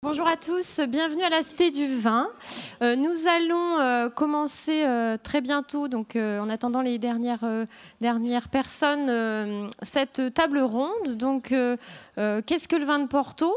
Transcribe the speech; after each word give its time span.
Bonjour 0.00 0.28
à 0.28 0.36
tous, 0.36 0.78
bienvenue 0.88 1.24
à 1.24 1.28
la 1.28 1.42
Cité 1.42 1.72
du 1.72 1.98
Vin. 1.98 2.28
Euh, 2.82 2.94
nous 2.94 3.26
allons 3.26 3.80
euh, 3.80 4.08
commencer 4.08 4.84
euh, 4.86 5.16
très 5.20 5.40
bientôt, 5.40 5.88
donc 5.88 6.14
en 6.14 6.48
attendant 6.48 6.82
les 6.82 7.00
dernières, 7.00 7.44
dernières 8.00 8.48
personnes, 8.48 9.68
cette 9.82 10.32
table 10.34 10.60
ronde. 10.60 11.16
Donc, 11.16 11.48
qu'est-ce 11.48 12.68
que 12.68 12.76
le 12.76 12.84
vin 12.84 13.00
de 13.00 13.08
Porto? 13.08 13.52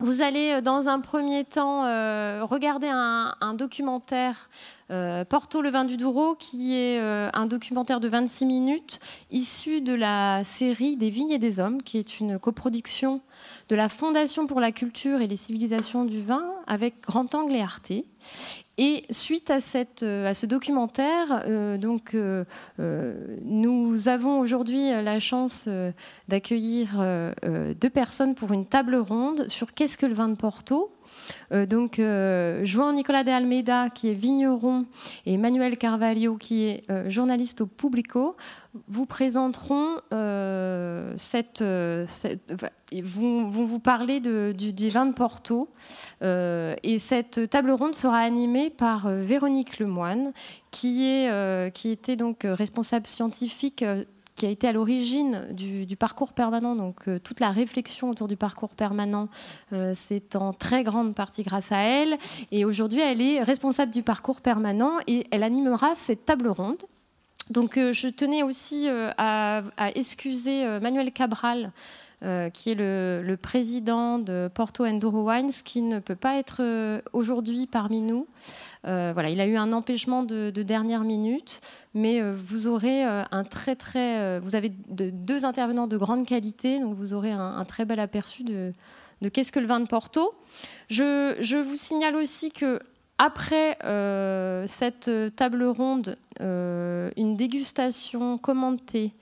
Vous 0.00 0.22
allez 0.22 0.60
dans 0.60 0.88
un 0.88 1.00
premier 1.00 1.44
temps 1.44 1.82
regarder 2.46 2.88
un, 2.88 3.54
documentaire 3.54 4.48
Porto 5.28 5.62
le 5.62 5.70
vin 5.70 5.84
du 5.84 5.96
Douro, 5.96 6.34
qui 6.34 6.74
est 6.74 6.98
un 6.98 7.46
documentaire 7.46 8.00
de 8.00 8.08
26 8.08 8.46
minutes 8.46 9.00
issu 9.30 9.80
de 9.80 9.94
la 9.94 10.42
série 10.42 10.96
Des 10.96 11.10
vignes 11.10 11.30
et 11.30 11.38
des 11.38 11.60
hommes, 11.60 11.82
qui 11.82 11.98
est 11.98 12.18
une 12.18 12.38
coproduction 12.38 13.20
de 13.68 13.76
la 13.76 13.88
Fondation 13.88 14.46
pour 14.46 14.60
la 14.60 14.72
culture 14.72 15.20
et 15.20 15.26
les 15.26 15.36
civilisations 15.36 16.04
du 16.04 16.20
vin 16.20 16.44
avec 16.66 17.00
Grand 17.02 17.32
Angle 17.34 17.54
et 17.54 17.60
Arte. 17.60 17.92
Et 18.76 19.04
suite 19.10 19.50
à, 19.50 19.58
euh, 20.02 20.34
ce 20.34 20.46
documentaire, 20.46 21.44
euh, 21.46 21.78
donc, 21.78 22.14
euh, 22.14 22.44
nous 23.44 24.08
avons 24.08 24.40
aujourd'hui 24.40 24.90
la 24.90 25.20
chance 25.20 25.68
d'accueillir 26.28 27.00
deux 27.80 27.90
personnes 27.90 28.34
pour 28.34 28.52
une 28.52 28.66
table 28.66 28.96
ronde 28.96 29.46
sur 29.48 29.74
qu'est-ce 29.74 29.96
que 29.96 30.06
le 30.06 30.14
vin 30.14 30.28
de 30.28 30.34
Porto. 30.34 30.93
Donc, 31.50 32.00
João 32.62 32.92
Nicolas 32.92 33.24
de 33.24 33.30
Almeida, 33.30 33.90
qui 33.90 34.08
est 34.08 34.14
vigneron, 34.14 34.86
et 35.26 35.36
Manuel 35.36 35.76
Carvalho, 35.76 36.36
qui 36.36 36.64
est 36.64 36.82
journaliste 37.08 37.60
au 37.60 37.66
Publico, 37.66 38.36
vous 38.88 39.06
présenteront 39.06 39.96
cette, 41.16 41.62
vont, 43.02 43.48
vous 43.48 43.78
parler 43.80 44.20
du, 44.20 44.88
vin 44.90 45.06
de 45.06 45.12
Porto. 45.12 45.68
Euh, 46.22 46.74
et 46.82 46.98
cette 46.98 47.48
table 47.50 47.70
ronde 47.70 47.94
sera 47.94 48.18
animée 48.18 48.70
par 48.70 49.06
euh, 49.06 49.22
Véronique 49.22 49.78
Lemoine, 49.78 50.32
qui, 50.70 51.04
est, 51.04 51.30
euh, 51.30 51.70
qui 51.70 51.90
était 51.90 52.16
donc 52.16 52.40
responsable 52.44 53.06
scientifique 53.06 53.84
qui 54.36 54.46
a 54.46 54.48
été 54.48 54.66
à 54.66 54.72
l'origine 54.72 55.46
du, 55.52 55.96
parcours 55.96 56.32
permanent. 56.32 56.74
Donc 56.74 57.08
toute 57.22 57.40
la 57.40 57.50
réflexion 57.50 58.10
autour 58.10 58.28
du 58.28 58.36
parcours 58.36 58.74
permanent, 58.74 59.28
c'est 59.94 60.34
en 60.36 60.52
très 60.52 60.82
grande 60.82 61.14
partie 61.14 61.42
grâce 61.42 61.70
à 61.70 61.78
elle. 61.78 62.18
Et 62.50 62.64
aujourd'hui, 62.64 63.00
elle 63.00 63.22
est 63.22 63.42
responsable 63.42 63.92
du 63.92 64.02
parcours 64.02 64.40
permanent 64.40 64.98
et 65.06 65.26
elle 65.30 65.44
animera 65.44 65.94
cette 65.94 66.24
table 66.24 66.48
ronde. 66.48 66.82
Donc 67.50 67.76
je 67.76 68.08
tenais 68.08 68.42
aussi 68.42 68.88
à, 68.88 69.62
à, 69.76 69.90
excuser 69.90 70.64
Manuel 70.80 71.12
Cabral, 71.12 71.70
euh, 72.24 72.48
qui 72.48 72.70
est 72.70 72.74
le, 72.74 73.36
président 73.36 74.18
de 74.18 74.48
Porto 74.54 74.86
Enduro 74.86 75.28
Wines, 75.28 75.52
qui 75.62 75.82
ne 75.82 75.98
peut 75.98 76.16
pas 76.16 76.38
être 76.38 76.58
euh, 76.60 77.02
aujourd'hui 77.12 77.66
parmi 77.66 78.00
nous. 78.00 78.26
Euh, 78.86 79.10
voilà, 79.12 79.28
il 79.28 79.42
a 79.42 79.46
eu 79.46 79.56
un 79.56 79.74
empêchement 79.74 80.22
de, 80.22 80.50
dernière 80.50 81.02
minute, 81.02 81.60
mais 81.92 82.22
vous 82.32 82.66
aurez 82.66 83.02
un 83.04 83.44
très 83.44 83.76
très, 83.76 84.40
vous 84.40 84.56
avez 84.56 84.70
deux 84.70 85.44
intervenants 85.44 85.86
de 85.86 85.98
grande 85.98 86.26
qualité, 86.26 86.80
donc 86.80 86.94
vous 86.94 87.12
aurez 87.12 87.30
un, 87.30 87.64
très 87.64 87.84
bel 87.84 88.00
aperçu 88.00 88.42
de, 88.42 88.72
qu'est-ce 89.30 89.52
que 89.52 89.60
le 89.60 89.66
vin 89.66 89.80
de 89.80 89.88
Porto. 89.88 90.34
Je, 90.88 91.36
je 91.40 91.58
vous 91.58 91.76
signale 91.76 92.16
aussi 92.16 92.50
que 92.50 92.78
après 93.18 93.76
cette 94.66 95.10
table 95.36 95.64
ronde, 95.64 96.16
une 96.40 97.36
dégustation 97.36 98.38
commentée 98.38 99.12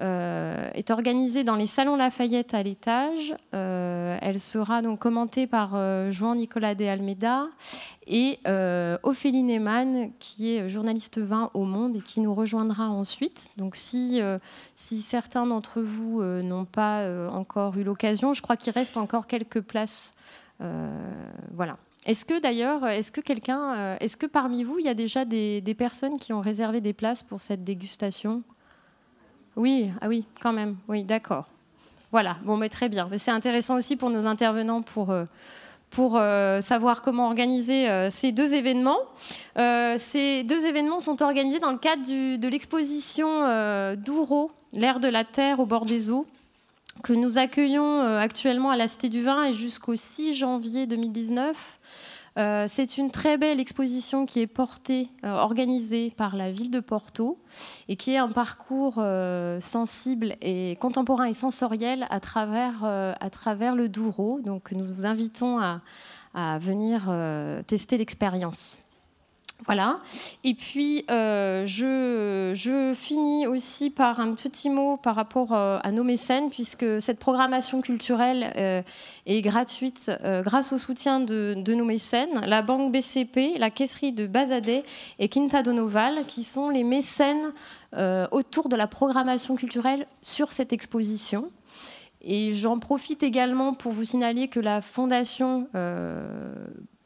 euh, 0.00 0.70
est 0.74 0.90
organisée 0.90 1.44
dans 1.44 1.54
les 1.54 1.68
salons 1.68 1.94
Lafayette 1.94 2.52
à 2.52 2.64
l'étage. 2.64 3.32
Euh, 3.54 4.18
elle 4.20 4.40
sera 4.40 4.82
donc 4.82 4.98
commentée 4.98 5.46
par 5.46 5.74
euh, 5.74 6.10
Joan 6.10 6.36
Nicolas 6.36 6.74
de 6.74 6.84
Almeida 6.84 7.46
et 8.08 8.40
Ophélie 9.04 9.44
Neyman, 9.44 10.10
qui 10.18 10.52
est 10.52 10.68
journaliste 10.68 11.18
vin 11.18 11.50
au 11.54 11.64
Monde 11.64 11.96
et 11.96 12.00
qui 12.00 12.20
nous 12.20 12.34
rejoindra 12.34 12.90
ensuite. 12.90 13.50
Donc 13.56 13.76
si, 13.76 14.20
si 14.76 15.00
certains 15.00 15.46
d'entre 15.46 15.80
vous 15.80 16.22
n'ont 16.22 16.66
pas 16.66 17.08
encore 17.30 17.78
eu 17.78 17.82
l'occasion, 17.82 18.34
je 18.34 18.42
crois 18.42 18.58
qu'il 18.58 18.74
reste 18.74 18.98
encore 18.98 19.26
quelques 19.26 19.62
places. 19.62 20.10
voilà. 21.54 21.76
Est-ce 22.04 22.26
que 22.26 22.38
d'ailleurs, 22.38 22.86
est-ce 22.86 23.10
que 23.10 23.22
quelqu'un, 23.22 23.96
est-ce 23.96 24.18
que 24.18 24.26
parmi 24.26 24.64
vous, 24.64 24.78
il 24.78 24.84
y 24.84 24.90
a 24.90 24.94
déjà 24.94 25.24
des 25.24 25.74
personnes 25.78 26.18
qui 26.18 26.34
ont 26.34 26.42
réservé 26.42 26.82
des 26.82 26.92
places 26.92 27.22
pour 27.22 27.40
cette 27.40 27.64
dégustation? 27.64 28.42
Oui, 29.56 29.90
ah 30.00 30.08
oui, 30.08 30.24
quand 30.40 30.52
même. 30.52 30.76
Oui, 30.88 31.04
d'accord. 31.04 31.44
Voilà, 32.10 32.36
bon, 32.44 32.56
mais 32.56 32.68
très 32.68 32.88
bien. 32.88 33.08
C'est 33.16 33.30
intéressant 33.30 33.76
aussi 33.76 33.96
pour 33.96 34.10
nos 34.10 34.26
intervenants 34.26 34.82
pour, 34.82 35.10
euh, 35.10 35.24
euh, 35.98 36.60
savoir 36.60 37.02
comment 37.02 37.26
organiser 37.26 37.88
euh, 37.88 38.10
ces 38.10 38.32
deux 38.32 38.54
événements. 38.54 38.98
ces 39.56 40.42
deux 40.44 40.64
événements 40.64 41.00
sont 41.00 41.22
organisés 41.22 41.60
dans 41.60 41.72
le 41.72 41.78
cadre 41.78 42.04
de 42.04 42.48
l'exposition 42.48 43.94
Douro, 43.96 44.50
l'ère 44.72 45.00
de 45.00 45.08
la 45.08 45.24
Terre 45.24 45.60
au 45.60 45.66
bord 45.66 45.86
des 45.86 46.10
eaux, 46.10 46.26
que 47.02 47.12
nous 47.12 47.38
accueillons 47.38 48.00
actuellement 48.18 48.70
à 48.70 48.76
la 48.76 48.88
Cité 48.88 49.08
du 49.08 49.22
Vin 49.22 49.44
et 49.44 49.52
jusqu'au 49.52 49.94
6 49.94 50.34
janvier 50.34 50.86
2019. 50.86 51.78
Euh, 52.36 52.66
c'est 52.68 52.98
une 52.98 53.10
très 53.10 53.38
belle 53.38 53.60
exposition 53.60 54.26
qui 54.26 54.40
est 54.40 54.48
portée, 54.48 55.08
euh, 55.24 55.30
organisée 55.30 56.12
par 56.16 56.34
la 56.34 56.50
ville 56.50 56.70
de 56.70 56.80
Porto 56.80 57.38
et 57.88 57.94
qui 57.94 58.12
est 58.12 58.16
un 58.16 58.28
parcours 58.28 58.96
euh, 58.98 59.60
sensible 59.60 60.34
et 60.40 60.76
contemporain 60.80 61.26
et 61.26 61.34
sensoriel 61.34 62.06
à 62.10 62.18
travers, 62.18 62.84
à 62.84 63.30
travers 63.30 63.76
le 63.76 63.88
Douro. 63.88 64.40
Donc 64.44 64.72
nous 64.72 64.84
vous 64.84 65.06
invitons 65.06 65.58
à 65.58 66.58
venir 66.58 67.12
tester 67.66 67.96
l'expérience. 67.96 68.78
Voilà. 69.66 70.00
Et 70.42 70.54
puis, 70.54 71.04
euh, 71.10 71.64
je, 71.64 72.92
finis 72.94 73.46
aussi 73.46 73.90
par 73.90 74.20
un 74.20 74.34
petit 74.34 74.68
mot 74.68 74.96
par 74.96 75.14
rapport 75.14 75.52
euh, 75.52 75.78
à 75.82 75.90
nos 75.90 76.04
mécènes, 76.04 76.50
puisque 76.50 77.00
cette 77.00 77.18
programmation 77.18 77.80
culturelle 77.80 78.52
euh, 78.56 78.82
est 79.26 79.40
gratuite 79.40 80.10
grâce 80.42 80.72
au 80.72 80.78
soutien 80.78 81.20
de, 81.20 81.54
nos 81.66 81.84
mécènes, 81.84 82.40
la 82.46 82.62
Banque 82.62 82.92
BCP, 82.92 83.58
la 83.58 83.70
Caisserie 83.70 84.12
de 84.12 84.26
Bazadé 84.26 84.82
et 85.18 85.28
Quinta 85.28 85.62
Donoval, 85.62 86.24
qui 86.26 86.44
sont 86.44 86.68
les 86.68 86.84
mécènes 86.84 87.52
autour 88.32 88.68
de 88.68 88.76
la 88.76 88.86
programmation 88.86 89.54
culturelle 89.54 90.06
sur 90.20 90.52
cette 90.52 90.72
exposition. 90.72 91.50
Et 92.20 92.52
j'en 92.52 92.78
profite 92.78 93.22
également 93.22 93.74
pour 93.74 93.92
vous 93.92 94.04
signaler 94.04 94.48
que 94.48 94.60
la 94.60 94.82
Fondation 94.82 95.68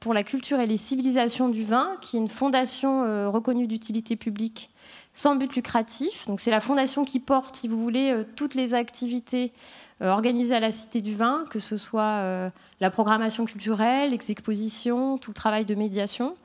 pour 0.00 0.14
la 0.14 0.22
culture 0.22 0.60
et 0.60 0.66
les 0.66 0.76
civilisations 0.76 1.48
du 1.48 1.64
vin, 1.64 1.96
qui 2.00 2.16
est 2.16 2.20
une 2.20 2.28
fondation 2.28 3.04
euh, 3.04 3.28
reconnue 3.28 3.66
d'utilité 3.66 4.16
publique 4.16 4.70
sans 5.12 5.34
but 5.34 5.54
lucratif. 5.56 6.26
Donc 6.26 6.40
c'est 6.40 6.52
la 6.52 6.60
fondation 6.60 7.04
qui 7.04 7.18
porte, 7.18 7.56
si 7.56 7.66
vous 7.66 7.78
voulez, 7.78 8.12
euh, 8.12 8.24
toutes 8.36 8.54
les 8.54 8.74
activités 8.74 9.52
euh, 10.00 10.10
organisées 10.10 10.54
à 10.54 10.60
la 10.60 10.70
Cité 10.70 11.00
du 11.00 11.16
Vin, 11.16 11.44
que 11.50 11.58
ce 11.58 11.76
soit 11.76 12.48
la 12.80 12.90
programmation 12.90 13.44
culturelle, 13.44 14.10
les 14.10 14.30
expositions, 14.30 15.18
tout 15.18 15.32
le 15.32 15.34
travail 15.34 15.64
de 15.64 15.74
médiation. 15.74 16.36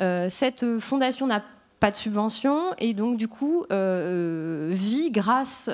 cette 0.00 0.80
fondation 0.80 1.26
n'a 1.28 1.42
pas 1.78 1.92
de 1.92 1.96
subvention 1.96 2.74
et 2.78 2.92
donc 2.92 3.16
du 3.16 3.28
coup 3.28 3.64
vit 3.70 5.10
grâce 5.12 5.70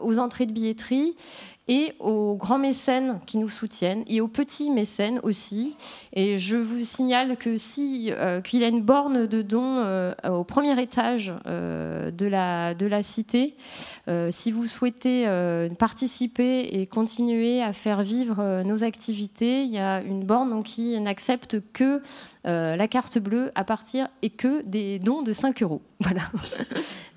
aux 0.00 0.18
entrées 0.18 0.46
de 0.46 0.52
billetterie 0.52 1.14
et 1.66 1.94
aux 1.98 2.36
grands 2.36 2.58
mécènes 2.58 3.20
qui 3.26 3.38
nous 3.38 3.48
soutiennent 3.48 4.04
et 4.06 4.20
aux 4.20 4.28
petits 4.28 4.70
mécènes 4.70 5.20
aussi. 5.22 5.76
Et 6.12 6.36
je 6.36 6.56
vous 6.56 6.84
signale 6.84 7.36
que 7.36 7.56
si 7.56 8.10
euh, 8.10 8.40
qu'il 8.40 8.60
y 8.60 8.64
a 8.64 8.68
une 8.68 8.82
borne 8.82 9.26
de 9.26 9.40
dons 9.40 9.78
euh, 9.78 10.12
au 10.28 10.44
premier 10.44 10.80
étage 10.80 11.34
euh, 11.46 12.10
de 12.10 12.26
la 12.26 12.74
de 12.74 12.86
la 12.86 13.02
cité, 13.02 13.56
si 14.30 14.52
vous 14.52 14.66
souhaitez 14.66 15.26
participer 15.78 16.60
et 16.72 16.86
continuer 16.86 17.62
à 17.62 17.72
faire 17.72 18.02
vivre 18.02 18.62
nos 18.62 18.84
activités, 18.84 19.64
il 19.64 19.70
y 19.70 19.78
a 19.78 20.02
une 20.02 20.24
borne 20.24 20.62
qui 20.62 21.00
n'accepte 21.00 21.62
que 21.72 22.02
la 22.44 22.88
carte 22.88 23.18
bleue 23.18 23.50
à 23.54 23.64
partir 23.64 24.08
et 24.22 24.30
que 24.30 24.62
des 24.62 24.98
dons 24.98 25.22
de 25.22 25.32
5 25.32 25.62
euros. 25.62 25.82
Voilà. 26.00 26.22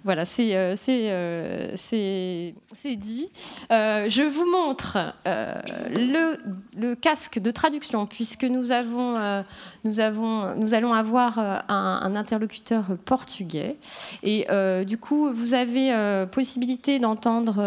Voilà, 0.07 0.23
c'est 0.23 0.55
euh, 0.55 0.75
euh, 0.89 2.51
dit. 2.95 3.25
Euh, 3.73 4.05
je 4.07 4.23
vous 4.23 4.49
montre 4.49 4.97
le, 5.25 6.93
casque 6.93 7.39
de 7.39 7.51
traduction, 7.51 8.05
puisque 8.05 8.45
nous, 8.45 8.71
avons, 8.71 9.43
nous, 9.83 9.99
avons, 9.99 10.55
nous 10.55 10.73
allons 10.73 10.93
avoir 10.93 11.39
un, 11.39 12.15
interlocuteur 12.15 12.95
portugais. 13.03 13.75
Et 14.23 14.47
du 14.85 14.97
coup, 14.97 15.29
vous 15.33 15.53
avez 15.53 16.25
possibilité 16.31 16.99
d'entendre 16.99 17.59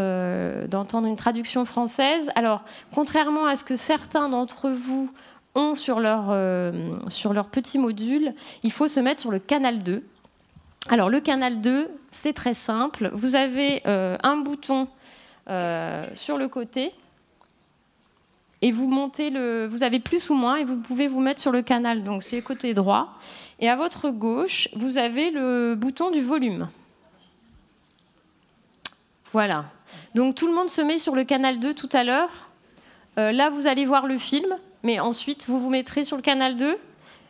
une 1.05 1.17
traduction 1.17 1.67
française. 1.67 2.31
Alors, 2.37 2.63
contrairement 2.95 3.45
à 3.45 3.57
ce 3.57 3.65
que 3.65 3.77
certains 3.77 4.31
d'entre 4.31 4.71
vous 4.71 5.11
ont 5.55 5.75
sur 5.75 6.01
leur, 6.01 6.35
sur 7.11 7.33
leur 7.33 7.49
petit 7.49 7.79
module, 7.79 8.35
il 8.63 8.73
faut 8.73 8.89
se 8.89 9.01
mettre 9.01 9.21
sur 9.21 9.31
le 9.31 9.39
canal 9.39 9.83
2. 9.83 10.03
Alors 10.89 11.09
le 11.09 11.21
canal 11.21 11.61
2, 11.61 11.89
c'est 12.11 12.33
très 12.33 12.55
simple. 12.55 13.11
Vous 13.13 13.35
avez 13.35 13.83
euh, 13.87 14.17
un 14.23 14.39
bouton 14.39 14.89
euh, 15.49 16.07
sur 16.15 16.39
le 16.39 16.49
côté 16.49 16.93
et 18.63 18.73
vous 18.73 18.89
montez 18.89 19.31
le, 19.31 19.69
vous 19.71 19.83
avez 19.83 20.01
plus 20.01 20.31
ou 20.31 20.35
moins 20.35 20.57
et 20.57 20.65
vous 20.65 20.79
pouvez 20.79 21.07
vous 21.07 21.21
mettre 21.21 21.41
sur 21.41 21.53
le 21.53 21.63
canal. 21.63 22.03
Donc 22.03 22.23
c'est 22.23 22.37
le 22.37 22.43
côté 22.43 22.75
droit. 22.75 23.13
Et 23.61 23.69
à 23.69 23.77
votre 23.77 24.11
gauche, 24.11 24.69
vous 24.75 24.99
avez 24.99 25.31
le 25.31 25.75
bouton 25.77 26.11
du 26.11 26.23
volume. 26.23 26.69
Voilà. 29.27 29.67
Donc 30.15 30.35
tout 30.35 30.49
le 30.49 30.55
monde 30.55 30.71
se 30.71 30.83
met 30.83 30.99
sur 30.99 31.15
le 31.15 31.25
canal 31.25 31.61
2 31.61 31.75
tout 31.75 31.89
à 31.93 32.05
l'heure. 32.05 32.51
Euh, 33.19 33.33
là, 33.33 33.51
vous 33.51 33.67
allez 33.67 33.85
voir 33.85 34.07
le 34.07 34.19
film, 34.19 34.57
mais 34.83 35.01
ensuite 35.01 35.47
vous 35.47 35.61
vous 35.61 35.71
mettrez 35.71 36.05
sur 36.05 36.17
le 36.17 36.23
canal 36.23 36.57
2. 36.57 36.77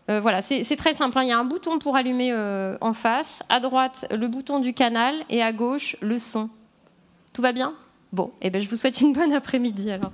Euh, 0.08 0.20
voilà, 0.20 0.43
c'est 0.43 0.76
très 0.76 0.94
simple. 0.94 1.19
Hein. 1.19 1.23
Il 1.23 1.29
y 1.29 1.32
a 1.32 1.38
un 1.38 1.44
bouton 1.44 1.79
pour 1.79 1.97
allumer 1.97 2.31
euh, 2.32 2.76
en 2.81 2.94
face, 2.94 3.43
à 3.49 3.61
droite 3.61 4.06
le 4.11 4.26
bouton 4.29 4.58
du 4.58 4.75
canal 4.75 5.14
et 5.29 5.43
à 5.43 5.52
gauche 5.52 5.97
le 6.00 6.19
son. 6.19 6.50
Tout 7.32 7.43
va 7.43 7.52
bien? 7.52 7.75
Bon, 8.12 8.32
eh 8.43 8.50
ben, 8.50 8.61
je 8.61 8.69
vous 8.69 8.76
souhaite 8.76 9.00
une 9.00 9.12
bonne 9.12 9.32
après-midi 9.32 9.91
alors. 9.91 10.12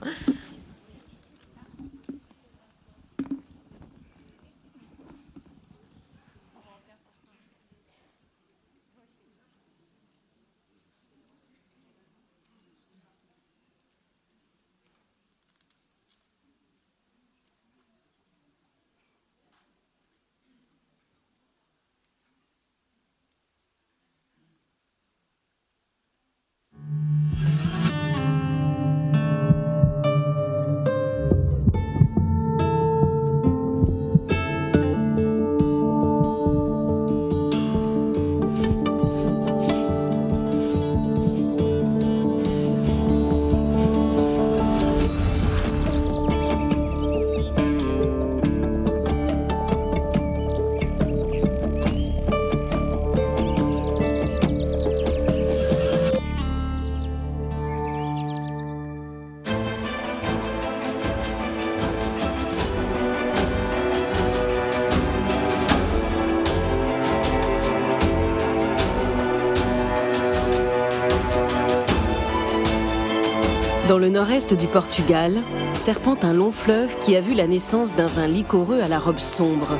Dans 73.88 73.98
le 73.98 74.08
nord-est 74.08 74.52
du 74.52 74.66
Portugal, 74.66 75.42
serpente 75.72 76.24
un 76.24 76.32
long 76.32 76.50
fleuve 76.50 76.98
qui 76.98 77.14
a 77.14 77.20
vu 77.20 77.34
la 77.34 77.46
naissance 77.46 77.94
d'un 77.94 78.06
vin 78.06 78.26
liquoreux 78.26 78.80
à 78.80 78.88
la 78.88 78.98
robe 78.98 79.20
sombre. 79.20 79.78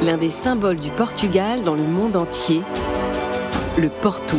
L'un 0.00 0.16
des 0.16 0.30
symboles 0.30 0.78
du 0.78 0.88
Portugal 0.88 1.62
dans 1.62 1.74
le 1.74 1.82
monde 1.82 2.16
entier, 2.16 2.62
le 3.76 3.90
Porto. 3.90 4.38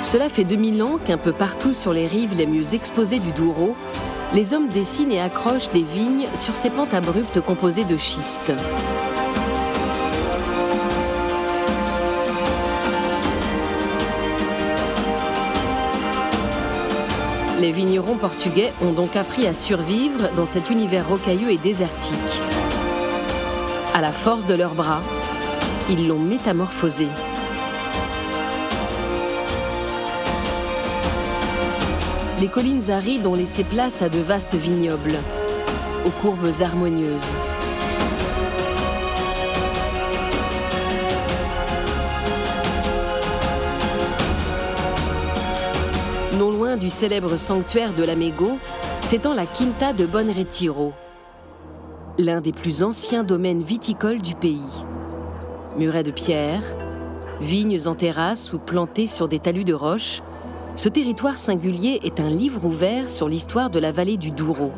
Cela 0.00 0.30
fait 0.30 0.44
2000 0.44 0.82
ans 0.82 0.98
qu'un 1.04 1.18
peu 1.18 1.32
partout 1.32 1.74
sur 1.74 1.92
les 1.92 2.06
rives 2.06 2.34
les 2.34 2.46
mieux 2.46 2.74
exposées 2.74 3.18
du 3.18 3.32
Douro, 3.32 3.76
les 4.32 4.54
hommes 4.54 4.68
dessinent 4.68 5.12
et 5.12 5.20
accrochent 5.20 5.70
des 5.70 5.82
vignes 5.82 6.28
sur 6.34 6.56
ces 6.56 6.70
pentes 6.70 6.94
abruptes 6.94 7.42
composées 7.42 7.84
de 7.84 7.98
schiste. 7.98 8.52
Les 17.64 17.72
vignerons 17.72 18.18
portugais 18.18 18.74
ont 18.82 18.92
donc 18.92 19.16
appris 19.16 19.46
à 19.46 19.54
survivre 19.54 20.28
dans 20.36 20.44
cet 20.44 20.68
univers 20.68 21.08
rocailleux 21.08 21.50
et 21.50 21.56
désertique. 21.56 22.18
À 23.94 24.02
la 24.02 24.12
force 24.12 24.44
de 24.44 24.52
leurs 24.52 24.74
bras, 24.74 25.00
ils 25.88 26.06
l'ont 26.06 26.18
métamorphosé. 26.18 27.06
Les 32.38 32.48
collines 32.48 32.90
arides 32.90 33.26
ont 33.26 33.34
laissé 33.34 33.64
place 33.64 34.02
à 34.02 34.10
de 34.10 34.18
vastes 34.18 34.56
vignobles, 34.56 35.16
aux 36.04 36.10
courbes 36.10 36.60
harmonieuses. 36.60 37.32
Non 46.38 46.50
loin 46.50 46.76
du 46.76 46.90
célèbre 46.90 47.36
sanctuaire 47.36 47.94
de 47.94 48.02
l'Amego, 48.02 48.58
s'étend 49.00 49.34
la 49.34 49.46
Quinta 49.46 49.92
de 49.92 50.04
Bon 50.04 50.26
Retiro, 50.34 50.92
l'un 52.18 52.40
des 52.40 52.50
plus 52.50 52.82
anciens 52.82 53.22
domaines 53.22 53.62
viticoles 53.62 54.20
du 54.20 54.34
pays. 54.34 54.84
Murets 55.78 56.02
de 56.02 56.10
pierre, 56.10 56.62
vignes 57.40 57.86
en 57.86 57.94
terrasse 57.94 58.52
ou 58.52 58.58
plantées 58.58 59.06
sur 59.06 59.28
des 59.28 59.38
talus 59.38 59.62
de 59.62 59.74
roches, 59.74 60.22
ce 60.74 60.88
territoire 60.88 61.38
singulier 61.38 62.00
est 62.02 62.18
un 62.18 62.30
livre 62.30 62.64
ouvert 62.64 63.08
sur 63.08 63.28
l'histoire 63.28 63.70
de 63.70 63.78
la 63.78 63.92
vallée 63.92 64.16
du 64.16 64.32
Douro. 64.32 64.72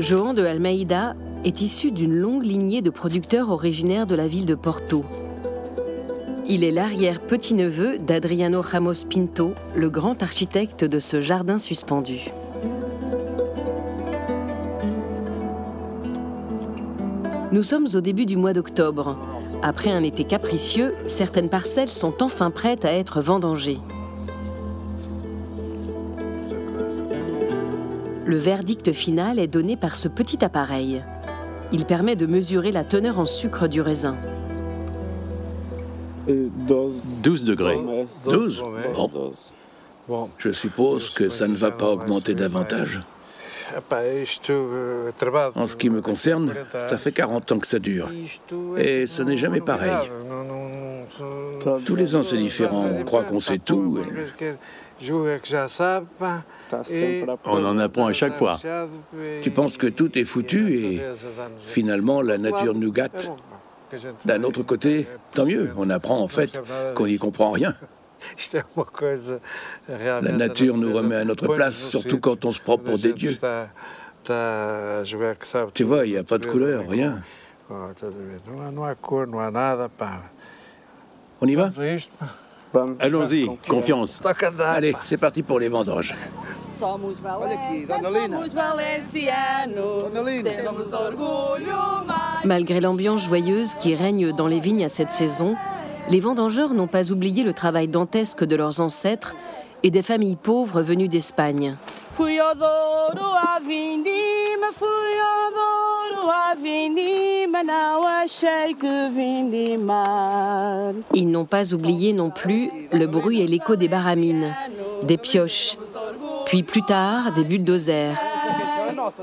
Joan 0.00 0.34
de 0.34 0.44
Almeida 0.44 1.14
est 1.44 1.60
issu 1.60 1.90
d'une 1.90 2.14
longue 2.14 2.44
lignée 2.44 2.82
de 2.82 2.90
producteurs 2.90 3.50
originaires 3.50 4.06
de 4.06 4.14
la 4.14 4.28
ville 4.28 4.46
de 4.46 4.54
Porto. 4.54 5.04
Il 6.46 6.64
est 6.64 6.70
l'arrière-petit-neveu 6.70 7.98
d'Adriano 7.98 8.60
Ramos 8.60 9.04
Pinto, 9.08 9.54
le 9.74 9.90
grand 9.90 10.22
architecte 10.22 10.84
de 10.84 11.00
ce 11.00 11.20
jardin 11.20 11.58
suspendu. 11.58 12.30
Nous 17.52 17.62
sommes 17.62 17.86
au 17.94 18.00
début 18.00 18.26
du 18.26 18.36
mois 18.36 18.52
d'octobre. 18.52 19.16
Après 19.62 19.90
un 19.90 20.02
été 20.02 20.24
capricieux, 20.24 20.94
certaines 21.06 21.48
parcelles 21.50 21.90
sont 21.90 22.22
enfin 22.22 22.50
prêtes 22.50 22.84
à 22.84 22.92
être 22.92 23.20
vendangées. 23.20 23.78
Le 28.24 28.36
verdict 28.36 28.92
final 28.92 29.38
est 29.38 29.48
donné 29.48 29.76
par 29.76 29.96
ce 29.96 30.08
petit 30.08 30.44
appareil. 30.44 31.04
Il 31.72 31.86
permet 31.86 32.16
de 32.16 32.26
mesurer 32.26 32.70
la 32.70 32.84
teneur 32.84 33.18
en 33.18 33.26
sucre 33.26 33.66
du 33.66 33.80
raisin. 33.80 34.16
12 36.28 37.44
degrés. 37.44 37.78
12 38.24 38.62
Bon. 40.08 40.28
Je 40.38 40.50
suppose 40.50 41.10
que 41.10 41.28
ça 41.28 41.46
ne 41.46 41.54
va 41.54 41.70
pas 41.70 41.86
augmenter 41.86 42.34
davantage. 42.34 43.00
En 45.54 45.66
ce 45.66 45.76
qui 45.76 45.90
me 45.90 46.02
concerne, 46.02 46.52
ça 46.68 46.98
fait 46.98 47.12
40 47.12 47.52
ans 47.52 47.58
que 47.58 47.66
ça 47.66 47.78
dure. 47.78 48.10
Et 48.76 49.06
ce 49.06 49.22
n'est 49.22 49.36
jamais 49.36 49.60
pareil. 49.60 50.10
Tous 51.86 51.96
les 51.96 52.16
ans, 52.16 52.22
c'est 52.22 52.36
différent. 52.36 52.86
On 52.98 53.04
croit 53.04 53.24
qu'on 53.24 53.40
sait 53.40 53.58
tout. 53.58 53.98
On 57.44 57.64
en 57.64 57.78
apprend 57.78 58.06
à 58.06 58.12
chaque 58.12 58.36
fois. 58.38 58.58
Tu 59.42 59.50
penses 59.50 59.76
que 59.76 59.86
tout 59.88 60.16
est 60.18 60.24
foutu 60.24 60.74
et 60.76 61.00
finalement 61.66 62.22
la 62.22 62.38
nature 62.38 62.74
nous 62.74 62.92
gâte. 62.92 63.30
D'un 64.24 64.42
autre 64.44 64.62
côté, 64.62 65.06
tant 65.32 65.44
mieux, 65.44 65.70
on 65.76 65.90
apprend 65.90 66.20
en 66.20 66.28
fait 66.28 66.58
qu'on 66.94 67.06
n'y 67.06 67.18
comprend 67.18 67.50
rien. 67.50 67.74
La 69.88 70.20
nature 70.32 70.76
nous 70.76 70.94
remet 70.94 71.16
à 71.16 71.24
notre 71.24 71.52
place, 71.56 71.74
surtout 71.74 72.20
quand 72.20 72.44
on 72.44 72.52
se 72.52 72.60
prend 72.60 72.78
pour 72.78 72.96
des 72.96 73.12
dieux. 73.12 73.34
Tu 75.74 75.82
vois, 75.84 76.06
il 76.06 76.12
n'y 76.12 76.16
a 76.18 76.22
pas 76.22 76.38
de 76.38 76.46
couleur, 76.46 76.88
rien. 76.88 77.20
On 81.40 81.48
y 81.48 81.54
va? 81.56 81.70
Allons-y, 83.00 83.46
confiance. 83.68 84.20
Allez, 84.60 84.94
c'est 85.02 85.18
parti 85.18 85.42
pour 85.42 85.58
les 85.58 85.68
vendanges. 85.68 86.14
Malgré 92.44 92.80
l'ambiance 92.80 93.24
joyeuse 93.24 93.74
qui 93.74 93.94
règne 93.94 94.32
dans 94.32 94.48
les 94.48 94.60
vignes 94.60 94.84
à 94.84 94.88
cette 94.88 95.12
saison, 95.12 95.56
les 96.08 96.20
vendangeurs 96.20 96.74
n'ont 96.74 96.88
pas 96.88 97.12
oublié 97.12 97.44
le 97.44 97.52
travail 97.52 97.88
dantesque 97.88 98.44
de 98.44 98.56
leurs 98.56 98.80
ancêtres 98.80 99.34
et 99.82 99.90
des 99.90 100.02
familles 100.02 100.36
pauvres 100.36 100.82
venues 100.82 101.08
d'Espagne. 101.08 101.76
Ils 111.14 111.28
n'ont 111.28 111.44
pas 111.44 111.74
oublié 111.74 112.12
non 112.12 112.30
plus 112.30 112.70
le 112.92 113.06
bruit 113.06 113.40
et 113.40 113.46
l'écho 113.46 113.76
des 113.76 113.88
baramines, 113.88 114.54
des 115.02 115.16
pioches, 115.18 115.76
puis 116.46 116.62
plus 116.62 116.82
tard 116.82 117.32
des 117.32 117.44
bulldozers. 117.44 118.16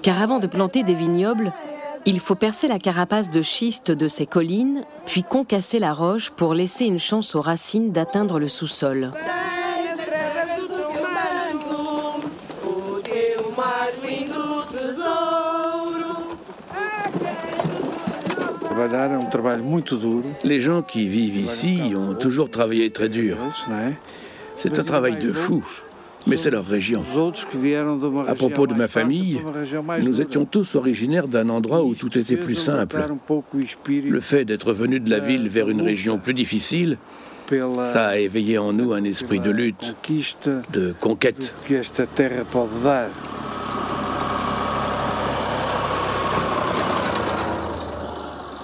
Car 0.01 0.21
avant 0.21 0.39
de 0.39 0.47
planter 0.47 0.83
des 0.83 0.93
vignobles, 0.93 1.53
il 2.05 2.19
faut 2.19 2.35
percer 2.35 2.67
la 2.67 2.79
carapace 2.79 3.29
de 3.29 3.41
schiste 3.41 3.91
de 3.91 4.07
ces 4.07 4.25
collines, 4.25 4.83
puis 5.05 5.23
concasser 5.23 5.79
la 5.79 5.93
roche 5.93 6.31
pour 6.31 6.53
laisser 6.53 6.85
une 6.85 6.99
chance 6.99 7.35
aux 7.35 7.41
racines 7.41 7.91
d'atteindre 7.91 8.39
le 8.39 8.47
sous-sol. 8.47 9.13
Les 20.43 20.59
gens 20.59 20.81
qui 20.81 21.07
vivent 21.07 21.37
ici 21.37 21.79
ont 21.95 22.13
toujours 22.13 22.49
travaillé 22.49 22.89
très 22.91 23.09
dur. 23.09 23.37
C'est 24.55 24.79
un 24.79 24.83
travail 24.83 25.17
de 25.17 25.31
fou 25.31 25.63
mais 26.27 26.37
c'est 26.37 26.49
leur 26.49 26.65
région. 26.65 27.03
À 28.27 28.35
propos 28.35 28.67
de 28.67 28.73
ma 28.73 28.87
famille, 28.87 29.41
nous 30.01 30.21
étions 30.21 30.45
tous 30.45 30.75
originaires 30.75 31.27
d'un 31.27 31.49
endroit 31.49 31.83
où 31.83 31.95
tout 31.95 32.17
était 32.17 32.37
plus 32.37 32.55
simple. 32.55 32.97
Le 33.87 34.19
fait 34.19 34.45
d'être 34.45 34.73
venu 34.73 34.99
de 34.99 35.09
la 35.09 35.19
ville 35.19 35.49
vers 35.49 35.69
une 35.69 35.81
région 35.81 36.17
plus 36.19 36.33
difficile, 36.33 36.97
ça 37.83 38.07
a 38.09 38.17
éveillé 38.17 38.57
en 38.57 38.73
nous 38.73 38.93
un 38.93 39.03
esprit 39.03 39.39
de 39.39 39.49
lutte, 39.49 39.95
de 40.71 40.93
conquête. 40.99 41.55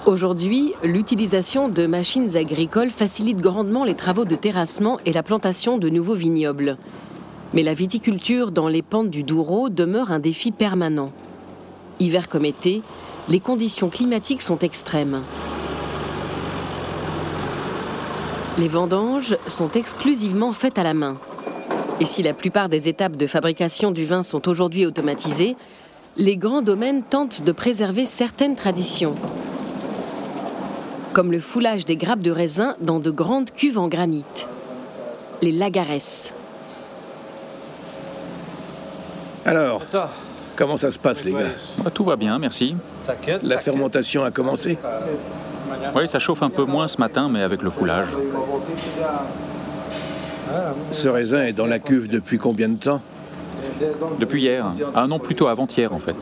Aujourd'hui, 0.06 0.72
l'utilisation 0.84 1.68
de 1.68 1.84
machines 1.88 2.36
agricoles 2.36 2.90
facilite 2.90 3.38
grandement 3.38 3.82
les 3.82 3.96
travaux 3.96 4.24
de 4.24 4.36
terrassement 4.36 5.00
et 5.04 5.12
la 5.12 5.24
plantation 5.24 5.78
de 5.78 5.88
nouveaux 5.88 6.14
vignobles. 6.14 6.76
Mais 7.54 7.64
la 7.64 7.74
viticulture 7.74 8.52
dans 8.52 8.68
les 8.68 8.82
pentes 8.82 9.10
du 9.10 9.24
Douro 9.24 9.68
demeure 9.68 10.12
un 10.12 10.20
défi 10.20 10.52
permanent. 10.52 11.10
Hiver 11.98 12.28
comme 12.28 12.44
été, 12.44 12.82
les 13.28 13.40
conditions 13.40 13.88
climatiques 13.88 14.42
sont 14.42 14.60
extrêmes. 14.60 15.22
Les 18.58 18.68
vendanges 18.68 19.36
sont 19.48 19.72
exclusivement 19.72 20.52
faites 20.52 20.78
à 20.78 20.84
la 20.84 20.94
main. 20.94 21.16
Et 21.98 22.04
si 22.04 22.22
la 22.22 22.32
plupart 22.32 22.68
des 22.68 22.88
étapes 22.88 23.16
de 23.16 23.26
fabrication 23.26 23.90
du 23.90 24.04
vin 24.04 24.22
sont 24.22 24.48
aujourd'hui 24.48 24.86
automatisées, 24.86 25.56
les 26.16 26.36
grands 26.36 26.62
domaines 26.62 27.02
tentent 27.02 27.42
de 27.42 27.50
préserver 27.50 28.06
certaines 28.06 28.54
traditions, 28.54 29.16
comme 31.16 31.32
le 31.32 31.40
foulage 31.40 31.86
des 31.86 31.96
grappes 31.96 32.20
de 32.20 32.30
raisin 32.30 32.76
dans 32.78 33.00
de 33.00 33.10
grandes 33.10 33.50
cuves 33.50 33.78
en 33.78 33.88
granit, 33.88 34.26
les 35.40 35.50
lagares. 35.50 35.86
Alors, 39.46 39.80
comment 40.56 40.76
ça 40.76 40.90
se 40.90 40.98
passe, 40.98 41.24
les 41.24 41.32
gars? 41.32 41.54
Bah, 41.78 41.90
Tout 41.90 42.04
va 42.04 42.16
bien, 42.16 42.38
merci. 42.38 42.76
La 43.42 43.56
fermentation 43.56 44.24
a 44.24 44.30
commencé? 44.30 44.76
Oui, 45.94 46.06
ça 46.06 46.18
chauffe 46.18 46.42
un 46.42 46.50
peu 46.50 46.66
moins 46.66 46.86
ce 46.86 46.98
matin, 46.98 47.30
mais 47.30 47.40
avec 47.40 47.62
le 47.62 47.70
foulage. 47.70 48.08
Ce 50.90 51.08
raisin 51.08 51.44
est 51.44 51.54
dans 51.54 51.64
la 51.66 51.78
cuve 51.78 52.08
depuis 52.08 52.36
combien 52.36 52.68
de 52.68 52.76
temps? 52.76 53.00
Depuis 54.20 54.42
hier. 54.42 54.66
Ah 54.94 55.06
non, 55.06 55.18
plutôt 55.18 55.46
avant-hier, 55.46 55.94
en 55.94 55.98
fait. 55.98 56.14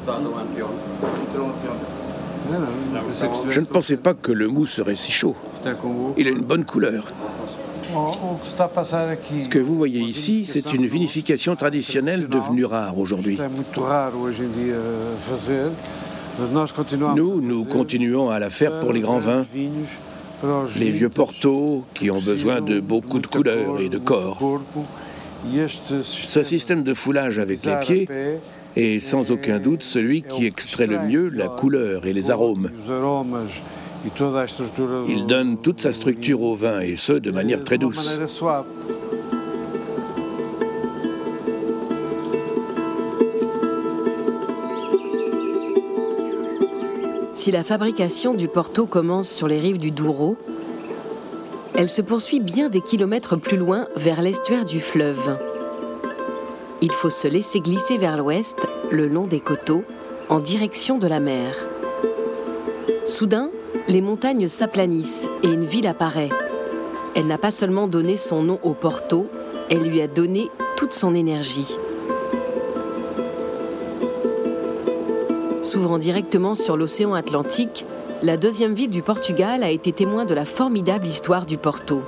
Je 3.50 3.60
ne 3.60 3.66
pensais 3.66 3.96
pas 3.96 4.14
que 4.14 4.32
le 4.32 4.48
mou 4.48 4.66
serait 4.66 4.96
si 4.96 5.12
chaud. 5.12 5.36
Il 6.16 6.26
a 6.28 6.30
une 6.30 6.42
bonne 6.42 6.64
couleur. 6.64 7.12
Ce 8.42 9.48
que 9.48 9.58
vous 9.58 9.76
voyez 9.76 10.00
ici, 10.00 10.46
c'est 10.46 10.72
une 10.72 10.86
vinification 10.86 11.54
traditionnelle 11.56 12.28
devenue 12.28 12.64
rare 12.64 12.98
aujourd'hui. 12.98 13.38
Nous, 17.16 17.40
nous 17.40 17.64
continuons 17.64 18.30
à 18.30 18.38
la 18.38 18.50
faire 18.50 18.80
pour 18.80 18.92
les 18.92 19.00
grands 19.00 19.18
vins, 19.18 19.44
les 20.78 20.90
vieux 20.90 21.08
portos 21.08 21.84
qui 21.94 22.10
ont 22.10 22.20
besoin 22.20 22.60
de 22.60 22.80
beaucoup 22.80 23.20
de 23.20 23.26
couleurs 23.26 23.80
et 23.80 23.88
de 23.88 23.98
corps. 23.98 24.40
Ce 26.02 26.42
système 26.42 26.82
de 26.82 26.94
foulage 26.94 27.38
avec 27.38 27.64
les 27.64 27.76
pieds 27.76 28.08
est 28.76 29.00
sans 29.00 29.30
aucun 29.30 29.58
doute 29.58 29.82
celui 29.82 30.22
qui 30.22 30.46
extrait 30.46 30.86
le 30.86 30.98
mieux 31.00 31.28
la 31.28 31.48
couleur 31.48 32.06
et 32.06 32.12
les 32.12 32.30
arômes. 32.30 32.70
Il 35.08 35.26
donne 35.26 35.58
toute 35.58 35.80
sa 35.80 35.92
structure 35.92 36.42
au 36.42 36.54
vin, 36.54 36.80
et 36.80 36.96
ce, 36.96 37.14
de 37.14 37.30
manière 37.30 37.64
très 37.64 37.78
douce. 37.78 38.18
Si 47.32 47.50
la 47.50 47.64
fabrication 47.64 48.34
du 48.34 48.48
Porto 48.48 48.86
commence 48.86 49.28
sur 49.28 49.48
les 49.48 49.58
rives 49.58 49.78
du 49.78 49.90
Douro, 49.90 50.36
elle 51.74 51.88
se 51.88 52.00
poursuit 52.00 52.40
bien 52.40 52.68
des 52.68 52.80
kilomètres 52.80 53.36
plus 53.36 53.56
loin 53.56 53.86
vers 53.96 54.22
l'estuaire 54.22 54.64
du 54.64 54.80
fleuve. 54.80 55.36
Il 56.84 56.92
faut 56.92 57.08
se 57.08 57.26
laisser 57.26 57.60
glisser 57.60 57.96
vers 57.96 58.18
l'ouest, 58.18 58.58
le 58.90 59.08
long 59.08 59.26
des 59.26 59.40
coteaux, 59.40 59.84
en 60.28 60.38
direction 60.38 60.98
de 60.98 61.06
la 61.06 61.18
mer. 61.18 61.56
Soudain, 63.06 63.48
les 63.88 64.02
montagnes 64.02 64.48
s'aplanissent 64.48 65.26
et 65.42 65.48
une 65.48 65.64
ville 65.64 65.86
apparaît. 65.86 66.28
Elle 67.16 67.26
n'a 67.26 67.38
pas 67.38 67.50
seulement 67.50 67.88
donné 67.88 68.16
son 68.16 68.42
nom 68.42 68.60
au 68.62 68.74
Porto, 68.74 69.28
elle 69.70 69.84
lui 69.84 70.02
a 70.02 70.08
donné 70.08 70.50
toute 70.76 70.92
son 70.92 71.14
énergie. 71.14 71.74
S'ouvrant 75.62 75.96
directement 75.96 76.54
sur 76.54 76.76
l'océan 76.76 77.14
Atlantique, 77.14 77.86
la 78.22 78.36
deuxième 78.36 78.74
ville 78.74 78.90
du 78.90 79.00
Portugal 79.00 79.62
a 79.62 79.70
été 79.70 79.92
témoin 79.92 80.26
de 80.26 80.34
la 80.34 80.44
formidable 80.44 81.06
histoire 81.06 81.46
du 81.46 81.56
Porto. 81.56 82.02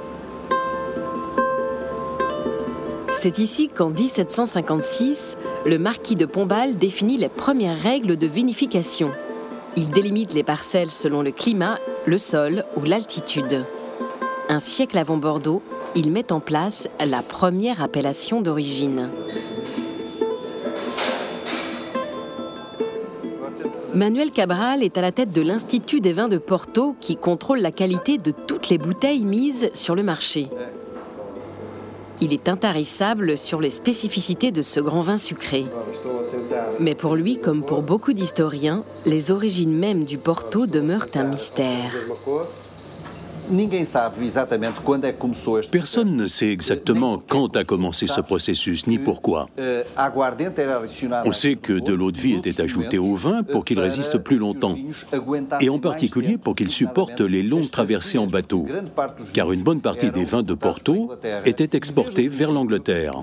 C'est 3.16 3.38
ici 3.38 3.68
qu'en 3.68 3.88
1756, 3.88 5.38
le 5.64 5.78
marquis 5.78 6.16
de 6.16 6.26
Pombal 6.26 6.76
définit 6.76 7.16
les 7.16 7.30
premières 7.30 7.80
règles 7.80 8.18
de 8.18 8.26
vinification. 8.26 9.10
Il 9.74 9.88
délimite 9.88 10.34
les 10.34 10.42
parcelles 10.42 10.90
selon 10.90 11.22
le 11.22 11.30
climat, 11.30 11.78
le 12.04 12.18
sol 12.18 12.64
ou 12.76 12.82
l'altitude. 12.82 13.64
Un 14.50 14.58
siècle 14.58 14.98
avant 14.98 15.16
Bordeaux, 15.16 15.62
il 15.94 16.12
met 16.12 16.30
en 16.30 16.40
place 16.40 16.88
la 17.04 17.22
première 17.22 17.82
appellation 17.82 18.42
d'origine. 18.42 19.08
Manuel 23.94 24.30
Cabral 24.30 24.82
est 24.82 24.98
à 24.98 25.00
la 25.00 25.10
tête 25.10 25.30
de 25.30 25.40
l'Institut 25.40 26.02
des 26.02 26.12
vins 26.12 26.28
de 26.28 26.36
Porto 26.36 26.94
qui 27.00 27.16
contrôle 27.16 27.60
la 27.60 27.72
qualité 27.72 28.18
de 28.18 28.30
toutes 28.30 28.68
les 28.68 28.76
bouteilles 28.76 29.24
mises 29.24 29.70
sur 29.72 29.94
le 29.94 30.02
marché. 30.02 30.48
Il 32.26 32.32
est 32.32 32.48
intarissable 32.48 33.38
sur 33.38 33.60
les 33.60 33.70
spécificités 33.70 34.50
de 34.50 34.60
ce 34.62 34.80
grand 34.80 35.00
vin 35.00 35.16
sucré. 35.16 35.64
Mais 36.80 36.96
pour 36.96 37.14
lui, 37.14 37.38
comme 37.38 37.62
pour 37.62 37.82
beaucoup 37.82 38.12
d'historiens, 38.12 38.82
les 39.04 39.30
origines 39.30 39.72
mêmes 39.72 40.02
du 40.02 40.18
Porto 40.18 40.66
demeurent 40.66 41.06
un 41.14 41.22
mystère. 41.22 41.92
Personne 45.70 46.16
ne 46.16 46.26
sait 46.26 46.50
exactement 46.50 47.22
quand 47.28 47.56
a 47.56 47.64
commencé 47.64 48.06
ce 48.06 48.20
processus 48.20 48.86
ni 48.86 48.98
pourquoi. 48.98 49.48
On 51.24 51.32
sait 51.32 51.56
que 51.56 51.72
de 51.72 51.92
l'eau 51.92 52.10
de 52.10 52.18
vie 52.18 52.34
était 52.34 52.60
ajoutée 52.60 52.98
au 52.98 53.14
vin 53.14 53.42
pour 53.42 53.64
qu'il 53.64 53.78
résiste 53.78 54.18
plus 54.18 54.38
longtemps, 54.38 54.76
et 55.60 55.68
en 55.68 55.78
particulier 55.78 56.38
pour 56.38 56.56
qu'il 56.56 56.70
supporte 56.70 57.20
les 57.20 57.42
longues 57.42 57.70
traversées 57.70 58.18
en 58.18 58.26
bateau, 58.26 58.66
car 59.32 59.52
une 59.52 59.62
bonne 59.62 59.80
partie 59.80 60.10
des 60.10 60.24
vins 60.24 60.42
de 60.42 60.54
Porto 60.54 61.10
étaient 61.44 61.76
exportés 61.76 62.28
vers 62.28 62.52
l'Angleterre. 62.52 63.22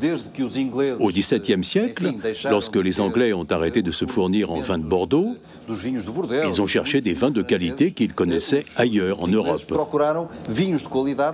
Au 0.99 1.09
XVIIe 1.09 1.63
siècle, 1.63 2.13
lorsque 2.49 2.77
les 2.77 3.01
Anglais 3.01 3.33
ont 3.33 3.47
arrêté 3.49 3.81
de 3.81 3.91
se 3.91 4.05
fournir 4.05 4.51
en 4.51 4.61
vins 4.61 4.77
de 4.77 4.85
Bordeaux, 4.85 5.35
ils 5.69 6.61
ont 6.61 6.67
cherché 6.67 7.01
des 7.01 7.13
vins 7.13 7.31
de 7.31 7.41
qualité 7.41 7.91
qu'ils 7.91 8.13
connaissaient 8.13 8.63
ailleurs 8.77 9.21
en 9.21 9.27
Europe. 9.27 9.73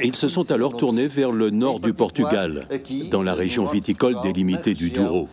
Ils 0.01 0.15
se 0.15 0.27
sont 0.27 0.51
alors 0.51 0.77
tournés 0.77 1.07
vers 1.07 1.31
le 1.31 1.50
nord 1.50 1.79
du 1.79 1.93
Portugal, 1.93 2.67
dans 3.12 3.24
la 3.24 3.33
région 3.33 3.65
viticole 3.65 4.15
délimitée 4.24 4.74
du 4.74 4.89
Douro. 4.89 5.27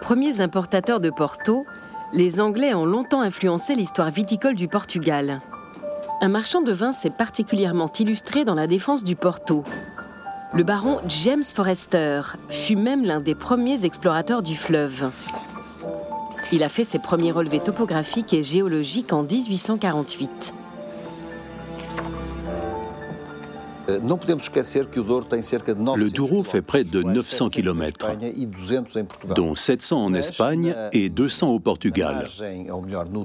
Premiers 0.00 0.40
importateurs 0.40 1.00
de 1.00 1.10
Porto, 1.10 1.64
les 2.12 2.40
Anglais 2.40 2.74
ont 2.74 2.84
longtemps 2.84 3.20
influencé 3.20 3.76
l'histoire 3.76 4.10
viticole 4.10 4.56
du 4.56 4.66
Portugal. 4.66 5.40
Un 6.20 6.28
marchand 6.28 6.62
de 6.62 6.72
vin 6.72 6.92
s'est 6.92 7.10
particulièrement 7.10 7.90
illustré 7.98 8.44
dans 8.44 8.54
la 8.54 8.66
défense 8.66 9.04
du 9.04 9.14
Porto. 9.16 9.62
Le 10.52 10.64
baron 10.64 10.98
James 11.06 11.44
Forrester 11.44 12.22
fut 12.48 12.74
même 12.76 13.04
l'un 13.04 13.20
des 13.20 13.36
premiers 13.36 13.84
explorateurs 13.84 14.42
du 14.42 14.56
fleuve. 14.56 15.10
Il 16.52 16.62
a 16.64 16.68
fait 16.68 16.84
ses 16.84 16.98
premiers 16.98 17.32
relevés 17.32 17.60
topographiques 17.60 18.32
et 18.32 18.42
géologiques 18.42 19.12
en 19.12 19.22
1848. 19.22 20.54
Le 25.96 26.10
Douro 26.10 26.44
fait 26.44 26.62
près 26.62 26.84
de 26.84 27.02
900 27.02 27.48
km, 27.48 28.08
e 28.10 29.34
dont 29.34 29.54
700 29.54 30.04
en 30.04 30.14
Espagne 30.14 30.74
et 30.92 31.08
200 31.08 31.48
au 31.50 31.60
Portugal. 31.60 32.26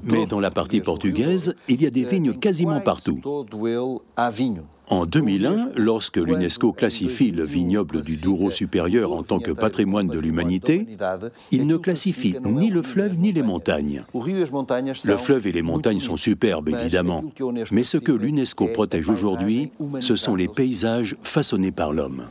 Mais 0.04 0.26
dans 0.26 0.40
la 0.40 0.50
partie 0.50 0.80
portugaise, 0.80 1.54
il 1.68 1.82
y 1.82 1.86
a 1.86 1.90
des 1.90 2.04
vignes 2.04 2.34
quasiment 2.34 2.80
partout. 2.80 3.20
En 4.88 5.04
2001, 5.04 5.70
lorsque 5.76 6.16
l'UNESCO 6.16 6.72
classifie 6.72 7.32
le 7.32 7.44
vignoble 7.44 8.02
du 8.02 8.16
Douro 8.16 8.50
supérieur 8.50 9.12
en 9.12 9.22
tant 9.24 9.40
que 9.40 9.50
patrimoine 9.50 10.06
de 10.06 10.18
l'humanité, 10.18 10.86
il 11.50 11.66
ne 11.66 11.76
classifie 11.76 12.36
ni 12.44 12.70
le 12.70 12.82
fleuve 12.82 13.18
ni 13.18 13.32
les 13.32 13.42
montagnes. 13.42 14.04
Le 14.14 15.16
fleuve 15.16 15.46
et 15.48 15.52
les 15.52 15.62
montagnes 15.62 15.98
sont 15.98 16.16
superbes, 16.16 16.68
évidemment, 16.68 17.24
mais 17.72 17.82
ce 17.82 17.98
que 17.98 18.12
l'UNESCO 18.12 18.68
protège 18.68 19.08
aujourd'hui, 19.08 19.72
ce 20.00 20.14
sont 20.14 20.36
les 20.36 20.48
paysages 20.48 21.16
façonnés 21.22 21.72
par 21.72 21.92
l'homme. 21.92 22.22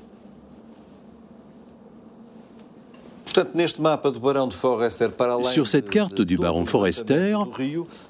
Sur 5.43 5.67
cette 5.67 5.89
carte 5.89 6.21
du 6.21 6.37
baron 6.37 6.65
Forester, 6.65 7.37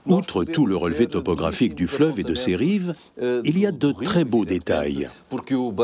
outre 0.05 0.44
tout 0.44 0.65
le 0.65 0.75
relevé 0.75 1.08
topographique 1.08 1.75
du 1.75 1.88
fleuve 1.88 2.20
et 2.20 2.24
de 2.24 2.36
ses 2.36 2.55
rives, 2.55 2.96
il 3.22 3.58
y 3.58 3.65
a 3.65 3.72
de 3.72 3.91
très 3.91 4.24
beaux 4.24 4.46
détails. 4.46 5.08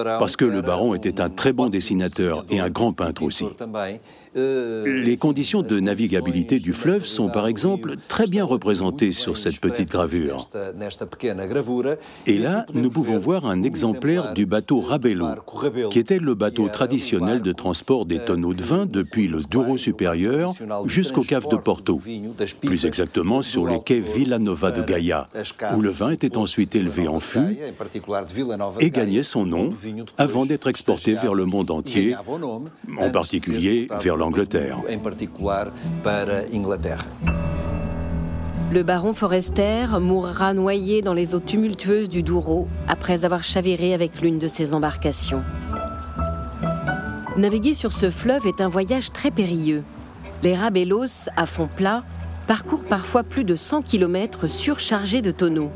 Parce 0.04 0.36
que 0.36 0.46
le 0.46 0.62
baron 0.62 0.94
était 0.94 1.22
un 1.22 1.30
très 1.30 1.54
bon 1.54 1.70
dessinateur 1.70 2.46
et 2.50 2.60
un 2.60 2.70
grand 2.70 2.94
peintre 2.94 3.24
aussi. 3.24 3.48
Les 4.34 5.18
conditions 5.18 5.62
de 5.62 5.80
navigabilité 5.80 6.60
du 6.60 6.74
fleuve 6.74 7.06
sont 7.06 7.30
par 7.30 7.48
exemple 7.48 7.96
très 8.08 8.28
bien 8.28 8.46
représentées 8.46 9.12
sur 9.12 9.38
cette 9.38 9.60
petite 9.60 9.92
gravure. 9.92 10.50
Et 12.28 12.38
là, 12.38 12.66
nous 12.74 12.90
pouvons 12.90 13.20
voir 13.20 13.46
un 13.46 13.64
exemplaire 13.64 14.34
du 14.34 14.46
bateau 14.46 14.80
Rabello, 14.80 15.28
qui 15.90 16.00
était 16.00 16.20
le 16.20 16.34
bateau 16.36 16.70
traditionnel 16.70 17.42
de 17.42 17.52
transport 17.52 18.06
des 18.06 18.20
tonneaux 18.20 18.54
de 18.54 18.64
vin 18.64 18.86
depuis 18.86 19.28
le 19.28 19.42
Douro 19.42 19.78
supérieur 19.78 20.54
jusqu'au 20.86 21.24
cave 21.24 21.48
de 21.50 21.58
Porto, 21.58 22.00
plus 22.62 22.86
exactement 22.86 23.42
sur 23.42 23.68
les 23.68 23.82
quais 23.82 24.00
Villanova 24.00 24.72
de 24.72 24.82
Gaia, 24.84 25.28
où 25.76 25.82
le 25.82 25.90
vin 25.90 26.12
était 26.12 26.38
ensuite 26.38 26.76
élevé 26.76 27.08
en 27.08 27.20
fût 27.20 27.58
et 28.80 28.90
gagnait 28.90 29.24
son 29.24 29.46
nom 29.46 29.72
avant 30.18 30.46
d'être 30.46 30.68
exporté 30.68 31.16
vers 31.16 31.34
le 31.34 31.46
monde 31.46 31.72
entier, 31.72 32.16
en 32.98 33.10
particulier 33.10 33.88
vers 34.02 34.16
l'Angleterre. 34.22 34.78
Le 38.72 38.84
baron 38.84 39.14
Forester 39.16 39.88
mourra 40.00 40.54
noyé 40.54 41.02
dans 41.02 41.16
les 41.16 41.34
eaux 41.34 41.40
tumultueuses 41.40 42.08
du 42.08 42.22
Douro 42.22 42.68
après 42.88 43.26
avoir 43.26 43.44
chaviré 43.44 43.96
avec 43.96 44.22
l'une 44.22 44.38
de 44.38 44.48
ses 44.48 44.76
embarcations. 44.76 45.42
Naviguer 47.36 47.74
sur 47.74 47.94
ce 47.94 48.12
fleuve 48.12 48.46
est 48.46 48.62
un 48.62 48.68
voyage 48.68 49.12
très 49.12 49.32
périlleux. 49.32 49.84
Les 50.44 50.56
rabellos, 50.56 51.28
à 51.36 51.48
fond 51.48 51.68
plat, 51.76 52.04
parcourent 52.46 52.86
parfois 52.86 53.24
plus 53.24 53.44
de 53.44 53.56
100 53.56 53.82
km 53.82 54.48
surchargés 54.48 55.24
de 55.24 55.32
tonneaux. 55.32 55.72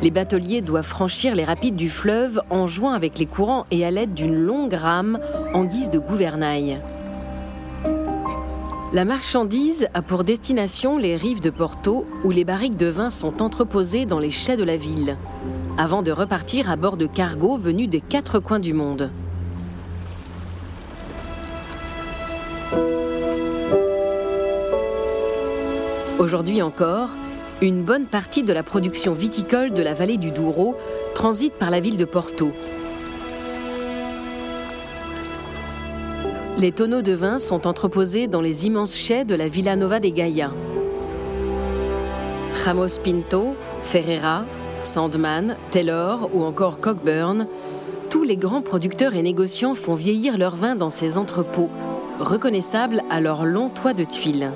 Les 0.00 0.10
bateliers 0.10 0.62
doivent 0.62 0.86
franchir 0.86 1.34
les 1.34 1.44
rapides 1.44 1.76
du 1.76 1.90
fleuve 1.90 2.40
en 2.48 2.66
joint 2.66 2.94
avec 2.94 3.18
les 3.18 3.26
courants 3.26 3.66
et 3.70 3.84
à 3.84 3.90
l'aide 3.90 4.14
d'une 4.14 4.38
longue 4.38 4.72
rame 4.72 5.18
en 5.52 5.64
guise 5.64 5.90
de 5.90 5.98
gouvernail. 5.98 6.80
La 8.92 9.06
marchandise 9.06 9.88
a 9.94 10.02
pour 10.02 10.22
destination 10.22 10.98
les 10.98 11.16
rives 11.16 11.40
de 11.40 11.48
Porto, 11.48 12.06
où 12.24 12.30
les 12.30 12.44
barriques 12.44 12.76
de 12.76 12.88
vin 12.88 13.08
sont 13.08 13.40
entreposées 13.40 14.04
dans 14.04 14.18
les 14.18 14.30
chais 14.30 14.54
de 14.58 14.64
la 14.64 14.76
ville, 14.76 15.16
avant 15.78 16.02
de 16.02 16.12
repartir 16.12 16.70
à 16.70 16.76
bord 16.76 16.98
de 16.98 17.06
cargos 17.06 17.56
venus 17.56 17.88
des 17.88 18.02
quatre 18.02 18.38
coins 18.38 18.60
du 18.60 18.74
monde. 18.74 19.10
Aujourd'hui 26.18 26.60
encore, 26.60 27.08
une 27.62 27.84
bonne 27.84 28.04
partie 28.04 28.42
de 28.42 28.52
la 28.52 28.62
production 28.62 29.12
viticole 29.12 29.72
de 29.72 29.82
la 29.82 29.94
vallée 29.94 30.18
du 30.18 30.32
Douro 30.32 30.76
transite 31.14 31.54
par 31.54 31.70
la 31.70 31.80
ville 31.80 31.96
de 31.96 32.04
Porto, 32.04 32.52
Les 36.62 36.70
tonneaux 36.70 37.02
de 37.02 37.10
vin 37.10 37.40
sont 37.40 37.66
entreposés 37.66 38.28
dans 38.28 38.40
les 38.40 38.68
immenses 38.68 38.94
chais 38.94 39.24
de 39.24 39.34
la 39.34 39.48
Villa 39.48 39.74
Nova 39.74 39.98
de 39.98 40.08
Gaia. 40.10 40.52
Ramos 42.64 43.00
Pinto, 43.02 43.56
Ferreira, 43.82 44.46
Sandman, 44.80 45.56
Taylor 45.72 46.30
ou 46.32 46.44
encore 46.44 46.78
Cockburn, 46.78 47.48
tous 48.10 48.22
les 48.22 48.36
grands 48.36 48.62
producteurs 48.62 49.16
et 49.16 49.22
négociants 49.22 49.74
font 49.74 49.96
vieillir 49.96 50.38
leur 50.38 50.54
vin 50.54 50.76
dans 50.76 50.88
ces 50.88 51.18
entrepôts, 51.18 51.68
reconnaissables 52.20 53.02
à 53.10 53.20
leur 53.20 53.44
long 53.44 53.68
toit 53.68 53.92
de 53.92 54.04
tuiles. 54.04 54.52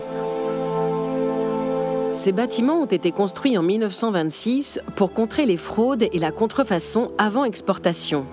Ces 2.13 2.31
bâtiments 2.31 2.83
ont 2.83 2.87
été 2.87 3.11
construits 3.11 3.59
en 3.59 3.65
1926 3.65 4.79
pour 4.95 5.13
contrer 5.13 5.45
les 5.45 5.57
fraudes 5.57 6.07
et 6.13 6.19
la 6.21 6.31
contrefaçon 6.31 7.11
avant 7.19 7.43
exportation. 7.43 8.27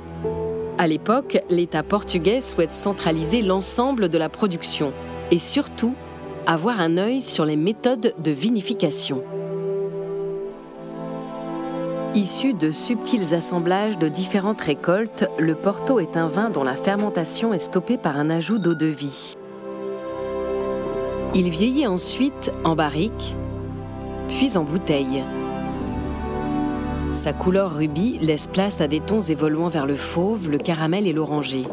À 0.77 0.87
l'époque, 0.87 1.37
l'État 1.49 1.83
portugais 1.83 2.41
souhaite 2.41 2.73
centraliser 2.73 3.43
l'ensemble 3.43 4.09
de 4.09 4.17
la 4.17 4.29
production 4.29 4.91
et 5.29 5.37
surtout 5.37 5.93
avoir 6.47 6.81
un 6.81 6.97
œil 6.97 7.21
sur 7.21 7.45
les 7.45 7.55
méthodes 7.55 8.15
de 8.17 8.31
vinification. 8.31 9.23
Issu 12.15 12.53
de 12.53 12.71
subtils 12.71 13.33
assemblages 13.33 13.97
de 13.97 14.07
différentes 14.07 14.61
récoltes, 14.61 15.25
le 15.39 15.55
Porto 15.55 15.99
est 15.99 16.17
un 16.17 16.27
vin 16.27 16.49
dont 16.49 16.63
la 16.63 16.75
fermentation 16.75 17.53
est 17.53 17.59
stoppée 17.59 17.97
par 17.97 18.17
un 18.17 18.29
ajout 18.29 18.57
d'eau 18.57 18.75
de 18.75 18.85
vie. 18.85 19.35
Il 21.35 21.49
vieillit 21.49 21.87
ensuite 21.87 22.51
en 22.63 22.75
barrique, 22.75 23.35
puis 24.27 24.57
en 24.57 24.63
bouteille. 24.63 25.23
Sa 27.13 27.31
couleur 27.31 27.75
rubis 27.75 28.17
laisse 28.21 28.47
place 28.47 28.81
à 28.81 28.87
des 28.87 28.99
tons 28.99 29.21
évoluant 29.21 29.67
vers 29.67 29.85
le 29.85 29.95
fauve, 29.95 30.49
le 30.49 30.57
caramel 30.57 31.05
et 31.05 31.13
l'oranger. 31.13 31.63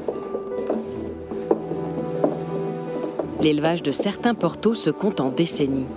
L'élevage 3.41 3.83
de 3.83 3.91
certains 3.91 4.35
portos 4.35 4.75
se 4.75 4.91
compte 4.91 5.19
en 5.19 5.31
décennies. 5.31 5.89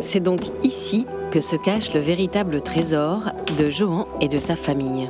C'est 0.00 0.20
donc 0.20 0.40
ici 0.64 1.06
que 1.30 1.40
se 1.40 1.54
cache 1.54 1.94
le 1.94 2.00
véritable 2.00 2.60
trésor 2.60 3.30
de 3.56 3.70
Johan 3.70 4.08
et 4.20 4.26
de 4.26 4.38
sa 4.38 4.56
famille. 4.56 5.08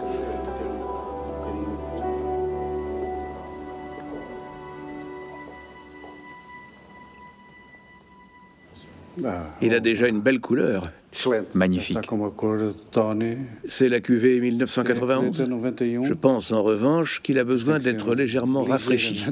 Il 9.60 9.74
a 9.74 9.80
déjà 9.80 10.08
une 10.08 10.20
belle 10.20 10.40
couleur. 10.40 10.90
Magnifique. 11.54 11.98
C'est 13.66 13.88
la 13.88 14.00
cuvée 14.00 14.40
1991. 14.40 15.48
Je 16.04 16.14
pense 16.14 16.52
en 16.52 16.62
revanche 16.62 17.22
qu'il 17.22 17.38
a 17.38 17.44
besoin 17.44 17.78
d'être 17.78 18.14
légèrement 18.14 18.64
rafraîchi 18.64 19.24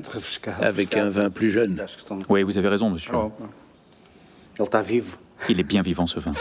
avec 0.61 0.97
un 0.97 1.11
vin 1.11 1.31
plus 1.31 1.51
jeune. 1.51 1.81
Oui, 2.29 2.43
vous 2.43 2.59
avez 2.59 2.69
raison, 2.69 2.91
monsieur. 2.91 3.13
Oh. 3.15 3.33
Il 5.49 5.61
est 5.61 5.65
bien 5.65 5.83
vivant 5.83 6.07
ce 6.07 6.19
vin. 6.19 6.33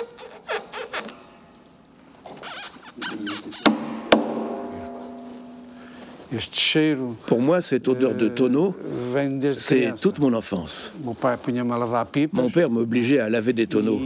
Pour 7.28 7.42
moi, 7.42 7.62
cette 7.62 7.88
odeur 7.88 8.14
de 8.14 8.28
tonneau, 8.28 8.76
c'est 9.54 9.94
toute 10.02 10.20
mon 10.20 10.34
enfance. 10.34 10.94
Mon 11.04 12.50
père 12.50 12.70
m'obligeait 12.70 13.20
à 13.20 13.30
laver 13.30 13.54
des 13.54 13.68
tonneaux. 13.68 14.00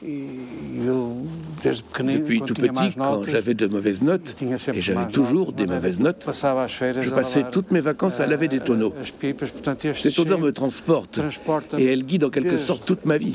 Depuis 0.00 2.40
tout 2.42 2.54
petit, 2.54 2.94
quand 2.96 3.24
j'avais 3.24 3.54
de 3.54 3.66
mauvaises 3.66 4.02
notes, 4.02 4.36
et 4.72 4.80
j'avais 4.80 5.10
toujours 5.10 5.52
des 5.52 5.66
mauvaises 5.66 5.98
notes, 5.98 6.24
je 6.24 7.10
passais 7.10 7.44
toutes 7.50 7.72
mes 7.72 7.80
vacances 7.80 8.20
à 8.20 8.26
laver 8.26 8.48
des 8.48 8.60
tonneaux. 8.60 8.94
Cette 9.94 10.18
odeur 10.18 10.38
me 10.38 10.52
transporte 10.52 11.20
et 11.76 11.86
elle 11.86 12.04
guide 12.04 12.24
en 12.24 12.30
quelque 12.30 12.58
sorte 12.58 12.86
toute 12.86 13.04
ma 13.04 13.18
vie. 13.18 13.32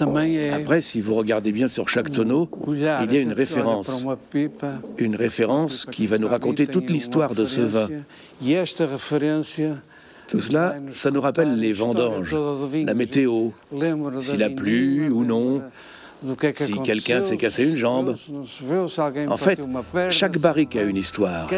Après, 0.00 0.80
si 0.80 1.00
vous 1.00 1.14
regardez 1.14 1.52
bien 1.52 1.68
sur 1.68 1.88
chaque 1.88 2.10
tonneau, 2.10 2.48
il 2.68 2.80
y 2.80 2.86
a 2.86 3.20
une 3.20 3.32
référence. 3.32 4.06
Une 4.98 5.16
référence 5.16 5.86
qui 5.86 6.06
va 6.06 6.18
nous 6.18 6.28
raconter 6.28 6.66
toute 6.66 6.90
l'histoire 6.90 7.34
de 7.34 7.44
ce 7.44 7.60
vin. 7.60 7.88
Tout 10.28 10.40
cela, 10.40 10.76
ça 10.92 11.10
nous 11.10 11.22
rappelle 11.22 11.58
les 11.58 11.72
vendanges, 11.72 12.36
la 12.84 12.94
météo, 12.94 13.48
s'il 14.20 14.42
a 14.42 14.50
plu 14.50 15.08
ou 15.10 15.24
non, 15.24 15.62
si 16.56 16.74
quelqu'un 16.84 17.22
s'est 17.22 17.38
cassé 17.38 17.64
une 17.64 17.76
jambe. 17.76 18.14
En 19.28 19.36
fait, 19.36 19.60
chaque 20.10 20.38
barrique 20.38 20.76
a 20.76 20.82
une 20.82 20.96
histoire. 20.96 21.48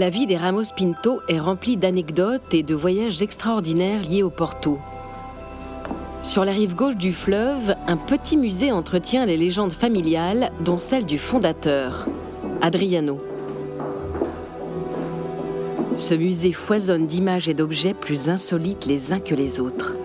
La 0.00 0.08
vie 0.08 0.24
des 0.24 0.38
Ramos 0.38 0.72
Pinto 0.74 1.20
est 1.28 1.38
remplie 1.38 1.76
d'anecdotes 1.76 2.54
et 2.54 2.62
de 2.62 2.74
voyages 2.74 3.20
extraordinaires 3.20 4.00
liés 4.00 4.22
au 4.22 4.30
Porto. 4.30 4.78
Sur 6.22 6.46
la 6.46 6.52
rive 6.52 6.74
gauche 6.74 6.96
du 6.96 7.12
fleuve, 7.12 7.74
un 7.86 7.98
petit 7.98 8.38
musée 8.38 8.72
entretient 8.72 9.26
les 9.26 9.36
légendes 9.36 9.74
familiales, 9.74 10.52
dont 10.64 10.78
celle 10.78 11.04
du 11.04 11.18
fondateur, 11.18 12.06
Adriano. 12.62 13.20
Ce 15.96 16.14
musée 16.14 16.52
foisonne 16.52 17.06
d'images 17.06 17.50
et 17.50 17.54
d'objets 17.54 17.92
plus 17.92 18.30
insolites 18.30 18.86
les 18.86 19.12
uns 19.12 19.20
que 19.20 19.34
les 19.34 19.60
autres. 19.60 19.99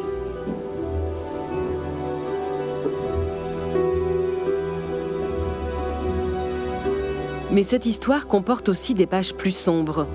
Mais 7.55 7.63
cette 7.63 7.85
histoire 7.85 8.27
comporte 8.27 8.67
aussi 8.67 8.93
des 8.95 9.05
pages 9.05 9.33
plus 9.33 9.55
sombres. 9.55 10.07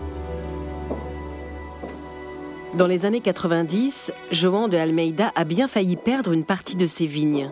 Dans 2.76 2.86
les 2.86 3.06
années 3.06 3.22
90, 3.22 4.12
Joan 4.30 4.68
de 4.68 4.76
Almeida 4.76 5.32
a 5.34 5.44
bien 5.44 5.66
failli 5.66 5.96
perdre 5.96 6.32
une 6.32 6.44
partie 6.44 6.76
de 6.76 6.84
ses 6.84 7.06
vignes. 7.06 7.50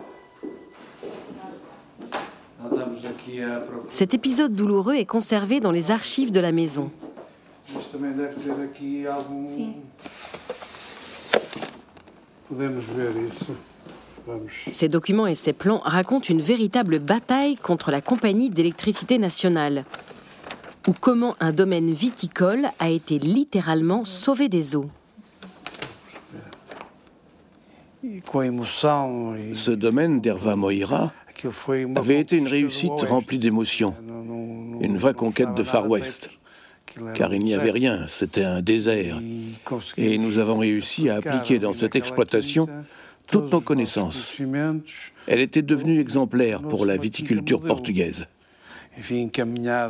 Cet 3.87 4.13
épisode 4.13 4.53
douloureux 4.53 4.93
est 4.93 5.07
conservé 5.07 5.59
dans 5.59 5.71
les 5.71 5.89
archives 5.89 6.29
de 6.29 6.39
la 6.39 6.51
maison. 6.51 6.91
Ces 14.71 14.89
documents 14.89 15.27
et 15.27 15.35
ces 15.35 15.53
plans 15.53 15.81
racontent 15.83 16.27
une 16.29 16.41
véritable 16.41 16.99
bataille 16.99 17.55
contre 17.55 17.91
la 17.91 18.01
compagnie 18.01 18.49
d'électricité 18.49 19.17
nationale, 19.17 19.85
ou 20.87 20.93
comment 20.93 21.35
un 21.39 21.51
domaine 21.51 21.91
viticole 21.91 22.69
a 22.79 22.89
été 22.89 23.19
littéralement 23.19 24.05
sauvé 24.05 24.49
des 24.49 24.75
eaux. 24.75 24.89
Ce 29.53 29.71
domaine 29.71 30.21
d'Herva 30.21 30.55
Moira 30.55 31.11
avait 31.95 32.19
été 32.19 32.35
une 32.37 32.47
réussite 32.47 33.01
remplie 33.07 33.39
d'émotions, 33.39 33.93
une 34.81 34.97
vraie 34.97 35.13
conquête 35.13 35.53
de 35.53 35.63
Far 35.63 35.89
West, 35.89 36.29
car 37.13 37.33
il 37.33 37.43
n'y 37.43 37.53
avait 37.53 37.71
rien, 37.71 38.05
c'était 38.07 38.43
un 38.43 38.61
désert, 38.61 39.19
et 39.97 40.17
nous 40.17 40.37
avons 40.37 40.57
réussi 40.57 41.09
à 41.09 41.17
appliquer 41.17 41.59
dans 41.59 41.73
cette 41.73 41.95
exploitation 41.95 42.67
toutes 43.29 43.51
nos 43.51 43.61
connaissances. 43.61 44.37
Elle 45.27 45.39
était 45.39 45.61
devenue 45.61 45.99
exemplaire 45.99 46.61
pour 46.61 46.85
la 46.85 46.97
viticulture 46.97 47.61
portugaise. 47.61 48.27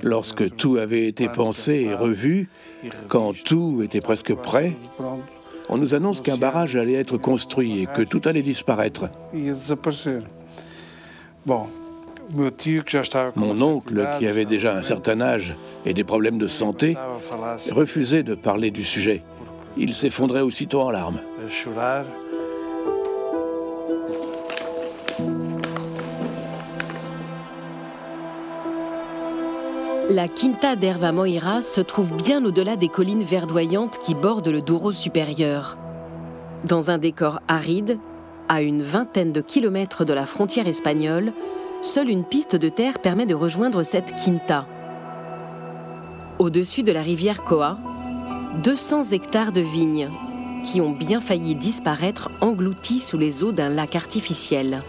Lorsque 0.03 0.55
tout 0.55 0.77
avait 0.77 1.07
été 1.07 1.29
pensé 1.29 1.87
et 1.89 1.93
revu, 1.93 2.49
quand 3.07 3.33
tout 3.43 3.81
était 3.83 4.01
presque 4.01 4.33
prêt, 4.35 4.75
on 5.69 5.77
nous 5.77 5.93
annonce 5.95 6.21
qu'un 6.21 6.37
barrage 6.37 6.75
allait 6.75 6.93
être 6.93 7.17
construit 7.17 7.81
et 7.81 7.85
que 7.85 8.01
tout 8.01 8.21
allait 8.25 8.41
disparaître. 8.41 9.09
Mon 13.35 13.61
oncle, 13.61 14.07
qui 14.19 14.27
avait 14.27 14.45
déjà 14.45 14.75
un 14.75 14.83
certain 14.83 15.21
âge 15.21 15.55
et 15.85 15.93
des 15.93 16.03
problèmes 16.03 16.37
de 16.37 16.47
santé, 16.47 16.95
refusait 17.71 18.23
de 18.23 18.35
parler 18.35 18.69
du 18.69 18.83
sujet. 18.83 19.23
Il 19.77 19.95
s'effondrait 19.95 20.41
aussitôt 20.41 20.81
en 20.81 20.91
larmes. 20.91 21.19
La 30.11 30.27
Quinta 30.27 30.75
d'Herva 30.75 31.11
Moira 31.11 31.61
se 31.61 31.81
trouve 31.81 32.11
bien 32.13 32.43
au-delà 32.43 32.75
des 32.75 32.87
collines 32.87 33.21
verdoyantes 33.21 33.99
qui 33.99 34.15
bordent 34.15 34.47
le 34.47 34.59
Douro 34.59 34.91
supérieur. 34.91 35.77
Dans 36.65 36.89
un 36.89 36.97
décor 36.97 37.41
aride, 37.47 37.99
à 38.47 38.63
une 38.63 38.81
vingtaine 38.81 39.31
de 39.31 39.41
kilomètres 39.41 40.05
de 40.05 40.13
la 40.13 40.25
frontière 40.25 40.67
espagnole, 40.67 41.31
seule 41.83 42.09
une 42.09 42.23
piste 42.23 42.55
de 42.55 42.69
terre 42.69 42.97
permet 42.97 43.27
de 43.27 43.35
rejoindre 43.35 43.83
cette 43.83 44.15
quinta. 44.15 44.65
Au-dessus 46.39 46.81
de 46.81 46.91
la 46.91 47.03
rivière 47.03 47.43
Coa, 47.43 47.77
200 48.63 49.11
hectares 49.11 49.51
de 49.51 49.61
vignes 49.61 50.09
qui 50.65 50.81
ont 50.81 50.91
bien 50.91 51.19
failli 51.19 51.53
disparaître 51.53 52.31
engloutis 52.41 52.99
sous 52.99 53.19
les 53.19 53.43
eaux 53.43 53.51
d'un 53.51 53.69
lac 53.69 53.95
artificiel. 53.95 54.81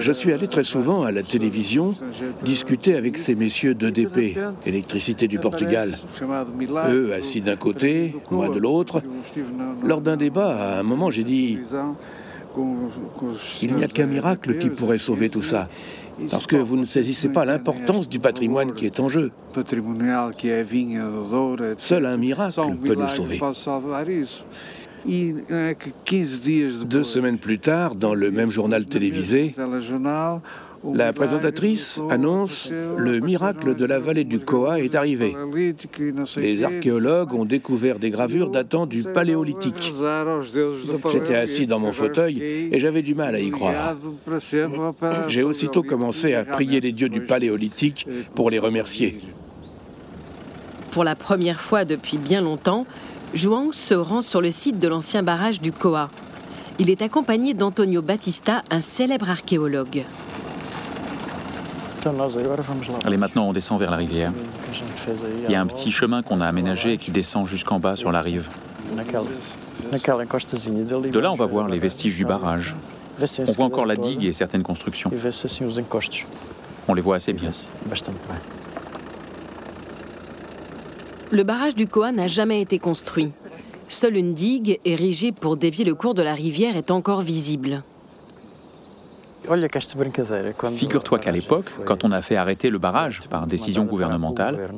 Je 0.00 0.12
suis 0.12 0.32
allé 0.32 0.48
très 0.48 0.64
souvent 0.64 1.02
à 1.02 1.12
la 1.12 1.22
télévision 1.22 1.94
discuter 2.42 2.96
avec 2.96 3.18
ces 3.18 3.34
messieurs 3.34 3.74
d'EDP, 3.74 4.38
Électricité 4.66 5.26
du 5.26 5.38
Portugal. 5.38 5.96
Eux 6.90 7.14
assis 7.14 7.40
d'un 7.40 7.56
côté, 7.56 8.14
moi 8.30 8.48
de 8.48 8.58
l'autre. 8.58 9.02
Lors 9.82 10.00
d'un 10.00 10.16
débat, 10.16 10.56
à 10.56 10.80
un 10.80 10.82
moment, 10.82 11.10
j'ai 11.10 11.24
dit 11.24 11.58
il 13.62 13.74
n'y 13.74 13.84
a 13.84 13.88
qu'un 13.88 14.06
miracle 14.06 14.58
qui 14.58 14.70
pourrait 14.70 14.98
sauver 14.98 15.28
tout 15.28 15.42
ça. 15.42 15.68
Parce 16.30 16.46
que 16.46 16.56
vous 16.56 16.76
ne 16.76 16.84
saisissez 16.84 17.28
pas 17.28 17.44
l'importance 17.44 18.08
du 18.08 18.18
patrimoine 18.18 18.72
qui 18.72 18.86
est 18.86 19.00
en 19.00 19.08
jeu. 19.08 19.30
Seul 21.78 22.06
un 22.06 22.16
miracle 22.16 22.60
peut 22.84 22.94
nous 22.94 23.08
sauver. 23.08 23.40
Deux 25.06 27.02
semaines 27.02 27.38
plus 27.38 27.58
tard, 27.58 27.94
dans 27.94 28.14
le 28.14 28.30
même 28.30 28.50
journal 28.50 28.84
télévisé, 28.86 29.54
la 30.94 31.12
présentatrice 31.12 32.00
annonce 32.10 32.70
le 32.96 33.20
miracle 33.20 33.74
de 33.74 33.84
la 33.84 33.98
vallée 33.98 34.24
du 34.24 34.38
Koa 34.38 34.80
est 34.80 34.94
arrivé. 34.94 35.34
Les 36.36 36.64
archéologues 36.64 37.34
ont 37.34 37.44
découvert 37.44 37.98
des 37.98 38.10
gravures 38.10 38.50
datant 38.50 38.86
du 38.86 39.02
Paléolithique. 39.02 39.92
J'étais 41.12 41.36
assis 41.36 41.66
dans 41.66 41.78
mon 41.78 41.92
fauteuil 41.92 42.42
et 42.72 42.78
j'avais 42.78 43.02
du 43.02 43.14
mal 43.14 43.34
à 43.34 43.40
y 43.40 43.50
croire. 43.50 43.96
J'ai 45.28 45.42
aussitôt 45.42 45.82
commencé 45.82 46.34
à 46.34 46.44
prier 46.44 46.80
les 46.80 46.92
dieux 46.92 47.08
du 47.08 47.20
Paléolithique 47.20 48.06
pour 48.34 48.50
les 48.50 48.58
remercier. 48.58 49.20
Pour 50.90 51.04
la 51.04 51.14
première 51.14 51.60
fois 51.60 51.84
depuis 51.84 52.16
bien 52.16 52.40
longtemps, 52.40 52.86
João 53.34 53.72
se 53.72 53.94
rend 53.94 54.22
sur 54.22 54.40
le 54.40 54.50
site 54.50 54.78
de 54.78 54.88
l'ancien 54.88 55.22
barrage 55.22 55.60
du 55.60 55.72
Coa. 55.72 56.10
Il 56.78 56.90
est 56.90 57.02
accompagné 57.02 57.54
d'Antonio 57.54 58.02
Batista, 58.02 58.62
un 58.70 58.80
célèbre 58.80 59.30
archéologue. 59.30 60.04
Allez, 63.04 63.16
maintenant 63.16 63.48
on 63.48 63.52
descend 63.52 63.80
vers 63.80 63.90
la 63.90 63.96
rivière. 63.96 64.32
Il 65.44 65.50
y 65.50 65.54
a 65.54 65.60
un 65.60 65.66
petit 65.66 65.90
chemin 65.90 66.22
qu'on 66.22 66.40
a 66.40 66.46
aménagé 66.46 66.92
et 66.94 66.98
qui 66.98 67.10
descend 67.10 67.46
jusqu'en 67.46 67.80
bas 67.80 67.96
sur 67.96 68.12
la 68.12 68.20
rive. 68.20 68.48
De 69.92 71.18
là, 71.18 71.32
on 71.32 71.36
va 71.36 71.46
voir 71.46 71.68
les 71.68 71.78
vestiges 71.78 72.16
du 72.16 72.24
barrage. 72.24 72.76
On 73.38 73.52
voit 73.52 73.64
encore 73.64 73.86
la 73.86 73.96
digue 73.96 74.24
et 74.24 74.32
certaines 74.32 74.62
constructions. 74.62 75.10
On 76.88 76.94
les 76.94 77.02
voit 77.02 77.16
assez 77.16 77.32
bien. 77.32 77.50
Le 81.32 81.42
barrage 81.42 81.74
du 81.74 81.88
Coa 81.88 82.12
n'a 82.12 82.28
jamais 82.28 82.60
été 82.60 82.78
construit. 82.78 83.32
Seule 83.88 84.16
une 84.16 84.34
digue, 84.34 84.78
érigée 84.84 85.32
pour 85.32 85.56
dévier 85.56 85.84
le 85.84 85.94
cours 85.94 86.14
de 86.14 86.22
la 86.22 86.34
rivière, 86.34 86.76
est 86.76 86.90
encore 86.90 87.20
visible. 87.20 87.82
Figure-toi 90.74 91.18
qu'à 91.18 91.32
l'époque, 91.32 91.66
quand 91.84 92.04
on 92.04 92.12
a 92.12 92.22
fait 92.22 92.36
arrêter 92.36 92.70
le 92.70 92.78
barrage 92.78 93.22
par 93.28 93.46
décision 93.46 93.84
gouvernementale, 93.84 94.70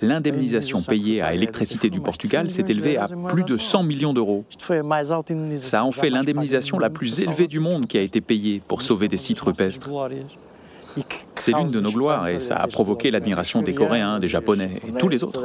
l'indemnisation 0.00 0.82
payée 0.82 1.20
à 1.22 1.34
Électricité 1.34 1.90
du 1.90 2.00
Portugal 2.00 2.50
s'est 2.50 2.64
élevée 2.68 2.96
à 2.96 3.08
plus 3.28 3.44
de 3.44 3.56
100 3.56 3.82
millions 3.82 4.12
d'euros. 4.12 4.44
Ça 5.56 5.84
en 5.84 5.92
fait 5.92 6.10
l'indemnisation 6.10 6.78
la 6.78 6.90
plus 6.90 7.20
élevée 7.20 7.46
du 7.46 7.60
monde 7.60 7.86
qui 7.86 7.98
a 7.98 8.02
été 8.02 8.20
payée 8.20 8.62
pour 8.66 8.82
sauver 8.82 9.08
des 9.08 9.16
sites 9.16 9.40
rupestres. 9.40 9.88
C'est 11.34 11.52
l'une 11.52 11.68
de 11.68 11.80
nos 11.80 11.90
gloires 11.90 12.28
et 12.28 12.40
ça 12.40 12.56
a 12.56 12.66
provoqué 12.66 13.10
l'admiration 13.10 13.62
des 13.62 13.74
Coréens, 13.74 14.18
des 14.18 14.28
Japonais 14.28 14.80
et 14.86 14.92
tous 14.92 15.08
les 15.08 15.24
autres. 15.24 15.42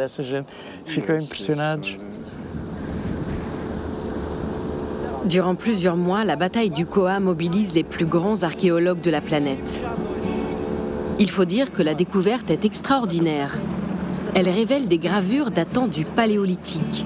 Durant 5.25 5.55
plusieurs 5.55 5.97
mois, 5.97 6.23
la 6.23 6.37
bataille 6.37 6.69
du 6.69 6.85
Koa 6.85 7.19
mobilise 7.19 7.75
les 7.75 7.83
plus 7.83 8.05
grands 8.05 8.43
archéologues 8.43 9.01
de 9.01 9.11
la 9.11 9.19
planète. 9.19 9.83
Il 11.19 11.29
faut 11.29 11.45
dire 11.45 11.71
que 11.73 11.81
la 11.81 11.95
découverte 11.95 12.49
est 12.49 12.63
extraordinaire. 12.63 13.57
Elle 14.35 14.47
révèle 14.47 14.87
des 14.87 14.99
gravures 14.99 15.51
datant 15.51 15.87
du 15.87 16.05
Paléolithique, 16.05 17.05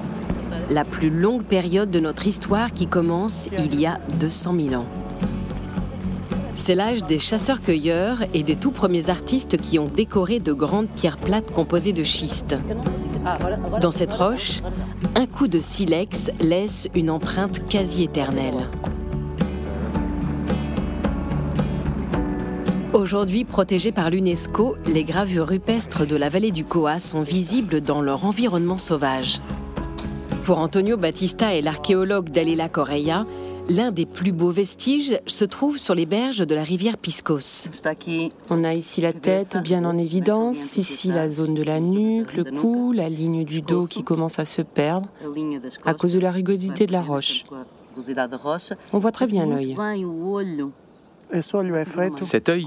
la 0.70 0.84
plus 0.84 1.10
longue 1.10 1.42
période 1.42 1.90
de 1.90 1.98
notre 1.98 2.26
histoire 2.26 2.72
qui 2.72 2.86
commence 2.86 3.48
il 3.58 3.80
y 3.80 3.86
a 3.86 3.98
200 4.20 4.54
000 4.68 4.74
ans. 4.80 5.01
C'est 6.54 6.74
l'âge 6.74 7.04
des 7.04 7.18
chasseurs-cueilleurs 7.18 8.18
et 8.34 8.42
des 8.42 8.56
tout 8.56 8.70
premiers 8.70 9.08
artistes 9.08 9.56
qui 9.56 9.78
ont 9.78 9.86
décoré 9.86 10.38
de 10.38 10.52
grandes 10.52 10.88
pierres 10.88 11.16
plates 11.16 11.50
composées 11.50 11.92
de 11.92 12.04
schiste. 12.04 12.56
Dans 13.80 13.90
cette 13.90 14.12
roche, 14.12 14.60
un 15.14 15.26
coup 15.26 15.48
de 15.48 15.60
silex 15.60 16.30
laisse 16.40 16.88
une 16.94 17.10
empreinte 17.10 17.66
quasi 17.68 18.04
éternelle. 18.04 18.68
Aujourd'hui 22.92 23.44
protégées 23.44 23.92
par 23.92 24.10
l'UNESCO, 24.10 24.76
les 24.86 25.04
gravures 25.04 25.48
rupestres 25.48 26.06
de 26.06 26.14
la 26.14 26.28
vallée 26.28 26.50
du 26.50 26.64
Coa 26.64 27.00
sont 27.00 27.22
visibles 27.22 27.80
dans 27.80 28.02
leur 28.02 28.26
environnement 28.26 28.76
sauvage. 28.76 29.40
Pour 30.44 30.58
Antonio 30.58 30.98
Battista 30.98 31.54
et 31.54 31.62
l'archéologue 31.62 32.28
Dalila 32.28 32.68
Correia, 32.68 33.24
l'un 33.68 33.92
des 33.92 34.06
plus 34.06 34.32
beaux 34.32 34.50
vestiges 34.50 35.20
se 35.26 35.44
trouve 35.44 35.78
sur 35.78 35.94
les 35.94 36.06
berges 36.06 36.46
de 36.46 36.54
la 36.54 36.64
rivière 36.64 36.96
Piscos. 36.96 37.68
On 38.50 38.64
a 38.64 38.74
ici 38.74 39.00
la 39.00 39.12
tête 39.12 39.56
bien 39.62 39.84
en 39.84 39.96
évidence, 39.96 40.76
ici 40.76 41.08
la 41.08 41.30
zone 41.30 41.54
de 41.54 41.62
la 41.62 41.80
nuque, 41.80 42.34
le 42.34 42.44
cou, 42.44 42.92
la 42.92 43.08
ligne 43.08 43.44
du 43.44 43.62
dos 43.62 43.86
qui 43.86 44.02
commence 44.02 44.38
à 44.38 44.44
se 44.44 44.62
perdre 44.62 45.08
à 45.84 45.94
cause 45.94 46.12
de 46.14 46.20
la 46.20 46.32
rugosité 46.32 46.86
de 46.86 46.92
la 46.92 47.02
roche. 47.02 47.44
On 48.92 48.98
voit 48.98 49.12
très 49.12 49.26
bien 49.26 49.46
l'œil. 49.46 49.76
Cet 52.20 52.48
œil, 52.48 52.66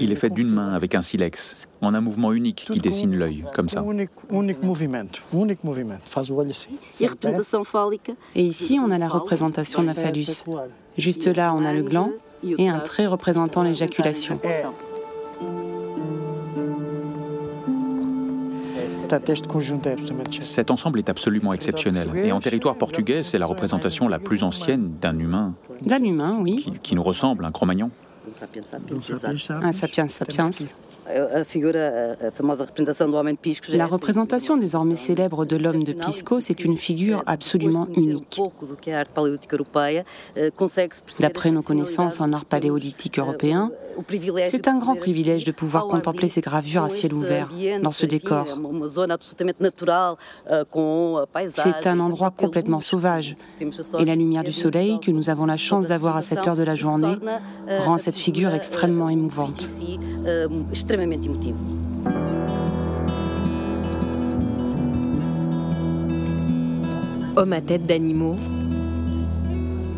il 0.00 0.12
est 0.12 0.16
fait 0.16 0.30
d'une 0.30 0.52
main 0.52 0.72
avec 0.72 0.94
un 0.94 1.02
silex, 1.02 1.68
en 1.80 1.94
un 1.94 2.00
mouvement 2.00 2.32
unique 2.32 2.68
qui 2.70 2.78
dessine 2.78 3.14
l'œil, 3.14 3.44
comme 3.54 3.68
ça. 3.68 3.84
Et 8.34 8.44
ici, 8.44 8.78
on 8.82 8.90
a 8.90 8.98
la 8.98 9.08
représentation 9.08 9.82
d'un 9.82 9.94
phallus. 9.94 10.44
Juste 10.96 11.26
là, 11.26 11.54
on 11.54 11.64
a 11.64 11.72
le 11.72 11.82
gland 11.82 12.10
et 12.58 12.68
un 12.68 12.78
trait 12.78 13.06
représentant 13.06 13.62
l'éjaculation. 13.62 14.38
Cet 20.40 20.70
ensemble 20.70 20.98
est 20.98 21.08
absolument 21.08 21.52
exceptionnel. 21.52 22.10
Et 22.16 22.32
en 22.32 22.40
territoire 22.40 22.76
portugais, 22.76 23.22
c'est 23.22 23.38
la 23.38 23.46
représentation 23.46 24.08
la 24.08 24.18
plus 24.18 24.42
ancienne 24.42 24.92
d'un 25.00 25.18
humain. 25.18 25.54
D'un 25.82 26.02
humain, 26.02 26.38
oui. 26.40 26.56
Qui, 26.56 26.72
qui 26.82 26.94
nous 26.94 27.02
ressemble, 27.02 27.44
un 27.44 27.52
Cro-Magnon. 27.52 27.90
Un 29.62 29.72
sapiens. 29.72 30.08
Sapiens. 30.08 30.50
La 33.68 33.86
représentation 33.86 34.56
désormais 34.56 34.96
célèbre 34.96 35.44
de 35.44 35.56
l'homme 35.56 35.84
de 35.84 35.92
Pisco, 35.92 36.40
c'est 36.40 36.64
une 36.64 36.76
figure 36.76 37.22
absolument 37.26 37.88
unique. 37.96 38.40
D'après 41.20 41.50
nos 41.50 41.62
connaissances 41.62 42.20
en 42.20 42.32
art 42.32 42.44
paléolithique 42.44 43.18
européen, 43.18 43.70
c'est 44.50 44.68
un 44.68 44.78
grand 44.78 44.96
privilège 44.96 45.44
de 45.44 45.52
pouvoir 45.52 45.86
contempler 45.88 46.28
ces 46.28 46.40
gravures 46.40 46.84
à 46.84 46.90
ciel 46.90 47.14
ouvert 47.14 47.50
dans 47.82 47.92
ce 47.92 48.06
décor. 48.06 48.46
C'est 51.50 51.86
un 51.86 52.00
endroit 52.00 52.30
complètement 52.30 52.80
sauvage 52.80 53.36
et 53.98 54.04
la 54.04 54.16
lumière 54.16 54.44
du 54.44 54.52
soleil 54.52 54.98
que 55.00 55.10
nous 55.10 55.30
avons 55.30 55.46
la 55.46 55.56
chance 55.56 55.86
d'avoir 55.86 56.16
à 56.16 56.22
cette 56.22 56.46
heure 56.46 56.56
de 56.56 56.62
la 56.62 56.74
journée 56.74 57.16
rend 57.68 57.98
cette 57.98 58.16
figure 58.16 58.52
extrêmement 58.54 59.08
émouvante. 59.08 59.66
Homme 67.36 67.52
à 67.52 67.60
tête 67.60 67.84
d'animaux, 67.84 68.36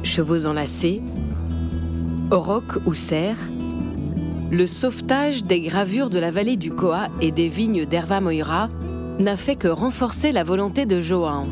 chevaux 0.02 0.46
enlacés, 0.46 1.02
aurochs 2.30 2.78
ou 2.86 2.94
cerfs, 2.94 3.36
le 4.50 4.66
sauvetage 4.66 5.44
des 5.44 5.60
gravures 5.60 6.08
de 6.08 6.18
la 6.18 6.30
vallée 6.30 6.56
du 6.56 6.70
Coa 6.70 7.08
et 7.20 7.30
des 7.30 7.48
vignes 7.48 7.84
d'Herva 7.84 8.22
Moira 8.22 8.70
n'a 9.18 9.36
fait 9.36 9.56
que 9.56 9.68
renforcer 9.68 10.32
la 10.32 10.44
volonté 10.44 10.86
de 10.86 11.02
João. 11.02 11.44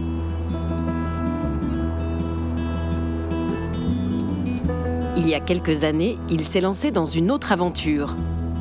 Il 5.18 5.28
y 5.28 5.34
a 5.34 5.40
quelques 5.40 5.84
années, 5.84 6.16
il 6.30 6.44
s'est 6.44 6.62
lancé 6.62 6.90
dans 6.90 7.06
une 7.06 7.30
autre 7.30 7.52
aventure, 7.52 8.14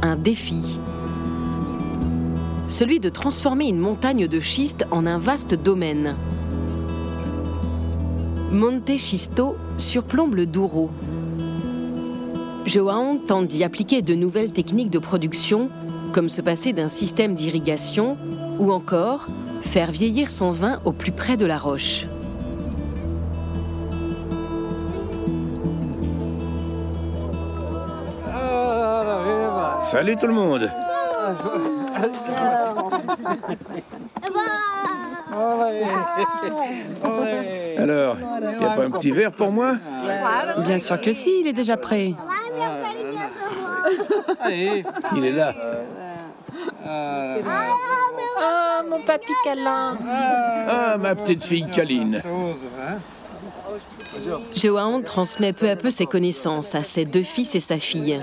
un 0.03 0.17
défi. 0.17 0.79
Celui 2.67 2.99
de 2.99 3.07
transformer 3.07 3.69
une 3.69 3.79
montagne 3.79 4.27
de 4.27 4.39
schiste 4.41 4.85
en 4.91 5.05
un 5.05 5.17
vaste 5.17 5.53
domaine. 5.53 6.15
Monte 8.51 8.97
Schisto 8.97 9.55
surplombe 9.77 10.35
le 10.35 10.45
Douro. 10.45 10.89
João 12.65 13.17
tente 13.17 13.47
d'y 13.47 13.63
appliquer 13.63 14.01
de 14.01 14.13
nouvelles 14.13 14.51
techniques 14.51 14.91
de 14.91 14.99
production, 14.99 15.69
comme 16.11 16.29
se 16.29 16.41
passer 16.41 16.73
d'un 16.73 16.89
système 16.89 17.33
d'irrigation, 17.33 18.17
ou 18.59 18.71
encore 18.71 19.27
faire 19.61 19.91
vieillir 19.91 20.29
son 20.29 20.51
vin 20.51 20.81
au 20.83 20.91
plus 20.91 21.13
près 21.13 21.37
de 21.37 21.45
la 21.45 21.57
roche. 21.57 22.07
Salut 29.93 30.17
tout 30.17 30.25
le 30.25 30.33
monde 30.33 30.71
Alors, 37.77 38.17
il 38.41 38.57
n'y 38.57 38.65
a 38.65 38.69
pas 38.69 38.85
un 38.85 38.89
petit 38.89 39.11
verre 39.11 39.31
pour 39.31 39.51
moi? 39.51 39.75
Bien 40.65 40.79
sûr 40.79 40.99
que 40.99 41.13
si, 41.13 41.41
il 41.41 41.47
est 41.47 41.53
déjà 41.53 41.77
prêt. 41.77 42.15
Il 44.49 45.25
est 45.25 45.31
là. 45.31 45.53
Ah, 46.83 48.81
mon 48.89 48.99
papy 49.01 49.31
câlin. 49.43 49.95
Ah, 50.69 50.97
ma 50.97 51.13
petite 51.13 51.43
fille 51.43 51.67
câline. 51.67 52.19
João 54.55 55.03
transmet 55.03 55.53
peu 55.53 55.69
à 55.69 55.75
peu 55.75 55.91
ses 55.91 56.07
connaissances 56.07 56.73
à 56.73 56.81
ses 56.81 57.05
deux 57.05 57.21
fils 57.21 57.53
et 57.53 57.59
sa 57.59 57.77
fille. 57.77 58.19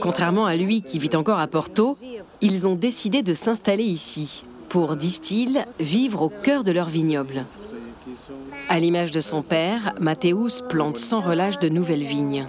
Contrairement 0.00 0.46
à 0.46 0.56
lui 0.56 0.82
qui 0.82 0.98
vit 0.98 1.14
encore 1.14 1.38
à 1.38 1.46
Porto, 1.46 1.96
ils 2.40 2.66
ont 2.66 2.74
décidé 2.74 3.22
de 3.22 3.34
s'installer 3.34 3.84
ici 3.84 4.44
pour, 4.68 4.96
disent-ils, 4.96 5.66
vivre 5.78 6.22
au 6.22 6.28
cœur 6.28 6.64
de 6.64 6.72
leur 6.72 6.88
vignoble. 6.88 7.44
À 8.68 8.78
l'image 8.78 9.10
de 9.10 9.20
son 9.20 9.42
père, 9.42 9.94
Mathéus 10.00 10.62
plante 10.68 10.98
sans 10.98 11.20
relâche 11.20 11.58
de 11.58 11.68
nouvelles 11.68 12.02
vignes. 12.02 12.46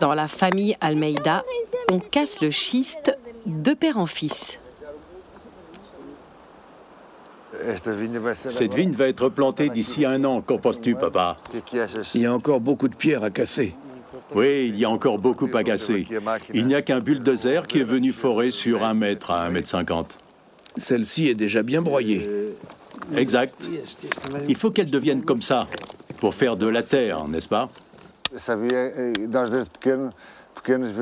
Dans 0.00 0.14
la 0.14 0.28
famille 0.28 0.76
Almeida, 0.80 1.44
on 1.90 1.98
casse 1.98 2.40
le 2.40 2.50
schiste 2.50 3.16
de 3.46 3.72
père 3.74 3.98
en 3.98 4.06
fils. 4.06 4.58
Cette 7.52 8.74
vigne 8.74 8.92
va 8.92 9.08
être 9.08 9.28
plantée 9.28 9.68
d'ici 9.68 10.04
un 10.04 10.24
an, 10.24 10.40
qu'en 10.40 10.58
penses-tu, 10.58 10.94
papa? 10.94 11.38
Il 12.14 12.22
y 12.22 12.26
a 12.26 12.34
encore 12.34 12.60
beaucoup 12.60 12.88
de 12.88 12.96
pierres 12.96 13.22
à 13.22 13.30
casser. 13.30 13.74
Oui, 14.34 14.66
il 14.68 14.78
y 14.78 14.84
a 14.84 14.90
encore 14.90 15.18
beaucoup 15.18 15.48
à 15.54 15.62
casser. 15.62 16.06
Il 16.52 16.66
n'y 16.66 16.74
a 16.74 16.82
qu'un 16.82 17.00
bulldozer 17.00 17.66
qui 17.66 17.80
est 17.80 17.84
venu 17.84 18.12
forer 18.12 18.50
sur 18.50 18.84
un 18.84 18.94
mètre 18.94 19.30
à 19.30 19.44
un 19.44 19.50
mètre 19.50 19.68
cinquante. 19.68 20.18
Celle-ci 20.76 21.28
est 21.28 21.34
déjà 21.34 21.62
bien 21.62 21.82
broyée. 21.82 22.28
Exact. 23.16 23.70
Il 24.48 24.56
faut 24.56 24.70
qu'elle 24.70 24.90
devienne 24.90 25.24
comme 25.24 25.42
ça, 25.42 25.66
pour 26.18 26.34
faire 26.34 26.56
de 26.56 26.66
la 26.66 26.82
terre, 26.82 27.28
n'est-ce 27.28 27.48
pas? 27.48 27.68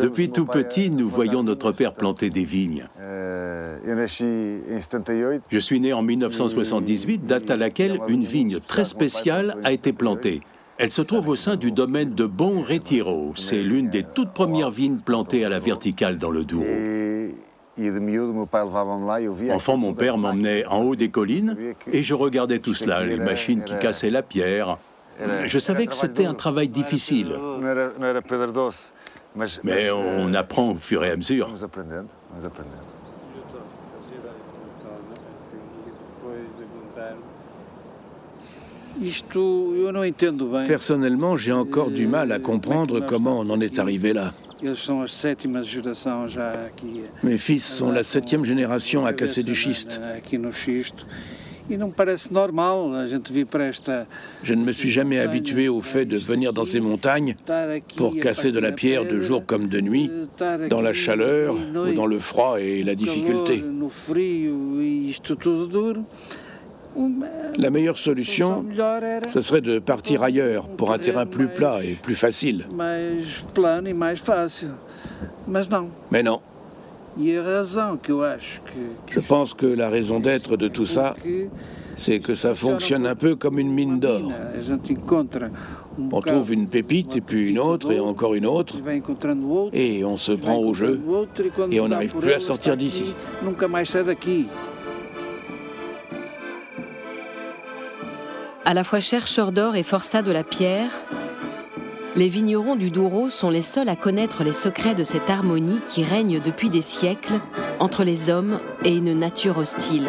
Depuis 0.00 0.30
tout 0.30 0.46
petit, 0.46 0.90
nous 0.90 1.08
voyons 1.08 1.42
notre 1.42 1.72
père 1.72 1.92
planter 1.92 2.30
des 2.30 2.44
vignes. 2.44 2.88
Je 5.50 5.58
suis 5.58 5.80
né 5.80 5.92
en 5.92 6.02
1978, 6.02 7.26
date 7.26 7.50
à 7.50 7.56
laquelle 7.56 8.00
une 8.08 8.24
vigne 8.24 8.58
très 8.60 8.84
spéciale 8.84 9.56
a 9.62 9.72
été 9.72 9.92
plantée. 9.92 10.40
Elle 10.82 10.90
se 10.90 11.02
trouve 11.02 11.28
au 11.28 11.36
sein 11.36 11.56
du 11.56 11.72
domaine 11.72 12.14
de 12.14 12.24
Bon 12.24 12.62
Retiro. 12.62 13.34
C'est 13.36 13.62
l'une 13.62 13.90
des 13.90 14.02
toutes 14.02 14.32
premières 14.32 14.70
vignes 14.70 15.00
plantées 15.00 15.44
à 15.44 15.50
la 15.50 15.58
verticale 15.58 16.16
dans 16.16 16.30
le 16.30 16.42
Douro. 16.42 16.64
Enfant, 19.52 19.76
mon 19.76 19.92
père 19.92 20.16
m'emmenait 20.16 20.64
en 20.64 20.78
haut 20.78 20.96
des 20.96 21.10
collines 21.10 21.54
et 21.92 22.02
je 22.02 22.14
regardais 22.14 22.60
tout 22.60 22.72
cela, 22.72 23.04
les 23.04 23.18
machines 23.18 23.62
qui 23.62 23.78
cassaient 23.78 24.08
la 24.08 24.22
pierre. 24.22 24.78
Je 25.44 25.58
savais 25.58 25.86
que 25.86 25.94
c'était 25.94 26.24
un 26.24 26.32
travail 26.32 26.68
difficile. 26.70 27.36
Mais 29.62 29.90
on 29.90 30.32
apprend 30.32 30.70
au 30.70 30.76
fur 30.76 31.04
et 31.04 31.10
à 31.10 31.16
mesure. 31.16 31.52
Personnellement, 40.66 41.36
j'ai 41.36 41.52
encore 41.52 41.90
du 41.90 42.06
mal 42.06 42.32
à 42.32 42.38
comprendre 42.38 43.00
comment 43.00 43.38
on 43.40 43.50
en 43.50 43.60
est 43.60 43.78
arrivé 43.78 44.12
là. 44.12 44.34
Mes 47.22 47.38
fils 47.38 47.64
sont 47.64 47.90
la 47.90 48.02
septième 48.02 48.44
génération 48.44 49.06
à 49.06 49.12
casser 49.12 49.42
du 49.42 49.54
schiste. 49.54 50.00
Je 54.42 54.54
ne 54.54 54.64
me 54.64 54.72
suis 54.72 54.90
jamais 54.90 55.18
habitué 55.20 55.68
au 55.68 55.80
fait 55.80 56.04
de 56.04 56.18
venir 56.18 56.52
dans 56.52 56.64
ces 56.64 56.80
montagnes 56.80 57.36
pour 57.96 58.16
casser 58.16 58.50
de 58.52 58.58
la 58.58 58.72
pierre 58.72 59.04
de 59.04 59.20
jour 59.20 59.44
comme 59.46 59.68
de 59.68 59.80
nuit, 59.80 60.10
dans 60.68 60.80
la 60.80 60.92
chaleur 60.92 61.54
ou 61.54 61.94
dans 61.94 62.06
le 62.06 62.18
froid 62.18 62.60
et 62.60 62.82
la 62.82 62.94
difficulté. 62.94 63.62
La 67.56 67.70
meilleure 67.70 67.98
solution, 67.98 68.64
ce 69.28 69.40
serait 69.40 69.60
de 69.60 69.78
partir 69.78 70.22
ailleurs 70.22 70.66
pour 70.66 70.92
un 70.92 70.98
terrain 70.98 71.26
plus 71.26 71.48
plat 71.48 71.84
et 71.84 71.94
plus 71.94 72.14
facile. 72.14 72.66
Mais 76.10 76.22
non. 76.22 76.40
Je 79.10 79.20
pense 79.20 79.54
que 79.54 79.66
la 79.66 79.88
raison 79.88 80.20
d'être 80.20 80.56
de 80.56 80.68
tout 80.68 80.86
ça, 80.86 81.16
c'est 81.96 82.20
que 82.20 82.34
ça 82.34 82.54
fonctionne 82.54 83.04
un 83.06 83.16
peu 83.16 83.34
comme 83.34 83.58
une 83.58 83.72
mine 83.72 83.98
d'or. 84.00 84.30
On 86.12 86.20
trouve 86.22 86.52
une 86.52 86.66
pépite 86.66 87.16
et 87.16 87.20
puis 87.20 87.48
une 87.48 87.58
autre 87.58 87.92
et 87.92 88.00
encore 88.00 88.34
une 88.34 88.46
autre, 88.46 88.78
et 89.72 90.04
on 90.04 90.16
se 90.16 90.32
prend 90.32 90.58
au 90.58 90.72
jeu, 90.72 91.00
et 91.70 91.80
on 91.80 91.88
n'arrive 91.88 92.14
plus 92.14 92.32
à 92.32 92.40
sortir 92.40 92.76
d'ici. 92.76 93.12
À 98.64 98.74
la 98.74 98.84
fois 98.84 99.00
chercheurs 99.00 99.52
d'or 99.52 99.74
et 99.74 99.82
forçats 99.82 100.22
de 100.22 100.30
la 100.30 100.44
pierre, 100.44 100.90
les 102.14 102.28
vignerons 102.28 102.76
du 102.76 102.90
Douro 102.90 103.30
sont 103.30 103.48
les 103.48 103.62
seuls 103.62 103.88
à 103.88 103.96
connaître 103.96 104.44
les 104.44 104.52
secrets 104.52 104.94
de 104.94 105.02
cette 105.02 105.30
harmonie 105.30 105.80
qui 105.88 106.04
règne 106.04 106.40
depuis 106.40 106.68
des 106.68 106.82
siècles 106.82 107.40
entre 107.78 108.04
les 108.04 108.28
hommes 108.28 108.60
et 108.84 108.94
une 108.94 109.18
nature 109.18 109.56
hostile. 109.56 110.08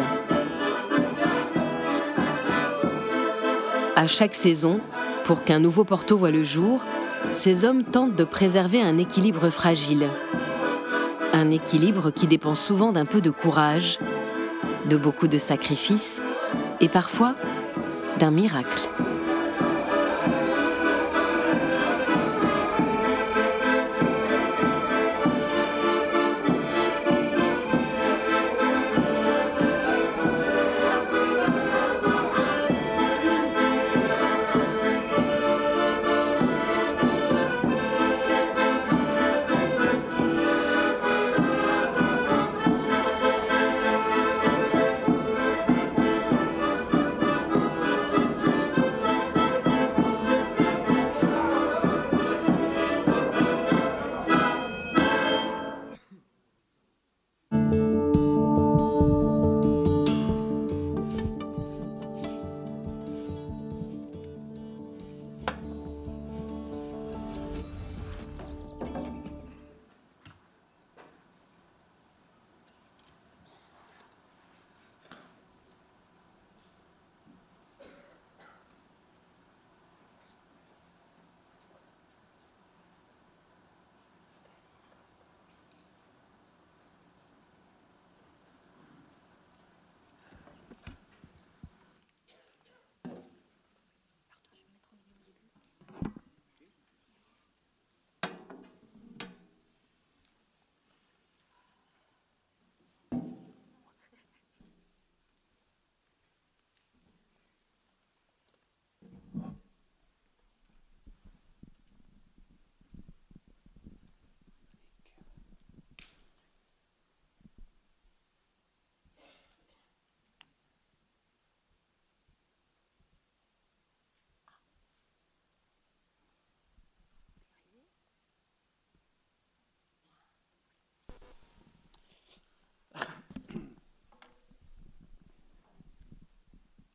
À 3.96 4.06
chaque 4.06 4.34
saison, 4.34 4.80
pour 5.24 5.44
qu'un 5.44 5.58
nouveau 5.60 5.84
Porto 5.84 6.16
voit 6.18 6.30
le 6.30 6.42
jour, 6.42 6.84
ces 7.30 7.64
hommes 7.64 7.84
tentent 7.84 8.16
de 8.16 8.24
préserver 8.24 8.82
un 8.82 8.98
équilibre 8.98 9.48
fragile. 9.48 10.10
Un 11.32 11.50
équilibre 11.50 12.10
qui 12.10 12.26
dépend 12.26 12.54
souvent 12.54 12.92
d'un 12.92 13.06
peu 13.06 13.22
de 13.22 13.30
courage, 13.30 13.98
de 14.90 14.96
beaucoup 14.98 15.28
de 15.28 15.38
sacrifices 15.38 16.20
et 16.80 16.88
parfois 16.88 17.34
d'un 18.22 18.30
miracle. 18.30 19.11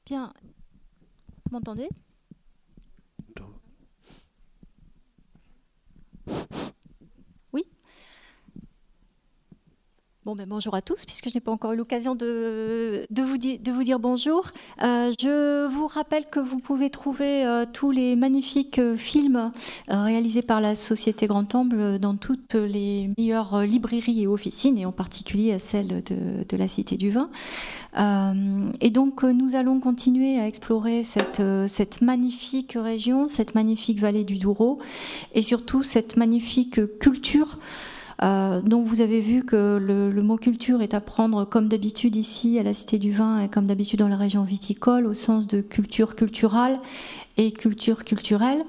Bien. 0.07 0.33
Vous 1.43 1.51
m'entendez 1.51 1.89
Oui 7.51 7.65
Bon, 10.27 10.35
ben 10.35 10.45
bonjour 10.45 10.75
à 10.75 10.81
tous, 10.81 11.05
puisque 11.05 11.29
je 11.29 11.35
n'ai 11.35 11.39
pas 11.39 11.53
encore 11.53 11.71
eu 11.71 11.77
l'occasion 11.77 12.13
de, 12.13 13.07
vous 13.09 13.37
dire 13.37 13.97
bonjour. 13.97 14.51
Euh, 14.83 15.09
je 15.17 15.67
vous 15.67 15.87
rappelle 15.87 16.25
que 16.25 16.41
vous 16.41 16.59
pouvez 16.59 16.89
trouver 16.89 17.45
euh, 17.45 17.63
tous 17.71 17.91
les 17.91 18.17
magnifiques 18.17 18.77
euh, 18.77 18.97
films 18.97 19.53
réalisés 19.87 20.41
par 20.41 20.59
la 20.59 20.75
Société 20.75 21.27
Grand 21.27 21.45
Temple 21.45 21.97
dans 21.99 22.17
toutes 22.17 22.55
les 22.55 23.09
meilleures 23.17 23.61
librairies 23.61 24.23
et 24.23 24.27
officines, 24.27 24.77
et 24.77 24.85
en 24.85 24.91
particulier 24.91 25.53
à 25.53 25.59
celle 25.59 26.03
de, 26.03 26.57
la 26.57 26.67
Cité 26.67 26.97
du 26.97 27.09
Vin. 27.09 27.29
et 28.81 28.89
donc, 28.89 29.23
nous 29.23 29.55
allons 29.55 29.79
continuer 29.79 30.41
à 30.41 30.45
explorer 30.45 31.03
cette 31.03 32.01
magnifique 32.01 32.75
région, 32.77 33.29
cette 33.29 33.55
magnifique 33.55 33.99
vallée 33.99 34.25
du 34.25 34.39
Douro, 34.39 34.79
et 35.33 35.41
surtout 35.41 35.83
cette 35.83 36.17
magnifique 36.17 36.81
culture. 36.99 37.57
Euh, 38.23 38.61
donc 38.61 38.85
vous 38.85 39.01
avez 39.01 39.21
vu 39.21 39.43
que 39.43 39.77
le, 39.77 40.21
mot 40.21 40.37
culture 40.37 40.81
est 40.81 40.93
à 40.93 41.01
prendre 41.01 41.45
comme 41.45 41.67
d'habitude 41.67 42.15
ici 42.15 42.57
à 42.59 42.63
la 42.63 42.73
Cité 42.73 42.97
du 42.97 43.11
Vin 43.11 43.41
et 43.41 43.47
comme 43.47 43.67
d'habitude 43.67 43.99
dans 43.99 44.07
la 44.07 44.15
région 44.15 44.43
viticole 44.43 45.05
au 45.05 45.13
sens 45.13 45.47
de 45.47 45.61
culture 45.61 46.15
culturelle 46.15 46.79
et 47.37 47.51
culture 47.51 48.03
culturelle. 48.03 48.63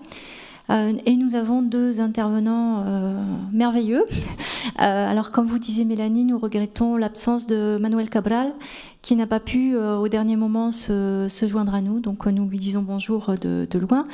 Euh, 0.70 0.92
et 1.06 1.16
nous 1.16 1.34
avons 1.34 1.62
deux 1.62 2.00
intervenants 2.00 2.84
euh, 2.86 3.22
merveilleux. 3.52 4.04
alors, 4.76 5.30
comme 5.30 5.46
vous 5.46 5.58
disiez, 5.58 5.86
Mélanie, 5.86 6.26
nous 6.26 6.38
regrettons 6.38 6.98
l'absence 6.98 7.46
de 7.46 7.78
Manuel 7.80 8.10
Cabral, 8.10 8.52
qui 9.00 9.16
n'a 9.16 9.26
pas 9.26 9.40
pu, 9.40 9.74
au 9.74 10.08
dernier 10.08 10.36
moment, 10.36 10.70
se, 10.70 11.26
joindre 11.48 11.74
à 11.74 11.80
nous. 11.80 12.00
Donc, 12.00 12.26
nous 12.26 12.46
lui 12.46 12.58
disons 12.58 12.82
bonjour 12.82 13.32
de, 13.40 13.66
de 13.70 13.78
loin. 13.78 14.06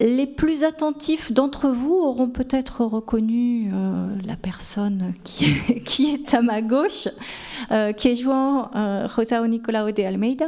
Les 0.00 0.26
plus 0.26 0.64
attentifs 0.64 1.30
d'entre 1.30 1.68
vous 1.68 1.92
auront 1.92 2.30
peut-être 2.30 2.86
reconnu 2.86 3.70
euh, 3.70 4.08
la 4.24 4.34
personne 4.34 5.12
qui, 5.24 5.44
est 6.14 6.32
à 6.32 6.40
ma 6.40 6.62
gauche, 6.62 7.06
euh, 7.70 7.92
qui 7.92 8.08
est 8.08 8.14
Joan 8.14 8.70
euh, 8.74 9.06
Rosao 9.14 9.46
Nicolao 9.46 9.90
de 9.90 10.02
Almeida, 10.02 10.46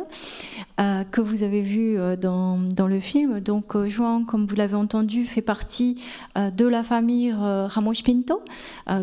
que 1.10 1.20
vous 1.20 1.42
avez 1.42 1.60
vu 1.60 1.96
dans, 2.18 2.58
le 2.88 2.98
film. 2.98 3.40
Donc 3.40 3.76
Joan, 3.86 4.24
comme 4.24 4.46
vous 4.46 4.56
l'avez 4.56 4.74
entendu, 4.74 5.26
fait 5.26 5.42
partie 5.42 6.02
de 6.34 6.66
la 6.66 6.82
famille 6.82 7.32
Ramos 7.32 7.92
Pinto, 8.04 8.42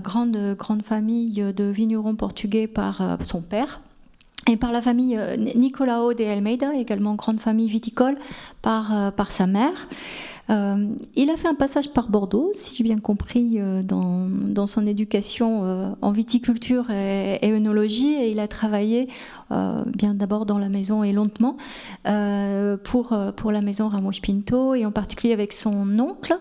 grande, 0.03 0.55
grande 0.57 0.83
famille 0.83 1.41
de 1.55 1.63
vignerons 1.63 2.15
portugais 2.15 2.67
par 2.67 3.17
son 3.23 3.41
père 3.41 3.79
et 4.49 4.57
par 4.57 4.73
la 4.73 4.81
famille 4.81 5.17
Nicolao 5.55 6.13
de 6.13 6.25
Almeida, 6.25 6.73
également 6.73 7.15
grande 7.15 7.39
famille 7.39 7.69
viticole 7.69 8.15
par, 8.61 9.13
par 9.13 9.31
sa 9.31 9.47
mère. 9.47 9.87
Il 10.49 11.29
a 11.29 11.37
fait 11.37 11.47
un 11.47 11.55
passage 11.55 11.93
par 11.93 12.09
Bordeaux, 12.09 12.51
si 12.55 12.75
j'ai 12.75 12.83
bien 12.83 12.99
compris, 12.99 13.59
dans, 13.83 14.65
son 14.65 14.87
éducation 14.87 15.95
en 16.01 16.11
viticulture 16.11 16.89
et, 16.89 17.39
et, 17.41 17.51
œnologie, 17.51 18.15
et 18.15 18.31
il 18.31 18.39
a 18.39 18.47
travaillé 18.47 19.07
bien 19.49 20.13
d'abord 20.13 20.45
dans 20.45 20.57
la 20.57 20.69
maison 20.69 21.03
et 21.03 21.13
lentement 21.13 21.57
pour, 22.83 23.17
pour 23.35 23.51
la 23.51 23.61
maison 23.61 23.89
Ramos 23.89 24.11
Pinto, 24.25 24.73
et 24.73 24.85
en 24.85 24.91
particulier 24.91 25.33
avec 25.33 25.53
son 25.53 25.99
oncle. 25.99 26.37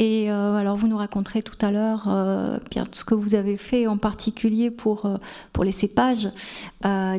Et 0.00 0.30
euh, 0.30 0.54
alors, 0.54 0.78
vous 0.78 0.88
nous 0.88 0.96
raconterez 0.96 1.42
tout 1.42 1.58
à 1.60 1.70
l'heure 1.70 2.06
euh, 2.08 2.56
bien 2.70 2.84
ce 2.90 3.04
que 3.04 3.12
vous 3.12 3.34
avez 3.34 3.58
fait, 3.58 3.86
en 3.86 3.98
particulier 3.98 4.70
pour, 4.70 5.04
euh, 5.04 5.18
pour 5.52 5.62
les 5.62 5.72
cépages 5.72 6.30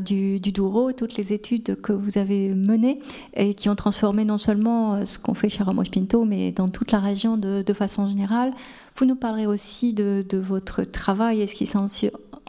du, 0.02 0.40
du, 0.40 0.52
Douro, 0.52 0.92
toutes 0.92 1.16
les 1.16 1.32
études 1.32 1.80
que 1.80 1.94
vous 1.94 2.18
avez 2.18 2.50
menées 2.50 3.00
et 3.36 3.54
qui 3.54 3.70
ont 3.70 3.76
transformé 3.76 4.26
non 4.26 4.40
seulement 4.40 5.06
ce 5.06 5.20
qu'on 5.20 5.36
fait 5.36 5.48
chez 5.48 5.62
Ramos 5.62 5.84
Pinto, 5.94 6.26
mais 6.26 6.52
dans 6.52 6.70
toute 6.70 6.92
la 6.92 7.00
région 7.00 7.38
de, 7.38 7.62
de 7.62 7.74
façon 7.74 8.08
générale. 8.08 8.50
Vous 8.96 9.06
nous 9.06 9.16
parlerez 9.16 9.48
aussi 9.48 9.94
de, 9.94 10.24
votre 10.38 10.84
travail 10.84 11.42
et 11.42 11.48
ce 11.48 11.56
qui 11.56 11.66
s'en 11.66 11.88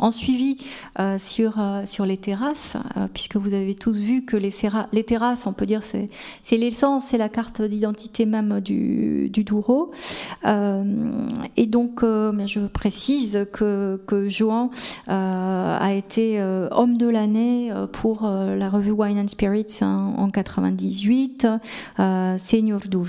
en 0.02 0.10
suivi 0.10 0.56
euh, 0.98 1.16
sur, 1.18 1.60
euh, 1.60 1.82
sur 1.86 2.04
les 2.04 2.16
terrasses, 2.16 2.76
euh, 2.96 3.06
puisque 3.12 3.36
vous 3.36 3.54
avez 3.54 3.74
tous 3.74 3.98
vu 3.98 4.24
que 4.24 4.36
les, 4.36 4.50
terrasses, 5.04 5.46
on 5.46 5.52
peut 5.52 5.66
dire, 5.66 5.82
c'est, 5.82 6.08
l'essence, 6.50 7.06
c'est 7.06 7.18
la 7.18 7.28
carte 7.28 7.62
d'identité 7.62 8.26
même 8.26 8.60
du, 8.60 9.28
du 9.30 9.44
Douro. 9.44 9.92
et 10.44 11.66
donc, 11.66 12.00
je 12.02 12.66
précise 12.66 13.46
que, 13.52 14.00
que 14.06 14.28
Joan 14.28 14.70
a 15.06 15.92
été 15.92 16.42
homme 16.70 16.96
de 16.96 17.08
l'année 17.08 17.72
pour 17.92 18.22
la 18.26 18.68
revue 18.68 18.90
Wine 18.90 19.18
and 19.18 19.28
Spirits 19.28 19.78
en, 19.82 20.14
en 20.18 20.30
98, 20.30 21.46
Senior 22.36 22.80
do 22.88 23.02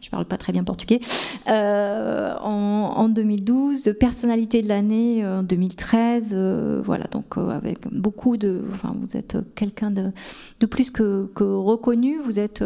Je 0.00 0.08
parle 0.08 0.24
pas 0.24 0.38
très 0.38 0.52
bien 0.52 0.64
portugais, 0.64 1.00
euh, 1.48 2.34
en, 2.40 3.08
2012, 3.08 3.82
de 3.82 3.92
personnalité 3.92 4.62
de 4.62 4.68
l'année 4.68 5.26
en 5.26 5.42
2013, 5.42 6.34
euh, 6.34 6.80
voilà, 6.82 7.04
donc 7.10 7.36
euh, 7.36 7.50
avec 7.50 7.78
beaucoup 7.92 8.36
de, 8.36 8.62
enfin, 8.72 8.94
vous 8.98 9.16
êtes 9.16 9.36
quelqu'un 9.54 9.90
de, 9.90 10.10
de, 10.60 10.66
plus 10.66 10.90
que, 10.90 11.26
que, 11.34 11.44
reconnu, 11.44 12.18
vous 12.18 12.40
êtes 12.40 12.64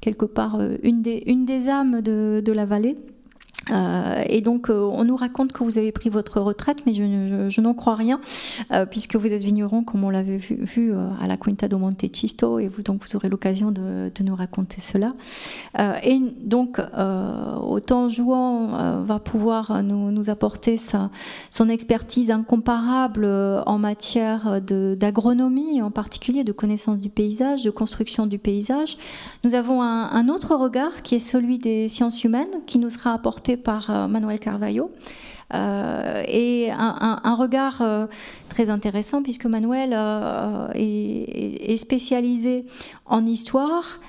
quelque 0.00 0.24
part 0.24 0.58
une 0.82 1.02
des, 1.02 1.22
une 1.26 1.44
des 1.44 1.68
âmes 1.68 2.00
de, 2.00 2.42
de 2.44 2.52
la 2.52 2.64
vallée. 2.64 2.96
Euh, 3.70 4.22
et 4.26 4.40
donc, 4.40 4.70
euh, 4.70 4.80
on 4.80 5.04
nous 5.04 5.16
raconte 5.16 5.52
que 5.52 5.62
vous 5.62 5.78
avez 5.78 5.92
pris 5.92 6.08
votre 6.08 6.40
retraite, 6.40 6.82
mais 6.86 6.94
je, 6.94 7.60
n'en 7.60 7.74
crois 7.74 7.94
rien, 7.94 8.20
euh, 8.72 8.86
puisque 8.86 9.16
vous 9.16 9.32
êtes 9.32 9.42
vigneron, 9.42 9.84
comme 9.84 10.04
on 10.04 10.10
l'avait 10.10 10.38
vu, 10.38 10.92
à 11.20 11.26
la 11.26 11.36
Quinta 11.36 11.68
do 11.68 11.78
Montechisto, 11.78 12.58
et 12.58 12.68
vous, 12.68 12.82
donc 12.82 13.02
vous 13.06 13.16
aurez 13.16 13.28
l'occasion 13.28 13.70
de, 13.70 14.10
nous 14.20 14.34
raconter 14.34 14.80
cela. 14.80 15.14
et 16.02 16.20
donc, 16.42 16.78
autant 17.62 18.10
Jouan 18.10 19.02
va 19.02 19.18
pouvoir 19.18 19.82
nous, 19.82 20.30
apporter 20.30 20.76
son 20.76 21.68
expertise 21.68 22.30
incomparable 22.30 23.24
en 23.24 23.78
matière 23.78 24.60
d'agronomie, 24.60 25.80
en 25.80 25.90
particulier 25.90 26.44
de 26.44 26.52
connaissance 26.52 26.98
du 26.98 27.08
paysage, 27.08 27.62
de 27.62 27.70
construction 27.70 28.26
du 28.26 28.38
paysage, 28.38 28.98
nous 29.42 29.54
avons 29.54 29.82
un 29.82 30.28
autre 30.28 30.54
regard 30.54 31.02
qui 31.02 31.14
est 31.14 31.20
celui 31.20 31.58
des 31.58 31.88
sciences 31.88 32.24
humaines, 32.24 32.60
qui 32.66 32.78
nous 32.78 32.90
sera 32.90 33.14
apporté 33.14 33.49
par 33.56 33.90
euh, 33.90 34.08
Manuel 34.08 34.40
Carvalho. 34.40 34.90
Euh, 35.54 36.22
et 36.26 36.70
un, 36.70 37.34
regard 37.34 37.80
euh, 37.80 38.06
très 38.48 38.70
intéressant 38.70 39.22
puisque 39.22 39.46
Manuel 39.46 39.92
est, 40.74 41.76
spécialisé 41.76 42.64
en 43.06 43.24
histoire, 43.24 44.00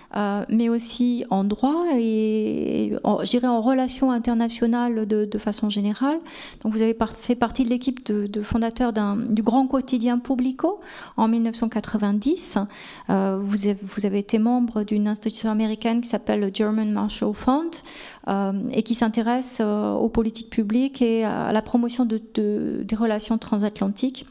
mais 0.49 0.69
aussi 0.69 1.25
en 1.29 1.43
droit 1.43 1.85
et, 1.97 2.93
en 3.03 3.61
relations 3.61 4.11
internationales 4.11 5.07
de, 5.07 5.37
façon 5.37 5.69
générale. 5.69 6.19
Donc 6.63 6.73
vous 6.73 6.81
avez 6.81 6.95
fait 7.19 7.35
partie 7.35 7.63
de 7.63 7.69
l'équipe 7.69 8.05
de, 8.05 8.41
fondateurs 8.41 8.93
du 8.93 9.41
grand 9.41 9.67
quotidien 9.67 10.19
Publico 10.19 10.79
en 11.17 11.27
1990. 11.27 12.57
vous, 13.07 13.67
avez, 13.67 13.77
vous 13.81 14.05
avez 14.05 14.19
été 14.19 14.39
membre 14.39 14.83
d'une 14.83 15.07
institution 15.07 15.49
américaine 15.49 16.01
qui 16.01 16.09
s'appelle 16.09 16.41
le 16.41 16.51
German 16.53 16.91
Marshall 16.91 17.33
Fund. 17.33 17.71
Euh, 18.27 18.51
et 18.71 18.83
qui 18.83 18.93
s'intéresse 18.93 19.57
euh, 19.61 19.93
aux 19.93 20.07
politiques 20.07 20.51
publiques 20.51 21.01
et 21.01 21.25
à 21.25 21.30
la 21.51 21.61
promotion 21.61 22.05
de, 22.05 22.21
des 22.83 22.95
relations 22.95 23.37
transatlantiques. 23.37 24.25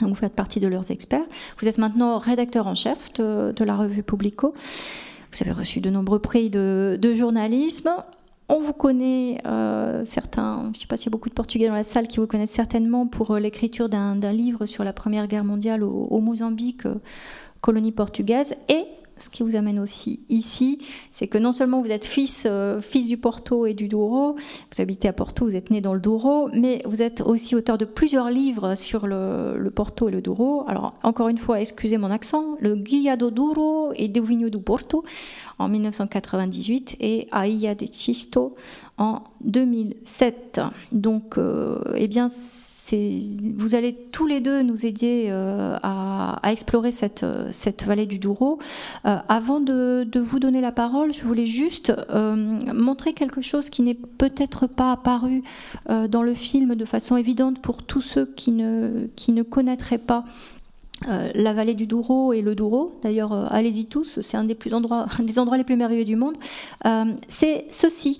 vous 0.00 0.14
faites 0.14 0.34
partie 0.34 0.60
de 0.60 0.68
leurs 0.68 0.90
experts. 0.90 1.24
Vous 1.58 1.68
êtes 1.68 1.78
maintenant 1.78 2.18
rédacteur 2.18 2.66
en 2.66 2.74
chef 2.74 3.12
de, 3.14 3.64
la 3.64 3.76
revue 3.76 4.02
Publico. 4.02 4.54
Vous 5.32 5.38
avez 5.40 5.52
reçu 5.52 5.80
de 5.80 5.90
nombreux 5.90 6.20
prix 6.20 6.50
de, 6.50 7.14
journalisme. 7.14 7.90
On 8.48 8.60
vous 8.60 8.74
connaît, 8.74 9.40
euh, 9.46 10.04
certains, 10.04 10.64
je 10.64 10.68
ne 10.68 10.74
sais 10.74 10.86
pas 10.86 10.96
s'il 10.98 11.06
y 11.06 11.08
a 11.08 11.12
beaucoup 11.12 11.30
de 11.30 11.34
Portugais 11.34 11.66
dans 11.66 11.74
la 11.74 11.82
salle 11.82 12.08
qui 12.08 12.18
vous 12.18 12.26
connaissent 12.26 12.50
certainement 12.50 13.06
pour 13.06 13.36
l'écriture 13.36 13.88
d'un 13.88 14.32
livre 14.32 14.66
sur 14.66 14.84
la 14.84 14.92
Première 14.92 15.28
Guerre 15.28 15.44
mondiale 15.44 15.82
au, 15.82 16.08
au 16.10 16.20
Mozambique, 16.20 16.82
colonie 17.62 17.92
portugaise, 17.92 18.54
et 18.68 18.84
ce 19.18 19.30
qui 19.30 19.42
vous 19.42 19.56
amène 19.56 19.78
aussi 19.78 20.20
ici, 20.28 20.78
c'est 21.10 21.28
que 21.28 21.38
non 21.38 21.52
seulement 21.52 21.80
vous 21.82 21.92
êtes 21.92 22.04
fils, 22.04 22.46
euh, 22.50 22.80
fils 22.80 23.06
du 23.06 23.16
Porto 23.16 23.66
et 23.66 23.74
du 23.74 23.88
Douro, 23.88 24.34
vous 24.34 24.80
habitez 24.80 25.08
à 25.08 25.12
Porto, 25.12 25.44
vous 25.44 25.56
êtes 25.56 25.70
né 25.70 25.80
dans 25.80 25.94
le 25.94 26.00
Douro, 26.00 26.48
mais 26.52 26.82
vous 26.84 27.02
êtes 27.02 27.20
aussi 27.20 27.54
auteur 27.54 27.78
de 27.78 27.84
plusieurs 27.84 28.30
livres 28.30 28.74
sur 28.74 29.06
le, 29.06 29.70
Porto 29.74 30.08
et 30.08 30.12
le 30.12 30.20
Douro. 30.20 30.64
Alors, 30.68 30.94
encore 31.02 31.28
une 31.28 31.38
fois, 31.38 31.60
excusez 31.60 31.98
mon 31.98 32.10
accent, 32.10 32.56
le 32.60 32.74
Guia 32.74 33.16
do 33.16 33.30
Douro 33.30 33.92
et 33.96 34.08
do 34.08 34.22
Vinho 34.22 34.50
do 34.50 34.60
Porto 34.60 35.04
en 35.58 35.68
1998 35.68 36.96
et 37.00 37.28
Aia 37.32 37.74
de 37.74 37.86
Chisto 37.90 38.54
en 38.98 39.22
2007. 39.42 40.60
Donc, 40.92 41.38
euh, 41.38 41.78
eh 41.96 42.08
bien, 42.08 42.28
vous 42.92 43.74
allez 43.74 43.94
tous 44.12 44.26
les 44.26 44.40
deux 44.40 44.62
nous 44.62 44.84
aider 44.84 45.26
euh, 45.28 45.78
à, 45.82 46.40
explorer 46.44 46.90
cette, 46.90 47.24
cette, 47.50 47.84
vallée 47.84 48.06
du 48.06 48.18
Douro. 48.18 48.58
Euh, 49.06 49.16
avant 49.28 49.60
de, 49.60 50.06
vous 50.14 50.38
donner 50.38 50.60
la 50.60 50.72
parole, 50.72 51.12
je 51.12 51.22
voulais 51.22 51.46
juste 51.46 51.92
euh, 52.10 52.58
montrer 52.72 53.12
quelque 53.14 53.40
chose 53.40 53.70
qui 53.70 53.82
n'est 53.82 53.94
peut-être 53.94 54.66
pas 54.66 54.92
apparu 54.92 55.42
dans 55.88 56.22
le 56.22 56.34
film 56.34 56.74
de 56.74 56.84
façon 56.84 57.16
évidente 57.16 57.60
pour 57.60 57.82
tous 57.82 58.00
ceux 58.00 58.26
qui 58.26 58.52
ne, 58.52 59.06
qui 59.16 59.32
ne 59.32 59.42
connaîtraient 59.42 59.98
pas 59.98 60.24
la 61.06 61.52
vallée 61.52 61.74
du 61.74 61.86
Douro 61.86 62.32
et 62.32 62.40
le 62.40 62.54
Douro. 62.54 62.98
D'ailleurs, 63.02 63.32
allez-y 63.52 63.86
tous, 63.86 64.20
c'est 64.22 64.36
un 64.36 64.44
des, 64.44 64.54
plus 64.54 64.72
endroits, 64.72 65.06
des 65.18 65.38
endroits 65.38 65.58
les 65.58 65.64
plus 65.64 65.76
merveilleux 65.76 66.04
du 66.04 66.16
monde. 66.16 66.36
c'est 67.28 67.66
ceci. 67.70 68.18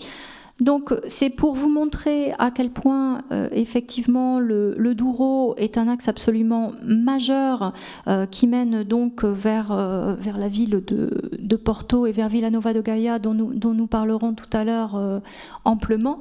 Donc 0.61 0.94
c'est 1.09 1.30
pour 1.30 1.55
vous 1.55 1.68
montrer 1.68 2.32
à 2.38 2.52
quel 2.52 2.70
point 2.70 3.22
euh, 3.32 3.48
effectivement 3.50 4.38
le, 4.38 4.94
Douro 4.94 5.57
est 5.57 5.78
un 5.78 5.88
axe 5.88 6.07
absolument 6.07 6.70
majeur 6.84 7.72
euh, 8.07 8.26
qui 8.26 8.46
mène 8.46 8.84
donc 8.84 9.24
vers, 9.24 9.72
euh, 9.72 10.14
la 10.24 10.48
ville 10.48 10.82
de, 10.86 11.57
Porto 11.57 12.07
et 12.07 12.12
vers 12.12 12.28
Villanova 12.28 12.72
de 12.72 12.80
Gaia 12.80 13.18
dont 13.18 13.34
nous 13.34 13.86
parlerons 13.86 14.34
tout 14.34 14.57
à 14.57 14.64
l'heure 14.64 15.22
amplement. 15.64 16.20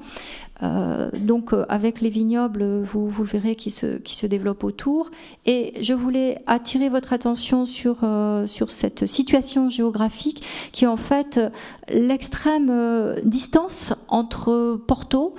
Euh, 0.64 1.10
donc 1.20 1.54
euh, 1.54 1.66
avec 1.70 2.02
les 2.02 2.10
vignobles, 2.10 2.82
vous, 2.82 3.10
vous 3.10 3.24
le 3.24 3.30
verrez, 3.30 3.56
qui 3.56 3.72
se, 3.72 3.98
qui 3.98 4.16
se 4.16 4.26
développent 4.26 4.64
autour. 4.64 5.12
Et 5.46 5.74
je 5.82 5.94
voulais 5.94 6.42
attirer 6.48 6.90
votre 6.90 7.14
attention 7.14 7.66
sur, 7.66 7.98
euh, 8.04 8.48
sur 8.48 8.72
cette 8.72 9.06
situation 9.06 9.70
géographique 9.70 10.44
qui 10.72 10.86
est 10.86 10.88
en 10.88 10.98
fait 10.98 11.40
l'extrême 11.90 12.72
distance 13.24 13.94
entre 14.08 14.80
Porto, 14.88 15.36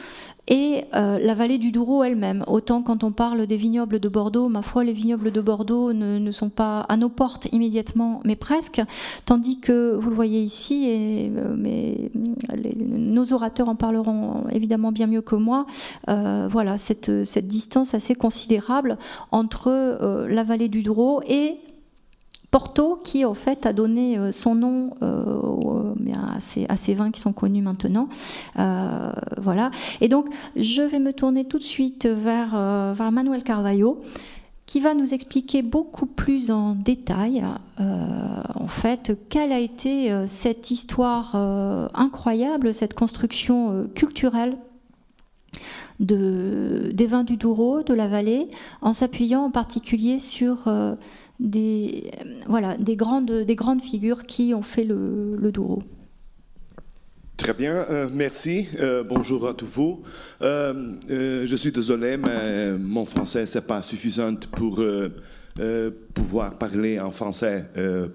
et 0.46 0.84
euh, 0.94 1.18
la 1.18 1.34
vallée 1.34 1.58
du 1.58 1.72
Douro 1.72 2.04
elle-même. 2.04 2.44
Autant 2.46 2.82
quand 2.82 3.04
on 3.04 3.12
parle 3.12 3.46
des 3.46 3.56
vignobles 3.56 3.98
de 3.98 4.08
Bordeaux, 4.08 4.48
ma 4.48 4.62
foi, 4.62 4.84
les 4.84 4.92
vignobles 4.92 5.30
de 5.30 5.40
Bordeaux 5.40 5.92
ne, 5.92 6.30
sont 6.30 6.50
pas 6.50 6.80
à 6.80 6.96
nos 6.96 7.08
portes 7.08 7.48
immédiatement, 7.52 8.20
mais 8.24 8.36
presque, 8.36 8.82
tandis 9.24 9.60
que 9.60 9.94
vous 9.94 10.10
le 10.10 10.14
voyez 10.14 10.42
ici, 10.42 10.84
et 10.86 11.32
euh, 11.36 11.54
mais, 11.56 12.10
nos 12.86 13.32
orateurs 13.32 13.68
en 13.68 13.74
parleront 13.74 14.44
évidemment 14.50 14.92
bien 14.92 15.06
mieux 15.06 15.22
que 15.22 15.34
moi, 15.34 15.66
euh, 16.08 16.46
voilà, 16.50 16.76
cette, 16.76 17.24
cette, 17.24 17.46
distance 17.46 17.94
assez 17.94 18.14
considérable 18.14 18.98
entre 19.30 20.26
la 20.28 20.42
vallée 20.44 20.68
du 20.68 20.82
Douro 20.82 21.20
et 21.28 21.58
Porto, 22.54 23.00
qui 23.02 23.24
en 23.24 23.34
fait 23.34 23.66
a 23.66 23.72
donné 23.72 24.16
euh, 24.16 24.30
son 24.30 24.54
nom 24.54 24.94
euh, 25.02 25.92
à, 26.68 26.76
ces, 26.76 26.94
vins 26.94 27.10
qui 27.10 27.20
sont 27.20 27.32
connus 27.32 27.62
maintenant. 27.62 28.08
Euh, 28.60 29.10
voilà. 29.38 29.72
Et 30.00 30.06
donc, 30.06 30.28
je 30.54 30.82
vais 30.82 31.00
me 31.00 31.12
tourner 31.12 31.46
tout 31.46 31.58
de 31.58 31.64
suite 31.64 32.06
vers, 32.06 32.50
vers 32.94 33.10
Manuel 33.10 33.42
Carvalho 33.42 34.00
qui 34.66 34.78
va 34.78 34.94
nous 34.94 35.14
expliquer 35.14 35.62
beaucoup 35.62 36.06
plus 36.06 36.52
en 36.52 36.76
détail, 36.76 37.44
en 37.78 38.68
fait, 38.68 39.12
quelle 39.28 39.52
a 39.52 39.58
été 39.58 40.10
cette 40.26 40.70
histoire 40.70 41.36
incroyable, 41.92 42.72
cette 42.72 42.94
construction 42.94 43.88
culturelle 43.94 44.56
de, 46.00 46.90
des 46.94 47.06
vins 47.06 47.24
du 47.24 47.36
Douro, 47.36 47.82
de 47.82 47.92
la 47.92 48.08
vallée, 48.08 48.48
en 48.80 48.94
s'appuyant 48.94 49.42
en 49.42 49.50
particulier 49.50 50.18
sur 50.18 50.66
des, 51.40 52.10
voilà, 52.46 52.76
des, 52.76 52.96
grandes, 52.96 53.32
des 53.32 53.54
grandes 53.54 53.82
figures 53.82 54.22
qui 54.24 54.54
ont 54.54 54.62
fait 54.62 54.84
le, 54.84 55.36
le 55.36 55.52
Douro. 55.52 55.82
Très 57.36 57.52
bien, 57.52 57.84
merci. 58.12 58.68
bonjour 59.08 59.48
à 59.48 59.54
tous 59.54 59.66
vous. 59.66 60.02
je 60.40 61.54
suis 61.56 61.72
désolé, 61.72 62.16
mais 62.16 62.78
mon 62.78 63.04
français 63.04 63.44
n'est 63.52 63.60
pas 63.60 63.82
suffisant 63.82 64.36
pour 64.52 64.80
pouvoir 66.14 66.56
parler 66.56 67.00
en 67.00 67.10
français 67.10 67.66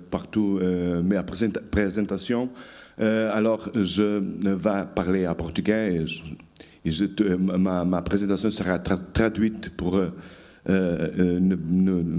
partout 0.09 0.59
mes 1.03 1.22
présentations. 1.70 2.49
alors, 2.97 3.70
je 3.76 4.20
vais 4.55 4.86
parler 4.95 5.28
en 5.28 5.36
portugais 5.36 6.05
et, 6.86 6.89
ma, 7.49 8.01
présentation 8.01 8.51
sera 8.51 8.80
traduite 8.80 9.70
pour 9.76 9.99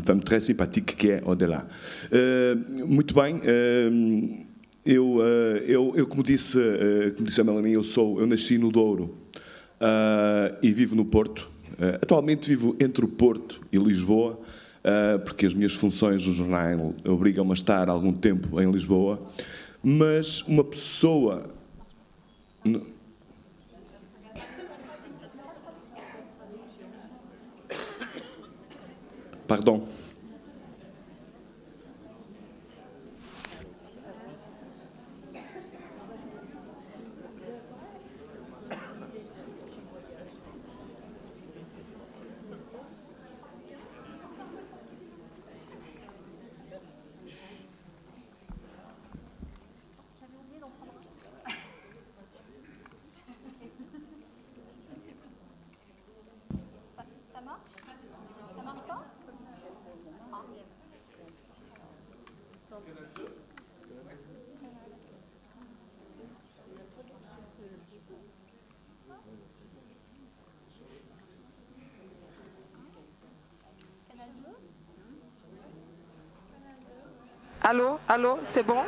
femme 0.04 0.20
très 0.20 0.44
sympathique 0.44 0.96
que 0.96 1.10
é 1.12 1.22
Odela. 1.24 1.66
Uh, 2.06 2.86
muito 2.86 3.14
bem, 3.14 3.36
uh, 3.36 4.46
eu, 4.84 5.20
eu, 5.66 5.92
eu, 5.94 6.06
como 6.06 6.22
disse, 6.22 6.58
como 7.14 7.28
disse 7.28 7.40
a 7.40 7.44
Melanie, 7.44 7.74
eu 7.74 7.84
sou, 7.84 8.18
eu 8.18 8.26
nasci 8.26 8.56
no 8.56 8.72
Douro 8.72 9.14
e 10.62 10.72
vivo 10.72 10.96
no 10.96 11.04
Porto. 11.04 11.50
atualmente 12.00 12.48
vivo 12.48 12.74
entre 12.80 13.04
o 13.04 13.08
Porto 13.08 13.60
e 13.70 13.76
Lisboa, 13.76 14.40
porque 15.26 15.44
as 15.44 15.52
minhas 15.52 15.74
funções 15.74 16.26
no 16.26 16.32
jornal 16.32 16.94
obrigam-me 17.06 17.50
a 17.50 17.54
estar 17.54 17.90
algum 17.90 18.12
tempo 18.12 18.58
em 18.60 18.70
Lisboa. 18.70 19.20
Mas 19.82 20.40
uma 20.42 20.64
pessoa 20.64 21.50
Pardon. 29.50 29.82
Allô, 78.12 78.40
c'est 78.52 78.64
bon? 78.66 78.82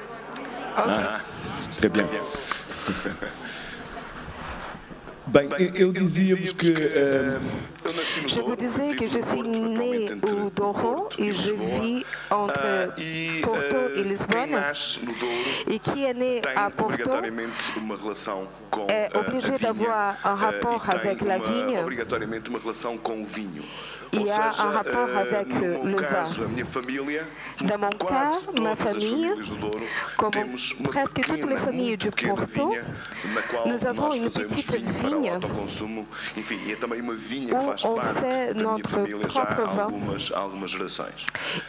Ah, 0.76 1.18
Très 1.76 1.88
bien. 1.88 2.02
Bem, 5.32 5.48
eu 5.58 5.92
dizia-vos 5.92 6.52
que. 6.52 6.66
Uh, 6.66 7.40
je 8.26 8.40
vous 8.40 8.54
disais 8.54 8.94
que 8.94 9.08
je 9.08 9.22
suis 9.22 9.42
né 9.42 10.10
au 10.22 10.50
Douro 10.50 11.08
et 11.18 11.32
je 11.32 11.54
vis 11.54 12.04
entre 12.30 12.92
Porto 13.42 13.76
et 13.96 14.04
Lisbonne. 14.04 14.60
Et 15.68 15.78
qui 15.78 16.04
est 16.04 16.12
né 16.12 16.42
à 16.54 16.68
Porto 16.68 17.10
est 18.88 19.16
obligé 19.16 19.52
d'avoir 19.58 20.16
un 20.22 20.34
rapport 20.34 20.84
avec 20.88 21.22
la 21.22 21.38
vigne. 21.38 21.78
Il 24.14 24.22
y 24.26 24.30
a 24.30 24.52
un 24.58 24.70
rapport 24.70 25.08
avec 25.16 25.48
le 25.48 25.96
vin. 25.96 27.66
Dans 27.66 27.78
mon 27.78 27.90
cas, 27.90 28.30
ma 28.60 28.76
famille, 28.76 29.30
comme 30.18 30.30
presque 30.84 31.20
toutes 31.26 31.48
les 31.48 31.56
familles 31.56 31.96
du 31.96 32.10
Porto, 32.10 32.74
nous 33.64 33.86
avons 33.86 34.12
une 34.12 34.28
petite 34.28 34.74
vigne 34.74 35.21
où 37.84 37.88
on 37.88 38.00
fait 38.14 38.54
notre 38.54 39.26
propre 39.26 39.62
vin. 39.76 39.88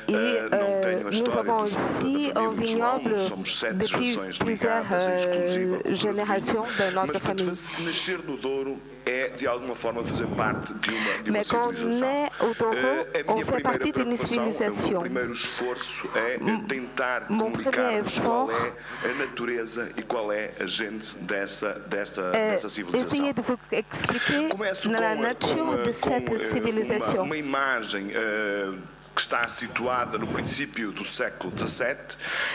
Et 0.07 0.13
euh, 0.15 1.09
nous 1.11 1.37
avons 1.37 1.59
aussi 1.63 2.31
un 2.35 2.49
vignoble 2.49 3.15
depuis 3.73 4.17
plusieurs 4.39 4.85
euh, 4.91 5.79
générations 5.93 6.63
de 6.63 6.95
notre 6.95 7.19
famille. 7.19 7.53
É 9.05 9.29
de 9.29 9.47
alguma 9.47 9.75
forma 9.75 10.03
fazer 10.03 10.27
parte 10.27 10.73
de 10.75 10.89
uma, 10.91 11.23
de 11.23 11.29
uma 11.29 11.43
civilização. 11.43 12.25
Uh, 12.71 13.05
a 13.29 13.33
minha 13.33 13.45
primeira 13.45 13.79
preocupação, 13.79 14.53
o 14.95 14.99
primeiro 14.99 15.31
esforço 15.33 16.09
é 16.15 16.37
tentar 16.67 17.27
comunicar-vos 17.27 18.19
qual 18.19 18.51
é 18.51 18.73
a 19.03 19.13
natureza 19.15 19.91
e 19.97 20.01
qual 20.03 20.31
é 20.31 20.51
a 20.59 20.65
gente 20.65 21.17
dessa, 21.19 21.73
dessa, 21.87 22.31
dessa 22.31 22.69
civilização. 22.69 23.09
Começo 24.49 24.89
com, 24.89 25.23
com, 25.99 26.11
com 26.61 26.83
uma, 26.83 27.23
uma 27.23 27.37
imagem 27.37 28.07
uh, 28.07 28.92
que 29.13 29.21
está 29.21 29.47
situada 29.47 30.17
no 30.17 30.27
princípio 30.27 30.91
do 30.91 31.05
século 31.05 31.53
XVII. 31.53 31.95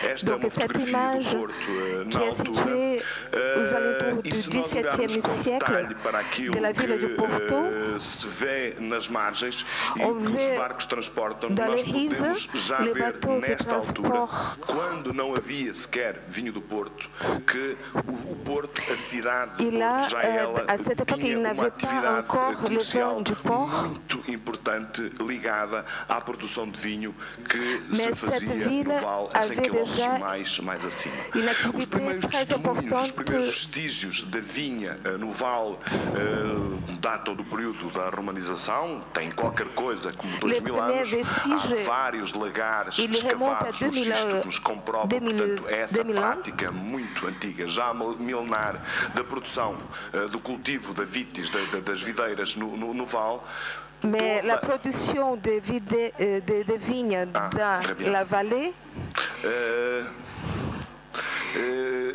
Esta 0.05 0.27
Donc, 0.27 0.45
é 0.45 0.47
uma 0.47 0.51
fotografia 0.51 1.19
do 1.19 1.37
Porto 1.37 1.71
uh, 1.71 2.05
na 2.13 2.21
altura. 2.21 2.75
Uh, 2.75 4.21
e 4.25 4.35
se 4.35 4.57
nós 4.57 4.75
olharmos 4.75 5.25
com 5.25 5.51
detalhe 5.53 5.95
para 5.97 6.19
aquilo 6.19 6.55
que 6.55 7.95
uh, 7.95 8.01
se 8.01 8.27
vê 8.27 8.77
nas 8.81 9.09
margens 9.09 9.65
e 9.97 10.01
que 10.01 10.37
os 10.37 10.59
barcos 10.59 10.87
transportam, 10.87 11.51
nós 11.51 11.85
podemos 11.85 12.49
já 12.55 12.79
ver 12.79 13.19
nesta 13.41 13.77
altura, 13.77 14.27
quando 14.67 15.13
não 15.13 15.35
havia 15.35 15.73
sequer 15.73 16.23
vinho 16.27 16.53
do 16.53 16.61
Porto, 16.61 17.09
que 17.47 17.77
o, 17.95 18.33
o 18.33 18.37
Porto, 18.37 18.83
a 18.93 18.97
cidade 18.97 19.65
do 19.65 19.71
Porto, 19.71 20.11
já 20.11 20.23
ela 20.23 20.67
tinha 21.07 21.39
uma 21.39 21.67
atividade 21.67 22.27
comercial 22.27 23.23
muito 23.45 24.25
importante 24.29 25.13
ligada 25.21 25.85
à 26.09 26.21
produção 26.21 26.48
produção 26.49 26.69
de 26.69 26.81
vinho 26.81 27.15
que 27.49 27.95
se 27.95 28.15
fazia 28.15 28.49
no 28.49 29.01
Val 29.01 29.31
a 29.35 29.43
100 29.43 29.57
km 29.57 30.19
mais, 30.19 30.59
mais 30.61 30.85
acima. 30.85 31.15
Os 31.77 31.85
primeiros 31.85 32.27
testemunhos, 32.27 33.03
os 33.03 33.11
primeiros 33.11 33.47
vestígios 33.47 34.25
da 34.25 34.41
vinha 34.41 34.99
uh, 35.05 35.19
no 35.19 35.31
Val 35.31 35.73
uh, 35.73 36.93
datam 37.01 37.35
do 37.35 37.45
período 37.45 37.91
da 37.91 38.09
romanização, 38.09 39.05
tem 39.13 39.31
qualquer 39.31 39.69
coisa 39.69 40.11
como 40.13 40.37
2 40.39 40.61
mil 40.61 40.81
anos. 40.81 41.13
Há 41.15 41.85
vários 41.85 42.33
lagares 42.33 42.99
escavados 42.99 43.81
nos 44.45 44.59
comprovam, 44.59 45.09
portanto, 45.09 45.69
essa 45.69 46.05
prática 46.05 46.73
muito 46.73 47.27
antiga, 47.27 47.67
já 47.67 47.93
milenar, 47.93 48.83
da 49.15 49.23
produção, 49.23 49.77
uh, 50.15 50.29
do 50.29 50.41
cultivo 50.41 50.95
da 50.95 51.05
vitis, 51.05 51.51
da, 51.51 51.61
da, 51.73 51.81
das 51.81 52.01
videiras 52.01 52.57
no, 52.57 52.77
no, 52.77 52.95
no 52.95 53.05
Val, 53.05 53.47
Mais 54.05 54.43
la 54.43 54.59
production 54.59 55.37
de, 55.37 55.59
vide, 55.61 56.13
euh, 56.21 56.41
de, 56.41 56.63
de 56.73 56.79
vignes 56.79 57.27
ah, 57.35 57.51
dans 57.53 58.11
la 58.11 58.25
vallée 58.25 58.73
euh, 59.45 60.03
euh, 61.57 62.08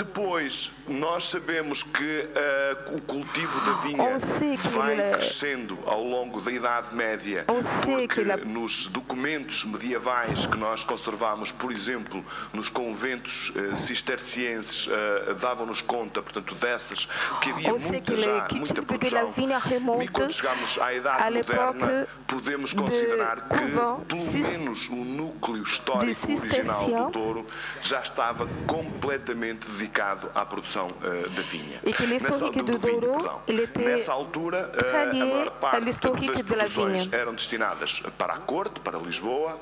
Depois, 0.00 0.72
nós 0.88 1.28
sabemos 1.28 1.82
que 1.82 2.00
uh, 2.00 2.96
o 2.96 3.02
cultivo 3.02 3.60
da 3.66 3.72
vinha 3.82 4.18
vai 4.70 4.96
crescendo 5.12 5.78
ao 5.84 6.02
longo 6.02 6.40
da 6.40 6.50
Idade 6.50 6.94
Média, 6.94 7.44
porque 7.84 8.24
nos 8.46 8.88
documentos 8.88 9.62
medievais 9.66 10.46
que 10.46 10.56
nós 10.56 10.82
conservamos, 10.82 11.52
por 11.52 11.70
exemplo, 11.70 12.24
nos 12.54 12.70
conventos 12.70 13.50
uh, 13.50 13.76
cistercienses, 13.76 14.86
uh, 14.86 15.34
davam-nos 15.34 15.82
conta, 15.82 16.22
portanto, 16.22 16.54
dessas, 16.54 17.06
que 17.42 17.50
havia 17.50 17.74
muita, 17.74 18.16
já, 18.16 18.48
muita 18.54 18.82
produção. 18.82 19.34
E 20.00 20.08
quando 20.08 20.32
chegamos 20.32 20.78
à 20.78 20.94
Idade 20.94 21.30
Moderna, 21.30 22.08
podemos 22.26 22.72
considerar 22.72 23.48
que, 23.48 24.06
pelo 24.08 24.32
menos, 24.32 24.88
o 24.88 24.96
núcleo 24.96 25.62
histórico 25.62 26.32
original 26.32 26.86
do 26.86 27.10
Douro 27.10 27.46
já 27.82 28.00
estava 28.00 28.48
completamente 28.66 29.68
dedicado 29.68 29.89
dedicado 29.90 30.30
à 30.34 30.46
produção 30.46 30.86
uh, 30.86 31.28
da 31.30 31.42
vinha. 31.42 31.80
E 31.84 31.92
que 31.92 32.06
Nessa, 32.06 32.50
do, 32.50 32.62
do, 32.62 32.78
vinho, 32.78 33.84
Nessa 33.84 34.12
altura, 34.12 34.70
uh, 34.74 35.10
a 35.10 35.14
maior 35.14 35.50
parte 35.50 35.84
das 35.84 35.98
produções 35.98 37.12
eram 37.12 37.34
destinadas 37.34 38.02
para 38.16 38.34
a 38.34 38.38
corte, 38.38 38.80
para 38.80 38.98
Lisboa, 38.98 39.58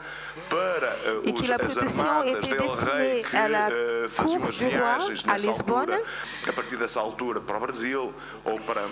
para 0.48 0.96
uh, 1.24 1.34
os, 1.34 1.50
as 1.50 1.78
armadas 1.78 2.48
del 2.48 2.74
rei 2.74 3.22
que 3.22 3.36
uh, 3.36 4.08
faziam 4.10 4.44
as 4.44 4.56
viagens 4.56 5.24
nessa 5.24 5.48
altura, 5.48 6.02
a 6.46 6.52
partir 6.52 6.76
dessa 6.76 7.00
altura 7.00 7.40
para 7.40 7.56
o 7.56 7.60
Brasil 7.60 8.14
ou 8.44 8.60
para, 8.60 8.82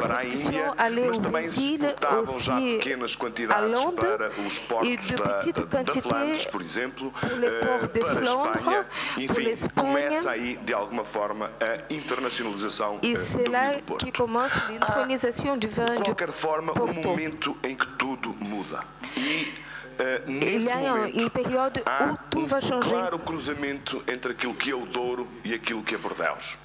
para 0.00 0.18
a 0.18 0.24
Índia, 0.24 0.74
mas 0.76 1.18
também 1.18 1.50
se 1.50 1.74
exportavam 1.74 2.40
já 2.40 2.56
pequenas 2.56 3.16
quantidades 3.16 3.84
para 3.96 4.30
os 4.46 4.58
portos 4.58 5.06
da, 5.06 5.40
da, 5.40 5.82
da 5.82 6.02
Flandres, 6.02 6.46
por 6.46 6.62
exemplo, 6.62 7.12
para 7.12 8.20
a 8.20 8.24
Espanha. 8.24 8.86
Enfim, 9.16 9.68
começa 9.74 10.30
aí 10.30 10.49
de 10.56 10.72
alguma 10.72 11.04
forma, 11.04 11.50
a 11.60 11.92
internacionalização 11.92 12.98
e 13.02 13.14
do 13.14 13.20
vinho 13.24 13.44
do 13.78 13.82
Porto. 13.84 14.04
que 14.06 14.12
commence 14.12 14.58
l'intronisation 14.70 15.58
du 15.58 15.68
vin 15.68 15.84
De 15.96 16.02
qualquer 16.04 16.30
forma, 16.32 16.72
um 16.72 16.74
Porto. 16.74 17.08
momento 17.08 17.56
em 17.62 17.74
que 17.76 17.86
tudo 17.98 18.34
muda. 18.38 18.84
E 19.16 19.52
uh, 19.98 20.30
nesse 20.30 20.70
a 20.72 20.76
un- 20.76 20.88
momento 20.96 21.18
une 21.18 21.30
période 21.30 21.82
há 21.86 22.04
um 22.36 22.80
claro 22.80 23.18
cruzamento 23.18 24.02
entre 24.06 24.32
aquilo 24.32 24.54
que 24.54 24.70
é 24.70 24.74
o 24.74 24.86
Douro 24.86 25.26
e 25.44 25.54
aquilo 25.54 25.82
que 25.82 25.94
é 25.94 25.98
Bordeaux. 25.98 26.58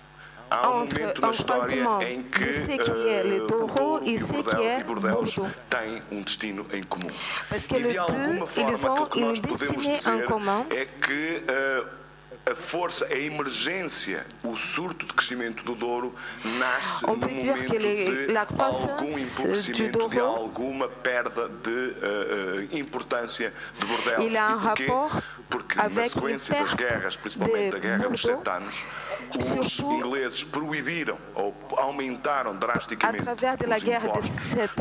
Há 0.47 0.69
um 0.69 0.83
Entre 0.83 0.99
momento 0.99 1.21
na 1.21 1.31
história 1.31 1.75
em 2.07 2.21
que 2.21 2.43
uh, 2.43 3.47
Douro 3.47 3.65
o 3.65 3.67
Douro 3.67 4.05
e 4.05 4.13
e 4.15 4.19
Bordeaux, 4.83 5.35
e 5.37 5.41
têm 5.69 6.03
um 6.11 6.21
destino 6.21 6.67
em 6.71 6.83
comum. 6.83 7.09
E 7.51 7.83
de 7.83 7.97
alguma 7.97 8.45
forma, 8.45 8.71
aquilo 8.75 9.09
que 9.09 9.19
nós 9.21 9.39
podemos 9.39 9.87
dizer 9.87 10.23
é 10.69 10.85
que 10.85 11.43
uh, 11.49 12.04
a 12.49 12.53
força, 12.55 13.05
a 13.07 13.17
emergência, 13.17 14.25
o 14.43 14.55
surto 14.55 15.05
de 15.05 15.13
crescimento 15.13 15.63
do 15.63 15.73
Douro 15.73 16.13
nasce 16.59 17.03
no 17.03 17.13
momento 17.17 17.73
les- 17.79 18.27
de 18.27 18.61
algum 18.61 19.17
empobrecimento, 19.41 19.97
de 20.09 20.19
alguma 20.19 20.87
perda 20.87 21.49
de 21.49 21.69
uh, 21.71 22.77
importância 22.77 23.51
de 23.79 23.85
a 23.85 24.19
E 24.23 24.29
porquê? 24.59 24.85
Porque 25.49 25.77
na 25.77 25.83
sequência 26.13 26.53
das 26.55 26.73
guerras, 26.75 27.15
principalmente 27.15 27.69
de 27.71 27.75
a 27.75 27.79
Guerra 27.79 28.09
dos 28.09 28.21
Sete 28.21 28.49
Anos, 28.49 28.83
os 29.35 29.79
ingleses 29.79 30.43
proibiram 30.43 31.17
ou 31.33 31.55
aumentaram 31.77 32.55
drasticamente 32.55 33.23
os 33.77 33.83
impostos 34.07 34.35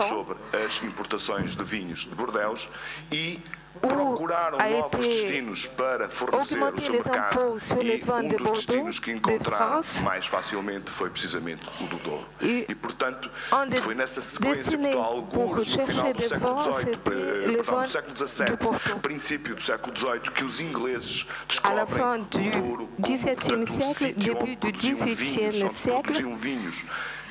sobre 0.08 0.36
as 0.64 0.82
importações 0.82 1.56
de 1.56 1.64
vinhos 1.64 2.00
de 2.00 2.14
Bordeaux 2.14 2.68
e 3.10 3.42
procuraram 3.80 4.58
novos 4.58 5.06
destinos 5.06 5.66
para 5.66 6.08
fornecer 6.08 6.62
o 6.62 6.80
seu 6.80 6.92
mercado 6.94 7.58
e 7.82 8.02
um 8.10 8.28
dos 8.28 8.66
destinos 8.66 8.98
que 8.98 9.12
encontraram 9.12 9.80
mais 10.02 10.26
facilmente 10.26 10.90
foi 10.90 11.10
precisamente 11.10 11.66
o 11.80 11.86
do 11.86 11.96
Douro. 11.98 12.26
E 12.40 12.74
portanto, 12.74 13.30
foi 13.80 13.94
nessa 13.94 14.20
sequência 14.20 14.76
que 14.76 14.92
alguns 14.92 15.74
pour 15.74 15.78
no 15.78 15.86
final 15.86 16.12
do 16.12 16.22
século 16.22 16.60
XVIII, 16.60 16.92
eh, 16.94 17.56
perdão, 17.56 17.82
do 17.82 17.90
século 17.90 18.16
XVII, 18.16 19.00
princípio 19.02 19.54
do 19.54 19.62
século 19.62 19.98
XVIII, 19.98 20.20
que 20.34 20.44
os 20.44 20.60
ingleses 20.60 21.26
descobrem 21.48 21.84
o 21.84 22.60
Douro 22.60 22.88
como, 23.00 23.18
portanto, 23.18 23.62
um 23.62 23.94
sítio 23.94 24.36
onde 24.38 24.56
du 24.56 24.58
produziam 24.58 24.96
vinhos, 25.06 25.62
onde 25.62 26.02
produziam 26.02 26.36
vinhos 26.36 26.84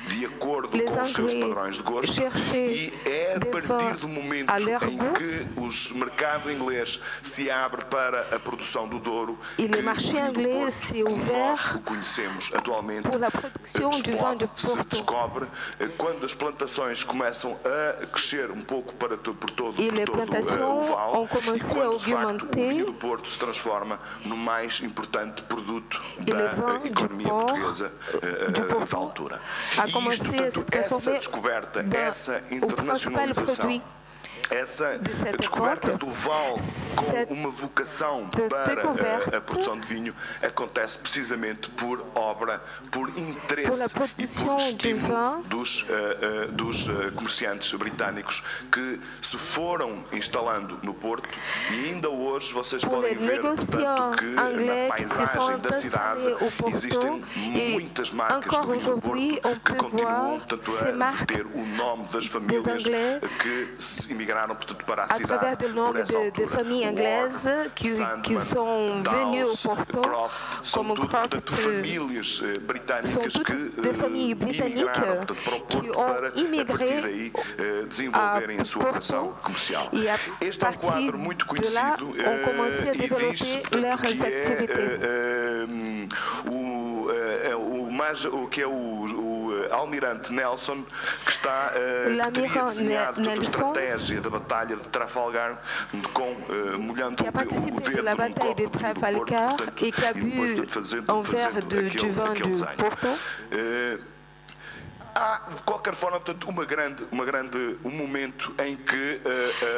de 0.08 0.26
acordo 0.26 0.68
com 0.68 1.02
os 1.02 1.12
seus 1.12 1.34
padrões 1.34 1.76
de 1.76 1.82
gosto 1.82 2.20
e 2.54 2.92
é 3.04 3.36
a 3.36 3.40
partir 3.46 3.96
do 3.98 4.08
momento 4.08 4.52
em 4.52 4.98
que 5.14 5.94
o 5.94 5.98
mercado 5.98 6.50
inglês 6.50 7.00
se 7.22 7.50
abre 7.50 7.84
para 7.86 8.34
a 8.34 8.38
produção 8.38 8.86
do 8.88 8.98
Douro 8.98 9.38
E 9.58 9.66
que 9.66 9.68
le 9.76 9.82
marché 9.82 10.10
o 10.10 10.12
vinho 10.12 10.32
do 10.32 10.40
anglais 10.40 10.74
s'est 10.74 11.02
nós 11.02 11.12
ouvert 11.12 11.76
o 11.76 11.80
conhecemos 11.80 12.52
atualmente 12.54 13.08
pour 13.08 13.18
la 13.18 13.30
production 13.30 13.90
du 13.90 14.12
vin 14.12 14.36
de 14.36 14.46
se 14.48 14.66
Porto. 14.66 14.88
descobre 14.88 15.46
eh, 15.80 15.88
quando 15.96 16.24
as 16.26 16.34
plantações 16.34 17.02
começam 17.04 17.58
a 17.64 18.06
crescer 18.06 18.50
um 18.50 18.62
pouco 18.62 18.94
para 18.94 19.16
por 19.16 19.50
todo, 19.50 19.80
E 19.80 19.90
por 20.06 20.26
todo 20.26 20.34
eh, 20.34 21.18
o 21.18 21.26
commencé 21.28 21.64
e 21.64 21.74
quando 21.74 21.98
de 21.98 22.12
facto 22.12 22.42
o 22.44 22.54
vinho 22.54 22.86
do 22.86 22.92
Porto 22.94 23.30
se 23.30 23.38
transforma 23.38 23.98
no 24.24 24.36
mais 24.36 24.80
importante 24.80 25.42
produto 25.44 26.00
da 26.18 26.40
eh, 26.40 26.88
economia 26.88 27.28
portuguesa 27.28 27.92
da 28.90 28.96
altura. 28.96 29.40
A 29.98 30.00
E 30.00 30.02
commencé 30.02 30.22
isto, 30.22 30.24
a 30.24 30.46
se 30.46 30.52
portanto, 30.52 30.74
essa 30.74 30.88
transformer 30.88 31.18
descoberta, 31.18 31.82
dans- 31.82 31.98
essa 31.98 32.32
au 32.36 32.40
principal 32.40 32.70
internacionalização. 32.70 33.56
produit 33.56 33.82
essa 34.50 34.98
de 34.98 35.36
descoberta 35.36 35.96
do 35.96 36.08
Val 36.08 36.56
com 36.96 37.06
cette 37.06 37.32
uma 37.32 37.50
vocação 37.50 38.28
para 38.28 38.74
découverte 38.74 39.34
a, 39.34 39.38
a 39.38 39.40
produção 39.40 39.78
de 39.78 39.86
vinho 39.86 40.14
acontece 40.42 40.98
precisamente 40.98 41.70
por 41.70 42.04
obra, 42.14 42.62
por 42.90 43.08
interesse 43.18 43.86
e 43.86 43.88
production 43.88 44.44
por 44.44 44.60
estímulo 44.60 45.42
dos, 45.44 45.86
eh, 45.88 46.18
eh, 46.20 46.46
dos 46.48 46.88
eh, 46.88 47.10
comerciantes 47.14 47.72
britânicos 47.74 48.42
que 48.70 49.00
se 49.22 49.36
foram 49.36 50.04
instalando 50.12 50.78
no 50.82 50.94
Porto 50.94 51.28
e 51.70 51.90
ainda 51.90 52.10
hoje 52.10 52.52
vocês 52.52 52.84
podem 52.84 53.14
ver 53.14 53.40
portanto, 53.40 54.18
que 54.18 54.24
na 54.24 54.88
paisagem 54.88 55.58
da 55.58 55.72
cidade 55.72 56.22
existem 56.72 57.24
muitas 57.72 58.10
marcas 58.10 58.58
do 58.58 58.72
vinho 58.72 58.80
do 58.80 59.00
Porto 59.00 59.60
que 59.64 59.74
continuam 59.74 60.40
a 60.40 61.24
ter 61.24 61.46
o 61.46 61.66
nome 61.76 62.06
das 62.08 62.26
famílias 62.26 62.84
que 62.84 63.82
se 63.82 64.12
imigraram 64.12 64.33
portanto, 64.34 64.84
para 64.84 65.02
a 65.02 65.04
à 65.06 65.14
cidade 65.14 65.38
travers 65.40 65.58
le 65.60 65.66
por 65.68 65.74
nom 65.74 65.96
essa 65.96 66.12
de, 66.18 66.24
altura. 66.26 66.46
de 66.46 66.52
familles 66.52 66.86
anglaises 66.88 67.44
Warren, 67.44 67.70
qui, 67.74 67.88
Sandman, 67.88 68.22
qui 68.22 68.36
sont 68.40 69.02
venues 69.02 69.44
Dawes, 69.44 69.64
au 69.64 69.68
Porto, 69.76 70.00
Croft, 70.00 70.44
são 70.64 70.82
como 70.82 70.94
tudo, 70.94 71.08
Croft, 71.08 71.28
portanto, 71.30 71.52
euh, 71.52 71.56
famílias 71.56 72.42
eh, 72.42 72.54
sont 72.54 72.60
britânicas 72.66 73.32
toutes 73.32 73.44
que 73.44 73.80
des 73.80 73.90
eh, 73.90 73.94
familles 73.94 74.34
britanniques 74.34 74.74
imigraram 74.82 75.16
portanto, 75.26 75.34
para 75.44 75.54
o 75.56 75.60
qui 75.66 75.76
Porto 75.76 75.98
ont 76.00 76.06
para, 76.06 76.28
a 76.28 76.40
immigré 76.40 76.64
partir 76.76 77.00
daí, 77.02 77.32
eh, 77.58 77.86
desenvolverem 77.88 78.60
a 78.60 78.64
sua 78.64 78.80
Porto, 78.82 78.90
operação 78.96 79.32
comercial. 79.42 79.88
e 79.92 80.08
a 80.08 80.18
Este 80.40 80.64
é 80.64 80.68
um 80.68 80.72
partir 80.72 80.86
quadro 80.86 81.18
muito 81.18 81.46
de 81.54 81.72
lá, 81.72 81.96
conhecido 81.96 82.28
ont 82.28 82.44
commencé 82.44 82.88
a 82.88 82.92
eh, 82.92 82.94
e 82.94 82.98
développer 82.98 83.32
diz 83.32 83.52
portanto, 83.52 83.78
leurs 83.80 84.00
que 84.00 84.06
é, 84.06 84.38
activités. 84.38 84.78
eh, 84.78 84.98
eh, 85.02 85.64
hum, 85.70 86.08
o, 86.50 87.10
eh, 87.10 87.50
é 87.50 87.56
o, 87.56 87.90
mais, 87.90 88.24
o 88.24 88.46
que 88.48 88.62
é 88.62 88.66
o, 88.66 88.70
o 88.70 89.64
eh, 89.64 89.72
almirante 89.72 90.32
Nelson 90.32 90.84
que 91.24 91.30
está 91.30 91.72
eh, 91.74 92.04
que 92.24 92.32
teria 92.32 92.62
L'almirante 92.62 92.64
desenhado 92.66 93.14
toda 93.22 93.30
a 93.30 93.34
Nelson, 93.36 93.50
estratégia 93.50 94.20
da 94.24 94.30
batalha 94.30 94.76
de 94.76 94.88
Trafalgar 94.88 95.58
com 96.12 96.34
molhando 96.78 97.16
qui 97.22 97.28
a 97.28 97.32
participé 97.32 97.80
dedo 97.82 97.96
de 97.96 98.02
la 98.02 98.14
bataille 98.14 98.54
de 98.54 98.66
Trafalgar 98.68 99.56
et 99.80 99.92
qui 99.92 100.04
a 100.04 100.12
depois, 100.12 100.46
bu 101.02 101.12
un 101.12 101.22
verre 101.22 101.62
de- 101.62 101.88
du 101.90 102.08
vin 102.10 102.32
du. 102.34 102.76
Porto. 102.76 103.08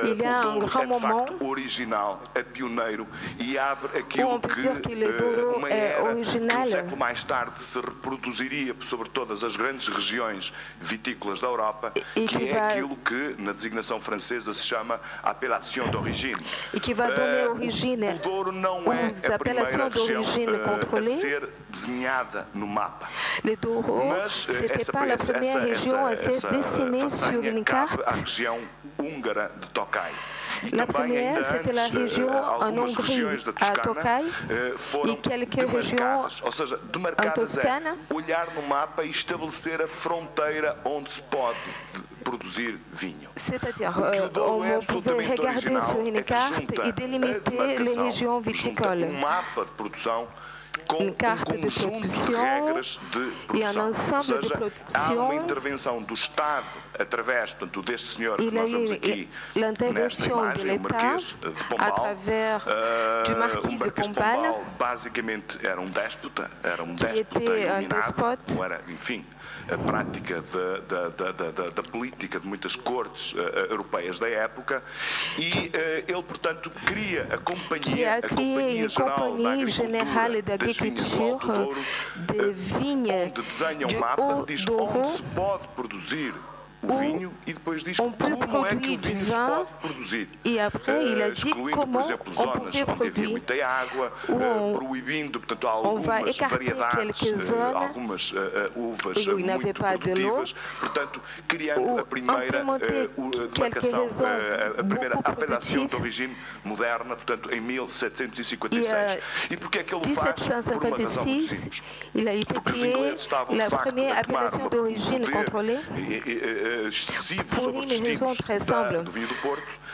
Il 0.05 0.17
y 0.19 0.25
a 0.25 0.43
un 0.43 0.59
grand 0.59 0.81
é 0.83 0.87
de 0.87 0.93
moment 0.93 1.27
original, 1.41 2.21
é 2.35 2.43
pioneiro 2.43 3.07
e 3.39 3.59
abre 3.59 3.99
aquilo 3.99 4.29
on 4.31 4.41
peut 4.41 4.49
que, 4.55 4.61
dire 4.63 4.81
que 4.81 4.95
le 4.95 5.05
eh, 5.07 5.13
Douro 5.13 5.57
uma 5.59 5.69
é 5.69 5.77
era 5.93 6.03
que 6.03 6.09
original. 6.09 6.63
um 6.63 6.67
século 6.67 6.97
mais 6.97 7.25
tarde 7.25 7.63
se 7.63 7.79
reproduziria 7.81 8.75
sobre 8.81 9.09
todas 9.11 9.45
as 9.45 9.57
grandes 9.57 9.89
regiões 9.89 10.53
vitícolas 10.81 11.41
da 11.41 11.49
Europa, 11.49 11.93
E 12.15 12.27
que 12.27 12.39
que 12.39 12.49
é 12.49 12.53
vai- 12.55 12.71
aquilo 12.73 12.97
que 12.97 13.35
na 13.39 13.53
designação 13.53 14.01
francesa 14.01 14.55
se 14.55 14.63
chama 14.65 15.01
appellation 15.23 15.87
d'origine. 15.91 16.41
Et 16.73 16.81
qui 16.81 16.95
va 16.95 17.09
donner 17.11 17.27
Eh, 17.47 17.49
origine 17.49 18.09
o 18.09 18.19
Douro 18.19 18.53
não 18.53 18.91
é 18.93 19.13
a 19.35 19.39
primeira 19.39 19.89
região 19.89 20.23
eh, 20.23 20.99
a 20.99 21.05
ser 21.05 21.49
desenhada 21.69 22.47
no 22.55 22.67
mapa. 22.67 23.09
Le 23.45 23.57
Douro, 23.57 24.03
Mas 24.09 24.47
eh, 24.49 24.53
c'était 24.53 24.81
essa, 24.81 24.93
essa, 25.07 25.26
première 25.33 25.57
essa, 25.57 25.59
région 25.67 26.07
à 26.07 26.13
essa, 26.13 26.33
se 26.33 26.47
dessiner 26.49 27.01
façanha 27.01 27.11
sur 27.11 27.41
une 27.45 27.65
cabe 27.65 27.89
carte. 27.89 28.03
à 28.07 28.13
região 28.13 28.59
húngara 28.99 29.51
de 29.61 29.67
Tokaj. 29.69 30.13
E 30.63 30.75
La 30.75 30.87
também 30.87 30.93
première, 30.95 31.37
ainda 31.37 31.45
c'était 31.45 31.73
la 31.73 31.85
antes, 31.85 31.95
eh, 31.95 31.99
région 31.99 32.29
en 32.31 32.63
algumas 32.63 32.91
Hongrie, 32.91 33.03
regiões 33.03 33.45
da 33.45 33.51
à 33.51 33.55
Toscana 33.55 33.83
Tokaj, 33.83 34.25
eh, 34.49 34.75
foram 34.79 35.13
e 35.13 35.17
quelques 35.19 35.57
demarcadas, 35.67 36.43
ou 36.43 36.53
seja, 36.53 36.81
demarcadas 36.93 37.59
é 37.59 37.61
Toscana. 37.63 37.97
olhar 38.15 38.47
no 38.55 38.63
mapa 38.63 39.05
e 39.05 39.11
estabelecer 39.11 39.83
a 39.83 39.87
fronteira 39.87 40.79
onde 40.85 41.11
se 41.11 41.21
pode 41.21 41.59
produzir 42.25 42.79
vinho. 42.93 43.29
C'est-à-dire, 43.37 43.91
O 43.91 43.93
que 43.93 44.01
o 44.01 44.25
euh, 44.25 44.29
Douro 44.31 44.65
é 44.65 44.79
on 44.79 44.83
pouvait 44.83 45.11
absolutamente 45.13 45.31
regarder 45.31 45.49
original 45.51 45.83
sur 45.83 45.97
é 45.99 46.03
une 46.09 46.15
que 46.15 46.23
carte 46.25 46.55
junta 46.61 46.75
et 46.75 46.89
a 46.89 46.91
délimiter 46.93 47.51
les 47.51 47.51
demarcação, 47.51 48.05
régions 48.05 48.37
junta 48.43 48.51
viticoles. 48.51 49.11
um 49.11 49.21
mapa 49.21 49.65
de 49.67 49.71
produção 49.73 50.27
com 50.87 50.99
Une 50.99 51.11
um 51.11 51.15
carte 51.15 51.53
de 51.57 51.63
conjunto 51.63 52.07
de 52.07 52.15
produção 52.15 52.43
regras 52.43 53.01
de 53.11 53.19
e 53.19 53.23
um 53.23 53.33
produção. 53.47 53.91
ensemble 53.91 54.35
Ou 54.35 54.41
de 54.41 54.49
seja, 54.49 54.55
há 54.55 54.59
produção. 54.59 55.25
uma 55.25 55.35
intervenção 55.35 56.03
do 56.03 56.15
Estado 56.15 56.67
através 56.99 57.51
portanto, 57.55 57.83
deste 57.83 58.07
senhor 58.09 58.37
que 58.39 58.45
Il 58.45 58.53
y 58.55 58.59
a 58.59 58.61
nós 58.63 58.71
vemos 58.71 58.91
eu 58.91 58.97
aqui 58.97 59.29
l'intervention 59.55 60.37
nesta 60.43 60.59
de 60.63 60.69
imagem, 60.69 60.79
o 60.79 60.83
l'État 60.83 60.95
Marquês 61.05 61.23
de 61.41 61.65
Pombal. 61.65 61.89
à 61.89 61.91
travers 61.93 62.63
Ah, 62.67 63.23
du 63.25 63.37
Marquis 63.37 63.59
o 63.65 63.69
de 63.69 63.77
Marquês 63.79 64.09
Pombal, 64.09 64.37
Pombal 64.37 64.65
basicamente 64.79 65.59
era 65.67 65.81
um 65.81 65.85
déspota, 65.85 66.51
era 66.63 66.83
um 66.83 66.95
Qui 66.97 67.05
déspota 67.05 67.41
était 67.41 67.51
un 67.51 67.73
iluminado, 67.73 68.03
despote. 68.03 68.55
ou 68.57 68.65
era, 68.65 68.81
enfim, 68.89 69.25
a 69.71 69.79
prática 69.79 70.43
da, 70.43 71.09
da, 71.09 71.33
da, 71.33 71.71
da, 71.71 71.83
política 71.83 72.39
de 72.39 72.47
muitas 72.47 72.77
cortes 72.77 73.35
eh, 73.37 73.69
europeias 73.71 74.19
da 74.19 74.29
época 74.29 74.83
e 75.39 75.71
eh, 75.73 76.05
ele, 76.07 76.23
portanto, 76.23 76.71
cria 76.85 77.27
a 77.31 77.39
companhia, 77.39 78.15
a 78.15 78.23
companhia 78.29 78.89
geral 78.89 79.37
da 79.37 79.53
agricultura 79.53 80.59
das 80.59 80.77
vinhas 80.77 81.11
do 81.11 81.23
Alto 81.23 81.47
Douro, 81.47 81.85
des 82.17 82.57
vignes 82.57 83.31
onde 83.31 83.43
desenha 83.43 83.87
um 83.87 83.99
mapa, 83.99 84.45
diz 84.47 84.67
onde 84.69 85.11
se 85.11 85.23
pode 85.23 85.67
produzir 85.69 86.35
où 86.89 87.31
on 88.01 88.11
peut 88.11 88.37
produire 88.37 88.99
du 89.01 89.15
vin 89.25 89.67
et 90.45 90.61
après 90.61 91.07
il 91.07 91.23
a 91.23 91.31
dit 91.31 91.51
comment 91.73 92.01
on 92.01 92.17
pouvait 92.19 92.85
produire, 92.85 93.37
où 94.29 94.43
on, 94.43 94.79
on 95.85 95.97
va 95.97 96.23
écarter 96.23 96.73
quelques 96.93 97.37
zones 97.37 97.75
où 98.77 98.95
il 99.39 99.47
n'avait 99.47 99.73
pas 99.73 99.97
de 99.97 100.13
l'eau, 100.23 100.45
ou 101.79 101.99
implémenter 101.99 103.09
quelques 103.55 103.81
raisons 103.81 104.09
beaucoup 104.85 105.07
productives. 105.37 105.89
portanto, 107.17 107.51
em 107.53 107.61
1756. 107.61 108.93
E, 109.51 109.55
e 109.55 109.57
porquê 109.57 109.79
é 109.81 109.83
que 109.85 109.95
ele 109.95 110.07
1756, 110.07 111.83
il 112.15 112.29
a 112.29 112.35
été 112.35 112.55
créé 112.65 113.15
la 113.51 113.69
première 116.77 116.89
appellation 116.89 117.13
d'origine 117.17 117.45
contrôlée 117.45 117.73
pour 117.73 117.93
une 117.93 118.07
raison 118.07 118.35
très 118.35 118.59
simple, 118.61 119.05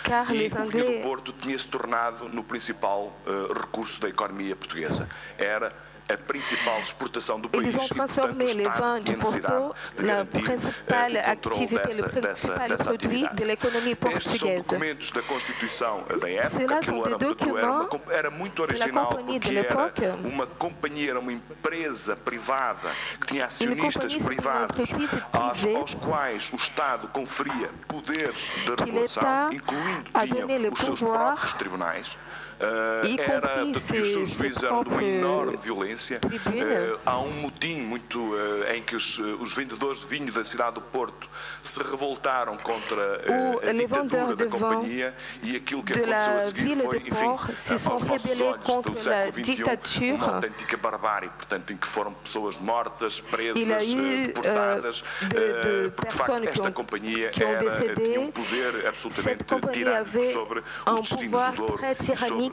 car 0.04 0.32
les 0.32 0.52
Anglais... 0.54 0.82
O 0.82 0.86
vinho 0.86 0.98
do 0.98 1.02
Porto 1.02 1.32
tinha 1.32 1.58
se 1.58 1.68
tornado 1.68 2.28
no 2.28 2.42
principal 2.42 3.12
uh, 3.26 3.52
recurso 3.52 4.00
da 4.00 4.08
economia 4.08 4.56
portuguesa. 4.56 5.08
Era 5.38 5.72
a 6.12 6.18
principal 6.18 6.78
exportação 6.80 7.40
do 7.40 7.48
país. 7.48 7.74
Ils 7.74 7.80
ont 7.80 7.88
transformé 7.88 8.52
les 8.52 8.68
vins 8.68 9.00
du 9.00 9.16
Porto 9.16 9.74
la 9.98 10.24
principale 10.24 11.16
activité, 11.16 11.94
le 11.94 12.20
principal 12.20 12.76
produit 12.76 13.28
de 13.34 13.44
l'économie 13.44 13.94
portugaise. 13.94 14.64
da 15.12 15.22
Constituição 15.22 16.04
da 16.20 16.30
época, 16.30 16.50
Cela 16.50 16.82
sont 16.82 17.02
des 17.02 17.18
documents 17.18 17.88
era, 18.10 18.30
muito 18.30 18.62
original 18.62 19.08
porque 19.08 20.04
era 20.04 20.14
uma 20.16 20.46
companhia, 20.46 21.10
era 21.10 21.20
uma 21.20 21.32
empresa 21.32 22.16
privada 22.16 22.90
que 23.20 23.26
tinha 23.28 23.46
acionistas 23.46 24.14
privados 24.16 24.90
aos, 25.32 25.64
aos 25.64 25.94
quais 25.94 26.50
o 26.52 26.56
Estado 26.56 27.08
conferia 27.08 27.70
poderes 27.88 28.50
de 28.64 28.84
regulação, 28.84 29.52
incluindo 29.52 30.10
tinha 30.10 30.70
os 30.72 30.80
seus 30.80 31.00
próprios 31.00 31.54
tribunais. 31.54 32.16
Uh, 32.62 33.20
era, 33.20 33.64
os 33.64 33.82
seus 33.82 34.08
juízes 34.08 34.62
eram 34.62 34.84
de 34.84 34.90
uma 34.90 35.02
enorme 35.02 35.56
violência. 35.56 36.20
Uh, 36.24 37.00
há 37.04 37.18
um 37.18 37.32
motim 37.40 37.80
muito 37.80 38.20
uh, 38.20 38.72
em 38.72 38.80
que 38.80 38.94
os, 38.94 39.18
os, 39.18 39.52
vendedores 39.52 40.00
de 40.00 40.06
vinho 40.06 40.32
da 40.32 40.44
cidade 40.44 40.74
do 40.74 40.80
Porto 40.80 41.28
se 41.60 41.82
revoltaram 41.82 42.56
contra 42.58 43.20
a 43.68 43.72
ditadura 43.72 44.36
da 44.36 44.46
companhia 44.46 45.12
e 45.42 45.56
aquilo 45.56 45.82
que 45.82 45.92
aconteceu 45.92 46.38
a 46.38 46.40
seguir 46.42 46.76
foi, 46.76 46.98
enfim, 46.98 47.26
aos 47.26 48.02
nossos 48.02 48.40
olhos 48.40 48.62
do 48.84 49.00
século 49.00 49.44
XXI, 49.74 50.12
uma 50.12 50.34
autêntica 50.36 50.76
barbárie, 50.76 51.30
portanto, 51.30 51.72
em 51.72 51.76
que 51.76 51.88
foram 51.88 52.14
pessoas 52.14 52.58
mortas, 52.58 53.20
presas, 53.20 53.94
deportadas, 53.94 55.04
de, 55.20 55.28
de 55.28 55.90
porque 55.96 56.10
de 56.10 56.16
facto 56.16 56.48
esta 56.48 56.70
companhia 56.70 57.32
era, 57.36 57.94
tinha 57.94 58.20
um 58.20 58.30
poder 58.30 58.86
absolutamente 58.86 59.44
tirânico 59.72 60.32
sobre 60.32 60.62
os 60.86 61.00
destinos 61.00 61.42
do 61.42 61.66
Douro 61.66 61.82
e 61.84 62.16
sobre 62.16 62.51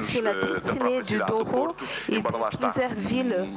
sur 0.00 0.22
la 0.22 0.32
destinée 0.34 1.02
du 1.02 1.18
Douro 1.26 1.74
e 2.08 2.20
de 2.20 2.56
plusieurs 2.58 2.94
villes 2.94 3.48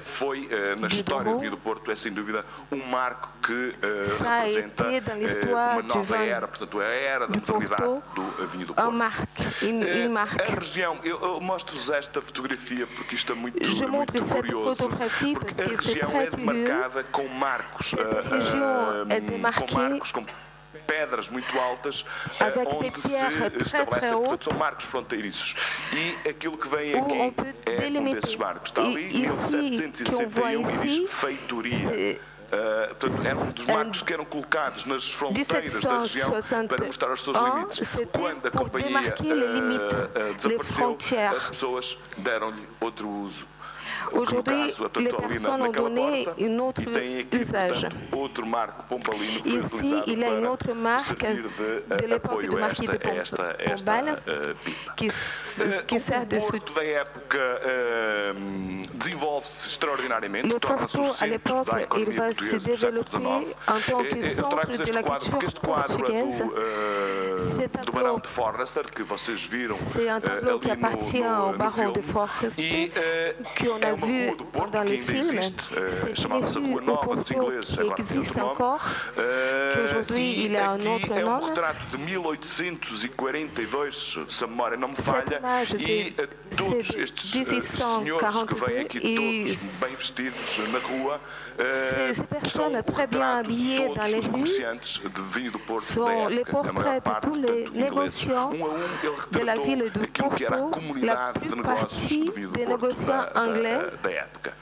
foi 0.00 0.48
na 0.78 0.86
história 0.88 1.32
do 1.32 1.38
vinho 1.38 1.50
do 1.52 1.56
Porto 1.58 1.90
é 1.90 1.96
sem 1.96 2.12
dúvida 2.12 2.44
um 2.70 2.84
marco 2.86 3.28
que 3.42 3.74
representa 4.18 4.84
uma 5.48 5.82
nova 5.82 6.16
era, 6.18 6.46
portanto 6.48 6.80
a 6.80 6.84
era 6.84 7.26
da 7.26 7.38
modernidade 7.38 8.02
do 8.14 8.46
vinho 8.48 8.66
do 8.66 8.74
Porto. 8.74 8.90
A 10.40 10.54
região, 10.58 10.98
eu 11.02 11.40
mostro-vos 11.40 11.90
esta 11.90 12.20
fotografia 12.20 12.86
porque 12.86 13.14
isto 13.14 13.32
é 13.32 13.34
muito, 13.34 13.58
muito 13.88 14.24
curioso, 14.24 14.88
porque 14.88 15.62
a 15.62 15.66
região 15.66 16.20
é 16.20 16.30
demarcada 16.30 17.04
com 17.04 17.28
marcos, 17.28 17.94
com 17.94 19.72
marcos, 19.72 20.12
com 20.12 20.24
pedras 20.86 21.28
muito 21.28 21.58
altas, 21.58 22.04
onde 22.66 23.00
se 23.00 23.14
estabelecem, 23.62 24.12
portanto, 24.18 24.50
são 24.50 24.58
marcos 24.58 24.84
fronteiriços. 24.86 25.54
E 25.92 26.28
aquilo 26.28 26.56
que 26.56 26.68
vem 26.68 26.94
aqui 26.94 27.34
é 27.66 28.00
um 28.00 28.12
desses 28.12 28.36
marcos. 28.36 28.70
Está 28.70 28.82
ali, 28.82 29.12
1761, 29.20 30.70
e 30.70 30.78
diz 30.78 31.10
feitoria. 31.10 32.20
Uh, 32.54 32.94
portanto, 32.94 33.26
era 33.26 33.36
um 33.36 33.50
dos 33.50 33.66
marcos 33.66 34.02
que 34.02 34.12
eram 34.12 34.24
colocados 34.24 34.84
nas 34.84 35.10
fronteiras 35.10 35.82
da 35.82 36.00
região 36.00 36.30
para 36.68 36.86
mostrar 36.86 37.12
os 37.12 37.22
seus 37.22 37.36
limites. 37.36 37.96
Quando 38.12 38.46
a 38.46 38.50
companhia 38.50 39.14
uh, 39.18 40.30
uh, 40.30 40.34
desapareceu, 40.34 40.96
as 41.36 41.48
pessoas 41.48 41.98
deram-lhe 42.16 42.68
outro 42.80 43.08
uso. 43.08 43.53
Aujourd'hui, 44.12 44.72
les 44.96 45.08
personnes 45.08 45.62
ont 45.62 45.72
donné 45.72 46.28
une 46.38 46.60
autre 46.60 46.82
usage. 47.32 47.86
Ici, 49.44 49.94
il 50.06 50.18
y 50.18 50.24
a 50.24 50.38
une 50.38 50.46
autre 50.46 50.72
marque 50.74 51.24
de 51.24 52.06
l'époque 52.06 52.42
du 52.42 52.56
marquis 52.56 52.86
de 52.86 52.96
Pombal 52.96 54.22
qui, 54.96 55.10
qui 55.86 56.00
sert 56.00 56.26
de 56.26 56.38
soutien. 56.38 57.04
Le 60.44 60.58
Porto, 60.58 61.02
à 61.20 61.26
l'époque, 61.26 61.68
il 61.96 62.10
va 62.10 62.32
se 62.32 62.56
développer 62.56 63.16
en 63.16 63.80
tant 63.86 64.02
que 64.02 64.28
centre 64.30 64.56
de 64.78 64.92
la 64.92 65.02
culture 65.02 65.60
portugaise. 65.60 66.42
C'est 67.56 67.64
un 67.64 67.84
tableau, 67.84 68.20
c'est 69.92 70.08
un 70.08 70.20
tableau 70.20 70.58
qui 70.58 70.70
appartient 70.70 71.22
au 71.22 71.52
baron 71.56 71.90
de 71.92 72.00
Forrester, 72.00 72.90
qu'on 73.58 73.80
a 73.82 73.93
vu 73.96 74.30
dans 74.72 74.82
les 74.82 74.98
films, 74.98 75.40
c'est 75.88 76.24
une 76.24 76.32
rue 76.32 76.80
au 76.86 76.96
Porto 76.96 77.50
qui 77.62 77.78
existe 78.00 78.38
encore, 78.38 78.80
qu'aujourd'hui 79.14 80.46
il 80.46 80.56
a 80.56 80.70
un 80.72 80.80
autre 80.80 81.14
nom. 81.20 81.40
de 81.92 81.98
1842, 81.98 83.92
e 88.04 88.46
que 88.46 88.54
vêm 88.54 88.80
aqui 88.80 89.00
todos 89.00 89.56
bem 89.80 89.94
vestidos 89.94 90.58
na 90.72 90.78
rua 90.78 91.20
Ces 92.14 92.22
personnes 92.22 92.82
très 92.82 93.06
bien 93.06 93.38
habillées 93.38 93.88
dans 93.94 94.04
les 94.04 94.20
rues 94.20 94.46
sont 95.78 96.26
les 96.28 96.44
portraits 96.44 97.04
de 97.04 97.10
tous 97.22 97.34
les 97.34 97.68
négociants 97.70 98.50
de 99.30 99.38
la 99.38 99.56
ville 99.56 99.90
de 99.92 100.06
Porto, 100.06 100.70
la 101.00 101.32
plus 101.32 101.62
partie 101.62 102.30
des 102.54 102.66
négociants 102.66 103.26
anglais 103.36 103.78
da 104.02 104.10
época. 104.10 104.52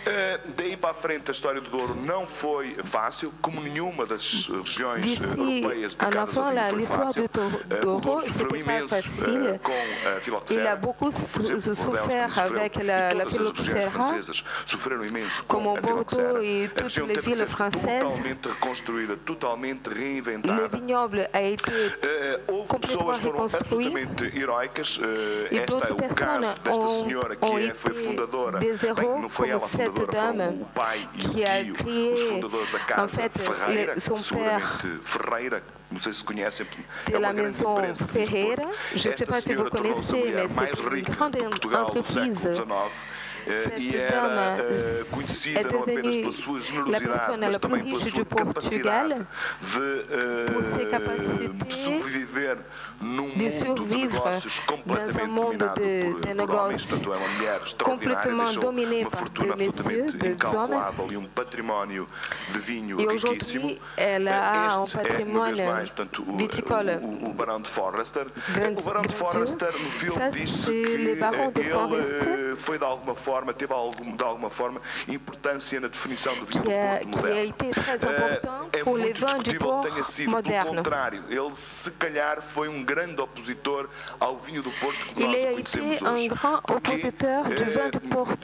Uh, 0.00 0.52
daí 0.56 0.76
para 0.76 0.90
a 0.90 0.94
frente 0.94 1.30
a 1.30 1.32
história 1.32 1.60
do 1.60 1.70
Douro 1.70 1.94
não 1.94 2.26
foi 2.26 2.76
fácil, 2.82 3.32
como 3.40 3.60
nenhuma 3.60 4.06
das 4.06 4.48
regiões 4.48 5.20
europeias 5.20 5.96
dedicadas 5.96 6.38
ao 6.38 6.50
vinho 6.50 6.66
foi 6.68 6.86
fácil. 6.86 7.24
Uh, 7.24 7.96
o 7.96 8.00
Douro 8.00 8.24
sofreu 8.24 8.56
imenso 8.56 8.94
uh, 8.94 9.58
com 9.58 9.72
a 10.16 10.20
filoxera. 10.20 10.60
Il 10.60 10.66
a 10.66 10.76
beaucoup 10.76 11.12
souffert 11.12 12.38
avec 12.38 12.76
la, 12.82 13.12
la 13.12 13.26
phylloxéra, 13.26 13.90
francesas 13.90 14.44
sofreram 14.66 15.04
imenso 15.04 15.44
com 15.44 15.76
a 15.76 15.80
filoxera. 15.80 16.42
E 16.42 16.70
a 16.78 16.82
região 16.82 17.06
teve 17.06 17.30
que 17.30 17.34
ser 17.34 17.46
totalmente 17.46 18.48
reconstruída, 18.48 19.16
totalmente 19.16 19.88
reinventada. 19.88 20.62
Le 20.62 20.68
vignoble 20.68 21.28
a 21.32 21.42
été 21.42 21.70
houve 22.46 22.78
pessoas 22.78 23.20
que 23.20 23.26
foram 23.26 23.44
absolutamente 23.44 24.24
heroicas. 24.38 24.98
esta 25.50 25.88
é 25.88 25.92
o 25.92 26.14
caso 26.14 26.54
desta 26.60 26.88
senhora 26.88 27.36
que 27.36 27.46
é, 27.46 27.74
foi 27.74 27.94
fundadora, 27.94 28.58
bem, 28.58 29.20
não 29.20 29.28
foi 29.28 29.50
ela 29.50 29.68
fundadora, 29.78 30.32
dame 30.32 30.58
qui 31.18 31.44
a 31.44 31.64
créé 31.64 32.42
en 32.96 33.08
fait 33.08 33.32
son 33.98 34.14
père 34.34 34.82
de 37.12 37.16
la 37.18 37.32
maison 37.32 37.76
Ferreira. 38.12 38.62
Je 38.94 39.08
ne 39.08 39.16
sais 39.16 39.26
pas 39.26 39.40
si 39.40 39.54
vous 39.54 39.64
connaissez, 39.64 40.32
mais 40.34 40.48
c'est 40.48 40.96
une 40.96 41.02
grande 41.04 41.36
entreprise 41.74 42.48
cette 43.54 44.10
dame 44.10 44.58
est 45.46 45.64
devenue 45.64 46.24
la 46.90 47.00
personne 47.00 47.40
la 47.40 47.58
plus 47.58 47.82
riche 47.82 48.12
du 48.12 48.24
Portugal 48.24 49.26
pour 49.60 50.62
ses 50.76 50.88
capacités 50.88 51.50
de 53.36 53.48
survivre 53.50 54.24
dans 54.86 55.18
un 55.20 55.26
monde 55.26 55.56
de, 55.76 56.20
de 56.20 56.32
négoces 56.34 56.88
complètement 57.82 58.52
dominé 58.52 59.04
par 59.06 59.24
des 59.30 59.54
messieurs, 59.56 60.12
des 60.12 60.36
hommes. 60.54 60.82
Et 62.98 63.06
aujourd'hui, 63.06 63.78
elle 63.96 64.28
a 64.28 64.74
un 64.74 64.84
patrimoine 64.84 65.54
viticole 66.36 67.00
grandiose. 67.36 68.12
Ça, 70.08 70.30
c'est 70.46 70.96
le 70.96 71.14
baron 71.14 71.50
de 71.50 71.62
Forrester 71.62 72.46
forma, 73.14 73.39
teve 73.52 73.72
algum, 73.72 74.16
de 74.16 74.24
alguma 74.24 74.50
forma 74.50 74.80
importância 75.08 75.80
na 75.80 75.88
definição 75.88 76.34
do 76.36 76.46
vinho 76.46 76.62
do 76.62 76.70
Porto 76.70 77.08
moderno. 77.08 78.70
É 78.72 78.84
muito 78.84 79.12
discutível 79.12 79.80
que 79.80 79.88
tenha 79.90 80.04
sido, 80.04 80.42
pelo 80.42 80.64
contrário, 80.76 81.24
ele 81.28 81.52
se 81.56 81.90
calhar 81.92 82.40
foi 82.42 82.68
um 82.68 82.84
grande 82.84 83.20
opositor 83.20 83.88
ao 84.18 84.36
vinho 84.38 84.62
do 84.62 84.70
Porto 84.72 84.98
que 85.14 85.24
nós 85.24 85.44
conhecemos 85.44 86.02
hoje. 86.02 86.30
Porque, 86.64 86.98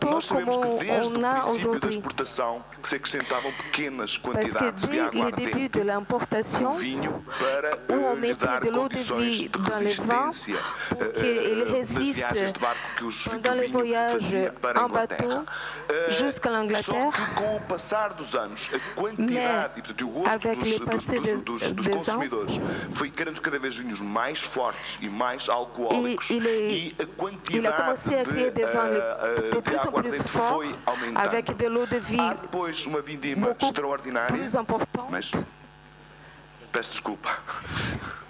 nós 0.07 0.25
sabemos 0.27 0.57
que 0.57 0.85
desde 0.85 1.13
o 1.13 1.21
princípio 1.21 1.81
da 1.81 1.89
exportação 1.89 2.65
que 2.83 2.89
se 2.89 2.97
acrescentavam 2.97 3.53
pequenas 3.53 4.17
quantidades 4.17 4.89
de 4.89 5.01
aguardente 5.01 5.81
no 6.61 6.73
vinho 6.73 7.25
para 7.39 7.77
uh, 7.77 8.15
lhe 8.19 8.35
dar 8.35 8.61
condições 8.61 9.37
de 9.37 9.51
resistência 9.59 10.57
uh, 10.57 11.79
nas 11.79 12.15
viagens 12.15 12.53
de 12.53 12.61
barco 12.61 12.81
que, 12.97 13.05
os, 13.05 13.25
que 13.25 13.37
o 13.37 13.55
vinho 13.55 14.11
fazia 14.11 14.55
para 14.61 14.76
a 14.81 14.85
Inglaterra. 14.89 15.45
Uh, 15.89 16.13
só 16.83 17.11
que 17.11 17.35
com 17.35 17.57
o 17.57 17.61
passar 17.63 18.15
dos 18.15 18.35
anos, 18.35 18.71
a 18.73 18.79
quantidade 19.01 19.79
e 19.79 19.83
portanto, 19.83 20.07
o 20.07 20.11
gosto 20.11 20.49
dos, 20.55 20.79
dos, 20.81 21.43
dos, 21.43 21.73
dos 21.73 21.87
consumidores 21.89 22.61
foi 22.93 23.11
querendo 23.11 23.41
cada 23.41 23.59
vez 23.59 23.77
vinhos 23.77 24.01
mais 24.01 24.41
fortes 24.41 24.99
e 25.01 25.09
mais 25.09 25.49
alcoólicos 25.49 26.29
e 26.31 26.95
a 26.99 27.07
quantidade 27.17 28.03
de, 28.25 28.65
uh, 29.59 29.63
de 29.63 29.77
aguardente 29.77 30.29
foi 30.29 30.75
aumentando. 30.85 31.19
Há 32.21 32.35
depois 32.35 32.87
uma 32.87 33.01
vindima 33.01 33.57
extraordinária, 33.61 34.37
mas 35.11 35.31
peço 36.73 36.91
desculpa. 36.91 37.31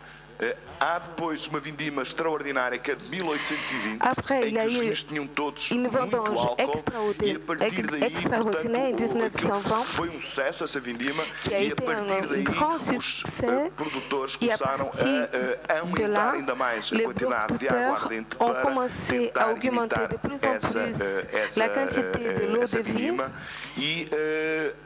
Há 0.79 0.99
depois 0.99 1.47
uma 1.49 1.59
vindima 1.59 2.03
extraordinária 2.03 2.77
que 2.79 2.91
é 2.91 2.95
de 2.95 3.09
1820, 3.09 3.99
Après, 4.01 4.47
em 4.47 4.53
que 4.55 4.67
os 4.67 4.77
vinhos 4.77 5.03
tinham 5.03 5.27
todos 5.27 5.71
muito 5.71 5.97
álcool 6.17 7.15
e 7.23 7.31
a 7.33 7.41
partir 7.41 7.87
daí, 7.87 8.11
portanto, 8.11 8.59
foi 9.85 10.11
um 10.11 10.21
sucesso 10.21 10.65
essa 10.65 10.79
vindima 10.79 11.25
e 11.51 11.73
a 11.73 11.77
partir 11.77 12.27
daí 12.29 12.45
os 12.99 13.23
uh, 13.23 13.71
produtores 13.75 14.37
começaram 14.37 14.91
a, 14.91 15.73
a 15.73 15.81
aumentar 15.81 16.35
ainda 16.35 16.55
mais 16.55 16.93
a 16.93 17.03
quantidade 17.03 17.59
de 17.59 17.69
aguardente 17.69 18.37
para 18.37 18.65
tentar 19.09 19.53
limitar 19.55 20.11
essa, 20.43 20.81
essa, 20.81 21.63
essa 22.63 22.83
vindima 22.83 23.33
e 23.77 24.11
uh, 24.13 24.86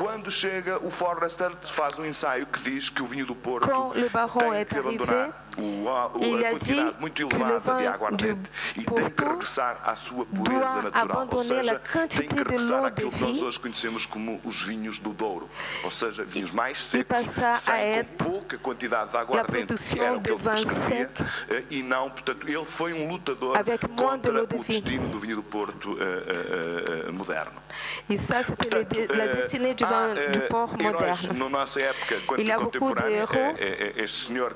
quando 0.00 0.30
chega 0.30 0.78
o 0.78 0.90
Forrester 0.90 1.52
faz 1.62 1.98
um 1.98 2.06
ensaio 2.06 2.46
que 2.46 2.58
diz 2.60 2.88
que 2.88 3.02
o 3.02 3.06
vinho 3.06 3.26
do 3.26 3.34
Porto 3.34 3.68
tem 3.68 4.64
que 4.64 4.78
abandonar 4.78 5.44
o, 5.58 5.88
a, 5.90 6.06
a 6.06 6.50
quantidade 6.52 6.96
muito 6.98 7.20
elevada 7.20 7.76
de 7.76 7.86
aguardente 7.86 8.50
e 8.76 8.84
tem 8.84 9.10
que 9.10 9.22
regressar 9.22 9.78
à 9.84 9.96
sua 9.96 10.24
pureza 10.24 10.82
natural, 10.82 11.28
ou 11.30 11.42
seja, 11.42 11.80
tem 12.08 12.28
que 12.28 12.34
regressar 12.34 12.84
àquilo 12.84 13.10
que 13.10 13.20
nós 13.20 13.42
hoje 13.42 13.60
conhecemos 13.60 14.06
como 14.06 14.40
os 14.42 14.62
vinhos 14.62 14.98
do 14.98 15.10
Douro, 15.10 15.50
ou 15.84 15.90
seja, 15.90 16.24
vinhos 16.24 16.50
mais 16.50 16.78
secos, 16.78 17.26
sem 17.58 18.04
com 18.04 18.24
pouca 18.24 18.56
quantidade 18.56 19.10
de 19.10 19.18
aguardente, 19.18 19.74
que 19.74 20.00
era 20.00 20.16
o 20.16 20.20
que 20.20 20.30
ele 20.30 20.38
prescrevia, 20.38 21.10
eh, 21.50 21.64
e 21.70 21.82
não, 21.82 22.08
portanto, 22.08 22.48
ele 22.48 22.64
foi 22.64 22.94
um 22.94 23.08
lutador 23.08 23.56
contra 23.96 24.44
o 24.44 24.64
destino 24.64 25.08
do 25.08 25.20
vinho 25.20 25.36
do 25.36 25.42
Porto 25.42 25.90
uh, 25.90 25.94
uh, 25.94 27.10
uh, 27.10 27.12
moderno. 27.12 27.60
E 28.10 28.16
ça, 28.16 28.42
c'était 28.42 28.70
la 29.14 29.34
destinée 29.34 29.74
du 29.74 29.84
vin 29.84 30.14
du 30.14 30.40
port 30.48 30.70
moderne. 30.78 31.38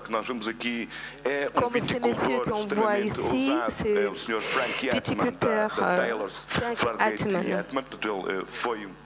Que 0.04 0.10
nós 0.10 0.26
vemos 0.26 0.48
aqui 0.48 0.88
é 1.24 1.48
um 1.48 1.60
Comme 1.60 1.80
ces 1.80 2.00
messieurs 2.00 2.40
qu'on 2.40 2.66
voit 2.74 2.98
ici, 2.98 3.52
c'est 3.70 4.18
senhor 4.18 4.42
Frank 4.42 4.82
Yatman, 4.82 5.32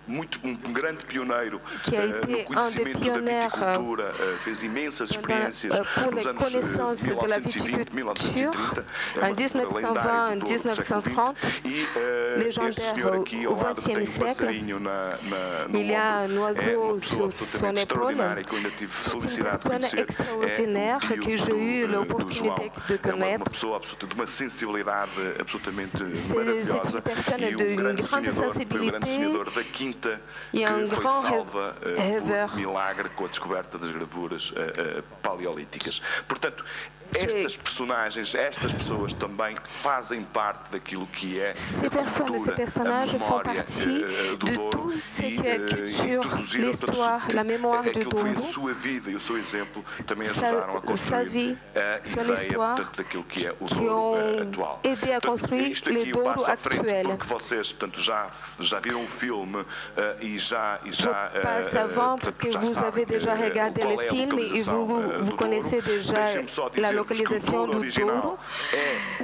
muito, 0.09 0.41
um, 0.45 0.51
um 0.51 0.73
grande 0.73 1.05
pioneiro 1.05 1.59
uh, 1.59 2.31
no 2.31 2.45
conhecimento 2.45 3.01
da 3.01 3.21
viticultura, 3.21 4.13
uh, 4.13 4.39
fez 4.39 4.63
imensas 4.63 5.11
experiências 5.11 5.73
uh, 5.73 6.11
nos 6.11 6.27
anos 6.27 6.53
1920, 6.53 7.95
1930, 7.95 8.85
é 9.17 9.31
en 9.31 9.35
1920, 9.35 10.45
1930, 10.45 11.35
e 11.65 11.87
este 12.49 12.81
senhor 12.81 13.17
aqui 13.17 13.45
ao 13.45 13.57
lado 13.57 13.83
tem 13.83 13.99
um 13.99 14.07
passarinho 14.07 14.81
na, 14.81 15.19
na, 15.23 15.69
no 15.69 15.79
il 15.79 15.93
é 15.93 17.01
sur 17.01 17.33
son 17.33 17.77
épaule. 17.77 18.17
Que 18.43 18.55
eu 18.55 18.59
ainda 18.59 18.71
tive 18.71 18.91
felicidade 18.91 19.63
de 19.63 19.69
conhecer. 19.69 20.07
é 21.13 21.19
que 21.19 21.37
j'ai 21.37 21.53
eu 21.53 21.89
l'opportunité 21.89 22.71
de 22.89 22.99
connaître. 22.99 23.33
É 23.33 23.37
uma 23.37 23.45
pessoa 23.45 23.77
absoluta, 23.77 24.07
de 24.07 24.15
uma 24.15 24.27
sensibilidade 24.27 25.11
absolutamente 25.39 25.99
maravilhosa. 26.35 27.03
E 27.39 27.73
um 27.73 27.77
grande 27.77 28.03
sonhador, 28.05 28.53
foi 28.53 28.81
um 28.81 28.87
grande 28.87 29.11
sonhador 29.11 29.51
da 29.51 29.65
quinta 29.65 29.98
que 29.99 30.95
foi 30.95 31.11
salva 31.11 31.77
uh, 31.81 32.49
por 32.49 32.57
milagre 32.57 33.09
com 33.11 33.25
a 33.25 33.29
descoberta 33.29 33.79
das 33.79 33.91
gravuras 33.91 34.51
uh, 34.51 34.55
uh, 34.55 35.03
paleolíticas. 35.23 36.01
Portanto, 36.27 36.65
estas 37.15 37.57
personagens, 37.57 38.35
estas 38.35 38.73
pessoas 38.73 39.15
também 39.15 39.55
fazem 39.83 40.23
parte 40.23 40.71
daquilo 40.73 41.07
que 41.07 41.41
é 41.41 41.53
a 41.53 41.91
cultura, 42.23 42.55
a 42.55 43.13
memória 43.13 43.65
uh, 43.65 44.37
do 44.37 44.47
Douro 44.47 44.93
e 44.93 45.39
uh, 45.39 46.17
introduziram 46.17 46.73
portanto, 46.73 47.89
aquilo 47.89 48.11
que 48.11 48.21
foi 48.21 48.31
a 48.31 48.41
sua 48.41 48.75
vida 48.75 49.11
e 49.11 49.17
o 49.17 49.21
seu 49.21 49.39
exemplo 49.39 49.85
também 50.07 50.29
ajudaram 50.29 50.77
a 50.77 50.81
construir 50.81 51.59
a 51.75 52.09
ideia 52.09 52.59
portanto, 52.59 52.97
daquilo 52.97 53.25
que 53.25 53.47
é 53.47 53.55
o 53.59 53.67
Douro 53.67 54.15
uh, 54.15 54.43
atual. 54.43 54.81
Portanto, 55.23 55.55
isto 55.55 55.91
aqui 55.91 56.11
eu 56.11 56.23
passo 56.23 56.51
à 56.51 56.57
frente 56.57 57.09
porque 57.09 57.27
vocês 57.27 57.73
portanto, 57.73 58.01
já, 58.01 58.31
já 58.61 58.79
viram 58.81 59.03
o 59.03 59.09
filme 59.09 59.65
e 60.21 60.39
já, 60.39 60.79
e 60.85 60.91
já, 60.91 61.33
avant 61.81 62.19
parce 62.19 62.39
que 62.39 62.51
vous 62.57 62.79
avez 62.79 63.07
déjà 63.07 63.35
regardé 63.35 63.83
le 63.83 63.99
film 64.09 64.39
et 64.39 64.63
vous, 64.63 65.25
vous 65.25 65.37
connaissez 65.37 65.81
déjà 65.81 66.15
la 66.77 66.98
localisation 66.99 67.67
du 67.69 67.89
Douro. 67.89 68.37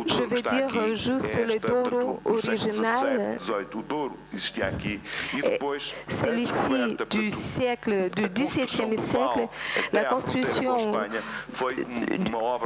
Je 0.07 0.23
vais 0.23 0.43
dire 0.43 0.95
juste 0.95 1.39
le 1.51 1.59
Douro 1.59 2.21
original. 2.25 3.39
Celui-ci 6.09 6.97
du 7.11 7.31
siècle, 7.31 8.11
du 8.11 8.29
XVIIe 8.29 8.99
siècle, 8.99 9.49
la 9.93 10.05
construction 10.05 10.77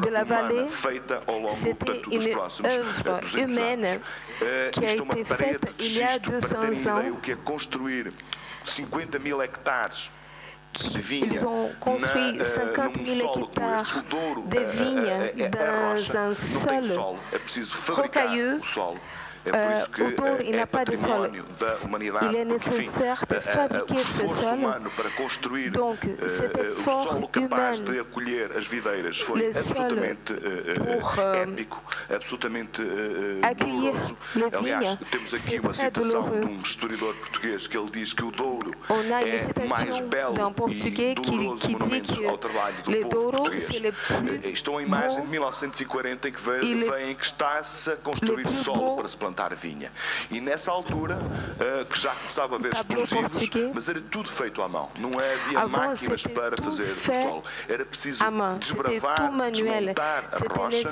de 0.05 0.11
la 0.11 0.25
vallée, 0.25 0.67
c'était 0.69 2.01
une 2.11 2.35
œuvre 2.35 3.37
humaine 3.37 4.01
qui 4.73 4.85
a 4.85 4.93
été 4.93 5.25
faite 5.25 5.73
il 5.81 5.99
y 5.99 6.03
a 6.03 6.19
200 6.19 6.57
ans. 6.57 7.03
50 8.65 9.17
000 9.25 9.43
hectares 9.43 10.11
Ils 11.11 11.47
ont 11.47 11.71
construit 11.81 12.39
50 12.43 12.97
000 13.05 13.43
hectares 13.43 14.05
de 14.47 14.59
vignes 14.59 15.51
dans 15.51 16.17
un 16.17 16.35
sol 16.35 16.85
rocailleux 17.89 18.61
É 19.45 20.03
o 20.03 20.11
Douro 20.17 20.43
é 20.43 20.57
n'a 20.57 20.67
pas 20.67 20.85
de 20.85 20.97
sol. 20.97 21.31
Il 22.23 22.37
est 22.37 22.45
nécessaire 22.45 23.25
de 23.29 23.41
fabriquer 23.41 24.05
ce 24.05 24.29
sol. 24.29 24.59
Donc, 25.73 25.99
cet 26.27 26.57
effort 26.57 27.31
humain, 27.37 27.73
de 27.85 28.01
acolher 28.01 28.51
as 28.57 28.67
videiras 28.67 29.19
foi 29.21 29.39
le 29.39 29.53
sol 29.53 29.97
pour 30.77 31.21
épico, 31.35 31.79
absolutamente 32.11 32.83
accueillir 33.43 33.93
les 34.35 34.51
vignes, 34.51 34.99
temos 35.11 35.35
aqui 35.35 35.59
uma 35.59 35.73
citação 35.73 36.31
de 36.31 36.47
um 36.47 36.61
historiador 36.61 37.15
português 37.15 37.67
que 37.67 37.77
ele 37.77 37.91
diz 37.91 38.13
que 38.13 38.25
o 38.25 38.31
Douro 38.31 38.73
é 38.91 39.69
mais 39.69 40.01
belo 40.01 40.35
e 40.69 41.15
doloroso 41.15 41.71
monumento 41.71 42.29
ao 42.29 42.39
trabalho 42.39 42.77
do 49.29 49.37
povo 49.37 49.37
português. 49.37 49.37
Estou 49.37 49.37
a 49.37 49.37
imagem 49.37 49.37
de 49.37 49.37
1940 49.37 49.37
em 49.37 49.37
que 49.37 49.37
vem 49.37 49.37
que 49.37 49.37
está-se 49.37 49.37
a 49.37 49.37
construir 49.37 49.37
solo 49.37 49.37
para 49.37 49.37
se 49.37 49.37
plantar 49.37 49.49
plantar 49.49 49.55
vinha. 49.55 49.93
E 50.31 50.41
nessa 50.41 50.71
altura, 50.71 51.17
uh, 51.17 51.85
que 51.85 52.01
já 52.01 52.15
começava 52.15 52.57
a 52.57 52.59
haver 52.59 52.73
explosivos, 52.73 53.51
mas 53.75 53.89
era 53.89 54.01
tudo 54.01 54.31
feito 54.31 54.63
à 54.63 54.69
mão. 54.69 54.91
Não 54.99 55.11
havia 55.19 55.69
máquinas 55.69 56.23
para 56.23 56.57
fazer 56.57 56.83
o 56.83 57.21
solo. 57.21 57.45
Era 57.69 57.85
preciso 57.85 58.25
desbravar, 58.59 59.51
desmontar 59.51 60.29
a 60.33 60.59
rocha 60.59 60.89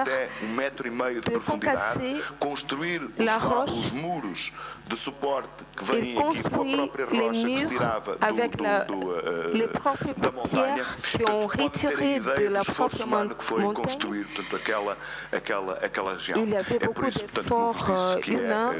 até 0.00 0.28
um 0.42 0.48
metro 0.48 0.86
e 0.86 0.90
meio 0.90 1.20
de 1.20 1.30
profundidade, 1.30 2.22
construir 2.38 3.02
os, 3.04 3.72
os 3.72 3.92
muros 3.92 4.52
de 4.86 4.96
suporte 4.96 5.48
que 5.76 5.84
vêm 5.84 6.16
aqui 6.16 6.48
com 6.48 6.62
a 6.62 6.76
própria 6.76 7.06
rocha 7.06 7.46
que 7.46 7.58
se 7.58 7.66
tirava 7.66 8.16
do, 8.16 8.26
do, 8.26 9.00
do, 9.00 9.08
uh, 9.10 10.14
da 10.16 10.30
montanha. 10.30 10.84
Portanto, 10.84 11.56
pode 11.56 11.70
ter 11.70 11.88
a 11.88 12.04
ideia 12.04 12.50
do 12.50 12.58
esforço 12.58 13.04
humano 13.04 13.34
que 13.34 13.44
foi 13.44 13.62
construir 13.74 14.24
portanto, 14.26 14.56
aquela, 14.56 14.98
aquela, 15.32 15.72
aquela 15.74 16.12
região. 16.12 16.38
É 16.38 16.88
por 16.88 17.08
isso, 17.08 17.24
portanto, 17.24 17.48
corps 17.48 18.28
humain 18.28 18.74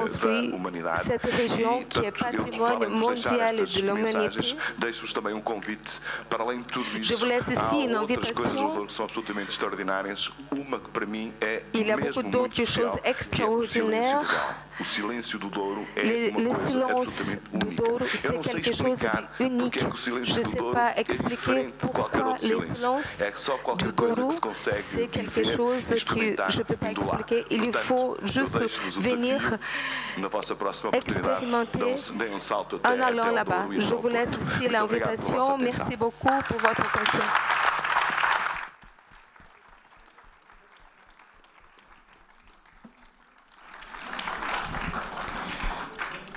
construit 0.00 0.52
cette 1.02 1.26
région 1.26 1.84
qui 1.88 2.04
est 2.04 2.12
patrimoine 2.12 2.88
mondial 2.88 3.56
de 3.64 3.82
l'humanité. 3.82 4.56
Je 7.02 7.14
vous 7.14 7.26
laisse 7.26 7.48
ici 7.48 7.84
une 7.84 7.94
invitation. 7.94 8.86
Il 11.74 11.86
y 11.86 11.90
a 11.90 11.96
beaucoup 11.96 12.22
d'autres 12.22 12.64
choses 12.64 12.96
extraordinaires. 13.04 14.13
Le, 15.96 16.50
silence 16.66 17.26
du 17.52 17.74
Douro, 17.76 17.98
c'est 18.14 18.40
quelque 18.40 18.76
chose 18.76 18.98
d'unique. 19.38 19.78
Je 19.78 20.40
ne 20.40 20.44
sais 20.48 20.58
pas 20.72 20.96
expliquer 20.96 21.68
pourquoi 21.78 22.10
le 22.42 22.74
silence 22.74 23.22
du 23.78 23.92
Douro, 23.92 24.30
c'est 24.64 25.06
quelque 25.06 25.44
chose 25.44 26.04
que 26.04 26.36
je 26.48 26.58
ne 26.58 26.62
peux 26.64 26.76
pas 26.76 26.90
expliquer. 26.90 27.44
Il 27.50 27.72
faut 27.72 28.16
juste 28.24 28.58
venir 28.98 29.58
expérimenter 30.92 31.96
en 32.84 33.00
allant 33.00 33.30
là-bas. 33.30 33.66
Je 33.78 33.94
vous 33.94 34.08
laisse 34.08 34.30
ici 34.30 34.68
l'invitation. 34.68 35.56
Merci 35.58 35.96
beaucoup 35.96 36.28
pour 36.48 36.58
votre 36.58 36.80
attention. 36.80 37.20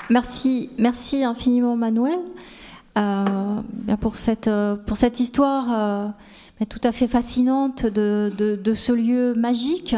Merci, 0.09 0.69
merci 0.77 1.23
infiniment 1.23 1.75
Manuel 1.75 2.19
euh, 2.97 3.61
pour, 3.99 4.15
cette, 4.15 4.49
pour 4.85 4.97
cette 4.97 5.19
histoire 5.19 6.13
euh, 6.61 6.65
tout 6.65 6.81
à 6.83 6.91
fait 6.91 7.07
fascinante 7.07 7.85
de, 7.85 8.73
ce 8.73 8.91
lieu 8.91 9.33
magique. 9.33 9.95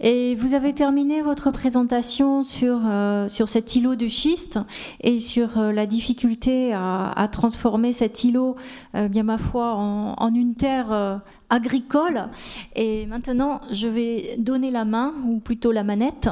Et 0.00 0.34
vous 0.34 0.54
avez 0.54 0.72
terminé 0.72 1.22
votre 1.22 1.50
présentation 1.50 2.42
sur, 2.42 2.80
euh, 2.84 3.28
sur 3.28 3.48
cet 3.48 3.76
îlot 3.76 3.94
de 3.94 4.08
schiste 4.08 4.58
et 5.00 5.18
sur 5.18 5.58
la 5.58 5.86
difficulté 5.86 6.72
à, 6.74 7.28
transformer 7.30 7.92
cet 7.92 8.24
îlot, 8.24 8.56
bien 8.94 9.22
ma 9.22 9.38
foi, 9.38 9.74
en, 9.74 10.34
une 10.34 10.54
terre 10.54 11.20
agricole. 11.52 12.28
Et 12.74 13.04
maintenant, 13.06 13.60
je 13.70 13.86
vais 13.86 14.36
donner 14.38 14.70
la 14.70 14.86
main, 14.86 15.12
ou 15.28 15.38
plutôt 15.38 15.70
la 15.70 15.84
manette, 15.84 16.28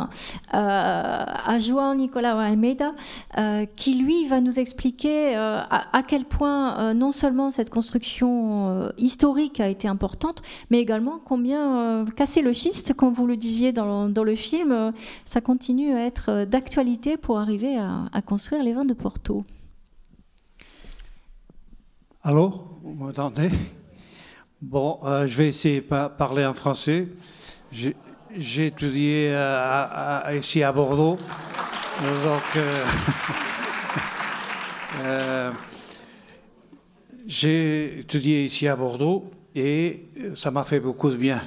euh, 0.54 0.56
à 0.56 1.58
João 1.58 1.94
Nicolas 1.94 2.38
Almeida, 2.40 2.92
euh, 3.36 3.66
qui 3.76 3.94
lui 3.94 4.26
va 4.26 4.40
nous 4.40 4.58
expliquer 4.58 5.36
euh, 5.36 5.60
à, 5.70 6.02
quel 6.08 6.24
point 6.24 6.94
non 6.94 7.12
seulement 7.12 7.50
cette 7.50 7.68
construction 7.68 8.90
historique 8.96 9.59
a 9.60 9.68
été 9.68 9.88
importante, 9.88 10.42
mais 10.70 10.78
également 10.78 11.20
combien 11.24 12.04
casser 12.16 12.42
le 12.42 12.52
schiste, 12.52 12.94
comme 12.94 13.12
vous 13.12 13.26
le 13.26 13.36
disiez 13.36 13.72
dans, 13.72 14.08
le 14.08 14.34
film, 14.34 14.92
ça 15.24 15.40
continue 15.40 15.94
à 15.94 16.04
être 16.06 16.44
d'actualité 16.44 17.16
pour 17.16 17.38
arriver 17.38 17.76
à, 17.78 18.22
construire 18.22 18.62
les 18.62 18.74
vins 18.74 18.84
de 18.84 18.94
Porto. 18.94 19.44
Allô, 22.22 22.52
vous 22.82 22.92
m'entendez? 22.92 23.50
Bon, 24.60 25.00
euh, 25.04 25.26
je 25.26 25.38
vais 25.38 25.48
essayer 25.48 25.80
de 25.80 26.08
parler 26.08 26.44
en 26.44 26.52
français. 26.52 27.08
J'ai 27.72 28.66
étudié 28.66 29.30
euh, 29.32 30.38
ici 30.38 30.62
à 30.62 30.70
Bordeaux. 30.70 31.16
Donc, 32.02 32.42
euh, 35.00 35.50
j'ai 37.26 38.00
étudié 38.00 38.44
ici 38.44 38.68
à 38.68 38.76
Bordeaux 38.76 39.30
et 39.54 40.06
ça 40.34 40.50
m'a 40.50 40.64
fait 40.64 40.80
beaucoup 40.80 41.10
de 41.10 41.16
bien. 41.16 41.42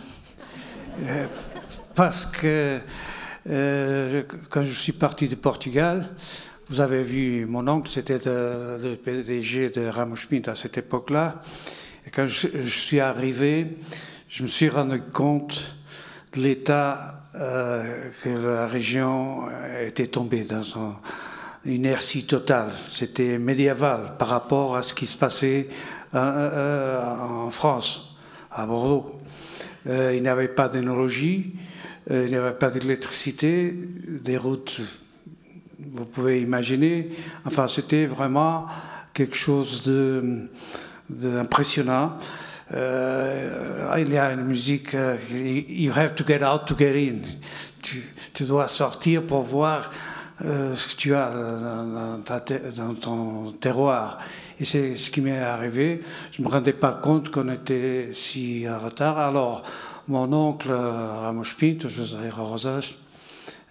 parce 1.95 2.25
que 2.25 2.79
quand 3.45 4.63
je 4.63 4.71
suis 4.71 4.93
parti 4.93 5.27
de 5.27 5.35
Portugal, 5.35 6.09
vous 6.69 6.79
avez 6.79 7.03
vu 7.03 7.45
mon 7.45 7.67
oncle, 7.67 7.89
c'était 7.91 8.19
le 8.25 8.95
PDG 8.95 9.69
de 9.69 9.87
Ramos 9.87 10.15
à 10.47 10.55
cette 10.55 10.77
époque-là. 10.77 11.41
Et 12.07 12.09
quand 12.09 12.25
je, 12.25 12.47
suis 12.67 12.99
arrivé, 12.99 13.77
je 14.29 14.43
me 14.43 14.47
suis 14.47 14.69
rendu 14.69 15.01
compte 15.01 15.77
de 16.33 16.41
l'état 16.41 17.29
euh, 17.35 18.09
que 18.23 18.29
la 18.29 18.67
région 18.67 19.47
était 19.81 20.07
tombée 20.07 20.43
dans 20.43 20.63
une 21.65 21.73
inertie 21.73 22.25
totale. 22.25 22.71
C'était 22.87 23.37
médiéval 23.37 24.17
par 24.17 24.29
rapport 24.29 24.75
à 24.75 24.81
ce 24.81 24.93
qui 24.93 25.05
se 25.05 25.17
passait 25.17 25.67
euh, 25.69 25.71
euh, 25.71 25.92
en 26.14 27.49
France, 27.49 28.18
à 28.51 28.66
Bordeaux. 28.66 29.20
il 29.86 30.22
n'y 30.22 30.28
avait 30.28 30.47
pas 30.47 30.70
d'énologie, 30.70 31.55
il 32.09 32.26
n'y 32.26 32.36
avait 32.36 32.53
pas 32.53 32.70
d'électricité, 32.70 33.74
des 34.07 34.38
routes, 34.38 34.82
vous 35.80 36.05
pouvez 36.05 36.41
imaginer. 36.41 37.09
Enfin, 37.45 37.68
c'était 37.68 38.05
vraiment 38.05 38.68
quelque 39.14 39.36
chose 39.36 39.82
de 39.84 40.49
impressionnant. 41.38 42.18
Euh, 42.74 43.95
il 43.99 44.11
y 44.11 44.18
a 44.18 44.32
une 44.32 44.45
musique, 44.45 44.95
euh, 44.95 45.18
You 45.32 45.91
have 45.95 46.16
to 46.16 46.24
get 46.26 46.43
out 46.43 46.66
to 46.66 46.76
get 46.78 46.95
in. 46.95 47.20
Tu, 47.82 48.45
dois 48.45 48.68
sortir 48.68 49.24
pour 49.24 49.41
voir 49.41 49.91
euh, 50.43 50.76
ce 50.76 50.88
que 50.88 50.99
tu 50.99 51.14
as 51.14 51.32
dans, 52.76 52.93
ton 52.95 53.51
terroir. 53.51 54.20
Et 54.59 54.65
c'est 54.65 54.95
ce 54.95 55.09
qui 55.09 55.21
m'est 55.21 55.39
arrivé. 55.39 56.01
Je 56.31 56.41
ne 56.41 56.47
me 56.47 56.51
rendais 56.51 56.73
pas 56.73 56.93
compte 56.93 57.29
qu'on 57.29 57.49
était 57.49 58.09
si 58.11 58.65
en 58.69 58.79
retard. 58.79 59.17
Alors, 59.17 59.63
mon 60.07 60.31
oncle 60.33 60.69
Ramos 60.71 61.43
Pinto, 61.59 61.89
José 61.89 62.29
Rosas, 62.29 62.95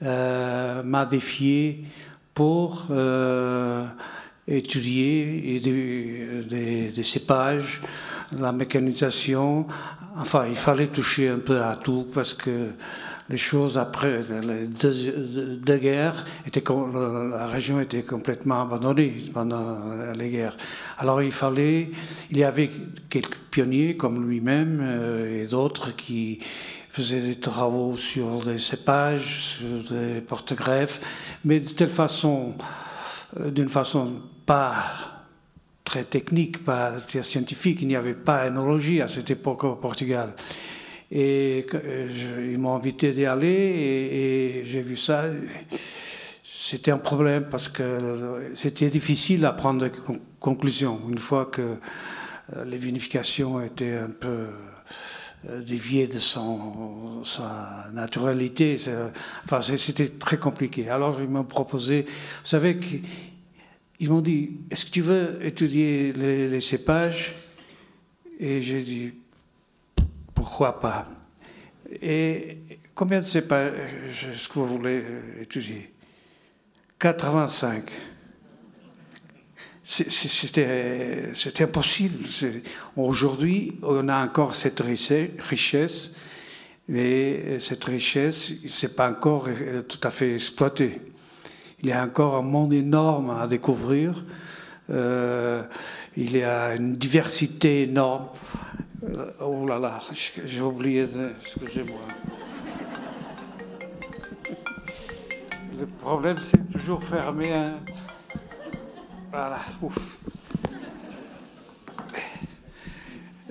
m'a 0.01 1.07
défié 1.07 1.85
pour 2.35 2.87
étudier 4.49 5.61
des, 5.61 6.93
des, 6.95 7.05
cépages, 7.05 7.81
la 8.39 8.53
mécanisation. 8.53 9.67
Enfin, 10.17 10.47
il 10.49 10.57
fallait 10.57 10.89
toucher 10.89 11.29
un 11.29 11.39
peu 11.39 11.63
à 11.63 11.77
tout 11.77 12.07
parce 12.13 12.35
que 12.35 12.71
les 13.33 13.39
choses 13.39 13.79
après 13.79 14.21
les 14.43 14.67
deux, 14.67 15.79
guerres, 15.79 16.27
étaient, 16.47 16.63
la 17.31 17.47
région 17.47 17.81
était 17.81 18.03
complètement 18.03 18.61
abandonnée 18.61 19.25
pendant 19.33 19.79
les 20.15 20.29
guerres. 20.29 20.57
Alors 20.99 21.23
il 21.23 21.33
fallait, 21.33 21.91
il 22.31 22.37
y 22.37 22.45
avait 22.45 22.71
quelques 23.09 23.39
pionniers 23.51 23.97
comme 23.97 24.29
lui-même 24.29 24.81
euh, 24.83 25.43
et 25.43 25.47
d'autres 25.47 25.97
qui 25.97 26.41
faisaient 26.91 27.23
des 27.23 27.41
travaux 27.41 27.97
sur 27.97 28.45
des 28.45 28.59
cépages, 28.59 29.57
sur 29.57 29.91
des 29.91 30.21
porte-greffes, 30.21 31.01
mais 31.47 31.59
de 31.61 31.71
telle 31.71 31.89
façon, 31.89 32.55
euh, 33.41 33.51
d'une 33.51 33.71
façon 33.71 34.13
pas 34.45 34.85
très 35.85 36.05
technique, 36.05 36.63
pas 36.65 36.93
très 37.01 37.23
scientifique. 37.23 37.79
Il 37.81 37.89
n'y 37.89 37.97
avait 37.97 38.13
pas 38.13 38.45
d'énologie 38.45 39.01
à 39.01 39.09
cette 39.09 39.31
époque 39.31 39.65
au 39.65 39.77
Portugal. 39.77 40.35
Et 41.15 41.67
ils 42.51 42.59
m'ont 42.59 42.75
invité 42.75 43.13
d'y 43.13 43.27
aller 43.27 43.47
et, 43.47 44.63
j'ai 44.65 44.81
vu 44.81 44.97
ça. 44.97 45.27
C'était 46.43 46.91
un 46.91 46.99
problème 46.99 47.49
parce 47.51 47.69
que 47.69 48.51
c'était 48.55 48.89
difficile 48.89 49.45
à 49.45 49.53
prendre 49.53 49.85
des 49.85 49.93
conclusions. 50.41 50.99
Une 51.11 51.19
fois 51.19 51.47
que 51.47 51.61
euh, 52.57 52.65
les 52.65 52.79
vinifications 52.79 53.61
étaient 53.61 53.95
un 53.95 54.09
peu 54.09 54.47
euh, 55.49 55.61
déviées 55.61 56.07
de 56.07 56.19
sa 56.19 57.91
naturalité. 57.93 58.79
Enfin, 59.45 59.61
c'était 59.77 60.09
très 60.09 60.39
compliqué. 60.39 60.89
Alors, 60.89 61.21
ils 61.21 61.29
m'ont 61.29 61.45
proposé, 61.45 62.03
vous 62.03 62.47
savez, 62.49 62.79
ils 63.99 64.09
m'ont 64.09 64.21
dit, 64.21 64.53
est-ce 64.71 64.87
que 64.87 64.91
tu 64.91 65.01
veux 65.01 65.45
étudier 65.45 66.13
les, 66.13 66.61
cépages? 66.61 67.35
Et 68.39 68.63
j'ai 68.63 68.83
dit, 68.83 69.15
pourquoi 70.43 70.81
pas 70.81 71.07
Et 72.03 72.59
combien 72.97 73.21
de 73.21 73.25
cépages 73.25 74.27
est-ce 74.33 74.49
que 74.49 74.55
vous 74.55 74.67
voulez 74.67 75.05
étudier? 75.41 75.93
85. 76.99 77.85
C'était 79.85 81.63
impossible. 81.63 82.27
Aujourd'hui, 82.97 83.79
on 83.83 84.09
a 84.09 84.25
encore 84.25 84.57
cette 84.57 84.81
richesse, 84.81 86.13
mais 86.89 87.61
cette 87.61 87.85
richesse, 87.85 88.51
n'est 88.83 88.89
pas 88.89 89.09
encore 89.09 89.47
euh, 89.47 89.83
tout 89.83 90.01
à 90.03 90.11
fait 90.11 90.35
exploitée. 90.35 91.01
Il 91.83 91.89
y 91.89 91.93
a 91.93 92.03
encore 92.03 92.35
un 92.35 92.43
monde 92.43 92.73
énorme 92.73 93.31
à 93.31 93.47
découvrir. 93.47 94.25
Euh, 94.91 95.63
il 96.17 96.37
y 96.37 96.43
a 96.43 96.75
une 96.75 96.95
diversité 96.95 97.83
énorme. 97.83 98.29
Euh, 99.05 99.31
oh 99.41 99.67
là 99.67 99.79
là, 99.79 100.01
j'ai 100.45 100.61
oublié, 100.61 101.05
excusez-moi. 101.41 102.01
Le 105.79 105.87
problème, 105.87 106.37
c'est 106.41 106.73
toujours 106.73 107.03
fermer 107.03 107.55
un. 107.55 107.79
Voilà, 109.31 109.59
ouf. 109.81 110.19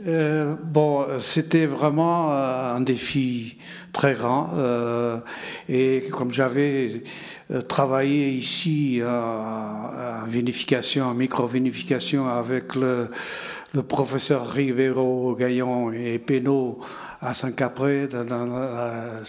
Euh, 0.07 0.55
bon, 0.63 1.05
c'était 1.19 1.67
vraiment 1.67 2.31
euh, 2.31 2.75
un 2.75 2.81
défi 2.81 3.57
très 3.93 4.13
grand. 4.13 4.51
Euh, 4.55 5.19
et 5.69 6.09
comme 6.11 6.31
j'avais 6.31 7.03
travaillé 7.67 8.29
ici 8.29 9.01
en, 9.03 10.25
vinification, 10.27 11.05
en 11.05 11.13
micro-vinification 11.13 12.27
avec 12.27 12.75
le, 12.75 13.09
professeur 13.87 14.49
Ribeiro 14.49 15.35
Gaillon 15.35 15.91
et 15.91 16.19
Pénaud 16.19 16.79
à 17.21 17.33
Saint-Capré, 17.33 18.07
dans, 18.07 19.23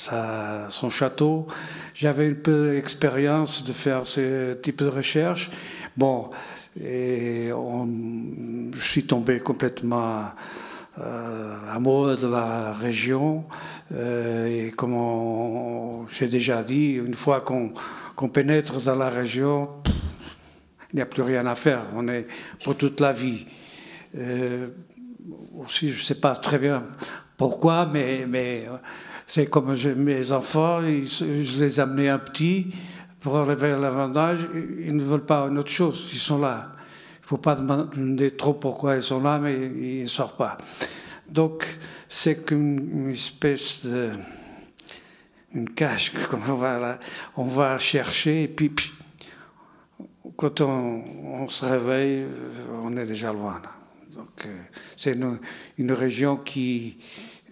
son 0.71 0.91
château, 0.91 1.47
j'avais 1.95 2.31
un 2.31 2.35
peu 2.35 2.73
d'expérience 2.73 3.63
de 3.65 3.73
faire 3.73 4.07
ce 4.07 4.55
type 4.55 4.79
de 4.79 4.89
recherche. 4.89 5.51
Bon, 5.97 6.31
et 6.81 7.51
je 7.51 8.81
suis 8.81 9.05
tombé 9.05 9.41
complètement 9.41 10.31
euh, 11.01 11.57
amoureux 11.71 12.17
de 12.17 12.27
la 12.27 12.73
région. 12.73 13.45
Euh, 13.95 14.67
et 14.67 14.71
comme 14.73 16.07
j'ai 16.11 16.29
déjà 16.29 16.63
dit, 16.63 16.93
une 16.95 17.15
fois 17.15 17.41
qu'on 17.41 18.29
pénètre 18.29 18.81
dans 18.83 18.97
la 18.97 19.11
région, 19.11 19.71
il 20.93 20.97
n'y 20.97 21.03
a 21.03 21.07
plus 21.07 21.23
rien 21.23 21.47
à 21.47 21.55
faire. 21.55 21.83
On 21.95 22.09
est 22.09 22.27
pour 22.63 22.77
toute 22.77 23.01
la 23.01 23.13
vie. 23.13 23.47
Euh, 24.17 24.69
aussi, 25.59 25.89
je 25.89 25.99
ne 25.99 26.05
sais 26.05 26.21
pas 26.21 26.37
très 26.37 26.59
bien 26.59 26.83
pourquoi, 27.37 27.87
mais, 27.87 28.27
mais 28.29 28.67
c'est 29.27 29.47
comme 29.47 29.75
mes 29.97 30.33
enfants, 30.33 30.81
je 30.83 31.59
les 31.59 31.79
ai 31.79 31.81
amenés 31.81 32.09
un 32.11 32.19
petit 32.19 32.67
pour 33.23 33.37
enlever 33.37 33.71
l'avantage, 33.79 34.49
ils 34.53 34.95
ne 34.95 35.03
veulent 35.03 35.25
pas 35.25 35.47
une 35.47 35.59
autre 35.59 35.71
chose, 35.71 36.11
ils 36.13 36.19
sont 36.19 36.39
là. 36.39 36.73
Il 37.19 37.23
ne 37.23 37.27
faut 37.29 37.37
pas 37.37 37.55
demander 37.55 38.33
trop 38.33 38.55
pourquoi 38.55 38.97
ils 38.97 39.03
sont 39.03 39.23
là, 39.23 39.39
mais 39.39 39.55
ils 39.55 40.03
ne 40.03 40.09
sortent 40.09 40.37
pas. 40.37 40.59
Donc, 41.29 41.65
c'est 42.09 42.45
qu'une 42.45 43.11
espèce 43.11 43.87
de. 43.87 44.11
une 45.55 45.71
cache 45.71 46.13
qu'on 46.29 46.37
va, 46.57 46.99
on 47.37 47.45
va 47.45 47.79
chercher, 47.79 48.43
et 48.43 48.49
puis, 48.49 48.69
quand 50.37 50.61
on, 50.61 51.47
se 51.49 51.65
réveille, 51.65 52.27
on 52.83 52.97
est 52.97 53.05
déjà 53.05 53.33
loin. 53.33 53.63
Donc, 54.15 54.47
euh, 54.47 54.63
c'est 54.97 55.17
une, 55.79 55.93
région 55.93 56.37
qui 56.39 56.99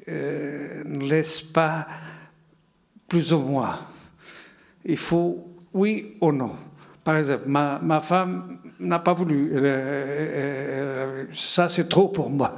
euh, 0.09 0.83
ne 0.85 1.09
laisse 1.09 1.43
pas 1.43 1.87
plus 3.07 3.33
ou 3.33 3.39
moins. 3.39 3.79
Il 4.85 4.97
faut 4.97 5.50
oui 5.75 6.17
ou 6.21 6.33
non? 6.33 6.51
Par 7.05 7.17
exemple, 7.17 7.45
ma, 7.47 7.79
ma 7.83 8.01
femme 8.01 8.59
n'a 8.79 8.99
pas 8.99 9.15
voulu. 9.15 9.53
ça, 11.33 11.69
c'est 11.69 11.89
trop 11.89 12.09
pour 12.09 12.31
moi. 12.31 12.53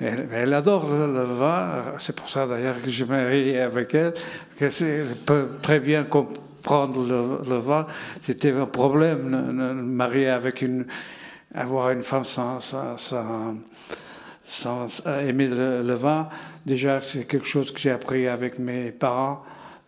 Elle, 0.00 0.52
adore 0.52 0.88
le, 0.88 1.24
vin. 1.24 1.84
C'est 1.98 2.16
pour 2.16 2.28
ça 2.28 2.46
d'ailleurs 2.46 2.80
que 2.82 2.90
je 2.90 3.04
marié 3.04 3.60
avec 3.60 3.94
elle. 3.94 4.14
Elle 4.60 5.14
peut 5.24 5.48
très 5.60 5.80
bien 5.80 6.04
comprendre 6.04 7.06
le, 7.48 7.58
vin. 7.58 7.86
C'était 8.20 8.52
un 8.52 8.66
problème 8.66 9.30
de 9.30 9.72
marier 9.80 10.28
avec 10.28 10.62
une, 10.62 10.86
avoir 11.54 11.90
une 11.90 12.02
femme 12.02 12.24
sans, 12.24 12.58
sans, 14.44 15.06
aimer 15.06 15.48
le 15.48 15.94
vin. 15.94 16.28
Déjà, 16.66 17.00
c'est 17.02 17.24
quelque 17.24 17.46
chose 17.46 17.70
que 17.72 17.78
j'ai 17.78 17.90
appris 17.90 18.26
avec 18.26 18.58
mes 18.58 18.90
parents. 18.90 19.42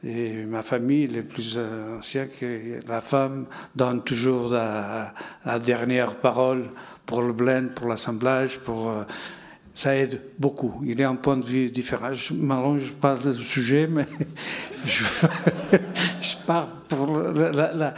Et 0.07 0.45
ma 0.45 0.61
famille, 0.61 1.07
les 1.07 1.23
plus 1.23 1.59
anciens, 1.59 2.27
que 2.27 2.81
la 2.87 3.01
femme 3.01 3.47
donne 3.75 4.03
toujours 4.03 4.51
la, 4.51 5.15
dernière 5.65 6.17
parole 6.17 6.65
pour 7.07 7.23
le 7.23 7.33
blend, 7.33 7.69
pour 7.75 7.89
l'assemblage, 7.89 8.59
pour 8.59 8.91
euh, 8.91 9.05
ça 9.75 9.97
aide 9.97 10.21
beaucoup. 10.39 10.79
Il 10.85 11.03
a 11.03 11.09
un 11.09 11.17
point 11.17 11.39
de 11.39 11.45
vue 11.45 11.71
différent. 11.71 12.13
Je 12.13 12.35
m'allonge 12.35 12.93
pas 12.93 13.17
le 13.25 13.33
sujet, 13.35 13.87
mais 13.87 14.07
je, 14.87 15.05
je 16.21 16.37
pars 16.47 16.69
pour 16.87 17.19
la, 17.19 17.95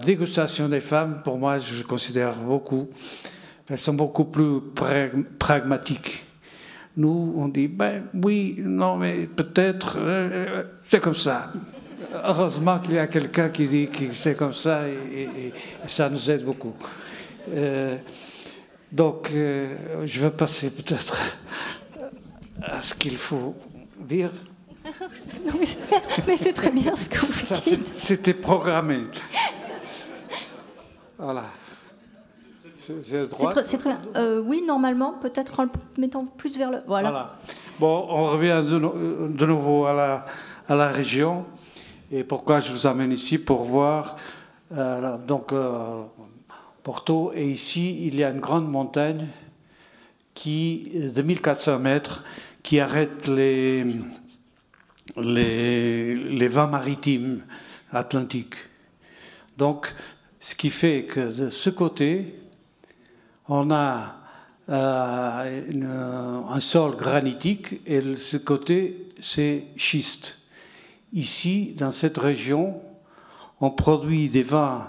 dégustation 0.00 0.68
des 0.68 0.80
femmes. 0.80 1.20
Pour 1.22 1.38
moi, 1.38 1.60
je 1.60 1.84
considère 1.84 2.34
beaucoup. 2.34 2.88
Elles 3.70 3.78
sont 3.78 3.94
beaucoup 3.94 4.24
plus 4.24 4.60
pragmatiques 5.38 6.27
nous, 6.98 7.34
on 7.36 7.46
dit, 7.48 7.68
ben 7.68 8.02
oui, 8.12 8.56
non, 8.58 8.96
mais 8.96 9.26
peut-être, 9.26 9.96
euh, 9.98 10.30
euh, 10.32 10.64
c'est 10.82 11.00
comme 11.00 11.14
ça. 11.14 11.52
Heureusement 12.24 12.80
qu'il 12.80 12.94
y 12.94 12.98
a 12.98 13.06
quelqu'un 13.06 13.50
qui 13.50 13.68
dit 13.68 13.88
que 13.88 14.12
c'est 14.12 14.34
comme 14.34 14.52
ça 14.52 14.88
et, 14.88 15.52
ça 15.86 16.10
nous 16.10 16.30
aide 16.30 16.44
beaucoup. 16.44 16.74
Euh, 17.54 17.96
donc, 18.90 19.30
je 19.32 20.20
vais 20.20 20.30
passer 20.30 20.70
peut-être 20.70 21.38
à 22.62 22.80
ce 22.80 22.94
qu'il 22.94 23.16
faut 23.16 23.54
dire. 24.00 24.30
mais 26.26 26.36
c'est 26.36 26.54
très 26.54 26.70
bien 26.70 26.96
ce 26.96 27.08
que 27.08 27.18
vous 27.18 27.70
dites. 27.70 27.94
C'était 27.94 28.34
programmé. 28.34 29.02
Voilà. 31.18 31.44
C'est 33.04 33.28
très, 33.78 33.90
bien. 33.90 34.00
Euh, 34.16 34.42
oui, 34.44 34.62
normalement, 34.66 35.14
peut-être 35.20 35.60
en 35.60 35.64
le 35.64 35.70
mettant 35.98 36.24
plus 36.24 36.56
vers 36.58 36.70
le. 36.70 36.78
Voilà. 36.86 37.36
Bon, 37.78 38.06
on 38.08 38.24
revient 38.24 38.64
de, 38.66 39.46
nouveau 39.46 39.86
à 39.86 39.92
la, 39.92 40.26
à 40.68 40.74
la, 40.74 40.88
région. 40.88 41.44
Et 42.10 42.24
pourquoi 42.24 42.60
je 42.60 42.72
vous 42.72 42.86
amène 42.86 43.12
ici 43.12 43.38
Pour 43.38 43.64
voir. 43.64 44.16
Euh, 44.76 45.16
donc, 45.18 45.52
euh, 45.52 46.02
Porto, 46.82 47.32
et 47.34 47.50
ici, 47.50 48.06
il 48.06 48.16
y 48.16 48.24
a 48.24 48.30
une 48.30 48.40
grande 48.40 48.68
montagne 48.68 49.26
qui, 50.34 50.90
de 50.94 51.22
1400 51.22 51.78
mètres 51.78 52.24
qui 52.62 52.80
arrête 52.80 53.26
les, 53.26 53.82
les, 55.16 56.14
les 56.14 56.48
vents 56.48 56.68
maritimes 56.68 57.42
atlantiques. 57.92 58.56
Donc, 59.56 59.94
ce 60.40 60.54
qui 60.54 60.70
fait 60.70 61.04
que 61.04 61.20
de 61.20 61.50
ce 61.50 61.70
côté, 61.70 62.37
on 63.48 63.70
a 63.70 64.14
euh, 64.68 66.40
un 66.50 66.60
sol 66.60 66.96
granitique 66.96 67.80
et 67.86 68.16
ce 68.16 68.36
côté, 68.36 69.08
c'est 69.18 69.64
schiste. 69.76 70.38
Ici, 71.12 71.74
dans 71.78 71.92
cette 71.92 72.18
région, 72.18 72.80
on 73.60 73.70
produit 73.70 74.28
des 74.28 74.42
vins 74.42 74.88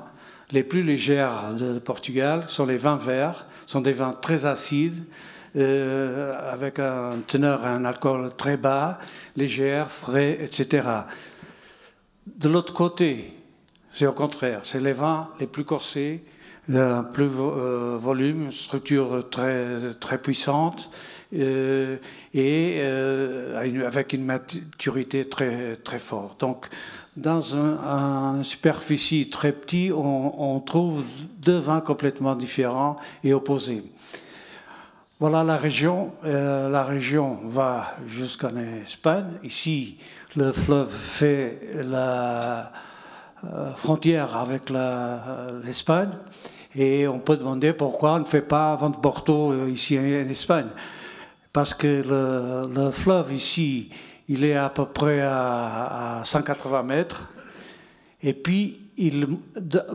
les 0.52 0.64
plus 0.64 0.84
légers 0.84 1.30
de 1.58 1.80
Portugal, 1.80 2.46
sont 2.48 2.66
les 2.66 2.78
vins 2.78 2.98
verts, 2.98 3.46
sont 3.66 3.82
des 3.82 3.94
vins 3.94 4.14
très 4.14 4.46
acides, 4.46 5.06
euh, 5.56 6.54
avec 6.54 6.80
un 6.80 7.14
teneur, 7.26 7.66
un 7.66 7.86
alcool 7.86 8.32
très 8.36 8.58
bas, 8.58 9.00
léger, 9.36 9.84
frais, 9.88 10.38
etc. 10.42 10.88
De 12.28 12.50
l'autre 12.50 12.74
côté, 12.74 13.34
c'est 13.94 14.06
au 14.06 14.14
contraire, 14.14 14.62
c'est 14.64 14.80
les 14.80 14.94
vins 14.94 15.28
les 15.40 15.48
plus 15.48 15.64
corsés, 15.64 16.24
plus 17.14 17.30
euh, 17.40 17.98
volume, 18.00 18.44
une 18.44 18.52
structure 18.52 19.28
très, 19.30 19.94
très 20.00 20.20
puissante 20.20 20.92
euh, 21.34 21.98
et 22.34 22.78
euh, 22.80 23.58
avec 23.88 24.14
une 24.14 24.26
maturité 24.26 25.28
très, 25.28 25.78
très 25.78 26.00
forte. 26.00 26.40
Donc, 26.42 26.68
dans 27.18 27.56
un, 27.56 28.44
superficie 28.44 29.30
très 29.30 29.52
petit, 29.52 29.92
on, 29.94 30.56
on, 30.56 30.60
trouve 30.60 31.04
deux 31.40 31.58
vins 31.58 31.82
complètement 31.82 32.36
différents 32.36 32.98
et 33.24 33.34
opposés. 33.34 33.84
Voilà 35.20 35.44
la 35.44 35.58
région. 35.58 36.14
la 36.24 36.84
région 36.86 37.40
va 37.44 37.98
jusqu'en 38.08 38.56
Espagne. 38.56 39.26
Ici, 39.44 39.98
le 40.38 40.54
fleuve 40.54 40.90
fait 40.90 41.60
la 41.84 42.72
frontière 43.76 44.38
avec 44.38 44.70
l'Espagne. 45.66 46.12
Et 46.76 47.08
on 47.08 47.20
peut 47.20 47.38
demander 47.38 47.74
pourquoi 47.74 48.14
on 48.14 48.20
ne 48.20 48.26
fait 48.26 48.42
pas 48.42 48.74
avant 48.74 48.90
de 48.90 48.98
Porto 48.98 49.52
euh, 49.52 49.70
ici 49.70 49.98
en 49.98 50.30
Espagne. 50.30 50.68
Parce 51.52 51.74
que 51.74 52.68
le, 52.72 52.92
fleuve 52.92 53.34
ici, 53.34 53.90
il 54.28 54.44
est 54.44 54.56
à 54.56 54.70
peu 54.70 54.86
près 54.86 55.22
à, 55.22 56.22
180 56.24 56.84
mètres. 56.84 57.28
Et 58.22 58.34
puis, 58.34 58.80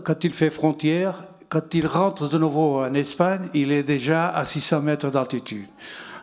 quand 0.05 0.25
il 0.25 0.33
fait 0.33 0.51
frontière, 0.51 1.23
quand 1.49 1.73
il 1.75 1.87
rentre 1.87 2.29
de 2.29 2.39
nouveau 2.39 2.81
en 2.81 2.93
Espagne, 2.95 3.49
il 3.55 3.71
est 3.71 3.85
déjà 3.85 4.31
à 4.31 4.45
600 4.45 4.81
mètres 4.81 5.11
d'altitude. 5.11 5.69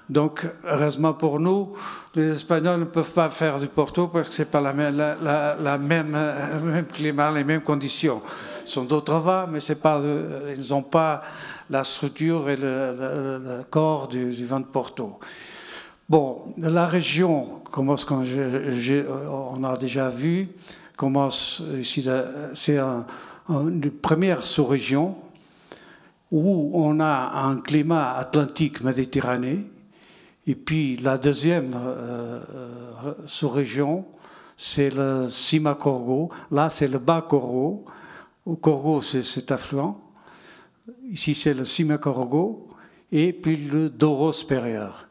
Donc, 0.10 0.45
heureusement 0.66 1.14
pour 1.14 1.39
nous, 1.39 1.74
les 2.16 2.32
Espagnols 2.32 2.82
ne 2.82 2.86
peuvent 2.86 3.14
pas 3.14 3.30
faire 3.30 3.58
du 3.58 3.68
Porto 3.68 4.08
parce 4.08 4.28
que 4.28 4.36
ce 4.36 4.41
n'est 4.41 4.49
pas 4.49 4.60
la 4.60 4.74
le 4.74 5.78
même 5.78 6.86
climat, 6.91 7.32
les 7.32 7.45
mêmes 7.45 7.62
conditions. 7.62 8.22
Sont 8.66 8.84
d'autres 8.84 9.18
vins, 9.18 9.47
mais 9.47 9.59
c'est 9.59 9.76
pas, 9.76 10.01
ils 10.55 10.70
n'ont 10.70 10.84
pas 10.84 11.22
la 11.70 11.84
structure 11.84 12.49
et 12.49 12.55
le, 12.55 13.64
corps 13.70 14.07
du, 14.07 14.45
vin 14.45 14.59
de 14.59 14.66
Porto. 14.66 15.20
Bon, 16.07 16.53
la 16.57 16.88
région 16.88 17.62
commence, 17.64 18.06
quand 18.06 18.23
on 18.26 19.64
a 19.64 19.77
déjà 19.77 20.10
vu, 20.10 20.49
commence 20.95 21.64
ici, 21.80 22.07
c'est 22.53 22.80
une 23.49 23.91
première 23.91 24.45
sous-région 24.45 25.15
où 26.31 26.72
on 26.73 26.99
a 26.99 27.44
un 27.44 27.57
climat 27.57 28.15
atlantique 28.15 28.81
méditerranéen. 28.84 29.64
Et 30.48 30.56
puis 30.56 30.98
la 30.98 31.18
deuxième 31.18 31.76
sous-région, 33.27 34.06
c'est 34.57 34.91
le 34.91 35.27
Simacorgo. 35.27 36.30
Là, 36.52 36.69
c'est 36.69 36.88
le 36.88 36.99
bas 36.99 37.26
Corgo. 37.27 37.84
Au 38.45 38.55
Corgo, 38.55 39.01
c'est 39.01 39.23
cet 39.23 39.51
affluent. 39.51 40.01
Ici, 41.09 41.35
c'est 41.35 41.53
le 41.53 41.65
Simacorgo. 41.65 42.68
Et 43.11 43.34
puis 43.34 43.57
le 43.57 43.89
Douro 43.89 44.31
supérieur. 44.31 45.07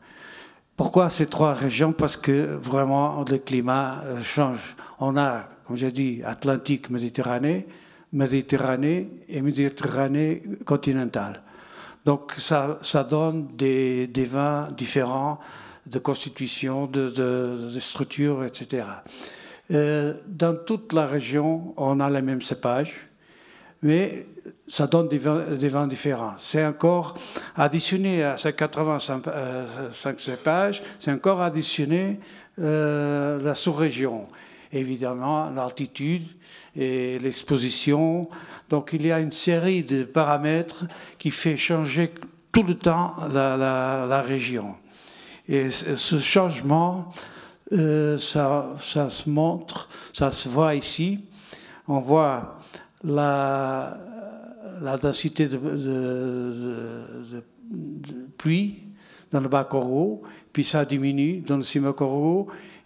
Pourquoi 0.76 1.10
ces 1.10 1.26
trois 1.26 1.52
régions? 1.52 1.92
Parce 1.92 2.16
que 2.16 2.56
vraiment 2.56 3.22
le 3.28 3.36
climat 3.36 4.02
euh, 4.04 4.22
change. 4.22 4.74
On 4.98 5.18
a, 5.18 5.44
comme 5.66 5.76
j'ai 5.76 5.92
dit, 5.92 6.22
Atlantique, 6.24 6.88
Méditerranée, 6.88 7.66
Méditerranée 8.14 9.10
et 9.28 9.42
Méditerranée 9.42 10.42
continentale. 10.64 11.42
Donc 12.06 12.32
ça, 12.38 12.78
donne 13.08 13.48
des, 13.54 14.08
vins 14.24 14.68
différents 14.76 15.38
de 15.86 15.98
constitution, 15.98 16.86
de, 16.86 17.10
de, 17.10 17.78
structure, 17.78 18.42
etc. 18.44 18.84
Euh, 19.70 20.14
dans 20.26 20.56
toute 20.56 20.94
la 20.94 21.06
région, 21.06 21.74
on 21.76 22.00
a 22.00 22.08
les 22.08 22.22
mêmes 22.22 22.40
cépages 22.40 23.09
mais 23.82 24.26
ça 24.68 24.86
donne 24.86 25.08
des 25.08 25.18
vins, 25.18 25.86
différents. 25.86 26.34
C'est 26.36 26.64
encore 26.64 27.14
additionné 27.56 28.22
à 28.22 28.36
ces 28.36 28.52
85 28.52 29.26
euh, 29.28 29.66
cépages, 30.18 30.82
c'est 30.98 31.12
encore 31.12 31.40
additionné 31.40 32.20
euh, 32.60 33.40
la 33.42 33.54
sous-région. 33.54 34.26
Évidemment, 34.72 35.50
l'altitude 35.50 36.28
et 36.76 37.18
l'exposition. 37.18 38.28
Donc 38.68 38.90
il 38.92 39.06
y 39.06 39.10
a 39.10 39.18
une 39.18 39.32
série 39.32 39.82
de 39.82 40.04
paramètres 40.04 40.84
qui 41.18 41.30
fait 41.30 41.56
changer 41.56 42.12
tout 42.52 42.62
le 42.62 42.74
temps 42.74 43.14
la, 43.32 44.22
région. 44.22 44.76
Et 45.48 45.70
ce 45.70 46.18
changement, 46.20 47.08
euh, 47.72 48.16
ça, 48.18 48.68
ça 48.80 49.10
se 49.10 49.28
montre, 49.28 49.88
ça 50.12 50.30
se 50.30 50.48
voit 50.48 50.76
ici. 50.76 51.24
On 51.88 51.98
voit 51.98 52.56
la, 53.04 53.98
la 54.80 54.96
densité 54.96 55.46
de, 55.46 55.58
pluie 58.36 58.82
dans 59.30 59.40
le 59.40 59.48
bas 59.48 59.64
Coraux, 59.64 60.22
puis 60.52 60.64
ça 60.64 60.84
diminue 60.84 61.40
dans 61.40 61.56
le 61.56 61.62
cima 61.62 61.94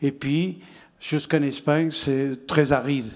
et 0.03 0.13
puis 0.13 0.59
jusqu'en 1.01 1.43
Espagne, 1.43 1.91
c'est 1.91 2.47
très 2.47 2.73
aride. 2.73 3.11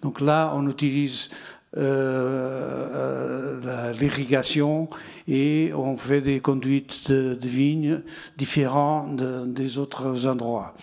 Donc 0.00 0.20
là, 0.20 0.52
on 0.54 0.68
utilise 0.68 1.30
euh, 1.76 3.60
euh, 3.64 3.92
l'irrigation 3.94 4.88
et 5.28 5.72
on 5.74 5.96
fait 5.96 6.20
des 6.20 6.40
conduites 6.40 7.10
de, 7.10 7.36
vignes 7.40 8.02
différentes 8.36 9.16
des 9.16 9.78
autres 9.78 10.26
endroits. 10.26 10.74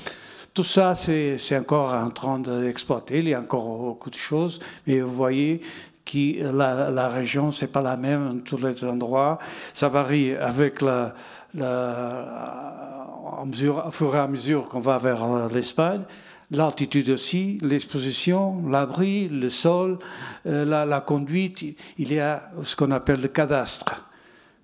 Tout 0.53 0.63
ça, 0.63 0.95
c'est 0.95 1.57
encore 1.57 1.93
en 1.93 2.09
train 2.09 2.39
d'exploiter. 2.39 3.19
Il 3.19 3.29
y 3.29 3.33
a 3.33 3.39
encore 3.39 3.77
beaucoup 3.77 4.09
de 4.09 4.15
choses, 4.15 4.59
mais 4.87 4.99
vous 4.99 5.13
voyez 5.13 5.61
que 6.05 6.51
la, 6.51 6.89
la 6.89 7.09
région, 7.09 7.51
c'est 7.51 7.67
pas 7.67 7.81
la 7.81 7.95
même 7.95 8.33
dans 8.33 8.41
tous 8.41 8.57
les 8.57 8.83
endroits. 8.83 9.39
Ça 9.73 9.89
varie 9.89 10.35
avec 10.35 10.81
la, 10.81 11.13
la 11.53 13.43
mesure, 13.45 13.85
au 13.87 13.91
fur 13.91 14.15
et 14.15 14.19
à 14.19 14.27
mesure 14.27 14.67
qu'on 14.67 14.79
va 14.79 14.97
vers 14.97 15.49
l'Espagne. 15.49 16.03
L'altitude 16.51 17.09
aussi, 17.09 17.59
l'exposition, 17.61 18.67
l'abri, 18.67 19.27
le 19.27 19.49
sol, 19.49 19.99
euh, 20.47 20.65
la, 20.65 21.01
conduite. 21.01 21.63
Il 21.99 22.11
y 22.11 22.19
a 22.19 22.49
ce 22.63 22.75
qu'on 22.75 22.89
appelle 22.89 23.21
le 23.21 23.27
cadastre. 23.27 24.09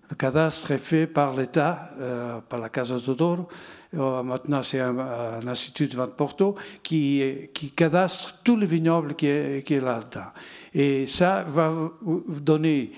Le 0.10 0.16
cadastre 0.16 0.72
est 0.72 0.80
fait 0.80 1.06
par 1.06 1.36
l'État, 1.36 1.92
euh, 2.00 2.40
par 2.50 2.60
la 2.60 2.70
Casa 2.70 3.00
Todoro, 3.00 3.42
euh, 3.42 3.46
maintenant 3.94 4.64
c'est 4.64 4.80
un, 4.80 5.48
institut 5.48 5.88
de 5.88 6.06
Porto, 6.06 6.56
qui, 6.84 7.22
qui 7.54 7.72
cadastre 7.72 8.40
tout 8.44 8.58
le 8.58 8.66
vignoble 8.66 9.16
qui 9.16 9.28
est, 9.28 9.82
là-dedans. 9.82 10.32
Et 10.74 11.08
ça 11.08 11.46
va 11.48 11.70
vous 12.02 12.40
donner 12.42 12.92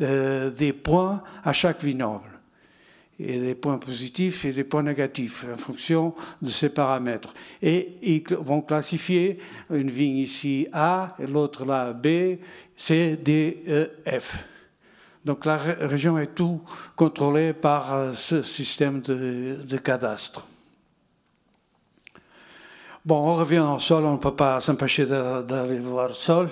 euh, 0.00 0.50
des 0.50 0.72
points 0.72 1.22
à 1.44 1.52
chaque 1.52 1.82
vignoble. 1.82 2.30
Et 3.20 3.38
des 3.38 3.54
points 3.54 3.78
positifs 3.78 4.44
et 4.44 4.50
des 4.50 4.64
points 4.64 4.82
négatifs 4.82 5.46
en 5.52 5.56
fonction 5.56 6.14
de 6.42 6.50
ces 6.50 6.68
paramètres. 6.68 7.32
Et 7.62 7.94
ils 8.02 8.24
vont 8.34 8.60
classifier 8.60 9.38
une 9.70 9.88
vigne 9.88 10.16
ici 10.16 10.66
A, 10.72 11.14
l'autre 11.20 11.64
là 11.64 11.92
B, 11.92 12.38
C, 12.76 13.16
D, 13.16 13.62
E, 13.68 13.90
F. 14.18 14.44
Donc 15.24 15.46
la 15.46 15.56
région 15.56 16.18
est 16.18 16.34
tout 16.34 16.60
contrôlée 16.94 17.54
par 17.54 17.94
euh, 17.94 18.12
ce 18.12 18.42
système 18.42 19.00
de, 19.00 19.76
cadastre. 19.78 20.46
Bon, 23.04 23.16
on 23.16 23.34
revient 23.36 23.60
au 23.60 23.78
sol, 23.78 24.04
on 24.04 24.12
ne 24.12 24.18
peut 24.18 24.34
pas 24.34 24.60
s'empêcher 24.60 25.06
d'aller 25.06 25.78
voir 25.78 26.08
le 26.08 26.14
sol. 26.14 26.50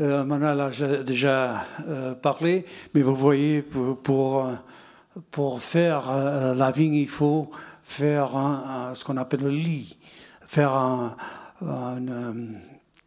Euh, 0.00 0.24
Manuel 0.24 0.60
a 0.60 1.02
déjà 1.02 1.64
euh, 1.88 2.14
parlé, 2.14 2.66
mais 2.94 3.02
vous 3.02 3.14
voyez, 3.14 3.62
pour, 3.62 4.48
pour, 5.30 5.60
faire 5.60 6.10
la 6.56 6.70
vigne, 6.70 6.94
il 6.94 7.08
faut 7.08 7.50
faire 7.82 8.30
ce 8.94 9.04
qu'on 9.04 9.16
appelle 9.16 9.42
le 9.42 9.50
lit, 9.50 9.96
faire 10.46 11.16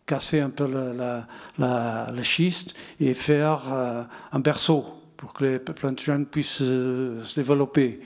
casser 0.05 0.41
un 0.41 0.49
peu 0.49 0.67
le, 0.67 1.21
le 1.57 2.23
schiste 2.23 2.75
et 2.99 3.13
faire 3.13 3.61
un 4.33 4.39
berceau 4.39 5.00
pour 5.21 5.33
que 5.33 5.45
les 5.45 5.59
plantes 5.59 6.01
jeunes 6.01 6.25
puissent 6.25 6.63
euh, 6.63 7.23
se 7.23 7.35
développer. 7.35 8.01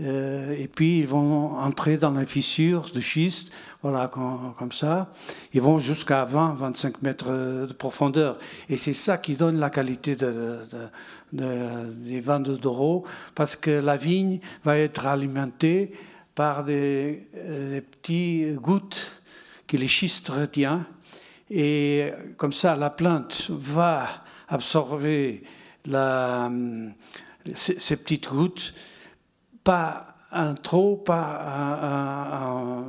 Euh, 0.00 0.52
et 0.58 0.66
puis 0.66 0.98
ils 0.98 1.06
vont 1.06 1.56
entrer 1.56 1.96
dans 1.96 2.10
les 2.10 2.26
fissures 2.26 2.90
de 2.92 3.00
schiste, 3.00 3.52
voilà, 3.82 4.08
comme, 4.08 4.72
ça. 4.72 5.12
Ils 5.54 5.60
vont 5.60 5.78
jusqu'à 5.78 6.26
20-25 6.26 6.94
mètres 7.02 7.30
de 7.68 7.72
profondeur. 7.72 8.36
Et 8.68 8.76
c'est 8.76 8.92
ça 8.92 9.16
qui 9.18 9.34
donne 9.34 9.60
la 9.60 9.70
qualité 9.70 10.16
de, 10.16 10.58
des 11.32 12.20
vins 12.20 12.40
de 12.40 12.56
Doro, 12.56 13.04
parce 13.36 13.54
que 13.54 13.70
la 13.70 13.96
vigne 13.96 14.40
va 14.64 14.76
être 14.76 15.06
alimentée 15.06 15.92
par 16.34 16.64
des, 16.64 17.28
euh, 17.36 17.74
des 17.74 17.80
petits 17.80 18.54
gouttes 18.56 19.22
que 19.68 19.76
les 19.76 19.88
schistes 19.88 20.30
retient. 20.30 20.84
Et 21.48 22.10
comme 22.36 22.52
ça, 22.52 22.74
la 22.74 22.90
plante 22.90 23.50
va 23.50 24.08
absorber 24.48 25.44
la, 25.86 26.50
ces, 27.54 27.96
petites 27.96 28.28
gouttes, 28.28 28.74
pas 29.64 30.14
un 30.32 30.54
trop, 30.54 30.96
pas 30.96 31.40
un, 31.82 32.84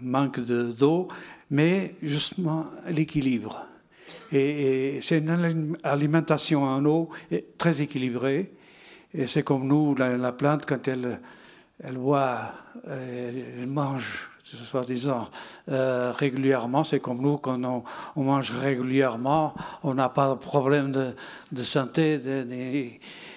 manque 0.00 0.40
d'eau, 0.40 1.08
mais 1.50 1.94
justement 2.02 2.66
l'équilibre. 2.88 3.66
Et, 4.32 4.98
c'est 5.02 5.18
une 5.18 5.76
alimentation 5.82 6.64
en 6.64 6.84
eau 6.84 7.08
très 7.58 7.82
équilibrée. 7.82 8.52
Et 9.12 9.26
c'est 9.26 9.42
comme 9.42 9.66
nous, 9.66 9.94
la, 9.94 10.32
plante, 10.32 10.66
quand 10.66 10.88
elle, 10.88 11.20
elle 11.82 11.98
elle 12.86 13.66
mange 13.66 14.28
soi-disant, 14.62 15.28
euh, 15.70 16.12
régulièrement. 16.12 16.84
C'est 16.84 17.00
comme 17.00 17.20
nous, 17.20 17.38
quand 17.38 17.60
on, 18.16 18.22
mange 18.22 18.50
régulièrement, 18.50 19.54
on 19.82 19.94
n'a 19.94 20.08
pas 20.08 20.30
de 20.30 20.34
problème 20.34 20.92
de, 20.92 21.62
santé. 21.62 22.20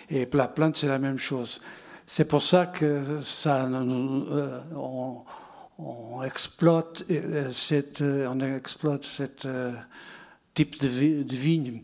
et 0.10 0.30
la 0.32 0.48
plante, 0.48 0.78
c'est 0.78 0.88
la 0.88 1.00
même 1.00 1.20
chose. 1.20 1.62
C'est 2.06 2.26
pour 2.26 2.42
ça 2.42 2.68
que 2.68 3.20
ça, 3.22 3.66
euh, 3.66 4.62
on, 4.76 6.24
exploite 6.24 7.04
euh, 7.12 7.52
cette, 7.52 8.02
on 8.02 8.40
exploite 8.40 9.04
cette 9.04 9.48
type 10.54 10.80
de, 10.80 11.24
de 11.24 11.36
vigne. 11.36 11.82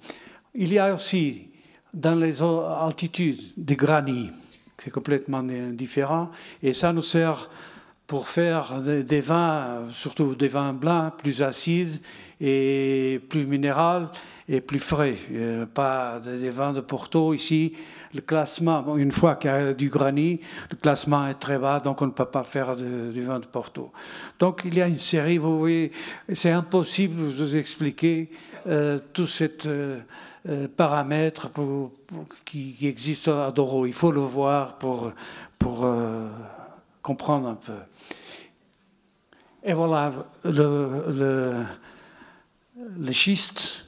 Il 0.56 0.72
y 0.72 0.80
a 0.80 0.94
aussi 0.94 1.50
dans 1.94 2.16
les 2.16 2.42
altitudes 2.42 3.54
des 3.56 3.76
granits, 3.76 4.32
c'est 4.78 4.92
complètement 4.92 5.44
différent, 5.72 6.32
et 6.62 6.74
ça 6.74 6.92
nous 6.92 7.04
sert 7.04 7.50
pour 8.08 8.28
faire 8.28 8.82
des, 8.82 9.22
vins, 9.22 9.88
surtout 9.92 10.36
des 10.36 10.48
vins 10.48 10.74
blancs, 10.74 11.14
plus 11.18 11.42
acides 11.42 12.00
et 12.42 13.22
plus 13.30 13.46
minéraux 13.46 14.08
et 14.50 14.62
plus 14.62 14.80
frais. 14.80 15.16
Euh, 15.32 15.66
pas 15.66 16.20
des 16.20 16.50
vins 16.50 16.74
de 16.74 16.82
Porto. 16.82 17.34
Ici, 17.34 17.74
le 18.14 18.22
classement, 18.22 18.98
une 18.98 19.12
fois 19.12 19.36
qu'il 19.36 19.50
y 19.50 19.54
a 19.54 19.74
du 19.74 19.90
granit, 19.90 20.42
le 20.70 20.76
classement 20.76 21.28
est 21.28 21.36
très 21.36 21.58
bas, 21.58 21.80
donc 21.80 22.02
on 22.02 22.08
ne 22.08 22.12
peut 22.12 22.26
pas 22.26 22.44
faire 22.44 22.76
du 22.76 23.22
vin 23.22 23.40
de 23.40 23.46
Porto. 23.46 23.92
Donc 24.38 24.62
il 24.66 24.76
y 24.76 24.82
a 24.82 24.88
une 24.88 25.00
série, 25.00 25.38
vous 25.38 25.60
voyez, 25.60 25.92
c'est 26.34 26.52
impossible 26.52 27.16
de 27.16 27.32
vous 27.32 27.56
expliquer 27.56 28.30
euh, 28.68 29.00
tous 29.14 29.28
ces 29.28 29.50
euh, 29.66 30.00
paramètres 30.76 31.50
qui, 32.44 32.76
existent 32.82 33.46
à 33.46 33.52
Doro. 33.52 33.86
Il 33.86 33.94
faut 33.94 34.12
le 34.12 34.20
voir 34.20 34.78
pour, 34.78 35.14
pour 35.58 35.88
comprendre 37.04 37.50
un 37.50 37.56
peu. 37.56 37.78
Et 39.64 39.74
voilà, 39.74 40.12
le, 40.44 41.64
le, 42.98 43.12
schiste 43.14 43.86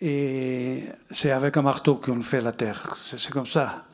Et 0.00 0.84
c'est 1.10 1.32
avec 1.32 1.56
un 1.56 1.62
marteau 1.62 1.96
qu'on 1.96 2.22
fait 2.22 2.40
la 2.40 2.52
terre. 2.52 2.96
C'est 2.96 3.30
comme 3.30 3.46
ça. 3.46 3.84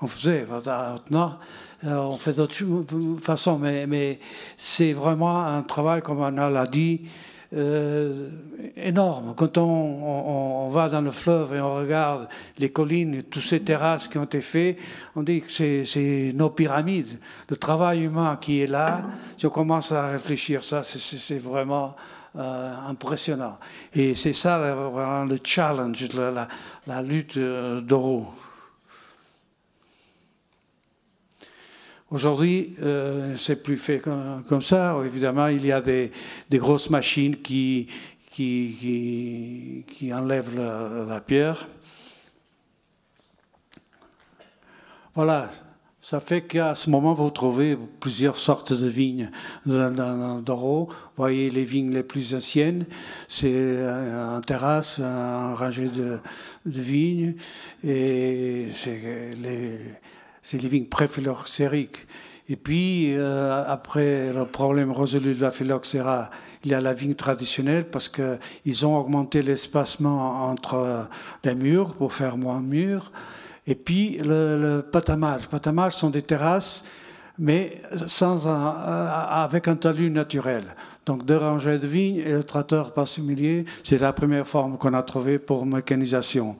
On 0.00 0.06
faisait. 0.06 0.44
Maintenant, 0.44 1.38
on 1.82 2.16
fait 2.18 2.34
d'autres 2.34 3.18
façons, 3.20 3.58
mais, 3.58 3.86
mais 3.86 4.20
c'est 4.58 4.92
vraiment 4.92 5.44
un 5.44 5.62
travail, 5.62 6.02
comme 6.02 6.20
on 6.20 6.30
l'a 6.30 6.66
dit, 6.66 7.08
euh, 7.54 8.28
énorme. 8.76 9.34
Quand 9.36 9.58
on, 9.58 10.68
va 10.70 10.88
dans 10.88 11.00
le 11.00 11.10
fleuve 11.10 11.54
et 11.54 11.60
on 11.60 11.76
regarde 11.76 12.28
les 12.58 12.70
collines, 12.70 13.22
toutes 13.22 13.42
ces 13.42 13.60
terrasses 13.60 14.08
qui 14.08 14.18
ont 14.18 14.24
été 14.24 14.40
faites, 14.40 14.78
on 15.14 15.22
dit 15.22 15.42
que 15.42 15.84
c'est 15.84 16.32
nos 16.34 16.50
pyramides. 16.50 17.18
Le 17.48 17.56
travail 17.56 18.04
humain 18.04 18.36
qui 18.40 18.62
est 18.62 18.66
là, 18.66 19.04
si 19.36 19.46
on 19.46 19.50
commence 19.50 19.92
à 19.92 20.08
réfléchir, 20.08 20.64
ça, 20.64 20.82
c'est 20.82 21.38
vraiment 21.38 21.94
euh, 22.36 22.74
impressionnant. 22.88 23.58
Et 23.94 24.14
c'est 24.14 24.32
ça 24.32 24.58
le 25.28 25.38
challenge, 25.42 26.08
la, 26.14 26.48
la 26.86 27.02
lutte 27.02 27.36
euh, 27.36 27.80
d'Oro. 27.80 28.26
Aujourd'hui, 32.08 32.76
euh, 32.82 33.34
c'est 33.36 33.64
plus 33.64 33.76
fait 33.76 33.98
comme, 33.98 34.62
ça. 34.62 34.96
Évidemment, 35.04 35.48
il 35.48 35.66
y 35.66 35.72
a 35.72 35.80
des, 35.80 36.12
grosses 36.52 36.88
machines 36.88 37.36
qui, 37.36 37.88
qui, 38.30 39.84
qui, 39.88 40.14
enlèvent 40.14 40.54
la, 40.54 41.20
pierre. 41.20 41.66
Voilà, 45.16 45.50
ça 46.00 46.20
fait 46.20 46.42
qu'à 46.42 46.76
ce 46.76 46.90
moment, 46.90 47.12
vous 47.12 47.30
trouvez 47.30 47.76
plusieurs 47.98 48.36
sortes 48.36 48.72
de 48.72 48.86
vignes 48.86 49.32
dans, 49.64 50.40
Doro. 50.40 50.86
Vous 50.88 50.94
voyez 51.16 51.50
les 51.50 51.64
vignes 51.64 51.92
les 51.92 52.04
plus 52.04 52.36
anciennes, 52.36 52.86
c'est 53.26 53.82
un 53.82 54.40
terrasse, 54.42 55.00
un 55.00 55.56
rangé 55.56 55.88
de, 55.88 56.20
vignes, 56.66 57.34
et 57.82 58.68
les 59.42 59.78
c'est 60.46 60.62
les 60.62 60.68
vignes 60.68 60.86
préphylloxériques. 60.86 62.06
Et 62.48 62.54
puis, 62.54 63.16
euh, 63.16 63.64
après 63.66 64.32
le 64.32 64.44
problème 64.44 64.92
résolu 64.92 65.34
de 65.34 65.42
la 65.42 65.50
phylloxéra, 65.50 66.30
il 66.62 66.70
y 66.70 66.74
a 66.74 66.80
la 66.80 66.94
vigne 66.94 67.14
traditionnelle 67.14 67.86
parce 67.90 68.08
qu'ils 68.08 68.86
ont 68.86 68.96
augmenté 68.96 69.42
l'espacement 69.42 70.48
entre 70.48 71.08
les 71.42 71.56
murs 71.56 71.94
pour 71.94 72.12
faire 72.12 72.36
moins 72.36 72.60
murs. 72.60 73.10
Et 73.66 73.74
puis, 73.74 74.18
le, 74.18 74.56
le 74.56 74.82
patamage. 74.82 75.48
Patamage 75.48 75.96
sont 75.96 76.10
des 76.10 76.22
terrasses, 76.22 76.84
mais 77.40 77.82
sans 78.06 78.46
euh, 78.46 78.52
avec 78.52 79.66
un 79.66 79.74
talus 79.74 80.10
naturel. 80.10 80.76
Donc, 81.06 81.26
deux 81.26 81.38
rangées 81.38 81.78
de 81.80 81.88
vignes 81.88 82.18
et 82.18 82.30
le 82.30 82.44
tracteur 82.44 82.92
par 82.92 83.08
milieu, 83.18 83.64
c'est 83.82 83.98
la 83.98 84.12
première 84.12 84.46
forme 84.46 84.78
qu'on 84.78 84.94
a 84.94 85.02
trouvée 85.02 85.40
pour 85.40 85.66
mécanisation 85.66 86.56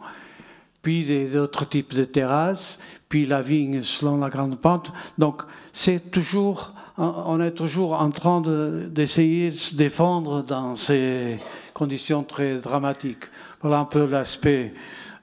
puis 0.86 1.26
d'autres 1.26 1.68
types 1.68 1.94
de 1.94 2.04
terrasses, 2.04 2.78
puis 3.08 3.26
la 3.26 3.40
vigne 3.40 3.82
selon 3.82 4.18
la 4.18 4.28
grande 4.28 4.58
pente. 4.58 4.92
Donc, 5.18 5.42
c'est 5.72 6.10
toujours, 6.10 6.74
on 6.96 7.40
est 7.40 7.52
toujours 7.52 7.92
en 8.00 8.10
train 8.10 8.40
d'essayer 8.40 9.50
de, 9.50 9.56
se 9.56 9.74
défendre 9.74 10.42
dans 10.42 10.76
ces 10.76 11.36
conditions 11.74 12.22
très 12.22 12.56
dramatiques. 12.56 13.24
Voilà 13.60 13.78
un 13.80 13.84
peu 13.84 14.06
l'aspect 14.06 14.72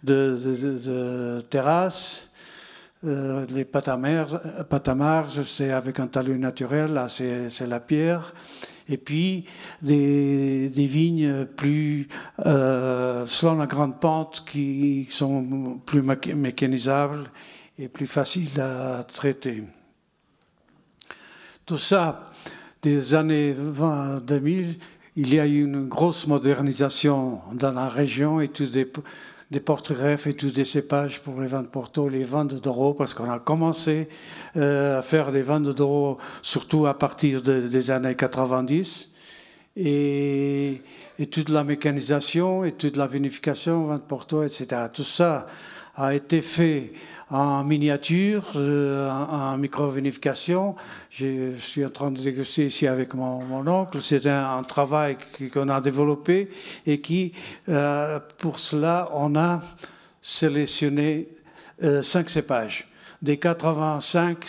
de, 0.03 0.39
de, 0.85 1.41
terrasse. 1.49 2.29
Euh, 3.05 3.45
les 3.49 3.65
patamarges, 3.65 5.43
c'est 5.43 5.71
avec 5.71 5.99
un 5.99 6.07
talus 6.07 6.37
naturel, 6.37 6.93
là 6.93 7.09
c'est 7.09 7.67
la 7.67 7.81
pierre 7.81 8.33
et 8.89 8.97
puis 8.97 9.45
des, 9.81 10.69
vignes 10.75 11.45
plus 11.45 12.07
euh, 12.45 13.25
selon 13.27 13.55
la 13.55 13.65
grande 13.65 13.99
pente 13.99 14.43
qui 14.49 15.07
sont 15.09 15.79
plus 15.85 16.01
mécanisables 16.01 17.29
et 17.77 17.87
plus 17.87 18.07
faciles 18.07 18.59
à 18.59 19.03
traiter. 19.03 19.63
Tout 21.65 21.77
ça, 21.77 22.29
des 22.81 23.15
années 23.15 23.53
20 23.53 24.25
2000, 24.25 24.77
il 25.15 25.33
y 25.33 25.39
a 25.39 25.45
eu 25.45 25.63
une 25.63 25.87
grosse 25.87 26.27
modernisation 26.27 27.41
dans 27.53 27.71
la 27.71 27.89
région 27.89 28.41
et 28.41 28.49
tous 28.49 28.71
des 28.71 28.85
des 29.53 29.59
porte-greffes 29.59 30.25
et 30.25 30.33
tous 30.33 30.51
des 30.51 30.65
cépages 30.65 31.21
pour 31.21 31.39
les 31.39 31.45
vins 31.45 31.61
de 31.61 31.67
Porto, 31.67 32.09
les 32.09 32.23
vins 32.23 32.43
de 32.43 32.57
Douro, 32.57 32.95
parce 32.95 33.13
qu'on 33.13 33.29
a 33.29 33.37
commencé 33.37 34.09
euh, 34.57 34.97
à 34.97 35.03
faire 35.03 35.31
des 35.31 35.43
vins 35.43 35.59
de 35.59 35.71
Douro 35.71 36.17
surtout 36.41 36.87
à 36.87 36.97
partir 36.97 37.43
des 37.43 37.91
années 37.91 38.15
90. 38.15 39.09
Et, 39.75 40.81
et, 41.19 41.27
toute 41.27 41.49
la 41.49 41.63
mécanisation 41.63 42.63
et 42.63 42.71
toute 42.71 42.97
la 42.97 43.05
vinification, 43.05 43.85
vin 43.85 43.97
de 43.97 44.03
Porto, 44.03 44.43
etc. 44.43 44.67
Tout 44.91 45.03
ça 45.03 45.45
a 45.95 46.13
été 46.13 46.41
fait 46.41 46.93
en 47.29 47.63
miniature, 47.63 48.43
euh, 48.55 49.09
en, 49.09 49.57
micro-vinification. 49.57 50.75
Je 51.09 51.55
suis 51.57 51.85
en 51.85 51.89
train 51.89 52.11
de 52.11 52.19
déguster 52.19 52.67
ici 52.67 52.87
avec 52.87 53.13
mon, 53.13 53.43
mon 53.43 53.67
oncle. 53.67 54.01
C'est 54.01 54.25
un, 54.27 54.61
travail 54.63 55.17
qu'on 55.51 55.69
a 55.69 55.81
développé 55.81 56.49
et 56.85 56.99
qui, 56.99 57.33
euh, 57.69 58.19
pour 58.37 58.59
cela, 58.59 59.09
on 59.13 59.35
a 59.35 59.61
sélectionné 60.21 61.27
euh, 61.83 62.01
cinq 62.01 62.29
cépages. 62.29 62.87
Des 63.21 63.37
85 63.37 64.45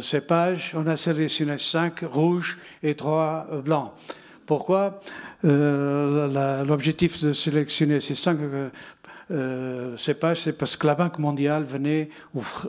cépages, 0.00 0.72
on 0.74 0.86
a 0.86 0.96
sélectionné 0.96 1.58
cinq 1.58 2.00
rouges 2.00 2.58
et 2.82 2.94
trois 2.94 3.46
blancs. 3.62 3.92
Pourquoi? 4.46 5.00
L'objectif 5.42 7.22
de 7.22 7.34
sélectionner 7.34 8.00
ces 8.00 8.14
cinq 8.14 8.38
euh, 9.30 9.96
c'est 9.96 10.14
parce 10.14 10.76
que 10.76 10.86
la 10.86 10.94
Banque 10.94 11.18
mondiale 11.18 11.64
venait 11.64 12.10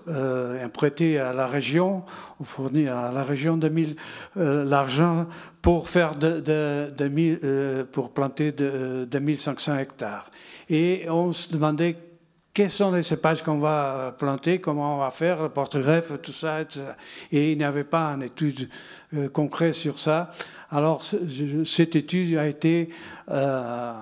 euh, 0.07 0.67
prêter 0.69 1.19
à 1.19 1.33
la 1.33 1.47
région, 1.47 2.03
ou 2.39 2.43
fournir 2.43 2.95
à 2.95 3.11
la 3.11 3.23
région 3.23 3.57
de 3.57 3.71
euh, 4.37 4.63
l'argent 4.63 5.27
pour 5.61 5.89
faire 5.89 6.15
de, 6.15 6.39
de, 6.39 6.93
de 6.95 7.83
pour 7.91 8.11
planter 8.11 8.51
de, 8.51 9.19
1500 9.19 9.79
hectares. 9.79 10.29
Et 10.69 11.05
on 11.09 11.33
se 11.33 11.51
demandait 11.51 11.97
quels 12.53 12.71
sont 12.71 12.91
les 12.91 13.03
cépages 13.03 13.43
qu'on 13.43 13.59
va 13.59 14.15
planter, 14.17 14.61
comment 14.61 14.95
on 14.95 14.99
va 14.99 15.09
faire, 15.09 15.43
le 15.43 15.49
porte-greffe, 15.49 16.13
tout 16.21 16.31
ça. 16.31 16.61
Et 17.31 17.51
il 17.51 17.57
n'y 17.57 17.65
avait 17.65 17.83
pas 17.83 18.05
une 18.13 18.23
étude 18.23 18.69
concrète 19.33 19.73
sur 19.73 19.99
ça. 19.99 20.29
Alors, 20.75 21.05
cette 21.63 21.95
étude 21.95 22.37
a 22.37 22.47
été 22.47 22.89
euh, 23.31 23.93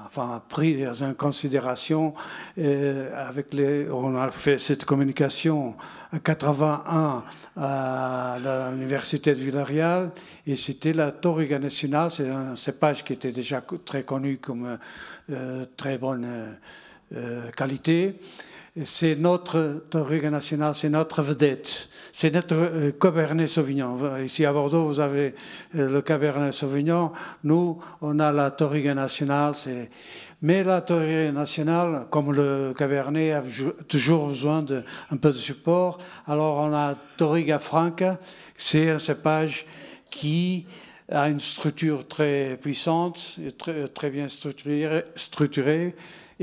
prise 0.50 1.04
en 1.04 1.14
considération 1.14 2.16
euh, 2.58 3.30
avec 3.30 3.54
les. 3.54 3.88
On 3.92 4.18
a 4.18 4.32
fait 4.32 4.58
cette 4.58 4.84
communication 4.84 5.76
en 6.12 6.18
81 6.18 7.24
à 7.58 8.38
l'université 8.72 9.36
de 9.36 9.40
Villarreal 9.40 10.10
et 10.48 10.56
c'était 10.56 10.94
la 10.94 11.12
Toriga 11.12 11.60
nationale. 11.60 12.10
C'est 12.10 12.28
un 12.28 12.56
cépage 12.56 13.04
qui 13.04 13.14
était 13.14 13.32
déjà 13.32 13.64
très 13.86 14.02
connu 14.02 14.40
comme 14.40 14.80
euh, 15.30 15.66
très 15.78 16.00
bonne 16.00 16.58
qualité. 17.56 18.18
C'est 18.84 19.16
notre 19.16 19.84
Toriga 19.92 20.32
nationale, 20.32 20.74
c'est 20.74 20.90
notre 20.90 21.22
vedette 21.22 21.88
c'est 22.16 22.32
notre 22.32 22.56
euh, 22.56 22.92
Cabernet 22.92 23.48
Sauvignon. 23.48 24.20
Ici 24.20 24.46
à 24.46 24.54
Bordeaux, 24.54 24.86
vous 24.86 25.00
avez 25.00 25.34
euh, 25.76 25.90
le 25.90 26.02
Cabernet 26.04 26.54
Sauvignon. 26.54 27.12
Nous, 27.44 27.80
on 28.02 28.20
a 28.20 28.32
la 28.32 28.52
Toriga 28.52 28.94
nationale. 28.94 29.56
Mais 30.44 30.64
la 30.64 30.82
Toriga 30.82 31.32
nationale, 31.32 32.06
comme 32.12 32.32
le 32.32 32.76
Cabernet, 32.78 33.32
a 33.34 33.44
toujours 33.88 34.28
besoin 34.28 34.62
d'un 34.62 35.18
peu 35.20 35.30
de 35.30 35.38
support. 35.38 35.98
Alors 36.28 36.58
on 36.58 36.72
a 36.76 36.96
Toriga 37.18 37.58
Franca. 37.58 38.20
C'est 38.56 38.92
un 38.92 39.00
cépage 39.00 39.66
qui 40.12 40.68
a 41.12 41.30
une 41.30 41.40
structure 41.40 42.08
très 42.08 42.60
puissante, 42.62 43.40
très, 43.58 43.88
très 43.88 44.12
bien 44.12 44.28
structurée 44.30 45.96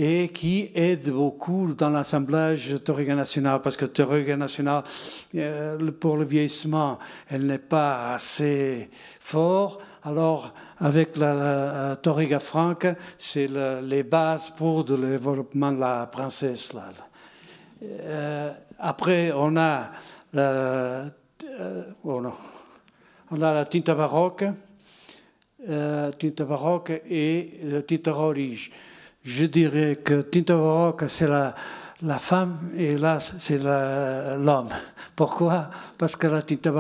et 0.03 0.31
qui 0.31 0.71
aide 0.75 1.11
beaucoup 1.11 1.75
dans 1.75 1.91
l'assemblage 1.91 2.71
de 2.71 2.79
Toriga 2.79 3.15
National, 3.15 3.61
parce 3.61 3.77
que 3.77 3.85
Toriga 3.85 4.35
National, 4.35 4.83
euh, 5.35 5.93
pour 5.93 6.17
le 6.17 6.25
vieillissement, 6.25 6.99
elle 7.29 7.45
n'est 7.45 7.59
pas 7.59 8.15
assez 8.15 8.89
fort. 9.21 9.79
Alors, 10.03 10.55
avec 10.79 11.19
la, 11.19 11.99
Toriga 12.01 12.41
Franca, 12.41 12.95
c'est 13.19 13.51
les 13.83 14.03
bases 14.03 14.49
pour 14.49 14.87
le 14.89 15.07
développement 15.07 15.71
de 15.71 15.81
la 15.81 16.07
princesse. 16.07 16.73
Euh, 17.83 18.53
après, 18.79 19.33
on 19.33 19.55
a 19.59 19.91
la, 20.33 20.41
euh, 20.41 21.85
oh 22.05 22.23
on 23.33 23.43
a 23.43 23.53
la 23.53 23.67
tinta 23.67 23.95
baroque, 23.95 24.45
tinta 26.19 26.45
baroque 26.47 27.03
et 27.07 27.85
tinta 27.87 28.15
orige. 28.15 28.71
Je 29.23 29.45
dirais 29.45 29.99
que 30.03 30.25
Barocca, 30.41 31.07
c'est 31.09 31.27
la, 31.29 31.55
la 32.03 32.19
femme 32.19 32.71
et 32.75 32.97
là 32.97 33.19
c'est 33.21 33.59
l'homme. 33.59 34.71
Pourquoi? 35.15 35.71
Parce 35.99 36.17
que 36.17 36.27
la 36.27 36.41
tinta 36.41 36.73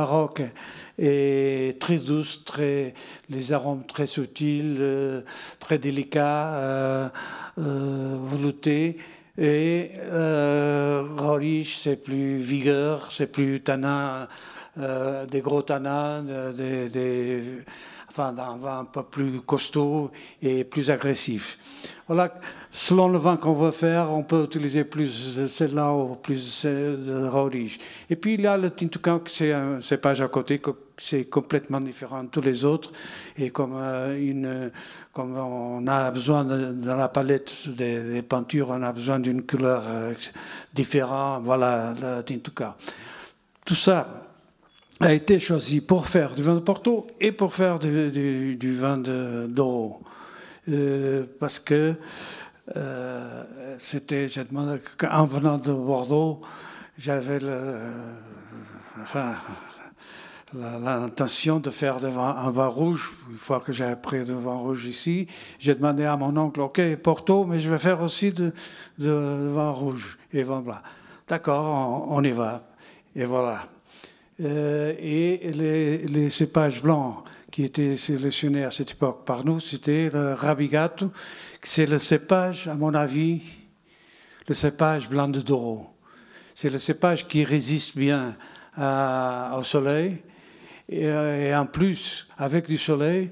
est 0.99 1.79
très 1.79 1.99
douce, 1.99 2.43
très, 2.45 2.95
les 3.29 3.53
arômes 3.53 3.85
très 3.87 4.07
subtils, 4.07 4.79
euh, 4.81 5.21
très 5.59 5.79
délicats, 5.79 6.55
euh, 6.55 7.09
euh, 7.59 8.17
veloutés. 8.23 8.97
Et 9.37 9.93
euh, 10.11 11.05
c'est 11.65 11.97
plus 11.97 12.39
vigueur, 12.39 13.13
c'est 13.13 13.31
plus 13.31 13.61
tanin, 13.61 14.29
des 14.77 15.41
gros 15.41 15.63
tanins, 15.63 16.23
des, 16.23 17.65
enfin, 18.11 18.35
un 18.37 18.57
vin 18.57 18.81
un 18.81 18.85
peu 18.85 19.03
plus 19.05 19.41
costaud 19.41 20.11
et 20.43 20.65
plus 20.65 20.91
agressif. 20.91 21.59
Voilà, 22.09 22.35
selon 22.73 23.09
le 23.09 23.19
vin 23.19 23.37
qu'on 23.37 23.53
veut 23.53 23.71
faire, 23.71 24.11
on 24.11 24.25
peut 24.25 24.43
utiliser 24.45 24.83
plus 24.83 25.47
celle-là 25.49 25.93
ou 25.93 26.17
plus 26.17 26.67
de 26.67 27.29
Rorish. 27.29 27.79
Et 28.09 28.17
puis 28.17 28.45
a 28.47 28.57
le 28.57 28.71
Tintucan, 28.71 29.21
c'est 29.27 29.53
un 29.53 29.81
cépage 29.81 30.21
à 30.21 30.29
côté, 30.29 30.61
c'est 30.99 31.27
complètement 31.27 31.81
différent 31.81 32.25
de 32.25 32.29
tous 32.29 32.41
les 32.41 32.65
autres. 32.65 32.91
Et 33.39 33.51
comme, 33.51 33.75
euh, 33.77 34.19
une, 34.19 34.73
comme 35.13 35.37
on 35.37 35.87
a 35.87 36.11
besoin 36.11 36.45
dans 36.45 36.97
la 36.97 37.09
palette 37.09 37.69
des, 37.69 38.23
peintures, 38.23 38.71
on 38.71 38.83
a 38.83 38.93
besoin 38.93 39.21
d'une 39.21 39.47
couleur 39.47 39.85
euh, 39.87 40.15
différente, 40.75 41.45
voilà, 41.45 41.95
le 41.95 42.23
Tintucan. 42.23 42.75
Tout 43.65 43.77
ça, 43.77 44.20
a 45.01 45.15
été 45.15 45.41
choisi 45.41 45.81
pour 45.81 46.07
faire 46.07 46.35
du 46.35 46.43
vin 46.43 46.55
de 46.55 46.61
Porto 46.61 47.07
et 47.21 47.33
pour 47.33 47.55
faire 47.55 47.79
du, 47.79 48.77
vin 48.79 48.99
d'Oro. 48.99 50.03
Euh, 50.69 51.25
parce 51.41 51.59
que 51.59 51.95
euh, 52.77 53.45
c'était, 53.79 54.27
en 55.11 55.25
venant 55.25 55.57
de 55.57 55.73
Bordeaux, 55.73 56.43
j'avais 56.99 57.41
enfin, 59.03 59.37
l'intention 60.53 61.61
de 61.61 61.71
faire 61.71 62.05
un 62.05 62.51
vin 62.51 62.67
rouge. 62.67 63.13
Une 63.31 63.39
fois 63.39 63.61
que 63.61 63.73
j'ai 63.73 63.85
appris 63.85 64.23
de 64.25 64.35
vin 64.35 64.57
rouge 64.57 64.85
ici, 64.85 65.27
j'ai 65.59 65.75
demandé 65.75 66.05
à 66.05 66.17
mon 66.17 66.37
oncle, 66.37 66.61
OK, 66.61 66.81
Porto, 66.97 67.47
mais 67.47 67.59
je 67.59 67.71
vais 67.71 67.79
faire 67.79 68.03
aussi 68.03 68.33
de, 68.33 68.53
vin 68.99 69.71
rouge 69.71 70.19
et 70.35 70.43
vin 70.43 70.61
blanc. 70.61 70.79
D'accord, 71.27 72.07
on 72.11 72.23
y 72.23 72.33
va. 72.33 72.63
Et 73.17 73.25
voilà. 73.25 73.63
Euh, 74.41 74.95
et 74.99 75.51
les, 75.53 76.31
cépages 76.31 76.83
blancs 76.83 77.25
qui 77.51 77.65
étaient 77.65 77.97
sélectionnés 77.97 78.65
à 78.65 78.71
cette 78.71 78.93
époque 78.93 79.25
par 79.25 79.45
nous, 79.45 79.61
c'était 79.61 80.09
le 80.11 80.35
Rabigato, 80.35 81.11
c'est 81.63 81.87
le 81.87 81.99
cépage, 81.99 82.69
à 82.69 82.75
mon 82.75 82.95
avis, 82.95 83.43
le 84.49 84.55
cépage 84.55 85.09
blanc 85.09 85.29
de 85.29 85.41
Doro. 85.41 85.91
C'est 86.55 86.71
le 86.71 86.79
cépage 86.79 87.27
qui 87.27 87.45
résiste 87.45 87.97
bien 87.97 88.37
au 88.77 89.63
soleil. 89.63 90.19
Et, 90.89 91.05
et, 91.05 91.55
en 91.55 91.67
plus, 91.67 92.27
avec 92.39 92.67
du 92.67 92.79
soleil, 92.79 93.31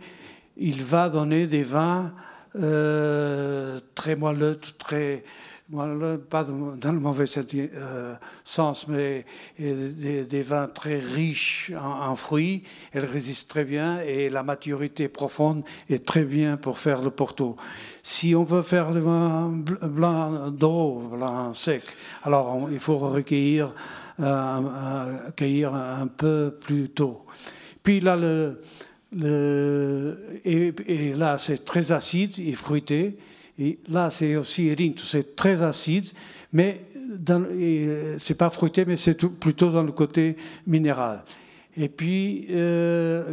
il 0.57 0.83
va 0.83 1.09
donner 1.09 1.47
des 1.47 1.63
vins 1.63 2.13
euh, 2.57 3.79
très 3.95 4.17
moelleux, 4.17 4.59
très, 4.79 5.23
pas 5.71 6.45
dans 6.45 6.93
le 6.93 6.99
mauvais 7.01 7.27
euh, 7.55 8.15
sens, 8.43 8.89
mais 8.89 9.27
des, 9.59 10.43
vins 10.43 10.67
très 10.67 10.99
riches 10.99 11.73
en, 11.79 12.17
fruits. 12.17 12.63
Elles 12.93 13.05
résistent 13.05 13.49
très 13.49 13.65
bien 13.65 14.01
et 14.01 14.31
la 14.31 14.43
maturité 14.43 15.09
profonde 15.09 15.63
est 15.91 16.07
très 16.07 16.25
bien 16.25 16.57
pour 16.57 16.79
faire 16.79 17.03
le 17.03 17.11
Porto. 17.11 17.57
Si 18.03 18.35
on 18.35 18.45
veut 18.45 18.63
faire 18.63 18.93
le 18.93 19.01
vin 19.01 19.49
blanc 19.83 20.51
d'eau, 20.51 21.11
blanc 21.13 21.53
sec, 21.53 21.83
alors 22.23 22.69
il 22.73 22.79
faut 22.79 22.97
recueillir 22.97 23.75
euh, 24.21 25.23
un 25.41 26.07
peu 26.07 26.57
plus 26.59 26.89
tôt. 26.89 27.27
Puis 27.83 28.01
là 28.01 28.17
c'est 31.39 31.65
très 31.65 31.93
acide 31.93 32.39
et 32.39 32.55
fruité. 32.55 33.19
Et 33.59 33.79
là, 33.89 34.11
c'est 34.11 34.37
aussi 34.37 34.69
Erinto, 34.69 35.05
c'est 35.05 35.35
très 35.35 35.63
acide, 35.63 36.07
mais 36.53 36.81
c'est 38.19 38.37
pas 38.37 38.51
fruité, 38.51 38.85
mais 38.85 38.97
c'est 38.97 39.27
plutôt 39.27 39.71
dans 39.71 39.83
le 39.83 39.93
côté 39.93 40.37
minéral. 40.67 41.25
Et 41.81 41.89
puis, 41.89 42.47
euh, 42.51 43.33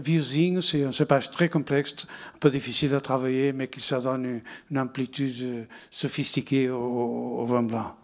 c'est 0.61 0.84
un 0.84 0.91
cépage 0.91 1.31
très 1.31 1.49
complexe, 1.49 1.95
un 2.35 2.38
peu 2.39 2.52
difficile 2.52 2.93
à 2.93 3.02
travailler, 3.02 3.53
mais 3.53 3.68
qui 3.68 3.81
ça 3.81 3.99
donne 3.99 4.41
une, 4.69 4.77
amplitude 4.77 5.41
euh, 5.41 5.64
sophistiquée 5.89 6.69
au, 6.69 7.43
vin 7.45 7.64
blanc. 7.64 7.95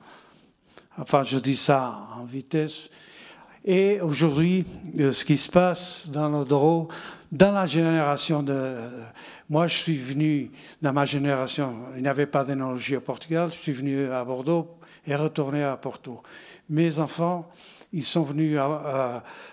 Enfin, 0.97 1.21
je 1.21 1.37
dis 1.37 1.55
ça 1.55 2.07
en 2.17 2.25
vitesse. 2.25 2.89
Et 3.63 4.01
aujourd'hui, 4.01 4.65
euh, 4.99 5.11
ce 5.11 5.23
qui 5.23 5.37
se 5.37 5.49
passe 5.49 6.09
dans 6.09 6.39
le 6.39 6.43
Douro, 6.43 6.87
dans 7.31 7.51
la 7.51 7.67
génération 7.67 8.41
de... 8.41 8.75
Moi, 9.51 9.67
je 9.67 9.75
suis 9.75 9.97
venu, 9.97 10.49
dans 10.81 10.93
ma 10.93 11.03
génération, 11.03 11.75
il 11.97 12.03
n'y 12.03 12.07
avait 12.07 12.25
pas 12.25 12.45
d'énologie 12.45 12.95
au 12.95 13.01
Portugal, 13.01 13.49
je 13.51 13.57
suis 13.57 13.73
venu 13.73 14.09
à 14.09 14.23
Bordeaux 14.23 14.77
et 15.05 15.13
retourné 15.13 15.61
à 15.61 15.75
Porto. 15.75 16.23
Mes 16.69 16.99
enfants, 16.99 17.51
ils 17.91 18.05
sont 18.05 18.23
venus, 18.23 18.57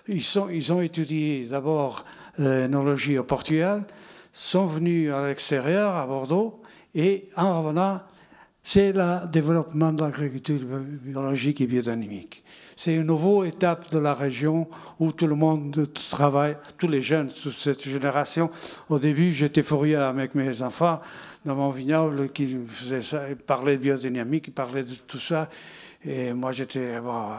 ils, 0.06 0.22
ils 0.52 0.72
ont 0.72 0.80
étudié 0.80 1.46
d'abord 1.46 2.04
l'énologie 2.38 3.18
au 3.18 3.24
Portugal, 3.24 3.82
sont 4.32 4.66
venus 4.66 5.10
à 5.12 5.26
l'extérieur, 5.26 5.96
à 5.96 6.06
Bordeaux, 6.06 6.62
et 6.94 7.28
en 7.34 7.60
revenant, 7.60 8.00
c'est 8.62 8.92
le 8.92 9.26
développement 9.26 9.92
de 9.92 10.04
l'agriculture 10.04 10.60
biologique 10.78 11.60
et 11.60 11.66
biodynamique. 11.66 12.44
C'est 12.80 12.94
une 12.94 13.06
nouvelle 13.06 13.48
étape 13.48 13.90
de 13.90 13.98
la 13.98 14.14
région 14.14 14.68
où 15.00 15.10
tout 15.10 15.26
le 15.26 15.34
monde 15.34 15.84
travaille, 16.10 16.56
tous 16.78 16.86
les 16.86 17.00
jeunes 17.00 17.26
de 17.26 17.50
cette 17.50 17.82
génération. 17.82 18.52
Au 18.88 19.00
début, 19.00 19.34
j'étais 19.34 19.64
furieux 19.64 19.98
avec 19.98 20.36
mes 20.36 20.62
enfants 20.62 21.00
dans 21.44 21.56
mon 21.56 21.70
vignoble 21.70 22.28
qui 22.28 22.56
faisaient 22.68 23.02
ça, 23.02 23.30
ils 23.30 23.34
parlaient 23.34 23.78
de 23.78 23.82
biodynamique, 23.82 24.44
ils 24.46 24.52
parlaient 24.52 24.84
de 24.84 24.94
tout 24.94 25.18
ça. 25.18 25.48
Et 26.04 26.32
moi, 26.32 26.52
j'étais, 26.52 27.00
bon, 27.00 27.30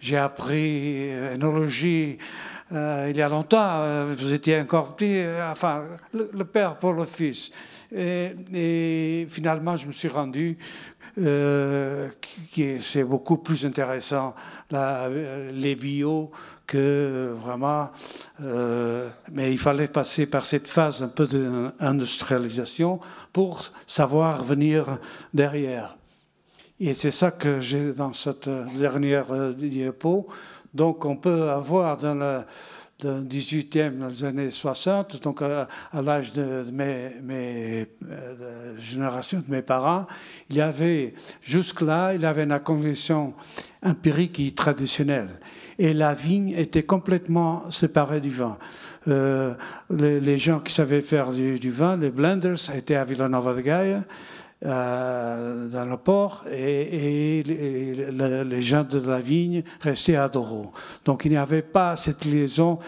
j'ai 0.00 0.16
appris 0.16 1.10
énologie 1.34 2.18
euh, 2.72 3.08
il 3.10 3.16
y 3.16 3.22
a 3.22 3.28
longtemps. 3.28 3.82
Euh, 3.82 4.14
vous 4.18 4.32
étiez 4.32 4.60
encore 4.60 4.96
petit, 4.96 5.18
euh, 5.18 5.50
enfin, 5.50 5.84
le, 6.12 6.44
père 6.44 6.76
pour 6.76 6.92
le 6.92 7.04
fils. 7.04 7.52
Et, 7.94 9.26
finalement, 9.28 9.76
je 9.76 9.86
me 9.86 9.92
suis 9.92 10.08
rendu 10.08 10.56
euh, 11.18 12.10
c'est 12.80 13.04
beaucoup 13.04 13.38
plus 13.38 13.64
intéressant 13.64 14.34
les 14.70 15.76
bio 15.76 16.30
que 16.66 17.34
vraiment. 17.42 17.90
Euh, 18.42 19.08
mais 19.32 19.52
il 19.52 19.58
fallait 19.58 19.88
passer 19.88 20.26
par 20.26 20.44
cette 20.44 20.68
phase 20.68 21.02
un 21.02 21.08
peu 21.08 21.26
d'industrialisation 21.26 23.00
pour 23.32 23.62
savoir 23.86 24.42
venir 24.42 24.98
derrière. 25.32 25.96
Et 26.80 26.94
c'est 26.94 27.10
ça 27.10 27.30
que 27.30 27.60
j'ai 27.60 27.92
dans 27.92 28.12
cette 28.12 28.48
dernière 28.76 29.30
euh, 29.30 29.52
diapo. 29.52 30.26
Donc 30.72 31.04
on 31.04 31.16
peut 31.16 31.50
avoir 31.50 31.96
dans 31.96 32.16
la 32.16 32.46
le 33.02 33.22
18e 33.22 33.98
dans 33.98 34.08
les 34.08 34.24
années 34.24 34.50
60, 34.50 35.22
donc 35.22 35.42
à, 35.42 35.68
l'âge 36.00 36.32
de, 36.32 36.64
mes, 36.72 37.86
euh, 38.08 38.78
générations 38.78 39.42
de 39.46 39.52
mes 39.52 39.62
parents, 39.62 40.06
il 40.50 40.56
y 40.56 40.60
avait, 40.60 41.14
jusque-là, 41.42 42.14
il 42.14 42.22
y 42.22 42.26
avait 42.26 42.44
une 42.44 42.58
condition 42.60 43.34
empirique 43.82 44.40
et 44.40 44.52
traditionnelle. 44.52 45.28
Et 45.78 45.92
la 45.92 46.14
vigne 46.14 46.50
était 46.50 46.84
complètement 46.84 47.68
séparée 47.70 48.20
du 48.20 48.30
vin. 48.30 48.58
Euh, 49.08 49.54
les, 49.90 50.38
gens 50.38 50.60
qui 50.60 50.72
savaient 50.72 51.02
faire 51.02 51.32
du, 51.32 51.70
vin, 51.70 51.96
les 51.96 52.10
blenders, 52.10 52.70
étaient 52.74 52.94
à 52.94 53.04
Villanova 53.04 53.54
de 53.54 53.60
Gaia. 53.60 54.04
Euh, 54.66 55.68
dans 55.68 55.84
le 55.84 55.98
port 55.98 56.44
et, 56.50 57.42
les 57.42 58.62
gens 58.62 58.82
de 58.82 58.98
la 58.98 59.20
vigne 59.20 59.62
restaient 59.80 60.16
à 60.16 60.30
Doro. 60.30 60.72
Donc 61.04 61.26
il 61.26 61.32
n'y 61.32 61.36
avait 61.36 61.60
pas 61.60 61.96
cette 61.96 62.24
liaison, 62.24 62.78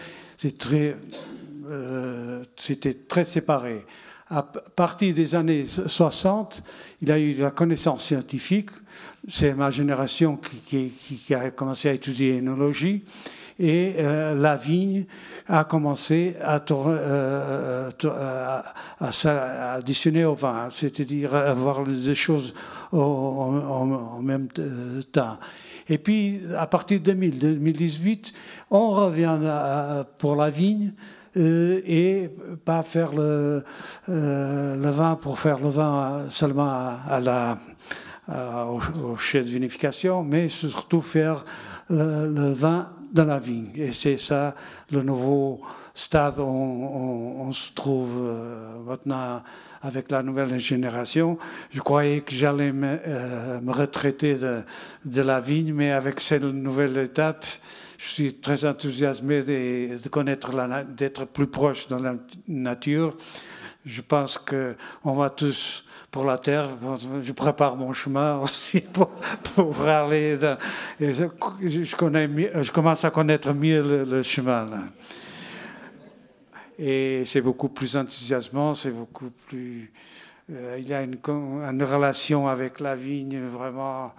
euh, 0.71 2.43
c'était 2.55 2.95
très 2.95 3.25
séparé. 3.25 3.85
À 4.27 4.41
partir 4.41 5.13
des 5.13 5.35
années 5.35 5.65
60, 5.67 6.63
il 7.03 7.11
a 7.11 7.19
eu 7.19 7.35
la 7.35 7.51
connaissance 7.51 8.05
scientifique. 8.05 8.71
C'est 9.27 9.53
ma 9.53 9.69
génération 9.69 10.35
qui, 10.65 10.89
qui, 10.89 11.35
a 11.35 11.51
commencé 11.51 11.89
à 11.89 11.93
étudier 11.93 12.33
l'énologie 12.33 13.03
et 13.59 13.95
euh, 13.97 14.35
la 14.35 14.55
vigne 14.55 15.05
a 15.47 15.63
commencé 15.63 16.35
à, 16.41 16.61
euh, 16.71 17.89
euh, 18.03 18.61
à, 18.99 19.73
additionner 19.75 20.25
au 20.25 20.35
vin, 20.35 20.67
c'est-à-dire 20.69 21.33
avoir 21.33 21.83
des 21.83 22.15
choses 22.15 22.53
en, 22.91 24.19
même 24.21 24.47
temps. 25.11 25.37
Et 25.89 25.97
puis, 25.97 26.41
à 26.57 26.67
partir 26.67 26.99
de 26.99 27.11
2018, 27.11 28.33
on 28.71 28.91
revient 28.91 29.39
pour 30.17 30.35
la 30.35 30.49
vigne 30.49 30.91
et 31.35 32.29
pas 32.65 32.83
faire 32.83 33.11
le, 33.13 33.63
vin 34.07 35.15
pour 35.15 35.39
faire 35.39 35.59
le 35.59 35.69
vin 35.69 36.25
seulement 36.29 36.97
à, 37.07 37.19
la 37.19 37.57
au, 38.29 39.15
chai 39.17 39.39
de 39.39 39.47
vinification, 39.47 40.23
mais 40.23 40.49
surtout 40.49 41.01
faire 41.01 41.45
le, 41.89 42.51
vin 42.51 42.89
dans 43.11 43.25
la 43.25 43.39
vigne. 43.39 43.71
Et 43.75 43.93
c'est 43.93 44.17
ça 44.17 44.55
le 44.91 45.01
nouveau 45.01 45.61
stade 45.93 46.39
où 46.39 46.43
on, 46.43 47.51
se 47.53 47.71
trouve 47.73 48.21
maintenant 48.85 49.41
avec 49.81 50.11
la 50.11 50.23
nouvelle 50.23 50.59
génération. 50.59 51.37
Je 51.71 51.79
croyais 51.81 52.21
que 52.21 52.33
j'allais 52.33 52.71
me, 52.71 53.71
retraiter 53.71 54.35
de, 54.35 55.21
la 55.21 55.39
vigne, 55.39 55.73
mais 55.73 55.91
avec 55.91 56.19
cette 56.19 56.43
nouvelle 56.43 56.97
étape, 56.97 57.45
je 57.97 58.05
suis 58.05 58.33
très 58.35 58.65
enthousiasmé 58.65 59.41
de, 59.41 60.07
connaître, 60.09 60.51
d'être 60.95 61.25
plus 61.25 61.47
proche 61.47 61.87
de 61.87 61.95
la 61.95 62.15
nature. 62.47 63.15
Je 63.85 64.01
pense 64.01 64.37
qu'on 64.37 65.13
va 65.13 65.29
tous 65.29 65.85
pour 66.11 66.25
la 66.25 66.37
terre. 66.37 66.69
Je 67.21 67.31
prépare 67.31 67.75
mon 67.75 67.93
chemin 67.93 68.37
aussi 68.41 68.81
pour, 68.81 69.09
pour 69.55 69.81
aller. 69.81 70.37
je, 70.99 71.95
connais, 71.95 72.27
je 72.63 72.71
commence 72.71 73.03
à 73.03 73.11
connaître 73.11 73.53
mieux 73.53 74.05
le, 74.05 74.23
chemin. 74.23 74.89
Et 76.79 77.23
c'est 77.25 77.41
beaucoup 77.41 77.69
plus 77.69 77.97
enthousiasmant, 77.97 78.75
c'est 78.75 78.91
beaucoup 78.91 79.31
plus. 79.47 79.91
Euh, 80.49 80.77
il 80.79 80.87
y 80.87 80.93
a 80.93 81.01
une, 81.01 81.17
relation 81.83 82.47
avec 82.47 82.79
la 82.79 82.95
vigne 82.95 83.39
vraiment 83.47 84.13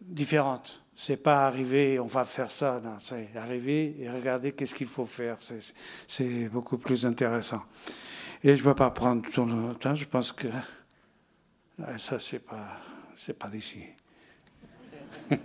différente. 0.00 0.82
C'est 0.94 1.16
pas 1.16 1.46
arriver, 1.46 2.00
on 2.00 2.06
va 2.06 2.24
faire 2.24 2.50
ça. 2.50 2.80
C'est 3.00 3.28
arriver 3.36 3.96
et 4.00 4.10
regarder 4.10 4.52
qu'est-ce 4.52 4.74
qu'il 4.74 4.86
faut 4.86 5.04
faire. 5.04 5.36
C'est 6.06 6.48
beaucoup 6.48 6.78
plus 6.78 7.06
intéressant. 7.06 7.62
Et 8.42 8.56
je 8.56 8.62
ne 8.62 8.68
vais 8.68 8.74
pas 8.74 8.90
prendre 8.90 9.22
tout 9.30 9.44
le 9.44 9.74
temps. 9.74 9.94
Je 9.94 10.06
pense 10.06 10.32
que 10.32 10.48
ça, 11.98 12.18
c'est 12.18 12.40
pas, 12.40 12.80
c'est 13.16 13.38
pas 13.38 13.48
d'ici. 13.48 13.84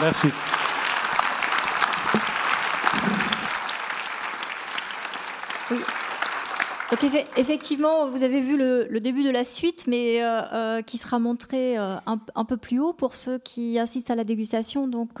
Merci. 0.00 0.32
Oui. 5.70 5.82
Donc 6.92 7.02
effectivement, 7.36 8.08
vous 8.08 8.22
avez 8.22 8.40
vu 8.40 8.56
le, 8.56 9.00
début 9.00 9.24
de 9.24 9.30
la 9.30 9.42
suite, 9.42 9.86
mais 9.88 10.22
euh, 10.22 10.40
euh, 10.52 10.82
qui 10.82 10.98
sera 10.98 11.18
montré 11.18 11.76
euh, 11.76 11.96
un, 12.06 12.44
peu 12.44 12.56
plus 12.56 12.78
haut 12.78 12.92
pour 12.92 13.14
ceux 13.14 13.38
qui 13.38 13.76
assistent 13.80 14.12
à 14.12 14.14
la 14.14 14.22
dégustation. 14.22 14.86
Donc 14.86 15.20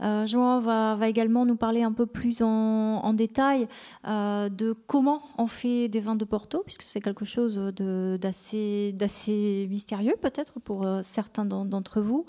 Joan 0.00 0.60
va, 0.60 1.08
également 1.08 1.46
nous 1.46 1.56
parler 1.56 1.82
un 1.82 1.92
peu 1.92 2.04
plus 2.04 2.42
en, 2.42 3.14
détail 3.14 3.68
de 4.06 4.76
comment 4.86 5.22
on 5.38 5.46
fait 5.46 5.88
des 5.88 6.00
vins 6.00 6.14
de 6.14 6.26
Porto, 6.26 6.62
puisque 6.64 6.82
c'est 6.82 7.00
quelque 7.00 7.24
chose 7.24 7.56
d'assez 7.74 8.94
mystérieux 9.70 10.14
peut-être 10.20 10.60
pour 10.60 10.86
certains 11.02 11.46
d'entre 11.46 12.02
vous. 12.02 12.26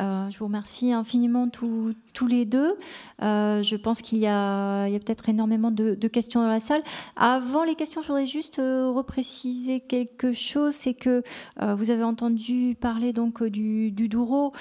Euh, 0.00 0.28
je 0.30 0.38
vous 0.38 0.46
remercie 0.46 0.92
infiniment 0.92 1.48
tous, 1.48 1.94
les 2.28 2.44
deux. 2.44 2.76
Euh, 3.22 3.62
je 3.62 3.76
pense 3.76 4.00
qu'il 4.00 4.18
y 4.18 4.26
a, 4.26 4.86
peut-être 4.88 5.28
énormément 5.28 5.70
de, 5.70 5.94
questions 6.08 6.40
dans 6.40 6.48
la 6.48 6.60
salle. 6.60 6.82
Avant 7.16 7.64
les 7.64 7.74
questions, 7.74 8.00
je 8.00 8.06
voudrais 8.06 8.26
juste 8.26 8.58
euh, 8.58 8.90
repréciser 8.90 9.80
quelque 9.80 10.32
chose. 10.32 10.74
C'est 10.74 10.94
que 10.94 11.22
vous 11.60 11.90
avez 11.90 12.02
entendu 12.02 12.76
parler 12.80 13.12
donc 13.12 13.42
du, 13.42 13.90
Douro, 13.90 14.52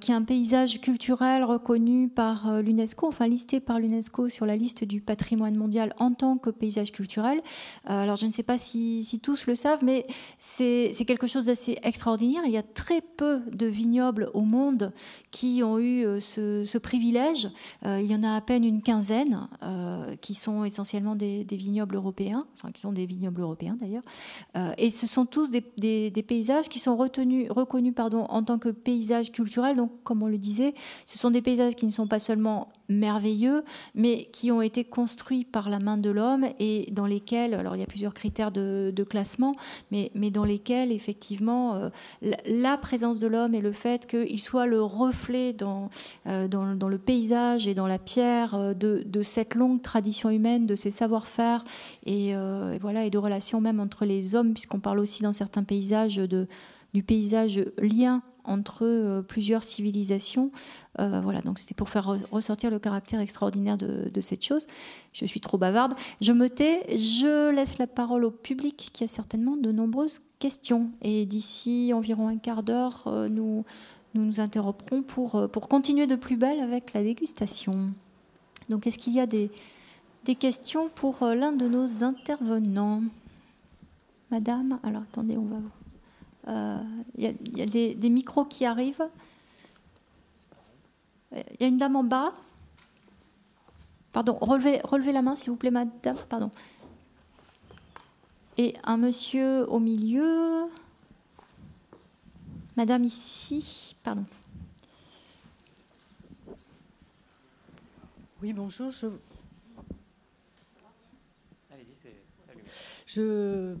qui 0.00 0.12
est 0.12 0.14
un 0.14 0.22
paysage 0.22 0.80
culturel 0.80 1.44
reconnu 1.44 2.08
par 2.08 2.60
l'UNESCO, 2.60 3.08
enfin 3.08 3.26
listé 3.26 3.60
par 3.60 3.78
l'UNESCO 3.78 4.28
sur 4.28 4.46
la 4.46 4.56
liste 4.56 4.84
du 4.84 5.00
patrimoine 5.00 5.56
mondial 5.56 5.94
en 5.98 6.12
tant 6.12 6.36
que 6.36 6.50
paysage 6.50 6.92
culturel. 6.92 7.40
alors 7.86 8.16
je 8.16 8.26
ne 8.26 8.30
sais 8.30 8.42
pas 8.42 8.58
si, 8.58 9.02
si 9.04 9.18
tous 9.18 9.46
le 9.46 9.54
savent, 9.54 9.82
mais 9.82 10.06
c'est 10.38 10.92
quelque 11.06 11.26
chose 11.26 11.46
d'assez 11.46 11.78
extraordinaire. 11.82 12.42
Il 12.44 12.52
y 12.52 12.58
a 12.58 12.62
très 12.62 13.00
peu 13.00 13.40
de 13.50 13.66
vignobles 13.66 14.30
au 14.34 14.42
monde 14.42 14.71
qui 15.30 15.62
ont 15.62 15.78
eu 15.78 16.04
euh, 16.04 16.20
ce, 16.20 16.78
privilège. 16.78 17.48
Euh, 17.84 18.00
il 18.00 18.10
y 18.10 18.14
en 18.14 18.22
a 18.22 18.34
à 18.34 18.40
peine 18.40 18.64
une 18.64 18.82
quinzaine 18.82 19.48
euh, 19.62 20.14
qui 20.16 20.34
sont 20.34 20.64
essentiellement 20.64 21.14
des, 21.16 21.44
vignobles 21.50 21.96
européens, 21.96 22.44
enfin 22.54 22.70
qui 22.70 22.80
sont 22.80 22.92
des 22.92 23.06
vignobles 23.06 23.40
européens 23.40 23.76
d'ailleurs. 23.78 24.02
et 24.78 24.90
ce 24.90 25.06
sont 25.06 25.26
tous 25.26 25.50
des, 25.50 26.24
paysages 26.26 26.68
qui 26.68 26.78
sont 26.78 26.96
retenus, 26.96 27.50
reconnus 27.50 27.94
pardon, 27.94 28.24
en 28.28 28.42
tant 28.42 28.58
que 28.58 28.68
paysages 28.68 29.30
culturels. 29.32 29.76
Donc, 29.76 29.92
comme 30.02 30.22
on 30.22 30.28
le 30.28 30.38
disait, 30.38 30.74
ce 31.06 31.18
sont 31.18 31.30
des 31.30 31.42
paysages 31.42 31.74
qui 31.74 31.86
ne 31.86 31.90
sont 31.90 32.06
pas 32.06 32.18
seulement 32.18 32.72
merveilleux, 32.88 33.64
mais 33.94 34.28
qui 34.32 34.50
ont 34.50 34.62
été 34.62 34.84
construits 34.84 35.44
par 35.44 35.68
la 35.68 35.78
main 35.78 35.98
de 35.98 36.10
l'homme 36.10 36.46
et 36.58 36.88
dans 36.90 37.06
lesquels, 37.06 37.54
alors 37.54 37.76
il 37.76 37.80
y 37.80 37.84
a 37.84 37.86
plusieurs 37.86 38.14
critères 38.14 38.50
de, 38.50 38.92
classement, 39.08 39.54
mais, 39.90 40.10
mais, 40.14 40.30
dans 40.30 40.44
lesquels 40.44 40.92
effectivement 40.92 41.90
la 42.22 42.78
présence 42.78 43.18
de 43.18 43.26
l'homme 43.26 43.54
et 43.54 43.60
le 43.60 43.72
fait 43.72 44.06
qu'il 44.06 44.40
soit 44.40 44.61
le 44.66 44.82
reflet 44.82 45.54
euh, 46.26 46.48
dans, 46.48 46.88
le 46.88 46.98
paysage 46.98 47.66
et 47.68 47.74
dans 47.74 47.86
la 47.86 47.98
pierre 47.98 48.54
euh, 48.54 48.74
de, 48.74 49.22
cette 49.22 49.54
longue 49.54 49.82
tradition 49.82 50.30
humaine, 50.30 50.66
de 50.66 50.74
ces 50.74 50.90
savoir-faire 50.90 51.64
et, 52.06 52.34
euh, 52.34 52.72
et, 52.72 52.78
voilà, 52.78 53.04
et 53.04 53.10
de 53.10 53.18
relations 53.18 53.60
même 53.60 53.80
entre 53.80 54.04
les 54.04 54.34
hommes, 54.34 54.52
puisqu'on 54.52 54.80
parle 54.80 54.98
aussi 54.98 55.22
dans 55.22 55.32
certains 55.32 55.64
paysages 55.64 56.20
du 56.94 57.02
paysage 57.02 57.64
lien 57.78 58.22
entre 58.44 59.22
plusieurs 59.28 59.62
civilisations. 59.62 60.50
voilà, 60.98 61.40
donc 61.42 61.60
c'était 61.60 61.74
pour 61.74 61.88
faire 61.88 62.18
ressortir 62.32 62.70
le 62.70 62.80
caractère 62.80 63.20
extraordinaire 63.20 63.78
de, 63.78 64.10
de, 64.12 64.20
cette 64.20 64.44
chose. 64.44 64.66
Je 65.12 65.24
suis 65.24 65.40
trop 65.40 65.58
bavarde. 65.58 65.94
Je 66.20 66.32
me 66.32 66.50
tais. 66.50 66.82
Je 66.88 67.50
laisse 67.50 67.78
la 67.78 67.86
parole 67.86 68.24
au 68.24 68.32
public 68.32 68.90
qui 68.92 69.04
a 69.04 69.06
certainement 69.06 69.56
de 69.56 69.70
nombreuses 69.70 70.18
questions. 70.40 70.90
Et 71.02 71.24
d'ici 71.24 71.92
environ 71.94 72.26
un 72.26 72.36
quart 72.36 72.64
d'heure, 72.64 73.04
nous 73.30 73.64
nous 74.14 74.24
nous 74.24 74.40
interromprons 74.40 75.02
pour, 75.02 75.36
euh, 75.36 75.48
pour 75.48 75.68
continuer 75.68 76.06
de 76.06 76.16
plus 76.16 76.36
belle 76.36 76.60
avec 76.60 76.92
la 76.92 77.02
dégustation. 77.02 77.90
Donc, 78.68 78.86
est-ce 78.86 78.98
qu'il 78.98 79.14
y 79.14 79.20
a 79.20 79.26
des, 79.26 79.50
des 80.24 80.34
questions 80.34 80.88
pour 80.88 81.22
euh, 81.22 81.34
l'un 81.34 81.52
de 81.52 81.66
nos 81.66 82.04
intervenants? 82.04 83.02
Madame 84.30 84.78
Alors, 84.82 85.02
attendez, 85.02 85.36
on 85.36 85.44
va. 85.44 85.56
Euh, 86.48 86.82
il 87.16 87.24
y, 87.24 87.62
a, 87.62 87.66
des, 87.66 87.94
des, 87.94 88.10
micros 88.10 88.44
qui 88.44 88.64
arrivent. 88.64 89.06
Il 91.32 91.60
y 91.60 91.64
a 91.64 91.66
une 91.68 91.76
dame 91.76 91.96
en 91.96 92.04
bas. 92.04 92.34
Pardon, 94.12 94.36
relevez, 94.40 94.80
relevez 94.84 95.12
la 95.12 95.22
main, 95.22 95.36
s'il 95.36 95.50
vous 95.50 95.56
plaît, 95.56 95.70
madame. 95.70 96.16
Pardon. 96.28 96.50
Et 98.58 98.74
un 98.84 98.98
monsieur 98.98 99.70
au 99.70 99.78
milieu. 99.78 100.68
Madame 102.76 103.04
ici, 103.04 103.96
pardon. 104.02 104.24
Oui, 108.40 108.54
bonjour. 108.54 108.90
Je... 113.06 113.76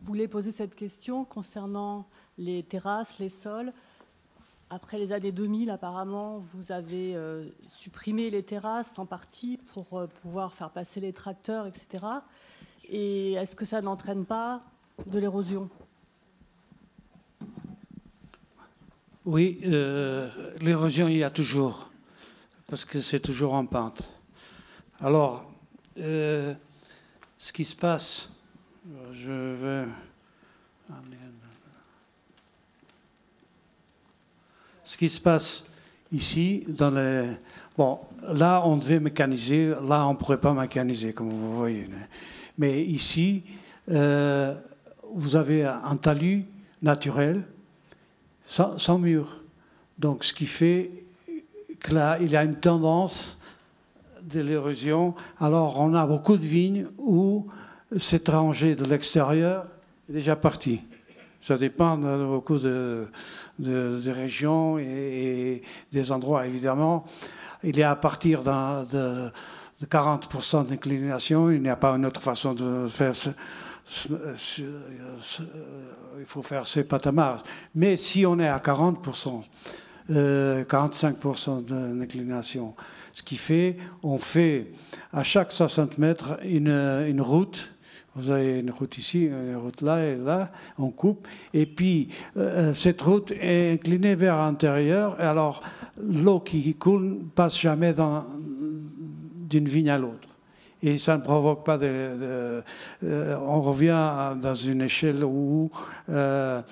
voulais 0.00 0.26
poser 0.26 0.52
cette 0.52 0.74
question 0.74 1.26
concernant 1.26 2.08
les 2.38 2.62
terrasses, 2.62 3.18
les 3.18 3.28
sols. 3.28 3.74
Après 4.70 4.98
les 4.98 5.12
années 5.12 5.32
2000, 5.32 5.70
apparemment, 5.70 6.38
vous 6.38 6.72
avez 6.72 7.14
euh, 7.14 7.46
supprimé 7.68 8.30
les 8.30 8.42
terrasses 8.42 8.98
en 8.98 9.04
partie 9.04 9.58
pour 9.74 9.98
euh, 9.98 10.06
pouvoir 10.22 10.54
faire 10.54 10.70
passer 10.70 11.00
les 11.00 11.12
tracteurs, 11.12 11.66
etc. 11.66 12.04
Et 12.88 13.34
est-ce 13.34 13.54
que 13.54 13.66
ça 13.66 13.82
n'entraîne 13.82 14.24
pas 14.24 14.62
de 15.06 15.18
l'érosion? 15.18 15.68
Oui, 19.30 19.60
euh, 19.66 20.26
l'érosion, 20.62 21.06
il 21.06 21.18
y 21.18 21.22
a 21.22 21.28
toujours, 21.28 21.90
parce 22.66 22.86
que 22.86 22.98
c'est 22.98 23.20
toujours 23.20 23.52
en 23.52 23.66
pente. 23.66 24.18
Alors, 25.02 25.52
euh, 25.98 26.54
ce 27.36 27.52
qui 27.52 27.66
se 27.66 27.76
passe, 27.76 28.30
je 29.12 29.30
vais. 29.30 29.84
Ce 34.82 34.96
qui 34.96 35.10
se 35.10 35.20
passe 35.20 35.66
ici, 36.10 36.64
dans 36.66 36.90
les. 36.90 37.32
Bon, 37.76 38.00
là, 38.32 38.62
on 38.64 38.78
devait 38.78 38.98
mécaniser, 38.98 39.74
là, 39.86 40.06
on 40.06 40.14
ne 40.14 40.16
pourrait 40.16 40.40
pas 40.40 40.54
mécaniser, 40.54 41.12
comme 41.12 41.28
vous 41.28 41.54
voyez. 41.54 41.86
Mais 42.56 42.82
ici, 42.82 43.42
euh, 43.90 44.54
vous 45.12 45.36
avez 45.36 45.66
un 45.66 45.98
talus 45.98 46.46
naturel 46.80 47.44
sans, 48.48 48.98
mur. 48.98 49.40
Donc, 49.98 50.24
ce 50.24 50.32
qui 50.32 50.46
fait 50.46 50.90
que 51.80 51.94
là, 51.94 52.18
il 52.20 52.30
y 52.30 52.36
a 52.36 52.44
une 52.44 52.56
tendance 52.56 53.38
de 54.22 54.40
l'érosion. 54.40 55.14
Alors, 55.38 55.80
on 55.80 55.94
a 55.94 56.06
beaucoup 56.06 56.36
de 56.36 56.44
vignes 56.44 56.86
où 56.98 57.46
cet 57.96 58.28
rangé 58.28 58.74
de 58.74 58.84
l'extérieur 58.84 59.66
est 60.08 60.12
déjà 60.12 60.34
parti. 60.34 60.82
Ça 61.40 61.56
dépend 61.56 61.96
de 61.98 62.26
beaucoup 62.26 62.58
de, 62.58 63.08
régions 64.10 64.78
et, 64.78 65.62
des 65.92 66.12
endroits, 66.12 66.46
évidemment. 66.46 67.04
Il 67.62 67.78
est 67.78 67.84
à 67.84 67.96
partir 67.96 68.42
de, 68.42 69.30
40% 69.84 70.68
d'inclination. 70.68 71.50
Il 71.50 71.62
n'y 71.62 71.68
a 71.68 71.76
pas 71.76 71.92
une 71.92 72.06
autre 72.06 72.22
façon 72.22 72.54
de 72.54 72.88
faire 72.88 73.12
il 76.18 76.26
faut 76.26 76.42
faire 76.42 76.66
ses 76.66 76.84
patamarges. 76.84 77.42
Mais 77.74 77.96
si 77.96 78.26
on 78.26 78.38
est 78.38 78.48
à 78.48 78.58
40%, 78.58 79.42
45% 80.10 81.64
d'inclination, 81.64 82.74
ce 83.12 83.22
qui 83.22 83.36
fait, 83.36 83.76
on 84.02 84.18
fait 84.18 84.72
à 85.12 85.24
chaque 85.24 85.52
60 85.52 85.98
mètres 85.98 86.38
une, 86.44 86.68
une 87.08 87.20
route 87.20 87.70
vous 88.18 88.30
avez 88.32 88.58
une 88.58 88.70
route 88.72 88.98
ici, 88.98 89.26
une 89.26 89.56
route 89.56 89.80
là 89.80 90.04
et 90.04 90.16
là, 90.16 90.50
on 90.76 90.90
coupe. 90.90 91.28
Et 91.54 91.66
puis, 91.66 92.08
euh, 92.36 92.74
cette 92.74 93.00
route 93.00 93.30
est 93.30 93.74
inclinée 93.74 94.16
vers 94.16 94.36
l'intérieur. 94.38 95.14
Alors, 95.20 95.62
l'eau 96.02 96.40
qui 96.40 96.74
coule 96.74 97.20
passe 97.34 97.56
jamais 97.58 97.94
d'une 97.94 99.68
vigne 99.68 99.90
à 99.90 99.98
l'autre. 99.98 100.27
Et 100.82 100.98
ça 100.98 101.16
ne 101.16 101.22
provoque 101.22 101.64
pas 101.64 101.76
de. 101.76 102.62
Euh, 103.02 103.36
on 103.42 103.60
revient 103.60 104.36
dans 104.40 104.54
une 104.54 104.82
échelle 104.82 105.24
où 105.24 105.70
euh, 106.08 106.62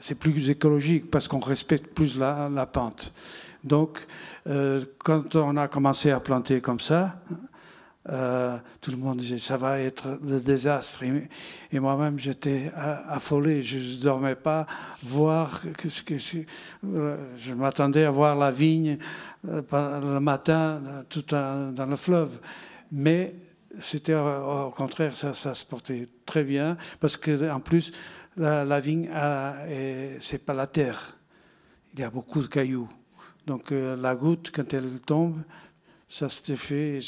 c'est 0.00 0.14
plus 0.14 0.50
écologique 0.50 1.10
parce 1.10 1.26
qu'on 1.26 1.40
respecte 1.40 1.94
plus 1.94 2.16
la, 2.18 2.66
pente. 2.66 3.12
Donc, 3.64 4.06
quand 4.98 5.36
on 5.36 5.56
a 5.56 5.68
commencé 5.68 6.10
à 6.10 6.20
planter 6.20 6.60
comme 6.60 6.80
ça, 6.80 7.16
euh, 8.08 8.58
tout 8.80 8.90
le 8.90 8.96
monde 8.96 9.18
disait 9.18 9.38
ça 9.38 9.56
va 9.56 9.78
être 9.78 10.18
le 10.26 10.40
désastre. 10.40 11.04
Et, 11.72 11.78
moi-même, 11.78 12.18
j'étais 12.18 12.70
affolé. 12.74 13.62
Je 13.62 13.78
ne 13.78 14.02
dormais 14.02 14.34
pas 14.34 14.66
voir 15.04 15.62
que, 15.78 15.88
que, 16.02 16.14
euh, 16.84 17.16
je 17.36 17.54
m'attendais 17.54 18.04
à 18.04 18.10
voir 18.10 18.36
la 18.36 18.50
vigne 18.50 18.98
euh, 18.98 19.31
le 19.44 20.18
matin 20.18 21.04
tout 21.08 21.24
dans 21.30 21.86
le 21.88 21.96
fleuve. 21.96 22.38
Mais 22.90 23.34
c'était 23.78 24.14
au 24.14 24.70
contraire, 24.70 25.16
ça, 25.16 25.32
se 25.34 25.64
portait 25.64 26.08
très 26.26 26.44
bien 26.44 26.76
parce 27.00 27.16
que 27.16 27.50
en 27.50 27.60
plus, 27.60 27.92
la, 28.36 28.64
la 28.64 28.80
vigne, 28.80 29.08
c'est 30.20 30.44
pas 30.44 30.54
la 30.54 30.66
terre. 30.66 31.16
Il 31.94 32.00
y 32.00 32.02
a 32.02 32.10
beaucoup 32.10 32.40
de 32.42 32.46
cailloux. 32.46 32.88
Donc 33.46 33.70
la 33.70 34.14
goutte, 34.14 34.50
quand 34.54 34.72
elle 34.72 35.00
tombe, 35.00 35.42
ça 36.12 36.28
s'est 36.28 36.56
fait. 36.56 37.00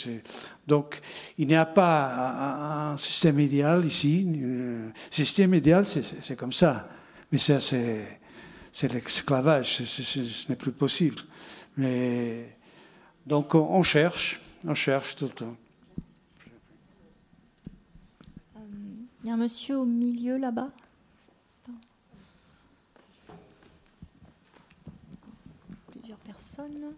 Donc, 0.66 0.98
il 1.36 1.46
n'y 1.46 1.56
a 1.56 1.66
pas 1.66 2.92
un, 2.92 2.96
système 2.96 3.38
idéal 3.38 3.84
ici. 3.84 4.26
Un 4.26 4.92
système 5.10 5.52
idéal, 5.54 5.84
c'est 5.84 6.36
comme 6.36 6.54
ça. 6.54 6.88
Mais 7.30 7.36
ça, 7.36 7.60
c'est 7.60 8.92
l'esclavage. 8.92 9.84
Ce 9.84 10.48
n'est 10.48 10.56
plus 10.56 10.72
possible. 10.72 11.20
Mais, 11.76 12.56
donc, 13.26 13.54
on 13.54 13.82
cherche. 13.82 14.40
On 14.66 14.74
cherche 14.74 15.16
tout 15.16 15.26
le 15.26 15.30
temps. 15.30 15.56
Il 19.22 19.28
y 19.28 19.30
a 19.30 19.34
un 19.34 19.38
monsieur 19.38 19.78
au 19.78 19.84
milieu 19.84 20.36
là-bas? 20.36 20.68
Plusieurs 25.90 26.18
personnes 26.18 26.92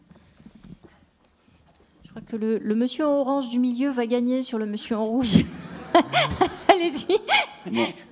que 2.25 2.37
le, 2.37 2.75
monsieur 2.75 3.07
en 3.07 3.21
orange 3.21 3.49
du 3.49 3.59
milieu 3.59 3.91
va 3.91 4.07
gagner 4.07 4.43
sur 4.43 4.59
le 4.59 4.67
monsieur 4.67 4.97
en 4.97 5.07
rouge. 5.07 5.45
Allez-y. 6.69 7.19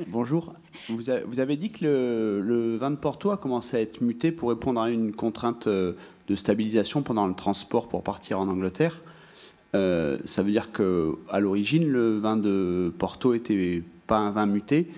bonjour. 0.08 0.52
Vous, 0.88 1.10
avez 1.40 1.56
dit 1.56 1.70
que 1.70 1.84
le, 2.44 2.76
vin 2.76 2.90
de 2.90 2.96
Porto 2.96 3.30
a 3.30 3.36
commencé 3.36 3.76
à 3.76 3.80
être 3.80 4.00
muté 4.00 4.32
pour 4.32 4.50
répondre 4.50 4.80
à 4.80 4.90
une 4.90 5.12
contrainte 5.12 5.66
euh, 5.66 5.94
de 6.28 6.34
stabilisation 6.34 7.02
pendant 7.02 7.26
le 7.26 7.34
transport 7.34 7.88
pour 7.88 8.02
partir 8.02 8.38
en 8.38 8.48
Angleterre. 8.48 9.00
Euh, 9.74 10.18
ça 10.24 10.42
veut 10.42 10.50
dire 10.50 10.72
que 10.72 11.18
à 11.30 11.40
l'origine, 11.40 11.88
le 11.88 12.18
vin 12.18 12.36
de 12.36 12.92
Porto 12.98 13.34
était 13.34 13.82
pas 14.06 14.18
un 14.18 14.30
vin 14.30 14.46
muté. 14.46 14.88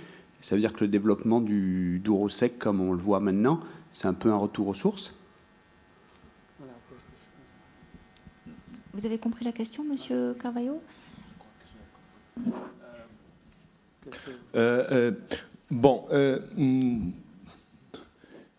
Ça 0.41 0.55
veut 0.55 0.61
dire 0.61 0.73
que 0.73 0.81
le 0.85 0.89
développement 0.89 1.41
du 1.41 2.01
Douro 2.05 2.29
sec, 2.29 2.59
comme 2.59 2.81
on 2.81 2.93
le 2.93 2.99
voit 2.99 3.21
maintenant, 3.21 3.61
c'est 3.93 4.07
un 4.07 4.15
peu 4.15 4.31
un 4.31 4.37
retour 4.37 4.69
aux 4.69 4.75
sources. 4.75 5.13
Vous 8.93 9.05
avez 9.05 9.19
compris 9.19 9.45
la 9.45 9.53
question, 9.53 9.85
Monsieur 9.85 10.35
Carvalho? 10.35 10.81
Euh, 14.55 14.85
euh, 14.91 15.13
Bon, 15.71 16.07
euh, 16.13 16.39
hmm, 16.57 17.11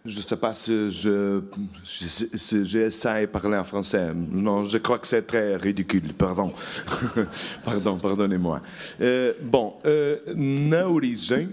je 0.08 0.18
ne 0.18 0.24
sais 0.24 0.38
pas 0.38 0.54
si 0.54 0.92
je, 0.92 1.42
j'essaie 1.84 3.22
de 3.22 3.26
parler 3.28 3.58
en 3.58 3.64
français. 3.64 4.12
Non, 4.14 4.64
je 4.64 4.78
crois 4.78 5.00
que 5.00 5.08
c'est 5.08 5.24
très 5.24 5.56
ridicule. 5.56 6.14
Pardon. 6.14 6.54
pardon, 7.64 7.98
pardonnez-moi. 7.98 8.62
bon, 9.42 9.74
na 10.36 10.90
origem. 10.90 11.50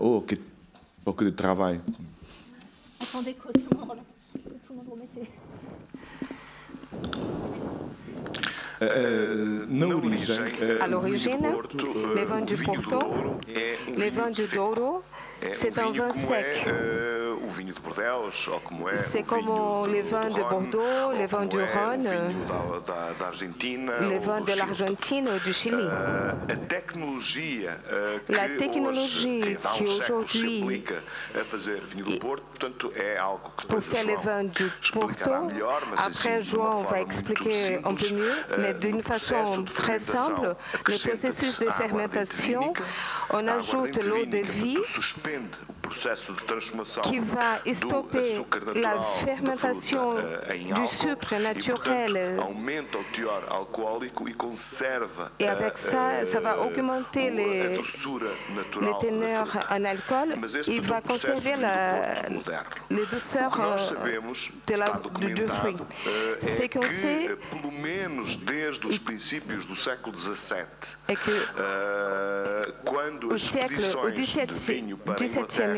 oh, 0.00 0.24
que 0.26 0.34
beaucoup 1.04 1.24
de 1.24 1.30
travail. 1.30 1.80
Attendez, 3.00 3.34
tout 3.34 3.48
le 3.70 3.76
monde, 3.78 3.98
tout 4.66 4.74
le 4.74 4.76
monde 4.76 4.98
euh, 8.80 9.66
à 10.80 10.86
l'origine, 10.86 11.38
les 12.14 12.24
vins 12.24 12.44
du 12.44 12.56
Porto, 12.56 12.98
les 13.96 14.10
vins 14.10 14.30
du 14.30 14.42
Douro, 14.54 15.02
c'est 15.54 15.78
un 15.78 15.90
vin 15.92 16.12
sec. 16.14 16.68
C'est 19.10 19.22
comme 19.22 19.90
les 19.90 20.02
vins 20.02 20.28
de 20.28 20.40
Bordeaux, 20.40 21.12
les 21.16 21.26
vins 21.26 21.46
du 21.46 21.58
Rhône, 21.58 22.08
les 24.08 24.18
vins 24.18 24.40
de 24.40 24.56
l'Argentine 24.56 25.28
ou 25.28 25.38
du 25.44 25.52
Chili. 25.52 25.88
La 28.28 28.48
technologie 28.58 29.42
qui 29.74 29.84
aujourd'hui 29.84 30.84
pour 33.68 33.82
faire 33.82 34.04
les 34.06 34.16
vins 34.16 34.44
du 34.44 34.70
Porto, 34.92 35.30
après 35.96 36.42
João 36.42 36.78
on 36.78 36.82
va 36.82 37.00
expliquer 37.00 37.78
un 37.84 37.94
peu 37.94 38.10
mieux, 38.14 38.32
mais 38.58 38.74
d'une 38.74 39.02
façon 39.02 39.64
très 39.64 40.00
simple, 40.00 40.54
le 40.86 41.08
processus 41.08 41.58
de 41.60 41.70
fermentation, 41.70 42.72
on 43.30 43.46
ajoute 43.46 44.04
l'eau 44.04 44.24
de 44.24 44.38
vie 44.38 44.78
depende 45.28 45.77
qui 47.02 47.18
va 47.20 47.60
stopper 47.72 48.44
la 48.74 49.02
fermentation 49.24 50.14
du 50.74 50.86
sucre 50.86 51.34
naturel. 51.36 52.38
Et 55.38 55.48
avec 55.48 55.78
ça, 55.78 56.26
ça 56.30 56.40
va 56.40 56.60
augmenter 56.60 57.30
les, 57.30 57.76
les 57.76 58.94
teneurs 59.00 59.66
en 59.70 59.84
alcool. 59.84 60.34
Il 60.66 60.82
va 60.82 61.00
conserver 61.00 61.56
la, 61.56 62.22
les 62.90 63.06
douceurs 63.06 63.58
de 64.66 64.74
la, 64.74 65.00
du, 65.20 65.34
du 65.34 65.46
fruit. 65.46 65.76
C'est 66.40 66.68
qu'on 66.68 66.82
sait 66.82 67.28
é 71.08 71.16
que 71.16 71.32
o 73.30 73.38
século, 73.38 74.04
o 74.04 74.10
17, 74.10 74.52
siècle, 74.52 74.88
où 74.98 75.06
on, 75.06 75.06
on 75.08 75.14
envoyait 75.14 75.26
le 75.28 75.38
vin 75.38 75.46
en 75.48 75.70
Angleterre 75.70 75.77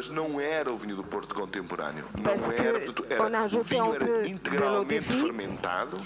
não 0.09 0.39
era 0.39 0.71
o 0.71 0.77
vinho 0.77 0.95
do 0.95 1.03
Porto 1.03 1.33
contemporâneo. 1.35 2.05
Não 2.17 2.51
era, 2.51 2.79
era 3.09 3.45
o 3.57 3.63
vinho 3.63 4.25
integralmente 4.25 5.01
fermentado, 5.01 6.01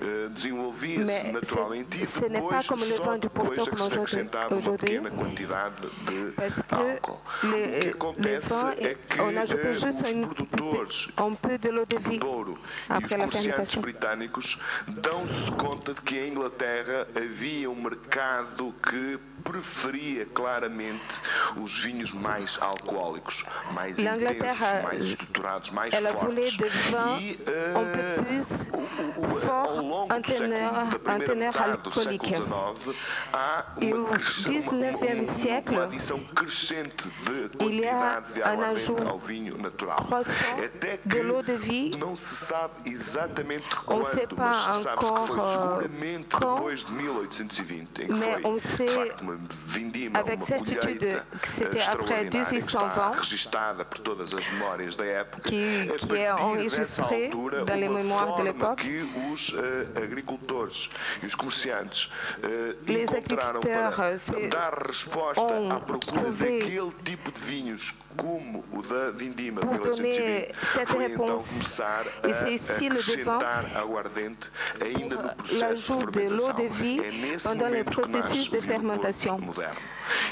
eh, 0.00 0.28
desenvolvia-se 0.30 1.32
naturalmente 1.32 2.02
e 2.02 2.06
depois 2.28 2.64
só 2.64 3.16
depois 3.16 3.58
é 3.58 3.70
que 3.70 3.80
se 3.80 3.86
acrescentava 3.86 4.54
uma 4.54 4.78
pequena 4.78 5.10
quantidade 5.10 5.74
de 5.80 6.34
álcool. 6.70 7.20
O 7.42 7.80
que 7.80 7.88
acontece 7.90 8.54
é 8.78 8.94
que 8.94 9.20
eh, 9.20 9.22
os 9.22 10.02
produtores 10.26 11.08
do 11.16 12.18
Douro 12.18 12.58
e 12.90 13.04
os 13.04 13.10
comerciantes 13.10 13.74
britânicos 13.76 14.58
dão-se 14.86 15.50
conta 15.52 15.94
de 15.94 16.00
que 16.00 16.18
em 16.18 16.30
Inglaterra 16.30 17.06
havia 17.14 17.70
um 17.70 17.80
mercado 17.80 18.74
que 18.82 19.18
preferia 19.44 20.26
claramente 20.26 21.20
os 21.56 21.78
vinhos 21.78 22.12
mais 22.12 22.58
alcoólicos, 22.60 23.23
mais 23.74 23.92
intensos, 24.06 24.84
mais 24.90 25.06
estruturados, 25.06 25.70
mais 25.70 25.90
fortes. 25.90 26.58
E 27.16 27.38
uh, 27.48 27.74
ao 29.50 29.76
longo 29.76 30.08
un 30.12 30.20
teneur, 31.18 31.56
alcoolique. 31.60 32.34
Et 33.80 33.92
au 33.92 34.06
XIXe 34.06 35.28
siècle, 35.28 35.88
il 37.60 37.74
y 37.80 37.86
a 37.86 38.22
un 38.44 38.60
ajout 38.60 38.96
croissant 39.96 40.56
de 41.06 41.18
l'eau 41.20 41.42
de 41.42 41.52
vie. 41.54 41.90
On 43.88 43.98
ne 43.98 44.04
sait 44.06 44.26
pas 44.26 44.82
encore 44.96 45.28
quand, 45.28 45.78
mais 46.00 46.18
on 48.44 48.58
sait 48.58 48.86
avec 50.14 50.44
certitude 50.44 51.22
que 51.42 51.48
c'était 51.48 51.82
après 51.82 52.24
1820 52.24 53.13
qui, 55.44 55.88
qui 56.08 56.14
est 56.16 56.30
enregistré 56.30 57.30
dans 57.66 57.74
les 57.74 57.88
mémoires 57.88 58.34
de 58.36 58.42
l'époque. 58.44 58.82
Les 62.86 63.06
agriculteurs 63.14 63.98
ont 63.98 64.20
trouvé 64.26 64.50
pour 64.50 64.50
donner 66.06 66.10
cette 66.26 66.32
réponse. 66.32 66.32
Et 66.48 67.70
c'est 67.70 68.03
ici 72.48 72.88
le 72.88 73.16
devant 73.16 73.38
l'ajout 75.60 76.10
de 76.10 76.30
l'eau 76.30 76.52
de 76.52 76.68
vie 76.74 77.00
pendant 77.42 77.68
le 77.68 77.84
processus 77.84 78.50
de 78.50 78.60
fermentation. 78.60 79.40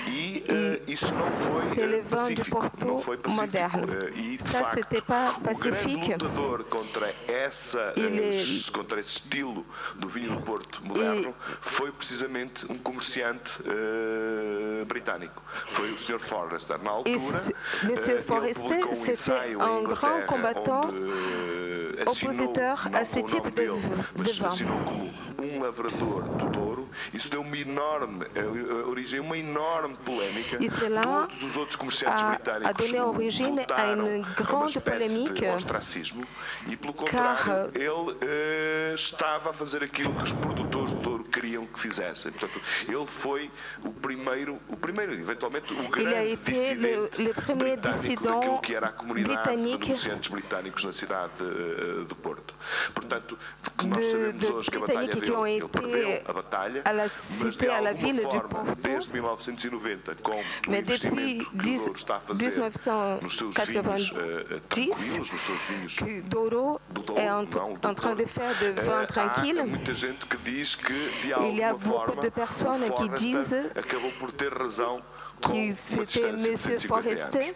E 0.06 0.42
c'est 0.96 1.86
le 1.86 2.02
vin 2.02 2.30
de 2.30 2.42
Porto 2.42 3.02
moderne. 3.28 3.86
Ça, 4.44 4.72
c'était 4.74 5.00
pas 5.00 5.34
pacifique. 5.42 6.08
Il 6.08 6.18
contra 8.70 8.98
esse 8.98 9.00
estilo 9.02 9.64
do 9.96 10.08
vinho 10.08 10.32
do 10.32 10.42
Porto 10.42 10.84
moderno 10.84 11.34
foi 11.60 11.92
precisamente 11.92 12.66
um 12.70 12.74
comerciante 12.74 13.50
uh, 13.62 14.84
britânico. 14.84 15.42
Foi 15.72 15.90
o 15.92 15.98
Sr. 15.98 16.18
Forrester. 16.18 16.78
Na 16.82 16.90
altura, 16.90 17.40
Monsieur 17.84 18.18
Forrester, 18.18 18.82
c'était 18.92 19.32
un 19.60 19.82
grand 19.82 20.26
combattant 20.26 20.88
oppositeur 22.06 22.88
à 22.92 23.04
ce 23.04 23.20
type 23.20 23.54
de, 23.54 23.62
de. 23.62 24.22
Isso 27.12 27.28
deu 27.28 27.40
uma 27.40 27.56
enorme, 27.56 28.26
origem 28.86 29.20
uma 29.20 29.36
enorme 29.36 29.96
polémica. 30.04 30.56
E 30.60 30.68
là 30.88 31.26
Todos 31.26 31.42
os 31.42 31.56
outros 31.56 31.76
comerciantes 31.76 32.22
britânicos 32.22 32.68
a 32.68 32.72
donné 32.72 33.02
origine 33.02 33.60
à 33.70 33.92
une 33.92 34.22
grande 34.36 34.80
polémique 34.80 35.44
ostracismo 35.46 36.26
e 36.66 36.76
pelo 36.76 36.92
contrário, 36.92 37.70
ele 37.74 37.90
uh, 37.90 38.94
estava 38.94 39.50
a 39.50 39.52
fazer 39.52 39.82
aquilo 39.82 40.12
que 40.14 40.24
os 40.24 40.32
produtores 40.32 40.92
do 40.92 41.00
Douro 41.00 41.24
queriam 41.24 41.66
que 41.66 41.78
fizessem. 41.78 42.32
Portanto, 42.32 42.60
ele 42.86 43.06
foi 43.06 43.50
o 43.84 43.90
primeiro, 43.90 44.58
o 44.68 44.76
primeiro, 44.76 45.12
eventualmente 45.14 45.72
o 45.72 45.88
grande 45.88 46.36
dissidente 46.36 47.20
le, 47.20 47.32
le 47.32 47.54
britânico 47.54 48.22
daquilo 48.22 48.60
que 48.60 48.74
era 48.74 48.88
a 48.88 48.92
comunidade 48.92 49.56
de 49.56 49.78
comerciantes 49.78 50.28
britânicos 50.28 50.84
na 50.84 50.92
cidade 50.92 51.42
uh, 51.42 52.04
do 52.04 52.14
Porto. 52.14 52.54
Portanto, 52.94 53.38
o 53.66 53.70
que 53.70 53.86
nós 53.86 54.06
sabemos 54.06 54.50
hoje 54.50 54.70
que 54.70 54.76
a 54.76 54.80
batalha 54.80 55.14
dele, 55.14 55.50
ele 55.50 55.68
perdeu 55.68 56.22
a 56.26 56.32
batalha, 56.32 56.82
à 56.92 57.80
la 57.80 57.92
mas 57.92 58.00
de 58.00 58.26
alguma 58.26 58.50
forma, 58.50 58.76
desde 58.76 59.12
1990, 59.12 60.14
com 60.22 60.32
o 60.68 60.74
investimento 60.74 61.50
que 61.50 61.56
o 61.56 61.76
Douro 61.76 61.96
está 61.96 62.16
a 62.16 62.20
fazer 62.20 62.58
nos 63.22 63.36
seus 63.36 63.54
vinhos 63.66 64.10
uh, 64.10 64.60
tranquilos, 64.68 65.30
nos 65.30 65.40
seus 65.42 65.60
vinhos 65.68 65.96
que 65.96 66.20
Douro 66.22 66.80
est 67.16 67.30
en, 67.30 67.88
en 67.88 67.94
train 67.94 68.14
de 68.14 68.26
faire 68.26 68.54
de 68.58 68.72
vin 68.80 69.06
tranquille. 69.06 69.58
Há 69.60 69.64
muita 69.66 69.94
gente 69.94 70.26
que 70.26 70.36
diz 70.38 70.74
que 70.76 70.92
de 70.92 71.48
Il 71.48 71.56
y 71.56 71.62
a 71.62 71.72
beaucoup 71.74 72.06
forma 72.06 72.22
de 72.22 72.30
personnes 72.30 72.90
qui 72.96 73.08
disent 73.10 73.54
com 75.42 75.50
que 75.52 75.72
c'était 75.74 76.06
distância 76.06 76.30
de 76.30 76.50
Monsieur 76.52 76.78
150 76.78 76.86
Forrester 76.88 77.42
anos. 77.42 77.54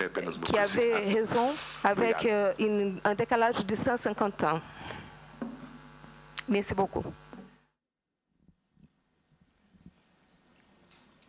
É 0.00 0.04
apenas 0.04 0.36
uma 0.36 0.44
qui 0.46 0.56
avait 0.56 0.94
raison 1.12 1.54
avec 1.82 2.24
euh, 2.24 2.54
une- 2.60 3.00
un 3.04 3.14
décalage 3.16 3.66
de 3.66 3.74
150 3.74 4.44
ans. 4.44 4.60
Merci 6.48 6.72
beaucoup. 6.74 7.04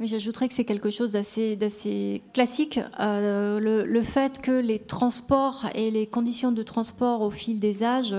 J'ajouterais 0.02 0.48
que 0.48 0.54
c'est 0.54 0.64
quelque 0.64 0.90
chose 0.90 1.12
d'assez 1.12 2.22
classique. 2.34 2.80
Euh, 3.02 3.60
le, 3.86 4.02
fait 4.02 4.42
que 4.42 4.52
les 4.52 4.80
transports 4.80 5.66
et 5.76 5.92
les 5.92 6.08
conditions 6.08 6.54
de 6.54 6.64
transport 6.64 7.22
au 7.22 7.32
fil 7.32 7.60
des 7.60 7.84
âges 7.84 8.16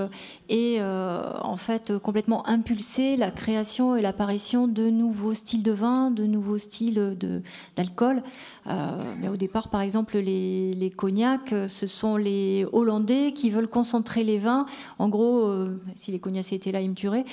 aient 0.50 0.76
euh, 0.78 1.22
en 1.40 1.56
fait 1.56 1.96
complètement 1.96 2.46
impulsé 2.46 3.16
la 3.16 3.30
création 3.30 3.96
et 3.96 4.02
l'apparition 4.02 4.68
de 4.68 4.90
nouveaux 4.90 5.32
styles 5.32 5.62
de 5.62 5.72
vin, 5.72 6.10
de 6.10 6.24
nouveaux 6.24 6.58
styles 6.58 7.16
d'alcool. 7.76 8.22
Euh, 8.66 8.98
au 9.32 9.38
départ, 9.38 9.68
par 9.68 9.80
exemple, 9.80 10.18
les, 10.18 10.92
cognacs, 10.94 11.54
ce 11.66 11.86
sont 11.86 12.18
les 12.18 12.66
Hollandais 12.72 13.32
qui 13.32 13.48
veulent 13.48 13.68
concentrer 13.68 14.22
les 14.22 14.36
vins. 14.36 14.66
En 14.98 15.08
gros, 15.08 15.50
si 15.94 16.12
les 16.12 16.18
cognacs 16.18 16.52
étaient 16.52 16.72
là, 16.72 16.82
ils 16.82 16.90
me 16.90 16.94
tueraient. 16.94 17.24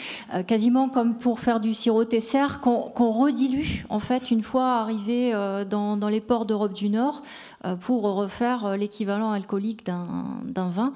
Quasiment 0.47 0.87
comme 0.87 1.17
pour 1.17 1.41
faire 1.41 1.59
du 1.59 1.73
sirop 1.73 2.05
Tesser, 2.05 2.61
qu'on 2.61 2.83
qu'on 2.83 3.11
redilue 3.11 3.85
en 3.89 3.99
fait 3.99 4.31
une 4.31 4.36
fois 4.41 4.75
arrivé 4.81 5.33
euh, 5.33 5.65
dans, 5.65 5.97
dans 5.97 6.09
les 6.09 6.21
ports 6.21 6.45
d'Europe 6.45 6.73
du 6.73 6.89
Nord 6.89 7.21
euh, 7.65 7.75
pour 7.75 8.01
refaire 8.03 8.65
euh, 8.65 8.75
l'équivalent 8.77 9.31
alcoolique 9.31 9.85
d'un 9.85 10.39
d'un 10.45 10.69
vin. 10.69 10.93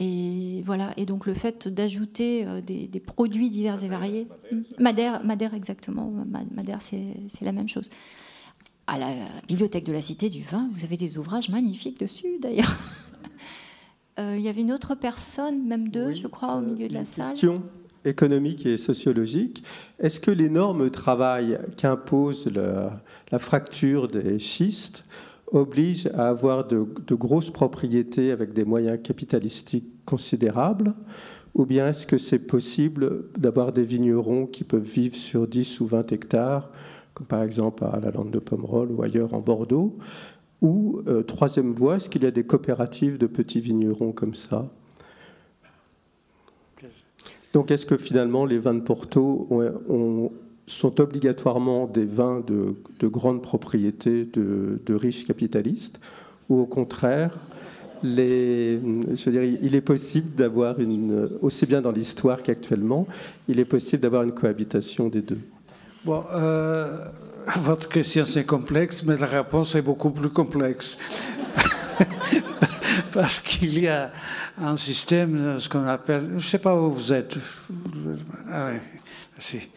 Et 0.00 0.62
voilà. 0.64 0.90
Et 0.96 1.06
donc 1.06 1.26
le 1.26 1.34
fait 1.34 1.68
d'ajouter 1.68 2.44
des, 2.66 2.86
des 2.88 3.00
produits 3.00 3.50
divers 3.50 3.82
et 3.84 3.88
variés. 3.88 4.26
Madère, 4.78 5.24
Madère 5.24 5.54
exactement. 5.54 6.10
Ma- 6.26 6.40
Madère, 6.54 6.78
c'est 6.80 7.44
la 7.44 7.52
même 7.52 7.68
chose. 7.68 7.88
À 8.88 8.98
la 8.98 9.08
bibliothèque 9.46 9.84
de 9.84 9.92
la 9.92 10.00
Cité 10.02 10.28
du 10.28 10.42
Vin, 10.42 10.68
vous 10.72 10.84
avez 10.84 10.96
des 10.96 11.18
ouvrages 11.18 11.48
magnifiques 11.48 12.00
dessus 12.00 12.38
d'ailleurs. 12.40 12.76
Euh, 14.18 14.34
Il 14.36 14.42
y 14.42 14.48
avait 14.48 14.60
une 14.60 14.72
autre 14.72 14.94
personne, 14.94 15.66
même 15.66 15.88
deux, 15.88 16.12
je 16.12 16.26
crois, 16.26 16.56
au 16.56 16.60
milieu 16.60 16.86
de 16.86 16.92
la 16.92 17.06
salle. 17.06 17.34
Économique 18.04 18.66
et 18.66 18.76
sociologique. 18.76 19.62
Est-ce 19.98 20.20
que 20.20 20.30
de 20.30 20.88
travail 20.88 21.58
qu'impose 21.76 22.48
la 22.52 23.38
fracture 23.38 24.08
des 24.08 24.38
schistes 24.38 25.04
obligent 25.52 26.08
à 26.14 26.28
avoir 26.28 26.66
de, 26.66 26.86
de 27.06 27.14
grosses 27.14 27.50
propriétés 27.50 28.32
avec 28.32 28.52
des 28.52 28.64
moyens 28.64 28.98
capitalistiques 29.02 30.04
considérables 30.04 30.94
Ou 31.54 31.66
bien 31.66 31.88
est-ce 31.88 32.06
que 32.06 32.18
c'est 32.18 32.38
possible 32.38 33.24
d'avoir 33.36 33.72
des 33.72 33.84
vignerons 33.84 34.46
qui 34.46 34.64
peuvent 34.64 34.82
vivre 34.82 35.14
sur 35.14 35.46
10 35.46 35.80
ou 35.80 35.86
20 35.86 36.12
hectares, 36.12 36.70
comme 37.14 37.26
par 37.26 37.42
exemple 37.42 37.84
à 37.84 38.00
la 38.00 38.10
Lande 38.10 38.30
de 38.30 38.38
Pomerol 38.38 38.90
ou 38.90 39.02
ailleurs 39.02 39.34
en 39.34 39.40
Bordeaux 39.40 39.94
Ou, 40.62 41.02
euh, 41.06 41.22
troisième 41.22 41.72
voie, 41.72 41.96
est-ce 41.96 42.08
qu'il 42.08 42.22
y 42.22 42.26
a 42.26 42.30
des 42.30 42.44
coopératives 42.44 43.18
de 43.18 43.26
petits 43.26 43.60
vignerons 43.60 44.12
comme 44.12 44.34
ça? 44.34 44.70
Donc, 47.52 47.70
est-ce 47.70 47.84
que 47.86 47.96
finalement 47.96 48.44
les 48.44 48.58
vins 48.58 48.74
de 48.74 48.80
Porto 48.80 49.46
ont- 49.50 49.72
ont- 49.88 50.32
sont 50.66 51.00
obligatoirement 51.00 51.86
des 51.86 52.04
vins 52.04 52.40
de, 52.46 52.74
de 53.00 53.06
grande 53.08 53.42
propriété 53.42 54.24
de, 54.32 54.94
riches 54.94 55.26
capitalistes? 55.26 56.00
Ou 56.48 56.60
au 56.60 56.66
contraire, 56.66 57.38
il 58.04 58.18
est 58.20 59.80
possible 59.84 60.34
d'avoir 60.34 60.80
une, 60.80 61.28
aussi 61.40 61.66
bien 61.66 61.80
dans 61.80 61.92
l'histoire 61.92 62.42
qu'actuellement, 62.42 63.06
il 63.48 63.60
est 63.60 63.64
possible 63.64 64.02
d'avoir 64.02 64.22
une 64.24 64.32
cohabitation 64.32 65.08
des 65.08 65.22
deux? 65.22 65.38
Euh, 66.08 66.98
votre 67.60 67.88
question 67.88 68.24
c'est 68.24 68.44
complexe, 68.44 69.04
mais 69.04 69.16
la 69.16 69.26
réponse 69.26 69.74
est 69.74 69.82
beaucoup 69.82 70.10
plus 70.10 70.30
complexe. 70.30 70.96
Parce 73.12 73.40
qu'il 73.40 73.78
y 73.78 73.88
a 73.88 74.10
un 74.60 74.76
système, 74.76 75.58
ce 75.58 75.68
qu'on 75.68 75.86
appelle, 75.86 76.26
je 76.30 76.34
ne 76.34 76.40
sais 76.40 76.58
pas 76.58 76.74
où 76.74 76.90
vous 76.90 77.12
êtes. 77.12 77.36
Ah 78.50 78.68
oui, 78.70 78.78
merci. 79.32 79.68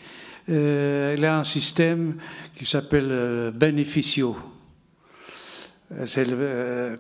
Euh, 0.50 1.14
il 1.18 1.24
y 1.24 1.26
a 1.26 1.40
un 1.40 1.44
système 1.44 2.16
qui 2.56 2.66
s'appelle 2.66 3.08
euh, 3.10 3.52
le- 6.26 6.38
euh, 6.38 6.98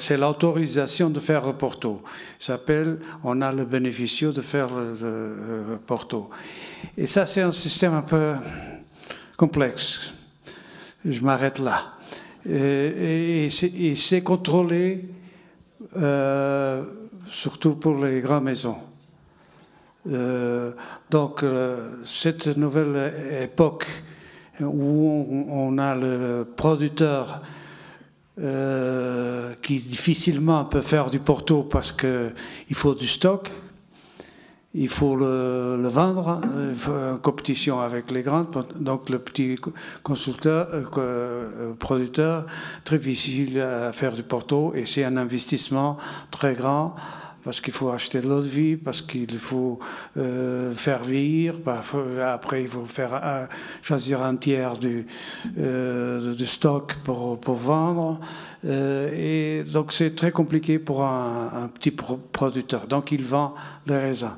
c'est 0.00 0.16
l'autorisation 0.16 1.10
de 1.10 1.20
faire 1.20 1.46
le 1.46 1.52
porto. 1.54 2.02
S'appelle, 2.38 2.98
on 3.22 3.40
a 3.42 3.52
le 3.52 3.64
bénéficio 3.64 4.32
de 4.32 4.40
faire 4.40 4.68
le, 4.74 5.78
porto. 5.86 6.30
Et 6.96 7.06
ça, 7.06 7.26
c'est 7.26 7.42
un 7.42 7.52
système 7.52 7.94
un 7.94 8.02
peu 8.02 8.34
complexe. 9.36 10.14
Je 11.04 11.20
m'arrête 11.20 11.58
là. 11.58 11.92
C'est- 12.46 13.72
et 13.74 13.94
c'est 13.94 14.22
contrôlé 14.22 15.04
euh, 15.96 16.82
surtout 17.30 17.76
pour 17.76 18.04
les 18.04 18.20
grandes 18.20 18.44
maisons. 18.44 18.76
Euh, 20.10 20.72
donc, 21.10 21.42
euh, 21.42 21.96
cette 22.04 22.56
nouvelle 22.56 23.40
époque 23.42 23.86
où 24.60 25.46
on, 25.50 25.78
a 25.78 25.94
le 25.94 26.46
producteur 26.56 27.42
qui 28.36 29.78
difficilement 29.78 30.64
peut 30.64 30.80
faire 30.80 31.08
du 31.10 31.20
porto 31.20 31.62
parce 31.62 31.92
qu'il 31.92 32.32
faut 32.72 32.94
du 32.94 33.06
stock, 33.06 33.50
il 34.74 34.88
faut 34.88 35.16
le, 35.16 35.88
vendre 35.88 36.40
en 36.88 37.16
compétition 37.18 37.80
avec 37.80 38.10
les 38.10 38.22
grandes. 38.22 38.48
Donc 38.76 39.08
le 39.08 39.18
petit 39.18 39.56
consulteur, 40.02 40.68
euh, 40.98 41.72
producteur, 41.78 42.46
très 42.84 42.98
difficile 42.98 43.60
à 43.60 43.92
faire 43.92 44.12
du 44.12 44.22
porto 44.22 44.72
et 44.74 44.86
c'est 44.86 45.04
un 45.04 45.16
investissement 45.16 45.96
très 46.30 46.54
grand 46.54 46.94
parce 47.44 47.60
qu'il 47.60 47.74
faut 47.74 47.90
acheter 47.90 48.22
de 48.22 48.28
l'eau 48.28 48.40
de 48.40 48.48
vie, 48.48 48.76
parce 48.76 49.02
qu'il 49.02 49.38
faut 49.38 49.78
euh, 50.16 50.72
faire 50.72 51.04
vieillir, 51.04 51.56
après 52.26 52.62
il 52.62 52.68
faut 52.68 52.86
faire 52.86 53.20
euh, 53.22 53.46
choisir 53.82 54.22
un 54.22 54.34
tiers 54.36 54.78
du, 54.78 55.06
euh, 55.58 56.34
de 56.34 56.44
stock 56.46 56.94
pour, 57.04 57.38
pour 57.38 57.56
vendre. 57.56 58.18
et 58.64 59.62
donc 59.70 59.92
c'est 59.92 60.14
très 60.14 60.32
compliqué 60.32 60.78
pour 60.78 61.04
un, 61.04 61.70
petit 61.74 61.90
producteur. 61.90 62.86
Donc 62.86 63.12
il 63.12 63.22
vend 63.22 63.54
les 63.86 63.98
raisins 63.98 64.36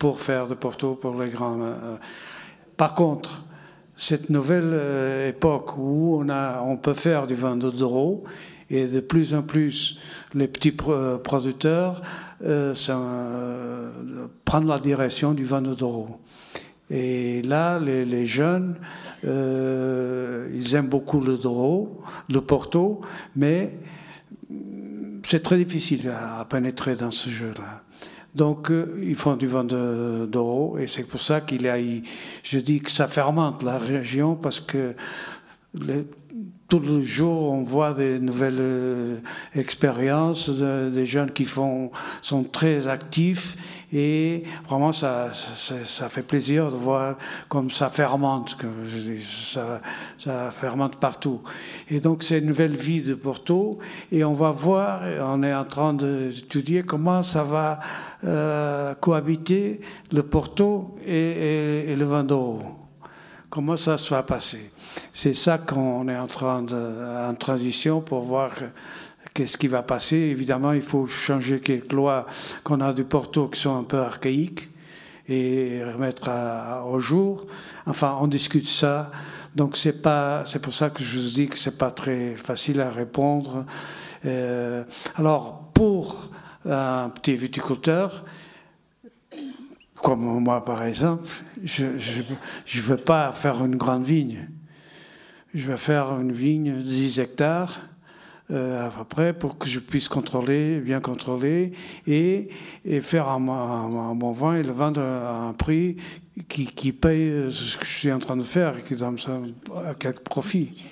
pour 0.00 0.20
faire 0.20 0.48
de 0.48 0.54
Porto 0.54 0.96
pour 0.96 1.14
les 1.20 1.28
grands. 1.28 1.76
Par 2.76 2.94
contre, 2.94 3.44
cette 3.94 4.30
nouvelle 4.30 5.28
époque 5.28 5.76
où 5.76 6.18
on, 6.20 6.28
a, 6.28 6.62
on 6.62 6.76
peut 6.76 6.94
faire 6.94 7.28
du 7.28 7.36
vin 7.36 7.54
d'euro, 7.54 8.24
et 8.70 8.86
de 8.86 9.00
plus 9.00 9.34
en 9.34 9.42
plus, 9.42 9.98
les 10.32 10.46
petits 10.46 10.72
producteurs 10.72 12.02
euh, 12.44 12.74
euh, 12.88 13.90
prennent 14.44 14.68
la 14.68 14.78
direction 14.78 15.34
du 15.34 15.44
vin 15.44 15.60
d'euro. 15.60 16.20
Et 16.88 17.42
là, 17.42 17.78
les, 17.78 18.26
jeunes, 18.26 18.76
euh, 19.24 20.48
ils 20.54 20.74
aiment 20.74 20.88
beaucoup 20.88 21.20
le 21.20 21.36
Doro, 21.36 22.00
le 22.28 22.40
Porto, 22.40 23.00
mais 23.36 23.78
c'est 25.22 25.42
très 25.42 25.56
difficile 25.56 26.08
à, 26.10 26.44
pénétrer 26.44 26.96
dans 26.96 27.12
ce 27.12 27.28
jeu-là. 27.28 27.82
Donc, 28.34 28.70
ils 29.02 29.16
font 29.16 29.36
du 29.36 29.46
vin 29.46 29.64
d'euro, 29.64 30.78
et 30.78 30.86
c'est 30.86 31.04
pour 31.04 31.20
ça 31.20 31.40
qu'il 31.40 31.66
a, 31.66 31.78
je 32.42 32.58
dis 32.58 32.80
que 32.80 32.90
ça 32.90 33.08
fermente 33.08 33.62
la 33.62 33.78
région, 33.78 34.36
parce 34.36 34.60
que 34.60 34.94
les, 35.74 36.04
tous 36.70 36.78
les 36.78 37.02
jours, 37.02 37.50
on 37.50 37.64
voit 37.64 37.92
des 37.92 38.20
nouvelles 38.20 38.60
euh, 38.60 39.18
expériences, 39.54 40.48
des 40.48 41.04
jeunes 41.04 41.32
qui 41.32 41.44
font, 41.44 41.90
sont 42.22 42.44
très 42.44 42.86
actifs 42.86 43.56
et 43.92 44.44
vraiment 44.68 44.92
ça, 44.92 45.30
ça, 45.32 46.08
fait 46.08 46.22
plaisir 46.22 46.70
de 46.70 46.76
voir 46.76 47.16
comme 47.48 47.72
ça 47.72 47.88
fermente, 47.88 48.56
comme 48.56 48.86
ça, 49.20 50.50
fermente 50.52 50.96
partout. 50.96 51.40
Et 51.90 51.98
donc 51.98 52.22
c'est 52.22 52.38
une 52.38 52.46
nouvelle 52.46 52.76
vie 52.76 53.02
de 53.02 53.14
Porto 53.14 53.80
et 54.12 54.22
on 54.22 54.32
va 54.32 54.52
voir, 54.52 55.02
on 55.20 55.42
est 55.42 55.52
en 55.52 55.64
train 55.64 55.92
d'étudier 55.92 56.84
comment 56.84 57.24
ça 57.24 57.42
va 57.42 57.80
euh, 58.22 58.94
cohabiter 58.94 59.80
le 60.12 60.22
Porto 60.22 60.94
et, 61.04 61.96
le 61.96 62.04
Vendoro. 62.04 62.89
Comment 63.50 63.76
ça 63.76 63.98
se 63.98 64.14
va 64.14 64.22
passer? 64.22 64.70
C'est 65.12 65.34
ça 65.34 65.58
qu'on 65.58 66.08
est 66.08 66.16
en 66.16 66.28
train 66.28 66.62
de, 66.62 67.28
en 67.28 67.34
transition 67.34 68.00
pour 68.00 68.22
voir 68.22 68.52
qu'est-ce 69.34 69.58
qui 69.58 69.66
va 69.66 69.82
passer. 69.82 70.16
Évidemment, 70.16 70.70
il 70.70 70.82
faut 70.82 71.08
changer 71.08 71.58
quelques 71.58 71.92
lois 71.92 72.26
qu'on 72.62 72.80
a 72.80 72.92
du 72.92 73.02
Porto 73.02 73.48
qui 73.48 73.58
sont 73.58 73.76
un 73.76 73.82
peu 73.82 73.98
archaïques 73.98 74.70
et 75.28 75.82
remettre 75.82 76.30
au 76.86 77.00
jour. 77.00 77.44
Enfin, 77.86 78.16
on 78.20 78.28
discute 78.28 78.68
ça. 78.68 79.10
Donc 79.56 79.76
c'est 79.76 80.00
pas, 80.00 80.44
c'est 80.46 80.62
pour 80.62 80.72
ça 80.72 80.88
que 80.88 81.02
je 81.02 81.18
vous 81.18 81.30
dis 81.30 81.48
que 81.48 81.58
c'est 81.58 81.76
pas 81.76 81.90
très 81.90 82.36
facile 82.36 82.80
à 82.80 82.88
répondre. 82.88 83.66
Euh, 84.26 84.84
alors 85.16 85.72
pour 85.74 86.30
un 86.64 87.08
petit 87.08 87.34
viticulteur, 87.34 88.24
comme 90.02 90.40
moi 90.40 90.64
par 90.64 90.82
exemple, 90.82 91.28
je 91.62 91.84
ne 91.84 92.82
veux 92.82 92.96
pas 92.96 93.32
faire 93.32 93.64
une 93.64 93.76
grande 93.76 94.04
vigne 94.04 94.48
je 95.54 95.66
vais 95.66 95.76
faire 95.76 96.18
une 96.20 96.32
vigne 96.32 96.76
de 96.76 96.82
10 96.82 97.20
hectares 97.20 97.80
euh, 98.50 98.86
à 98.86 98.90
peu 98.90 99.04
près 99.04 99.32
pour 99.32 99.58
que 99.58 99.68
je 99.68 99.78
puisse 99.78 100.08
contrôler, 100.08 100.80
bien 100.80 101.00
contrôler 101.00 101.72
et, 102.06 102.48
et 102.84 103.00
faire 103.00 103.28
un, 103.28 104.14
bon 104.14 104.32
vin 104.32 104.56
et 104.56 104.62
le 104.62 104.72
vendre 104.72 105.00
à 105.00 105.48
un 105.48 105.52
prix 105.52 105.96
qui, 106.48 106.66
qui, 106.66 106.92
paye 106.92 107.52
ce 107.52 107.76
que 107.76 107.84
je 107.84 107.90
suis 107.90 108.12
en 108.12 108.18
train 108.18 108.36
de 108.36 108.42
faire 108.42 108.78
et 108.78 108.82
qui 108.82 108.94
donne 108.94 109.18
ça 109.18 109.38
à 109.88 109.94
quelques 109.94 110.20
profits. 110.20 110.84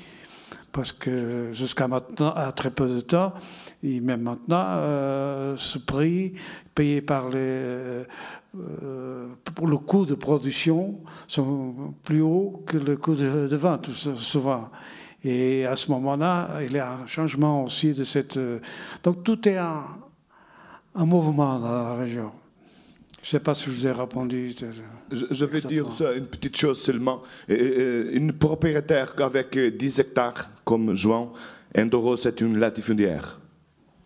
Parce 0.71 0.93
que 0.93 1.51
jusqu'à 1.53 1.89
maintenant, 1.89 2.33
à 2.35 2.53
très 2.53 2.71
peu 2.71 2.87
de 2.87 3.01
temps, 3.01 3.33
et 3.83 3.99
même 4.01 4.23
maintenant, 4.23 4.65
euh, 4.69 5.57
ce 5.57 5.79
prix 5.79 6.35
payé 6.75 7.01
par 7.01 7.29
les, 7.29 7.39
euh, 7.39 8.05
pour 9.55 9.66
le 9.66 9.77
coût 9.77 10.07
de 10.07 10.15
production 10.15 11.01
sont 11.27 11.95
plus 12.03 12.23
hauts 12.23 12.62
que 12.66 12.79
le 12.79 12.97
coût 12.97 13.15
de, 13.15 13.57
vente, 13.57 13.91
souvent. 13.91 14.70
Et 15.25 15.66
à 15.66 15.77
ce 15.77 15.91
moment-là, 15.91 16.61
il 16.65 16.73
y 16.73 16.79
a 16.79 16.93
un 16.93 17.07
changement 17.07 17.65
aussi 17.65 17.93
de 17.93 18.05
cette. 18.05 18.37
Euh, 18.37 18.61
donc 19.03 19.25
tout 19.25 19.49
est 19.49 19.57
un, 19.57 19.85
un 20.95 21.05
mouvement 21.05 21.59
dans 21.59 21.73
la 21.73 21.95
région. 21.95 22.31
Je 23.20 23.37
ne 23.37 23.41
sais 23.41 23.41
pas 23.41 23.55
si 23.55 23.65
je 23.65 23.70
vous 23.70 23.87
ai 23.87 23.93
répondu. 23.93 24.55
Je, 25.11 25.45
vais 25.45 25.61
dire 25.61 25.93
ça, 25.93 26.15
une 26.15 26.27
petite 26.27 26.57
chose 26.57 26.81
seulement. 26.81 27.23
Une 27.49 28.33
propriétaire 28.33 29.12
avec 29.19 29.59
10 29.59 29.99
hectares, 29.99 30.49
comme 30.65 30.95
João, 30.95 31.33
Endoro, 31.77 32.16
c'est 32.16 32.41
une 32.41 32.59
latifundiaire. 32.59 33.39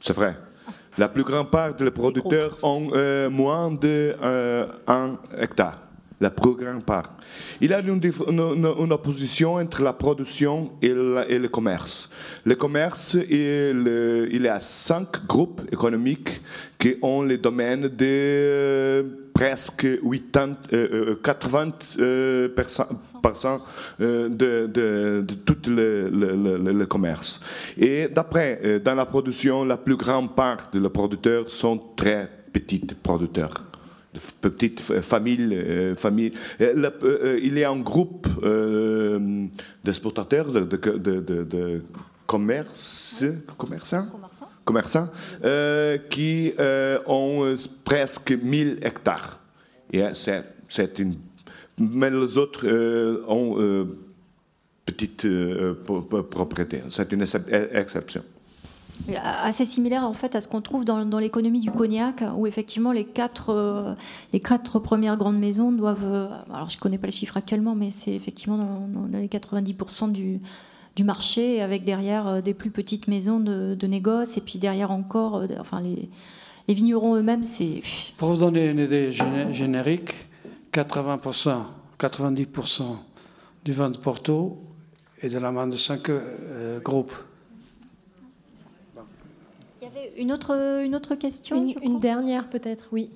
C'est 0.00 0.14
vrai. 0.14 0.36
La 0.98 1.08
plus 1.08 1.24
grande 1.24 1.50
part 1.50 1.74
des 1.74 1.90
producteurs 1.90 2.58
ont 2.62 2.90
euh, 2.94 3.30
moins 3.30 3.70
de 3.70 4.14
euh, 4.22 4.66
hectare. 5.38 5.78
La 6.20 6.30
plus 6.30 6.54
grande 6.54 6.84
part. 6.84 7.16
Il 7.60 7.70
y 7.70 7.74
a 7.74 7.80
une, 7.80 8.00
une, 8.28 8.92
opposition 8.92 9.54
entre 9.54 9.82
la 9.82 9.92
production 9.92 10.70
et, 10.80 10.88
et, 10.88 11.38
le 11.38 11.48
commerce. 11.48 12.08
Le 12.44 12.54
commerce, 12.54 13.14
il, 13.28 14.28
il 14.30 14.42
y 14.42 14.48
a 14.48 14.60
cinq 14.60 15.26
groupes 15.26 15.62
économiques 15.72 16.40
qui 16.78 16.94
ont 17.02 17.22
le 17.22 17.38
domaine 17.38 17.88
de 17.88 19.21
presque 19.32 19.86
80, 20.02 20.56
80 21.22 21.72
euh, 21.98 22.48
euh, 24.00 24.28
de, 24.28 24.66
de, 25.22 25.34
tout 25.34 25.56
le, 25.66 26.08
le, 26.10 26.86
commerce. 26.86 27.40
Et 27.76 28.08
d'après, 28.08 28.60
euh, 28.64 28.78
dans 28.78 28.94
la 28.94 29.06
production, 29.06 29.64
la 29.64 29.76
plus 29.76 29.96
grande 29.96 30.34
part 30.34 30.70
des 30.72 30.80
producteurs 30.88 31.50
sont 31.50 31.78
très 31.96 32.28
petits 32.52 32.86
producteurs 33.02 33.54
petites 34.42 34.82
familles. 34.82 35.94
familles. 35.96 36.32
il 36.60 37.58
y 37.58 37.64
a 37.64 37.70
un 37.70 37.80
groupe 37.80 38.28
d'exportateurs, 39.82 40.52
de, 40.52 40.60
de, 40.60 41.20
de, 41.44 41.82
commerce, 42.26 43.24
commerçants, 43.56 44.06
commerçants 44.08 44.51
euh, 45.44 45.98
qui 46.10 46.52
euh, 46.58 46.98
ont 47.06 47.44
euh, 47.44 47.56
presque 47.84 48.32
1000 48.32 48.78
hectares. 48.82 49.40
Et 49.92 50.02
c'est 50.14 50.98
une. 50.98 51.16
Mais 51.78 52.10
les 52.10 52.38
autres 52.38 52.66
ont 53.28 53.86
petites 54.86 55.26
propriétés. 56.30 56.82
C'est 56.88 57.12
une 57.12 57.24
exception. 57.72 58.22
Assez 59.16 59.64
similaire 59.64 60.04
en 60.04 60.14
fait 60.14 60.34
à 60.34 60.40
ce 60.40 60.48
qu'on 60.48 60.60
trouve 60.60 60.84
dans, 60.84 61.04
dans 61.04 61.18
l'économie 61.18 61.60
du 61.60 61.70
cognac, 61.70 62.22
où 62.36 62.46
effectivement 62.46 62.92
les 62.92 63.04
quatre, 63.04 63.96
les 64.32 64.40
quatre 64.40 64.78
premières 64.78 65.16
grandes 65.16 65.38
maisons 65.38 65.72
doivent. 65.72 66.30
alors 66.52 66.70
je 66.70 66.76
ne 66.76 66.80
connais 66.80 66.98
pas 66.98 67.06
les 67.06 67.12
chiffres 67.12 67.36
actuellement, 67.36 67.74
mais 67.74 67.90
c'est 67.90 68.14
effectivement 68.14 68.58
dans, 68.58 69.08
dans 69.08 69.18
les 69.18 69.28
90% 69.28 70.12
du, 70.12 70.40
du 70.96 71.04
marché, 71.04 71.62
avec 71.62 71.84
derrière 71.84 72.26
euh, 72.26 72.40
des 72.40 72.54
plus 72.54 72.70
petites 72.70 73.08
maisons 73.08 73.40
de, 73.40 73.74
de 73.74 73.86
négoce, 73.86 74.36
et 74.36 74.40
puis 74.40 74.58
derrière 74.58 74.90
encore, 74.90 75.36
euh, 75.36 75.46
enfin 75.58 75.80
les, 75.80 76.08
les 76.68 76.74
vignerons 76.74 77.16
eux-mêmes, 77.16 77.44
c'est... 77.44 77.80
Pour 78.16 78.30
vous 78.30 78.40
donner 78.40 78.66
une 78.66 78.78
idée 78.78 79.10
générique, 79.12 80.14
80%, 80.72 81.64
90% 81.98 82.82
du 83.64 83.72
vin 83.72 83.90
de 83.90 83.98
Porto 83.98 84.58
est 85.20 85.28
de 85.28 85.38
la 85.38 85.52
main 85.52 85.66
de 85.66 85.76
cinq 85.76 86.10
euh, 86.10 86.80
groupes. 86.80 87.14
Il 89.80 89.84
y 89.84 89.90
avait 89.90 90.12
une 90.18 90.32
autre, 90.32 90.82
une 90.84 90.94
autre 90.94 91.14
question 91.14 91.66
une 91.82 92.00
dernière 92.00 92.48
peut-être, 92.48 92.88
oui. 92.92 93.10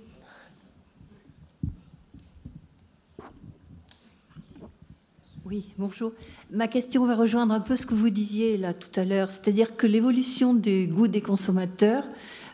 Oui, 5.48 5.68
bonjour. 5.78 6.10
Ma 6.50 6.66
question 6.66 7.06
va 7.06 7.14
rejoindre 7.14 7.54
un 7.54 7.60
peu 7.60 7.76
ce 7.76 7.86
que 7.86 7.94
vous 7.94 8.10
disiez 8.10 8.56
là 8.56 8.74
tout 8.74 8.90
à 8.98 9.04
l'heure, 9.04 9.30
c'est-à-dire 9.30 9.76
que 9.76 9.86
l'évolution 9.86 10.54
des 10.54 10.88
goûts 10.88 11.06
des 11.06 11.20
consommateurs 11.20 12.02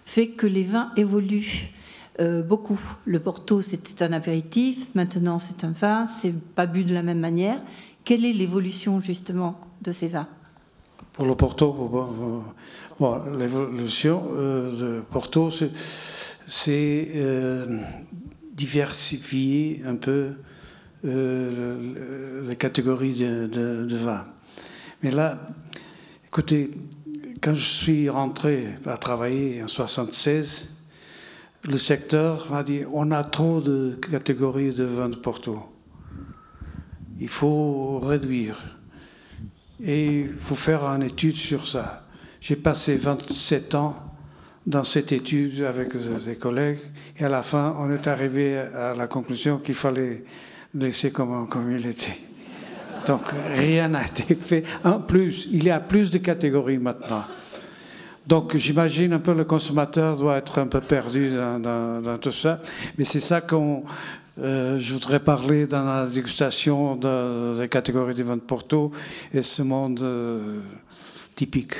fait 0.05 0.28
que 0.28 0.47
les 0.47 0.62
vins 0.62 0.93
évoluent 0.98 1.70
euh, 2.20 2.43
beaucoup. 2.43 2.78
Le 3.06 3.19
Porto, 3.19 3.62
c'était 3.62 4.05
un 4.05 4.12
apéritif, 4.12 4.94
maintenant 4.94 5.39
c'est 5.39 5.64
un 5.64 5.70
vin, 5.70 6.05
c'est 6.05 6.35
pas 6.35 6.66
bu 6.66 6.85
de 6.85 6.93
la 6.93 7.02
même 7.02 7.20
manière. 7.20 7.62
Quelle 8.05 8.27
est 8.27 8.35
l'évolution 8.35 9.01
justement 9.01 9.59
de 9.81 9.90
ces 9.90 10.09
vins? 10.09 10.28
Pour 11.14 11.24
le 11.24 11.35
Porto, 11.35 11.74
l'évolution 13.39 14.23
euh, 14.35 14.98
de 14.98 15.01
Porto, 15.01 15.48
c'est 16.47 17.09
euh, 17.14 17.78
diversifier 18.52 19.81
un 19.86 19.97
peu 19.97 20.32
les 21.05 22.57
catégories 22.57 23.15
de, 23.15 23.47
de, 23.87 23.97
vin. 23.97 24.24
Mais 25.03 25.11
là, 25.11 25.39
écoutez, 26.27 26.70
quand 27.41 27.55
je 27.55 27.65
suis 27.65 28.09
rentré 28.09 28.69
à 28.87 28.97
travailler 28.97 29.62
en 29.62 29.69
76, 29.69 30.74
le 31.69 31.79
secteur 31.79 32.51
m'a 32.51 32.62
dit 32.62 32.83
on 32.93 33.11
a 33.11 33.24
trop 33.24 33.61
de 33.61 33.99
catégories 34.11 34.73
de 34.73 34.85
vin 34.85 35.09
de 35.09 35.16
Porto. 35.16 35.59
Il 37.20 37.29
faut 37.29 37.99
réduire. 37.99 38.79
Et 39.85 40.20
il 40.20 40.35
faut 40.41 40.55
faire 40.55 40.85
une 40.85 41.03
étude 41.03 41.35
sur 41.37 41.66
ça. 41.66 42.07
J'ai 42.41 42.57
passé 42.57 42.97
27 42.97 43.74
ans 43.74 43.97
dans 44.66 44.85
cette 44.85 45.11
étude 45.11 45.62
avec 45.62 45.97
des 46.24 46.37
collègues 46.37 46.79
et 47.16 47.24
à 47.24 47.29
la 47.29 47.43
fin, 47.43 47.77
on 47.79 47.91
est 47.91 48.07
arrivé 48.07 48.59
à 48.59 48.95
la 48.95 49.09
conclusion 49.09 49.59
qu'il 49.59 49.74
fallait 49.74 50.24
laisser 50.74 51.11
comme, 51.11 51.49
comme 51.49 51.70
il 51.70 51.86
était. 51.86 52.19
Donc 53.07 53.23
rien 53.55 53.89
n'a 53.89 54.05
été 54.07 54.35
fait. 54.35 54.65
En 54.85 55.01
plus, 55.01 55.49
il 55.51 55.65
y 55.65 55.70
a 55.70 55.81
plus 55.81 56.11
de 56.11 56.19
catégories 56.19 56.78
maintenant. 56.78 57.24
Donc 58.27 58.57
j'imagine 58.57 59.12
un 59.15 59.19
peu 59.19 59.35
le 59.35 59.44
consommateur 59.44 60.16
doit 60.16 60.36
être 60.36 60.61
un 60.61 60.69
peu 60.69 60.81
perdu 60.81 61.31
dans, 61.31 62.19
tout 62.20 62.32
ça. 62.32 62.61
Mais 62.97 63.05
c'est 63.05 63.20
ça 63.20 63.40
qu'on 63.40 63.82
euh, 64.39 64.78
je 64.78 64.94
voudrais 64.94 65.20
parler 65.20 65.66
dans 65.66 65.85
la 65.85 66.07
dégustation 66.07 66.97
des 66.97 67.69
catégories 67.69 68.15
du 68.15 68.23
vin 68.23 68.36
de 68.36 68.43
Porto 68.43 68.93
et 69.35 69.43
ce 69.43 69.62
monde 69.62 70.01
euh, 70.01 70.61
typique. 71.35 71.74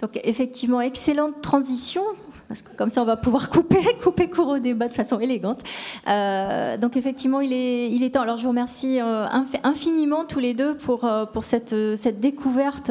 Donc 0.00 0.20
effectivement, 0.22 0.80
excellente 0.80 1.40
transition 1.42 2.04
parce 2.48 2.62
que 2.62 2.74
comme 2.76 2.90
ça 2.90 3.02
on 3.02 3.04
va 3.04 3.16
pouvoir 3.16 3.50
couper, 3.50 3.80
couper 4.02 4.28
court 4.28 4.48
au 4.48 4.58
débat 4.58 4.88
de 4.88 4.94
façon 4.94 5.20
élégante. 5.20 5.62
Euh, 6.08 6.76
donc 6.76 6.96
effectivement, 6.96 7.40
il 7.40 7.52
est, 7.52 7.90
il 7.90 8.02
est 8.02 8.14
temps. 8.14 8.22
Alors 8.22 8.36
je 8.36 8.42
vous 8.42 8.48
remercie 8.48 9.00
euh, 9.00 9.26
infiniment 9.62 10.24
tous 10.24 10.40
les 10.40 10.54
deux 10.54 10.76
pour, 10.76 11.04
euh, 11.04 11.26
pour 11.26 11.44
cette, 11.44 11.74
cette 11.96 12.20
découverte 12.20 12.90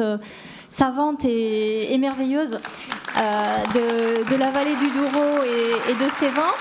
savante 0.68 1.24
et, 1.24 1.96
merveilleuse 1.98 2.50
de, 2.52 4.30
de, 4.30 4.36
la 4.36 4.50
vallée 4.50 4.76
du 4.76 4.90
Douro 4.90 5.42
et, 5.42 5.90
et 5.90 5.94
de 5.94 6.10
ses 6.10 6.28
vins. 6.28 6.54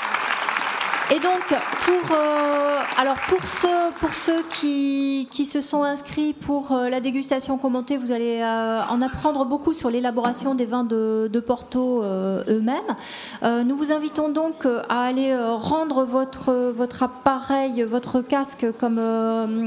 Et 1.10 1.20
donc, 1.22 1.58
pour, 1.86 2.18
euh, 2.18 2.80
alors 2.98 3.16
pour 3.30 3.42
ceux, 3.46 3.94
pour 4.02 4.14
ceux 4.14 4.44
qui, 4.50 5.30
qui 5.32 5.46
se 5.46 5.62
sont 5.62 5.84
inscrits 5.84 6.34
pour 6.34 6.74
euh, 6.74 6.90
la 6.90 7.00
dégustation 7.00 7.58
commentée, 7.58 7.96
vous 7.96 8.12
allez 8.12 8.42
euh, 8.42 8.82
en 8.90 9.02
apprendre 9.02 9.46
beaucoup 9.46 9.72
sur 9.72 9.90
l'élaboration 9.90 10.54
des 10.54 10.66
vins 10.66 10.84
de, 10.84 11.30
de 11.32 11.40
Porto 11.40 12.04
eux-mêmes. 12.04 13.64
nous 13.66 13.76
vous 13.76 13.94
invitons 13.94 14.28
donc 14.28 14.66
à 14.90 15.02
aller 15.04 15.34
rendre 15.38 16.04
votre, 16.04 16.72
votre 16.72 17.04
appareil, 17.04 17.84
votre 17.84 18.22
casque 18.22 18.66
comme 18.78 19.00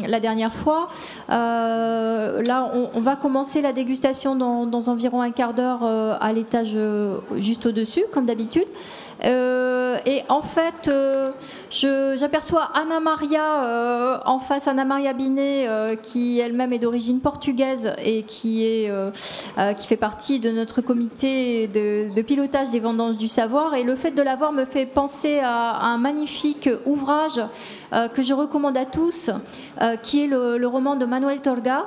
la 0.06 0.20
dernière 0.20 0.52
fois. 0.52 0.88
là, 1.28 2.70
on, 2.74 2.90
on, 2.94 3.00
va 3.00 3.16
commencer 3.16 3.62
la 3.62 3.72
dégustation 3.72 4.36
dans, 4.36 4.66
dans 4.66 4.88
environ 4.88 5.22
un 5.22 5.30
quart 5.30 5.54
d'heure 5.54 5.84
à 5.84 6.32
l'étage 6.32 6.76
juste 7.38 7.64
au-dessus, 7.66 8.04
comme 8.12 8.26
d'habitude. 8.26 8.66
Euh, 9.24 9.98
et 10.06 10.22
en 10.28 10.42
fait, 10.42 10.88
euh, 10.88 11.32
j'aperçois 11.70 12.70
Anna 12.74 13.00
Maria 13.00 13.64
euh, 13.64 14.18
en 14.24 14.38
face, 14.38 14.66
Anna 14.66 14.84
Maria 14.84 15.12
Binet, 15.12 15.68
qui 16.02 16.38
elle-même 16.38 16.72
est 16.72 16.78
d'origine 16.78 17.20
portugaise 17.20 17.92
et 18.02 18.22
qui, 18.22 18.64
est, 18.64 18.90
qui 19.76 19.86
fait 19.86 19.96
partie 19.96 20.40
de 20.40 20.50
notre 20.50 20.80
comité 20.80 21.68
de, 21.68 22.22
pilotage 22.22 22.70
des 22.70 22.80
vendanges 22.80 23.16
du 23.16 23.28
savoir. 23.28 23.74
Et 23.74 23.82
le 23.82 23.96
fait 23.96 24.12
de 24.12 24.22
l'avoir 24.22 24.52
me 24.52 24.64
fait 24.64 24.86
penser 24.86 25.40
à, 25.42 25.86
un 25.86 25.98
magnifique 25.98 26.68
ouvrage 26.86 27.40
que 28.14 28.22
je 28.22 28.32
recommande 28.32 28.76
à 28.76 28.84
tous, 28.84 29.30
qui 30.02 30.24
est 30.24 30.26
le, 30.28 30.58
le, 30.58 30.66
roman 30.66 30.96
de 30.96 31.04
Manuel 31.04 31.40
Torga, 31.40 31.86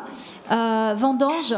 vendange 0.49 1.55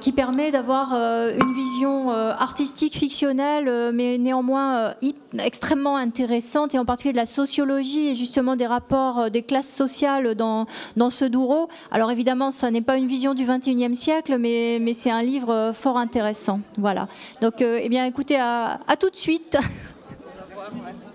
qui 0.00 0.12
permet 0.12 0.50
d'avoir 0.50 0.94
une 0.94 1.54
vision 1.54 2.10
artistique, 2.10 2.96
fictionnelle, 2.96 3.92
mais 3.92 4.18
néanmoins 4.18 4.89
extrêmement 5.38 5.96
intéressante, 5.96 6.74
et 6.74 6.78
en 6.78 6.84
particulier 6.84 7.12
de 7.12 7.18
la 7.18 7.26
sociologie 7.26 8.08
et 8.08 8.14
justement 8.14 8.56
des 8.56 8.66
rapports 8.66 9.30
des 9.30 9.42
classes 9.42 9.72
sociales 9.72 10.34
dans, 10.34 10.66
dans 10.96 11.10
ce 11.10 11.24
Douro. 11.24 11.68
Alors 11.90 12.10
évidemment, 12.10 12.50
ça 12.50 12.70
n'est 12.70 12.80
pas 12.80 12.96
une 12.96 13.06
vision 13.06 13.34
du 13.34 13.44
21e 13.44 13.94
siècle, 13.94 14.36
mais, 14.38 14.78
mais 14.80 14.94
c'est 14.94 15.10
un 15.10 15.22
livre 15.22 15.72
fort 15.74 15.98
intéressant. 15.98 16.60
Voilà. 16.76 17.08
Donc, 17.40 17.60
eh 17.60 17.88
bien, 17.88 18.06
écoutez, 18.06 18.36
à 18.36 18.78
tout 18.98 19.10
de 19.10 19.16
suite. 19.16 19.58